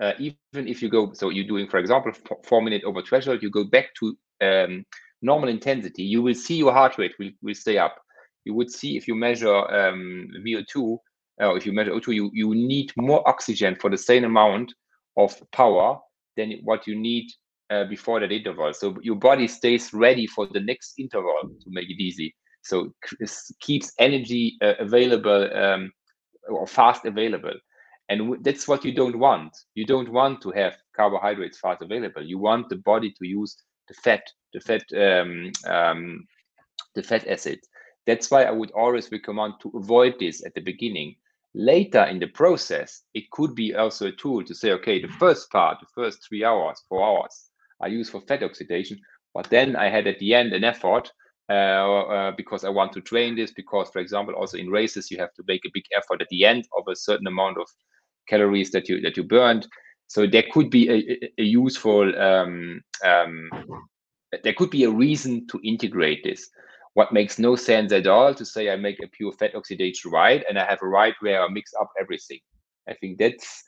uh, 0.00 0.12
even 0.18 0.68
if 0.68 0.80
you 0.82 0.88
go 0.88 1.12
so 1.12 1.28
you're 1.28 1.46
doing 1.46 1.68
for 1.68 1.78
example 1.78 2.12
four 2.44 2.62
minute 2.62 2.82
over 2.84 3.02
threshold 3.02 3.42
you 3.42 3.50
go 3.50 3.64
back 3.64 3.86
to 3.94 4.16
um, 4.40 4.84
normal 5.20 5.48
intensity 5.48 6.02
you 6.02 6.22
will 6.22 6.34
see 6.34 6.56
your 6.56 6.72
heart 6.72 6.96
rate 6.98 7.14
will, 7.18 7.30
will 7.42 7.54
stay 7.54 7.78
up 7.78 7.96
you 8.44 8.54
would 8.54 8.70
see 8.70 8.96
if 8.96 9.06
you 9.06 9.14
measure 9.14 9.54
um, 9.54 10.28
vo2 10.46 10.98
or 11.38 11.56
if 11.56 11.66
you 11.66 11.72
measure 11.72 11.92
O2, 11.92 12.14
you, 12.14 12.30
you 12.32 12.54
need 12.54 12.92
more 12.96 13.26
oxygen 13.28 13.76
for 13.80 13.90
the 13.90 13.98
same 13.98 14.24
amount 14.24 14.72
of 15.16 15.34
power 15.52 15.98
than 16.36 16.52
what 16.62 16.86
you 16.86 16.98
need 16.98 17.28
uh, 17.70 17.84
before 17.84 18.20
that 18.20 18.32
interval. 18.32 18.72
So 18.72 18.96
your 19.02 19.16
body 19.16 19.48
stays 19.48 19.92
ready 19.92 20.26
for 20.26 20.46
the 20.46 20.60
next 20.60 20.94
interval 20.98 21.42
to 21.42 21.66
make 21.68 21.90
it 21.90 22.00
easy. 22.02 22.34
So 22.62 22.92
it 23.18 23.30
keeps 23.60 23.92
energy 23.98 24.56
uh, 24.62 24.74
available 24.78 25.56
um, 25.56 25.92
or 26.48 26.66
fast 26.66 27.04
available. 27.04 27.54
And 28.08 28.44
that's 28.44 28.68
what 28.68 28.84
you 28.84 28.92
don't 28.92 29.18
want. 29.18 29.56
You 29.74 29.86
don't 29.86 30.10
want 30.12 30.42
to 30.42 30.50
have 30.50 30.76
carbohydrates 30.94 31.58
fast 31.58 31.82
available. 31.82 32.22
You 32.22 32.38
want 32.38 32.68
the 32.68 32.76
body 32.76 33.10
to 33.18 33.26
use 33.26 33.56
the 33.88 33.94
fat, 33.94 34.22
the 34.52 34.60
fat, 34.60 34.82
um, 34.96 35.52
um, 35.66 36.26
the 36.94 37.02
fat 37.02 37.26
acid. 37.26 37.60
That's 38.06 38.30
why 38.30 38.44
I 38.44 38.50
would 38.50 38.72
always 38.72 39.10
recommend 39.12 39.54
to 39.62 39.72
avoid 39.74 40.16
this 40.18 40.44
at 40.44 40.54
the 40.54 40.60
beginning. 40.60 41.14
Later 41.54 42.04
in 42.04 42.18
the 42.18 42.26
process, 42.28 43.02
it 43.14 43.30
could 43.30 43.54
be 43.54 43.74
also 43.74 44.06
a 44.06 44.12
tool 44.12 44.44
to 44.44 44.54
say, 44.54 44.72
okay, 44.72 45.00
the 45.00 45.08
first 45.08 45.50
part, 45.50 45.78
the 45.80 45.86
first 45.94 46.26
three 46.26 46.44
hours, 46.44 46.82
four 46.88 47.04
hours, 47.04 47.50
I 47.80 47.88
use 47.88 48.10
for 48.10 48.20
fat 48.22 48.42
oxidation, 48.42 48.98
but 49.34 49.48
then 49.50 49.76
I 49.76 49.88
had 49.88 50.06
at 50.06 50.18
the 50.18 50.34
end 50.34 50.52
an 50.52 50.64
effort 50.64 51.12
uh, 51.48 51.52
uh, 51.52 52.32
because 52.36 52.64
I 52.64 52.70
want 52.70 52.92
to 52.92 53.00
train 53.00 53.36
this. 53.36 53.52
Because, 53.52 53.90
for 53.90 53.98
example, 53.98 54.34
also 54.34 54.56
in 54.56 54.70
races, 54.70 55.10
you 55.10 55.18
have 55.18 55.34
to 55.34 55.44
make 55.46 55.64
a 55.64 55.70
big 55.74 55.84
effort 55.96 56.20
at 56.22 56.28
the 56.30 56.44
end 56.44 56.66
of 56.76 56.84
a 56.88 56.96
certain 56.96 57.26
amount 57.26 57.58
of 57.58 57.66
calories 58.28 58.70
that 58.70 58.88
you 58.88 59.00
that 59.00 59.16
you 59.16 59.24
burned. 59.24 59.66
So 60.06 60.26
there 60.26 60.44
could 60.52 60.70
be 60.70 60.88
a, 60.90 61.40
a 61.40 61.44
useful 61.44 62.14
um, 62.20 62.82
um, 63.04 63.50
there 64.42 64.54
could 64.54 64.70
be 64.70 64.84
a 64.84 64.90
reason 64.90 65.46
to 65.48 65.60
integrate 65.64 66.22
this. 66.24 66.48
What 66.94 67.12
makes 67.12 67.38
no 67.38 67.56
sense 67.56 67.92
at 67.92 68.06
all 68.06 68.34
to 68.34 68.44
say 68.44 68.70
I 68.70 68.76
make 68.76 69.02
a 69.02 69.08
pure 69.08 69.32
fat 69.32 69.54
oxidation 69.54 70.10
ride 70.10 70.44
and 70.48 70.58
I 70.58 70.66
have 70.66 70.82
a 70.82 70.86
ride 70.86 71.14
where 71.20 71.42
I 71.42 71.48
mix 71.48 71.72
up 71.80 71.90
everything. 71.98 72.40
I 72.88 72.94
think 72.94 73.18
that's 73.18 73.64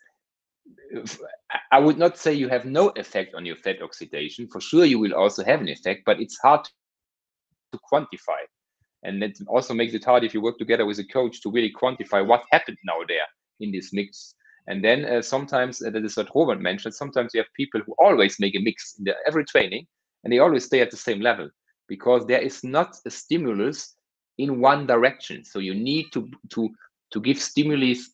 I 1.70 1.78
would 1.78 1.98
not 1.98 2.18
say 2.18 2.32
you 2.32 2.48
have 2.48 2.64
no 2.64 2.88
effect 2.90 3.34
on 3.34 3.44
your 3.44 3.56
fat 3.56 3.82
oxidation. 3.82 4.48
For 4.48 4.60
sure, 4.60 4.84
you 4.84 4.98
will 4.98 5.14
also 5.14 5.44
have 5.44 5.60
an 5.60 5.68
effect, 5.68 6.02
but 6.06 6.20
it's 6.20 6.38
hard 6.38 6.66
to 7.74 7.80
quantify. 7.92 8.40
And 9.02 9.20
that 9.22 9.32
also 9.48 9.74
makes 9.74 9.94
it 9.94 10.04
hard 10.04 10.24
if 10.24 10.32
you 10.32 10.40
work 10.40 10.58
together 10.58 10.86
with 10.86 10.98
a 10.98 11.04
coach 11.04 11.42
to 11.42 11.50
really 11.50 11.72
quantify 11.72 12.26
what 12.26 12.42
happened 12.50 12.78
now 12.84 13.00
there 13.06 13.26
in 13.60 13.70
this 13.70 13.92
mix. 13.92 14.34
And 14.66 14.82
then 14.82 15.04
uh, 15.04 15.20
sometimes, 15.20 15.82
uh, 15.82 15.90
that 15.90 16.04
is 16.04 16.16
what 16.16 16.30
Robert 16.34 16.60
mentioned, 16.60 16.94
sometimes 16.94 17.32
you 17.34 17.40
have 17.40 17.52
people 17.54 17.82
who 17.84 17.94
always 17.98 18.40
make 18.40 18.54
a 18.56 18.60
mix 18.60 18.94
in 18.98 19.04
their 19.04 19.16
every 19.26 19.44
training 19.44 19.86
and 20.22 20.32
they 20.32 20.38
always 20.38 20.64
stay 20.64 20.80
at 20.80 20.90
the 20.90 20.96
same 20.96 21.20
level 21.20 21.50
because 21.86 22.24
there 22.26 22.40
is 22.40 22.64
not 22.64 22.96
a 23.06 23.10
stimulus 23.10 23.94
in 24.38 24.60
one 24.60 24.86
direction. 24.86 25.44
So 25.44 25.58
you 25.58 25.74
need 25.74 26.06
to, 26.12 26.30
to, 26.50 26.70
to 27.12 27.20
give 27.20 27.38
stimulus 27.38 28.10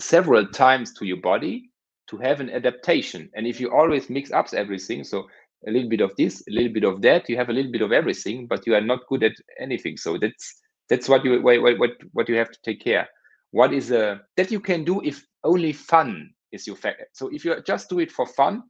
several 0.00 0.46
times 0.46 0.92
to 0.94 1.04
your 1.04 1.20
body 1.20 1.70
to 2.10 2.16
have 2.18 2.40
an 2.40 2.50
adaptation. 2.50 3.28
And 3.34 3.46
if 3.46 3.60
you 3.60 3.72
always 3.72 4.08
mix 4.08 4.30
up 4.30 4.46
everything, 4.54 5.02
so 5.04 5.26
a 5.66 5.70
little 5.70 5.88
bit 5.88 6.00
of 6.00 6.14
this, 6.16 6.42
a 6.48 6.52
little 6.52 6.72
bit 6.72 6.84
of 6.84 7.02
that, 7.02 7.28
you 7.28 7.36
have 7.36 7.48
a 7.48 7.52
little 7.52 7.72
bit 7.72 7.82
of 7.82 7.92
everything, 7.92 8.46
but 8.46 8.66
you 8.66 8.74
are 8.74 8.80
not 8.80 9.06
good 9.08 9.22
at 9.24 9.32
anything. 9.60 9.96
So 9.96 10.18
that's 10.18 10.60
that's 10.88 11.08
what 11.08 11.24
you 11.24 11.42
what 11.42 11.60
what 11.78 11.90
what 12.12 12.28
you 12.28 12.36
have 12.36 12.50
to 12.50 12.58
take 12.64 12.82
care. 12.82 13.08
What 13.50 13.72
is 13.72 13.90
a 13.90 14.20
that 14.36 14.50
you 14.50 14.60
can 14.60 14.84
do 14.84 15.02
if 15.02 15.24
only 15.44 15.72
fun 15.72 16.30
is 16.52 16.66
your 16.66 16.76
fact. 16.76 17.02
So 17.12 17.28
if 17.32 17.44
you 17.44 17.56
just 17.66 17.88
do 17.88 17.98
it 17.98 18.12
for 18.12 18.26
fun, 18.26 18.62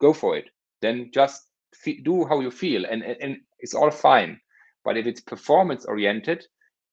go 0.00 0.12
for 0.12 0.36
it. 0.36 0.50
Then 0.82 1.10
just 1.12 1.42
do 2.04 2.24
how 2.26 2.40
you 2.40 2.50
feel, 2.50 2.84
and, 2.84 3.02
and 3.02 3.16
and 3.20 3.36
it's 3.60 3.74
all 3.74 3.90
fine. 3.90 4.38
But 4.84 4.96
if 4.96 5.06
it's 5.06 5.20
performance 5.20 5.86
oriented, 5.86 6.44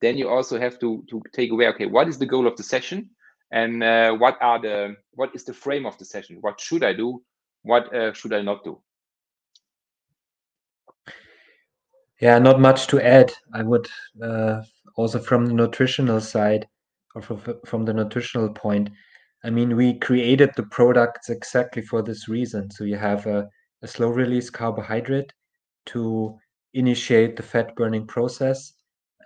then 0.01 0.17
you 0.17 0.29
also 0.29 0.59
have 0.59 0.79
to 0.79 1.03
to 1.09 1.21
take 1.33 1.51
away. 1.51 1.67
Okay, 1.67 1.87
what 1.87 2.07
is 2.07 2.17
the 2.17 2.25
goal 2.25 2.47
of 2.47 2.55
the 2.55 2.63
session? 2.63 3.09
and 3.51 3.83
uh, 3.83 4.13
what 4.13 4.37
are 4.41 4.59
the 4.61 4.95
what 5.13 5.29
is 5.35 5.43
the 5.43 5.53
frame 5.53 5.85
of 5.85 5.97
the 5.97 6.05
session 6.05 6.37
what 6.41 6.59
should 6.59 6.83
i 6.83 6.93
do 6.93 7.21
what 7.63 7.93
uh, 7.93 8.13
should 8.13 8.33
i 8.33 8.41
not 8.41 8.63
do 8.63 8.79
yeah 12.21 12.39
not 12.39 12.59
much 12.59 12.87
to 12.87 13.05
add. 13.05 13.33
I 13.53 13.63
would 13.63 13.87
uh, 14.23 14.61
also 14.95 15.19
from 15.19 15.45
the 15.45 15.53
nutritional 15.53 16.21
side 16.21 16.67
or 17.15 17.21
from, 17.21 17.83
the 17.83 17.93
nutritional 17.93 18.49
point 18.49 18.89
i 19.43 19.49
mean 19.49 19.75
we 19.75 19.99
created 19.99 20.49
the 20.55 20.63
products 20.63 21.29
exactly 21.29 21.81
for 21.81 22.01
this 22.01 22.29
reason. 22.29 22.71
So 22.71 22.85
you 22.85 22.95
have 22.95 23.25
a, 23.25 23.49
a 23.81 23.87
slow 23.87 24.09
release 24.09 24.49
carbohydrate 24.49 25.33
to 25.87 26.37
initiate 26.73 27.35
the 27.35 27.43
fat 27.43 27.75
burning 27.75 28.07
process 28.07 28.73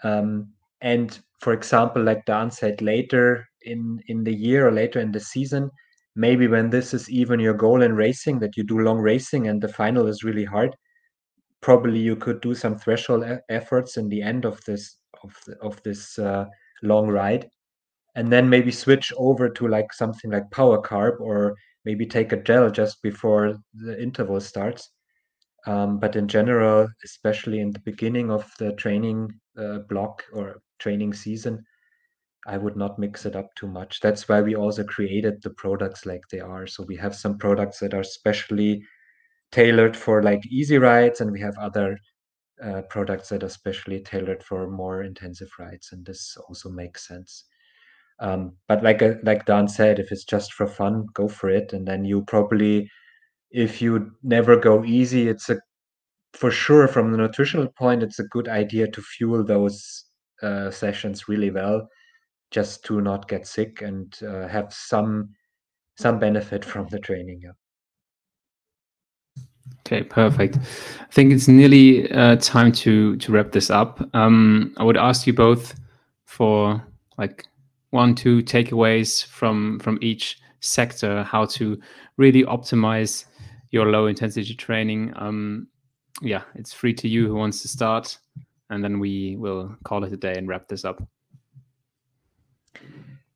um, 0.03 0.49
and 0.81 1.19
for 1.41 1.53
example 1.53 2.01
like 2.01 2.25
dan 2.25 2.49
said 2.49 2.81
later 2.81 3.47
in 3.63 3.99
in 4.07 4.23
the 4.23 4.33
year 4.33 4.67
or 4.67 4.71
later 4.71 4.99
in 4.99 5.11
the 5.11 5.19
season 5.19 5.69
maybe 6.15 6.47
when 6.47 6.69
this 6.69 6.93
is 6.93 7.09
even 7.09 7.39
your 7.39 7.53
goal 7.53 7.81
in 7.81 7.93
racing 7.93 8.39
that 8.39 8.55
you 8.57 8.63
do 8.63 8.79
long 8.79 8.97
racing 8.97 9.47
and 9.47 9.61
the 9.61 9.67
final 9.67 10.07
is 10.07 10.23
really 10.23 10.45
hard 10.45 10.75
probably 11.65 11.99
you 11.99 12.15
could 12.15 12.39
do 12.41 12.53
some 12.53 12.77
threshold 12.77 13.25
efforts 13.49 13.97
in 13.97 14.07
the 14.07 14.21
end 14.21 14.45
of 14.45 14.63
this 14.65 14.97
of, 15.23 15.35
the, 15.47 15.57
of 15.63 15.81
this 15.81 16.19
uh, 16.19 16.45
long 16.83 17.07
ride 17.07 17.49
and 18.15 18.31
then 18.31 18.47
maybe 18.47 18.71
switch 18.71 19.11
over 19.17 19.49
to 19.49 19.67
like 19.67 19.91
something 19.91 20.29
like 20.29 20.51
power 20.51 20.79
carb 20.79 21.19
or 21.19 21.55
maybe 21.83 22.05
take 22.05 22.31
a 22.31 22.43
gel 22.43 22.69
just 22.69 23.01
before 23.01 23.57
the 23.73 23.99
interval 23.99 24.39
starts 24.39 24.91
um, 25.65 25.97
but 25.99 26.15
in 26.15 26.27
general 26.27 26.87
especially 27.03 27.59
in 27.59 27.71
the 27.71 27.79
beginning 27.79 28.29
of 28.29 28.45
the 28.59 28.71
training 28.73 29.27
uh, 29.57 29.79
block 29.89 30.23
or 30.33 30.61
training 30.77 31.15
season 31.15 31.65
I 32.47 32.57
would 32.59 32.77
not 32.77 32.99
mix 32.99 33.25
it 33.25 33.35
up 33.35 33.49
too 33.55 33.65
much. 33.65 34.01
That's 34.01 34.29
why 34.29 34.39
we 34.39 34.55
also 34.55 34.83
created 34.83 35.41
the 35.41 35.49
products 35.49 36.05
like 36.05 36.21
they 36.29 36.41
are. 36.41 36.67
So 36.67 36.83
we 36.83 36.95
have 36.97 37.15
some 37.15 37.39
products 37.39 37.79
that 37.79 37.95
are 37.95 38.03
specially 38.03 38.83
tailored 39.55 39.95
for 39.95 40.21
like 40.21 40.45
easy 40.47 40.77
rides, 40.77 41.21
and 41.21 41.31
we 41.31 41.39
have 41.41 41.57
other 41.57 41.97
uh, 42.63 42.81
products 42.89 43.29
that 43.29 43.43
are 43.43 43.49
specially 43.49 44.01
tailored 44.01 44.43
for 44.43 44.69
more 44.69 45.03
intensive 45.03 45.49
rides. 45.57 45.89
And 45.91 46.05
this 46.05 46.37
also 46.49 46.69
makes 46.69 47.07
sense. 47.07 47.45
Um, 48.19 48.57
but 48.67 48.83
like 48.83 49.01
uh, 49.01 49.15
like 49.23 49.45
Dan 49.45 49.67
said, 49.67 49.99
if 49.99 50.11
it's 50.11 50.25
just 50.25 50.53
for 50.53 50.67
fun, 50.67 51.05
go 51.13 51.27
for 51.27 51.49
it. 51.49 51.73
And 51.73 51.87
then 51.87 52.05
you 52.05 52.23
probably, 52.23 52.89
if 53.51 53.81
you 53.81 54.11
never 54.23 54.57
go 54.57 54.83
easy, 54.83 55.29
it's 55.29 55.49
a 55.49 55.57
for 56.33 56.51
sure 56.51 56.87
from 56.87 57.11
the 57.11 57.17
nutritional 57.17 57.69
point, 57.77 58.03
it's 58.03 58.19
a 58.19 58.27
good 58.35 58.49
idea 58.49 58.87
to 58.91 59.01
fuel 59.01 59.43
those 59.43 60.05
uh, 60.41 60.69
sessions 60.71 61.29
really 61.29 61.51
well 61.51 61.87
just 62.51 62.83
to 62.85 63.01
not 63.01 63.27
get 63.27 63.47
sick 63.47 63.81
and 63.81 64.19
uh, 64.23 64.47
have 64.47 64.73
some 64.73 65.29
some 65.97 66.19
benefit 66.19 66.65
from 66.65 66.87
the 66.89 66.99
training. 66.99 67.39
Yeah. 67.43 67.64
Okay, 69.85 70.03
perfect. 70.03 70.57
I 70.57 71.11
think 71.11 71.31
it's 71.31 71.47
nearly 71.47 72.11
uh, 72.11 72.37
time 72.37 72.71
to 72.73 73.15
to 73.17 73.31
wrap 73.31 73.51
this 73.51 73.69
up. 73.69 74.01
Um, 74.13 74.73
I 74.77 74.83
would 74.83 74.97
ask 74.97 75.27
you 75.27 75.33
both 75.33 75.75
for 76.25 76.83
like 77.17 77.45
one, 77.91 78.15
two 78.15 78.41
takeaways 78.41 79.25
from 79.25 79.79
from 79.79 79.99
each 80.01 80.39
sector, 80.59 81.23
how 81.23 81.45
to 81.45 81.79
really 82.17 82.43
optimize 82.43 83.25
your 83.69 83.91
low 83.91 84.07
intensity 84.07 84.55
training. 84.55 85.13
Um, 85.15 85.67
yeah, 86.21 86.41
it's 86.55 86.73
free 86.73 86.93
to 86.95 87.07
you 87.07 87.27
who 87.27 87.35
wants 87.35 87.61
to 87.61 87.67
start, 87.67 88.17
and 88.71 88.83
then 88.83 88.99
we 88.99 89.35
will 89.35 89.75
call 89.83 90.03
it 90.03 90.13
a 90.13 90.17
day 90.17 90.35
and 90.35 90.47
wrap 90.47 90.67
this 90.67 90.83
up 90.83 91.07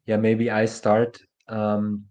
yeah, 0.10 0.18
maybe 0.18 0.50
I 0.50 0.66
start. 0.66 1.22
Um, 1.50 2.06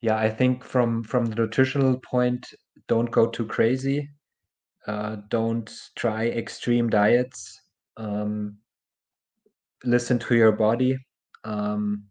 yeah, 0.00 0.16
I 0.16 0.30
think 0.30 0.64
from 0.64 1.02
from 1.04 1.26
the 1.26 1.34
nutritional 1.34 1.98
point, 2.00 2.46
don't 2.88 3.10
go 3.10 3.26
too 3.26 3.46
crazy. 3.46 4.08
Uh, 4.86 5.16
don't 5.28 5.70
try 5.96 6.28
extreme 6.28 6.88
diets. 6.88 7.60
Um, 7.96 8.56
listen 9.84 10.18
to 10.20 10.34
your 10.34 10.52
body, 10.52 10.98
um, 11.44 12.04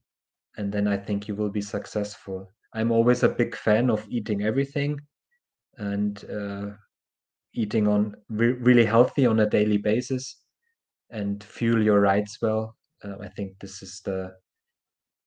and 0.58 0.72
then 0.72 0.88
I 0.88 0.98
think 0.98 1.28
you 1.28 1.36
will 1.36 1.50
be 1.50 1.62
successful. 1.62 2.52
I'm 2.74 2.92
always 2.92 3.24
a 3.24 3.30
big 3.30 3.56
fan 3.56 3.90
of 3.90 4.06
eating 4.10 4.44
everything 4.44 5.00
and 5.78 6.24
uh, 6.30 6.72
eating 7.54 7.88
on 7.88 8.16
re 8.30 8.52
really 8.54 8.86
healthy 8.86 9.26
on 9.26 9.40
a 9.40 9.50
daily 9.50 9.78
basis 9.78 10.44
and 11.10 11.44
fuel 11.44 11.82
your 11.82 12.00
rides 12.00 12.38
well 12.42 12.76
uh, 13.04 13.16
I 13.22 13.30
think 13.30 13.54
this 13.60 13.82
is 13.82 14.02
the 14.06 14.34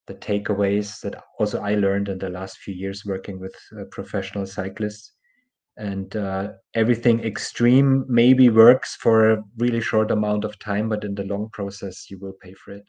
the 0.06 0.14
takeaways 0.14 1.00
that 1.00 1.22
also 1.38 1.60
I 1.60 1.74
learned 1.74 2.08
in 2.08 2.18
the 2.18 2.28
last 2.28 2.58
few 2.58 2.74
years 2.74 3.04
working 3.04 3.38
with 3.38 3.54
uh, 3.78 3.84
professional 3.90 4.46
cyclists. 4.46 5.12
And 5.78 6.14
uh, 6.16 6.52
everything 6.74 7.24
extreme 7.24 8.04
maybe 8.08 8.50
works 8.50 8.96
for 8.96 9.32
a 9.32 9.42
really 9.56 9.80
short 9.80 10.10
amount 10.10 10.44
of 10.44 10.58
time, 10.58 10.88
but 10.88 11.04
in 11.04 11.14
the 11.14 11.24
long 11.24 11.48
process, 11.52 12.10
you 12.10 12.18
will 12.18 12.34
pay 12.42 12.52
for 12.52 12.72
it. 12.72 12.84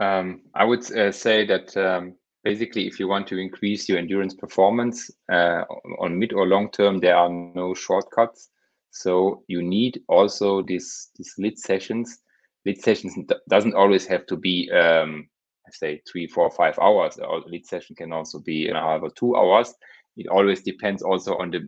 Um, 0.00 0.42
I 0.54 0.64
would 0.64 0.90
uh, 0.92 1.10
say 1.10 1.44
that 1.46 1.76
um, 1.76 2.14
basically, 2.44 2.86
if 2.86 3.00
you 3.00 3.08
want 3.08 3.26
to 3.28 3.38
increase 3.38 3.88
your 3.88 3.98
endurance 3.98 4.34
performance 4.34 5.10
uh, 5.32 5.64
on 5.98 6.16
mid 6.16 6.32
or 6.32 6.46
long 6.46 6.70
term, 6.70 6.98
there 6.98 7.16
are 7.16 7.28
no 7.28 7.74
shortcuts 7.74 8.50
So 8.90 9.44
you 9.48 9.62
need 9.62 10.00
also 10.08 10.62
these 10.62 11.08
these 11.16 11.34
lit 11.38 11.58
sessions. 11.58 12.18
Lit 12.64 12.82
sessions 12.82 13.14
doesn't 13.48 13.74
always 13.74 14.06
have 14.06 14.26
to 14.26 14.36
be 14.36 14.70
um, 14.70 15.28
say 15.70 16.00
three, 16.10 16.26
four, 16.26 16.50
five 16.50 16.78
hours. 16.78 17.18
A 17.18 17.26
lit 17.46 17.66
session 17.66 17.96
can 17.96 18.12
also 18.12 18.38
be 18.38 18.68
an 18.68 18.76
hour 18.76 19.00
or 19.00 19.10
two 19.10 19.36
hours. 19.36 19.74
It 20.16 20.26
always 20.28 20.62
depends 20.62 21.02
also 21.02 21.36
on 21.36 21.50
the 21.50 21.60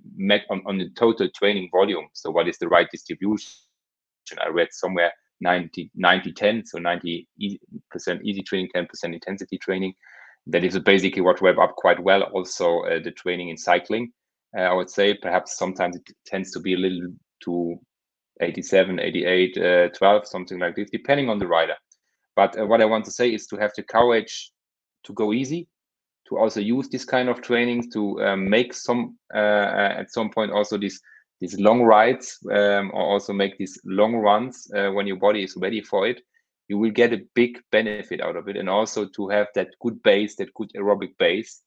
on, 0.50 0.62
on 0.66 0.78
the 0.78 0.90
total 0.96 1.28
training 1.36 1.68
volume. 1.72 2.08
So 2.14 2.30
what 2.30 2.48
is 2.48 2.58
the 2.58 2.68
right 2.68 2.88
distribution? 2.90 3.52
I 4.44 4.48
read 4.48 4.68
somewhere 4.70 5.12
90, 5.40 5.90
90 5.94 6.32
10, 6.32 6.66
so 6.66 6.78
90% 6.78 7.26
easy 8.22 8.42
training, 8.42 8.70
10% 8.76 8.86
intensity 9.04 9.58
training. 9.58 9.94
That 10.46 10.64
is 10.64 10.78
basically 10.78 11.22
what 11.22 11.40
web 11.42 11.58
up 11.58 11.74
quite 11.76 12.02
well. 12.02 12.22
Also, 12.22 12.80
uh, 12.80 13.00
the 13.02 13.10
training 13.10 13.50
in 13.50 13.56
cycling, 13.56 14.12
uh, 14.56 14.62
I 14.62 14.72
would 14.72 14.90
say 14.90 15.14
perhaps 15.14 15.56
sometimes 15.56 15.96
it 15.96 16.08
tends 16.26 16.50
to 16.52 16.60
be 16.60 16.74
a 16.74 16.78
little 16.78 17.12
to 17.44 17.78
87, 18.40 18.98
88, 18.98 19.58
uh, 19.58 19.88
12, 19.90 20.26
something 20.26 20.58
like 20.58 20.76
this, 20.76 20.90
depending 20.90 21.28
on 21.28 21.38
the 21.38 21.46
rider. 21.46 21.76
But 22.36 22.58
uh, 22.58 22.66
what 22.66 22.80
I 22.80 22.86
want 22.86 23.04
to 23.04 23.10
say 23.10 23.32
is 23.32 23.46
to 23.48 23.56
have 23.56 23.72
the 23.76 23.82
courage 23.82 24.50
to 25.04 25.12
go 25.12 25.32
easy, 25.32 25.68
to 26.30 26.38
also 26.38 26.60
use 26.60 26.88
this 26.88 27.04
kind 27.04 27.28
of 27.28 27.42
trainings 27.42 27.88
to 27.88 28.22
um, 28.24 28.48
make 28.48 28.72
some 28.72 29.18
uh, 29.34 29.38
at 29.98 30.12
some 30.12 30.30
point 30.30 30.52
also 30.52 30.78
these 30.78 31.00
these 31.40 31.58
long 31.58 31.82
rides 31.82 32.38
um, 32.52 32.90
or 32.94 33.02
also 33.02 33.32
make 33.32 33.58
these 33.58 33.78
long 33.84 34.14
runs 34.14 34.70
uh, 34.76 34.90
when 34.90 35.06
your 35.06 35.16
body 35.16 35.42
is 35.42 35.56
ready 35.56 35.80
for 35.82 36.06
it 36.06 36.20
you 36.68 36.78
will 36.78 36.90
get 36.90 37.12
a 37.12 37.26
big 37.34 37.58
benefit 37.72 38.20
out 38.20 38.36
of 38.36 38.48
it 38.48 38.56
and 38.56 38.68
also 38.68 39.06
to 39.06 39.28
have 39.28 39.48
that 39.54 39.68
good 39.80 40.00
base 40.02 40.36
that 40.36 40.54
good 40.54 40.70
aerobic 40.76 41.16
base 41.18 41.62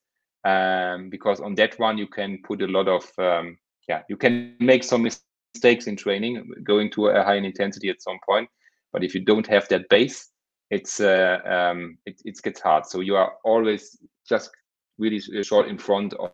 um, 0.46 1.10
because 1.10 1.40
on 1.40 1.56
that 1.56 1.78
one 1.80 1.98
you 1.98 2.08
can 2.08 2.40
put 2.44 2.62
a 2.62 2.68
lot 2.68 2.88
of 2.88 3.04
um, 3.18 3.58
yeah 3.88 4.02
you 4.10 4.18
can 4.18 4.56
make 4.60 4.84
some 4.84 5.04
mistakes 5.04 5.88
in 5.88 5.96
training 5.96 6.44
going 6.64 6.90
to 6.92 7.08
a 7.08 7.24
high 7.24 7.36
intensity 7.36 7.90
at 7.90 8.02
some 8.02 8.20
point 8.28 8.50
but 8.92 9.04
if 9.04 9.14
you 9.16 9.22
don't 9.24 9.48
have 9.48 9.68
that 9.70 9.88
base 9.90 10.30
it's 10.70 11.00
uh, 11.00 11.40
um, 11.46 11.98
it, 12.06 12.22
it 12.26 12.38
gets 12.44 12.62
hard 12.62 12.86
so 12.86 13.00
you 13.00 13.16
are 13.16 13.34
always 13.44 13.98
just 14.28 14.50
really 14.98 15.20
short 15.44 15.68
in 15.68 15.78
front 15.78 16.14
of 16.14 16.32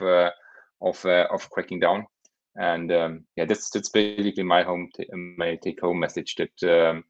uh, 0.00 0.30
of 0.82 1.04
uh, 1.04 1.26
of 1.30 1.48
cracking 1.50 1.80
down. 1.80 2.06
And 2.56 2.92
um, 2.92 3.24
yeah, 3.36 3.44
that's 3.46 3.70
that's 3.70 3.88
basically 3.88 4.42
my 4.42 4.62
home 4.62 4.88
t- 4.94 5.08
my 5.38 5.56
take 5.62 5.80
home 5.80 6.00
message 6.00 6.36
that 6.36 6.62
um, 6.70 7.04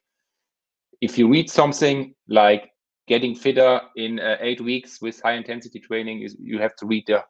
if 1.00 1.18
you 1.18 1.28
read 1.28 1.50
something 1.50 2.14
like 2.28 2.70
getting 3.06 3.34
fitter 3.34 3.80
in 3.96 4.20
uh, 4.20 4.36
eight 4.40 4.60
weeks 4.60 5.00
with 5.00 5.20
high 5.20 5.34
intensity 5.34 5.80
training, 5.80 6.22
is 6.22 6.36
you 6.38 6.58
have 6.58 6.74
to 6.76 6.86
read 6.86 7.04
the 7.06 7.24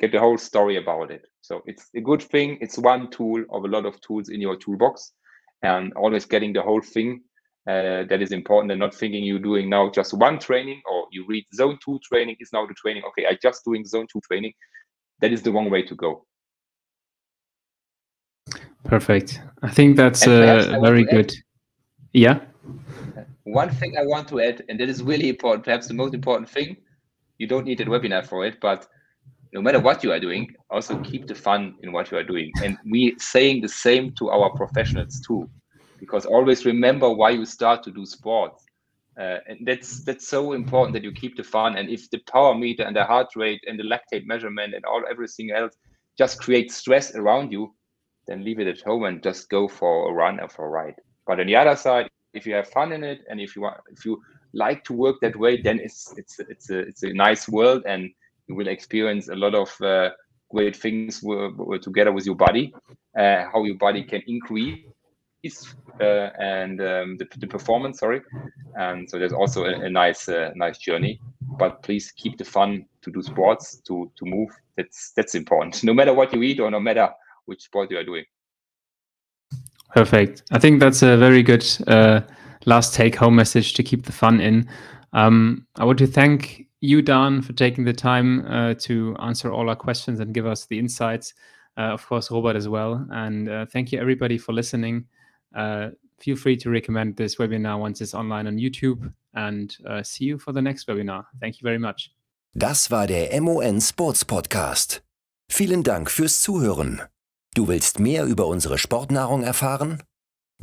get 0.00 0.12
the 0.12 0.20
whole 0.20 0.38
story 0.38 0.76
about 0.76 1.10
it. 1.10 1.26
So 1.40 1.62
it's 1.66 1.86
a 1.96 2.00
good 2.00 2.22
thing. 2.22 2.58
It's 2.60 2.78
one 2.78 3.10
tool 3.10 3.44
of 3.50 3.64
a 3.64 3.68
lot 3.68 3.84
of 3.84 4.00
tools 4.00 4.28
in 4.28 4.40
your 4.40 4.56
toolbox, 4.56 5.12
and 5.62 5.92
always 5.94 6.24
getting 6.24 6.52
the 6.52 6.62
whole 6.62 6.82
thing 6.82 7.22
uh, 7.66 8.04
that 8.08 8.22
is 8.22 8.32
important 8.32 8.70
and 8.72 8.80
not 8.80 8.94
thinking 8.94 9.24
you're 9.24 9.38
doing 9.38 9.68
now 9.68 9.90
just 9.90 10.14
one 10.14 10.38
training 10.38 10.80
or 10.90 11.06
you 11.10 11.24
read 11.28 11.44
zone 11.54 11.78
two 11.84 11.98
training 12.02 12.36
is 12.40 12.48
now 12.50 12.64
the 12.64 12.72
training 12.74 13.02
okay 13.06 13.26
i 13.26 13.36
just 13.42 13.62
doing 13.62 13.84
zone 13.84 14.06
two 14.10 14.20
training 14.26 14.52
that 15.20 15.32
is 15.32 15.42
the 15.42 15.52
wrong 15.52 15.70
way 15.70 15.82
to 15.82 15.94
go. 15.94 16.24
Perfect. 18.84 19.40
I 19.62 19.70
think 19.70 19.96
that's 19.96 20.26
uh, 20.26 20.78
very 20.80 21.04
good. 21.04 21.30
Add, 21.30 21.36
yeah. 22.12 22.40
One 23.52 23.70
thing 23.70 23.96
I 23.96 24.04
want 24.04 24.28
to 24.28 24.40
add, 24.40 24.62
and 24.68 24.78
that 24.78 24.88
is 24.88 25.02
really 25.02 25.28
important, 25.28 25.64
perhaps 25.64 25.88
the 25.88 25.94
most 25.94 26.14
important 26.14 26.48
thing. 26.50 26.76
You 27.38 27.46
don't 27.46 27.64
need 27.64 27.80
a 27.80 27.84
webinar 27.86 28.26
for 28.26 28.44
it, 28.44 28.60
but 28.60 28.86
no 29.52 29.62
matter 29.62 29.80
what 29.80 30.04
you 30.04 30.12
are 30.12 30.20
doing, 30.20 30.54
also 30.70 30.98
keep 31.00 31.26
the 31.26 31.34
fun 31.34 31.76
in 31.82 31.92
what 31.92 32.10
you 32.10 32.18
are 32.18 32.24
doing. 32.24 32.52
And 32.62 32.76
we 32.90 33.16
saying 33.18 33.62
the 33.62 33.68
same 33.68 34.12
to 34.18 34.28
our 34.28 34.50
professionals 34.50 35.20
too, 35.20 35.48
because 35.98 36.26
always 36.26 36.66
remember 36.66 37.10
why 37.10 37.30
you 37.30 37.46
start 37.46 37.82
to 37.84 37.90
do 37.90 38.04
sports. 38.04 38.64
Uh, 39.18 39.38
and 39.48 39.66
that's 39.66 40.04
that's 40.04 40.28
so 40.28 40.52
important 40.52 40.92
that 40.92 41.02
you 41.02 41.12
keep 41.12 41.36
the 41.36 41.42
fun. 41.42 41.76
And 41.76 41.88
if 41.88 42.10
the 42.10 42.20
power 42.30 42.54
meter 42.54 42.84
and 42.84 42.94
the 42.94 43.04
heart 43.04 43.28
rate 43.34 43.64
and 43.66 43.78
the 43.78 43.82
lactate 43.82 44.26
measurement 44.26 44.74
and 44.74 44.84
all 44.84 45.02
everything 45.10 45.50
else 45.50 45.74
just 46.16 46.40
create 46.40 46.70
stress 46.70 47.14
around 47.14 47.50
you, 47.50 47.74
then 48.26 48.44
leave 48.44 48.60
it 48.60 48.68
at 48.68 48.82
home 48.82 49.04
and 49.04 49.22
just 49.22 49.48
go 49.48 49.66
for 49.66 50.10
a 50.10 50.12
run 50.12 50.38
or 50.38 50.48
for 50.48 50.66
a 50.66 50.68
ride. 50.68 50.94
But 51.26 51.40
on 51.40 51.46
the 51.46 51.56
other 51.56 51.76
side, 51.76 52.10
if 52.34 52.46
you 52.46 52.54
have 52.54 52.68
fun 52.68 52.92
in 52.92 53.04
it 53.04 53.20
and 53.28 53.40
if 53.40 53.56
you 53.56 53.62
want, 53.62 53.76
if 53.90 54.04
you 54.04 54.22
like 54.52 54.84
to 54.84 54.92
work 54.92 55.16
that 55.20 55.36
way, 55.36 55.60
then 55.60 55.80
it's 55.80 56.14
it's 56.16 56.38
it's 56.38 56.70
a 56.70 56.78
it's 56.80 57.02
a 57.02 57.12
nice 57.12 57.48
world 57.48 57.82
and 57.86 58.10
you 58.46 58.54
will 58.54 58.68
experience 58.68 59.28
a 59.28 59.34
lot 59.34 59.54
of 59.54 59.70
uh, 59.82 60.10
great 60.50 60.76
things 60.76 61.20
together 61.82 62.12
with 62.12 62.26
your 62.26 62.34
body, 62.34 62.72
uh, 63.18 63.44
how 63.52 63.64
your 63.64 63.76
body 63.76 64.02
can 64.02 64.22
increase 64.26 64.84
uh, 66.00 66.30
and 66.40 66.80
um, 66.80 67.16
the, 67.18 67.26
the, 67.38 67.46
performance. 67.46 68.00
Sorry, 68.00 68.20
and 68.74 69.08
so 69.08 69.18
there's 69.18 69.32
also 69.32 69.64
a, 69.64 69.80
a 69.80 69.90
nice 69.90 70.28
uh, 70.28 70.50
nice 70.54 70.78
journey. 70.78 71.20
But 71.58 71.82
please 71.82 72.12
keep 72.12 72.38
the 72.38 72.44
fun 72.44 72.86
to 73.02 73.10
do 73.10 73.22
sports 73.22 73.80
to 73.86 74.10
to 74.16 74.24
move. 74.24 74.50
That's 74.76 75.12
that's 75.16 75.34
important. 75.34 75.82
No 75.84 75.94
matter 75.94 76.14
what 76.14 76.32
you 76.32 76.42
eat 76.42 76.60
or 76.60 76.70
no 76.70 76.80
matter 76.80 77.08
which 77.46 77.62
sport 77.62 77.90
you 77.90 77.98
are 77.98 78.04
doing. 78.04 78.24
Perfect. 79.94 80.42
I 80.50 80.58
think 80.58 80.80
that's 80.80 81.02
a 81.02 81.16
very 81.16 81.42
good 81.42 81.66
uh, 81.86 82.20
last 82.66 82.94
take 82.94 83.16
home 83.16 83.36
message 83.36 83.74
to 83.74 83.82
keep 83.82 84.04
the 84.04 84.12
fun 84.12 84.40
in. 84.40 84.68
Um, 85.12 85.66
I 85.76 85.84
want 85.84 85.98
to 85.98 86.06
thank 86.06 86.66
you, 86.80 87.02
Dan, 87.02 87.42
for 87.42 87.52
taking 87.52 87.84
the 87.84 87.92
time 87.92 88.46
uh, 88.46 88.74
to 88.80 89.16
answer 89.20 89.50
all 89.52 89.68
our 89.68 89.76
questions 89.76 90.20
and 90.20 90.34
give 90.34 90.46
us 90.46 90.66
the 90.66 90.78
insights. 90.78 91.34
Uh, 91.76 91.92
of 91.92 92.06
course, 92.06 92.30
Robert 92.30 92.56
as 92.56 92.68
well. 92.68 93.06
And 93.10 93.48
uh, 93.48 93.66
thank 93.66 93.92
you, 93.92 94.00
everybody, 94.00 94.36
for 94.38 94.52
listening. 94.52 95.06
Uh, 95.54 95.90
feel 96.18 96.36
free 96.36 96.56
to 96.56 96.70
recommend 96.70 97.16
this 97.16 97.36
webinar 97.36 97.78
once 97.78 98.00
it's 98.00 98.14
online 98.14 98.46
on 98.46 98.56
YouTube 98.56 99.12
and 99.34 99.76
uh, 99.86 100.02
see 100.02 100.24
you 100.24 100.38
for 100.38 100.52
the 100.52 100.62
next 100.62 100.88
webinar. 100.88 101.24
Thank 101.40 101.60
you 101.60 101.64
very 101.64 101.78
much. 101.78 102.10
Das 102.54 102.90
war 102.90 103.06
der 103.06 103.40
MON 103.40 103.80
Sports 103.80 104.24
Podcast. 104.24 105.02
Vielen 105.48 105.82
Dank 105.82 106.10
fürs 106.10 106.40
Zuhören. 106.40 107.02
Du 107.58 107.66
willst 107.66 107.98
mehr 107.98 108.24
über 108.24 108.46
unsere 108.46 108.78
Sportnahrung 108.78 109.42
erfahren? 109.42 110.00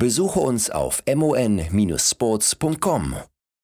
Besuche 0.00 0.40
uns 0.40 0.70
auf 0.70 1.02
mon-sports.com. 1.06 3.16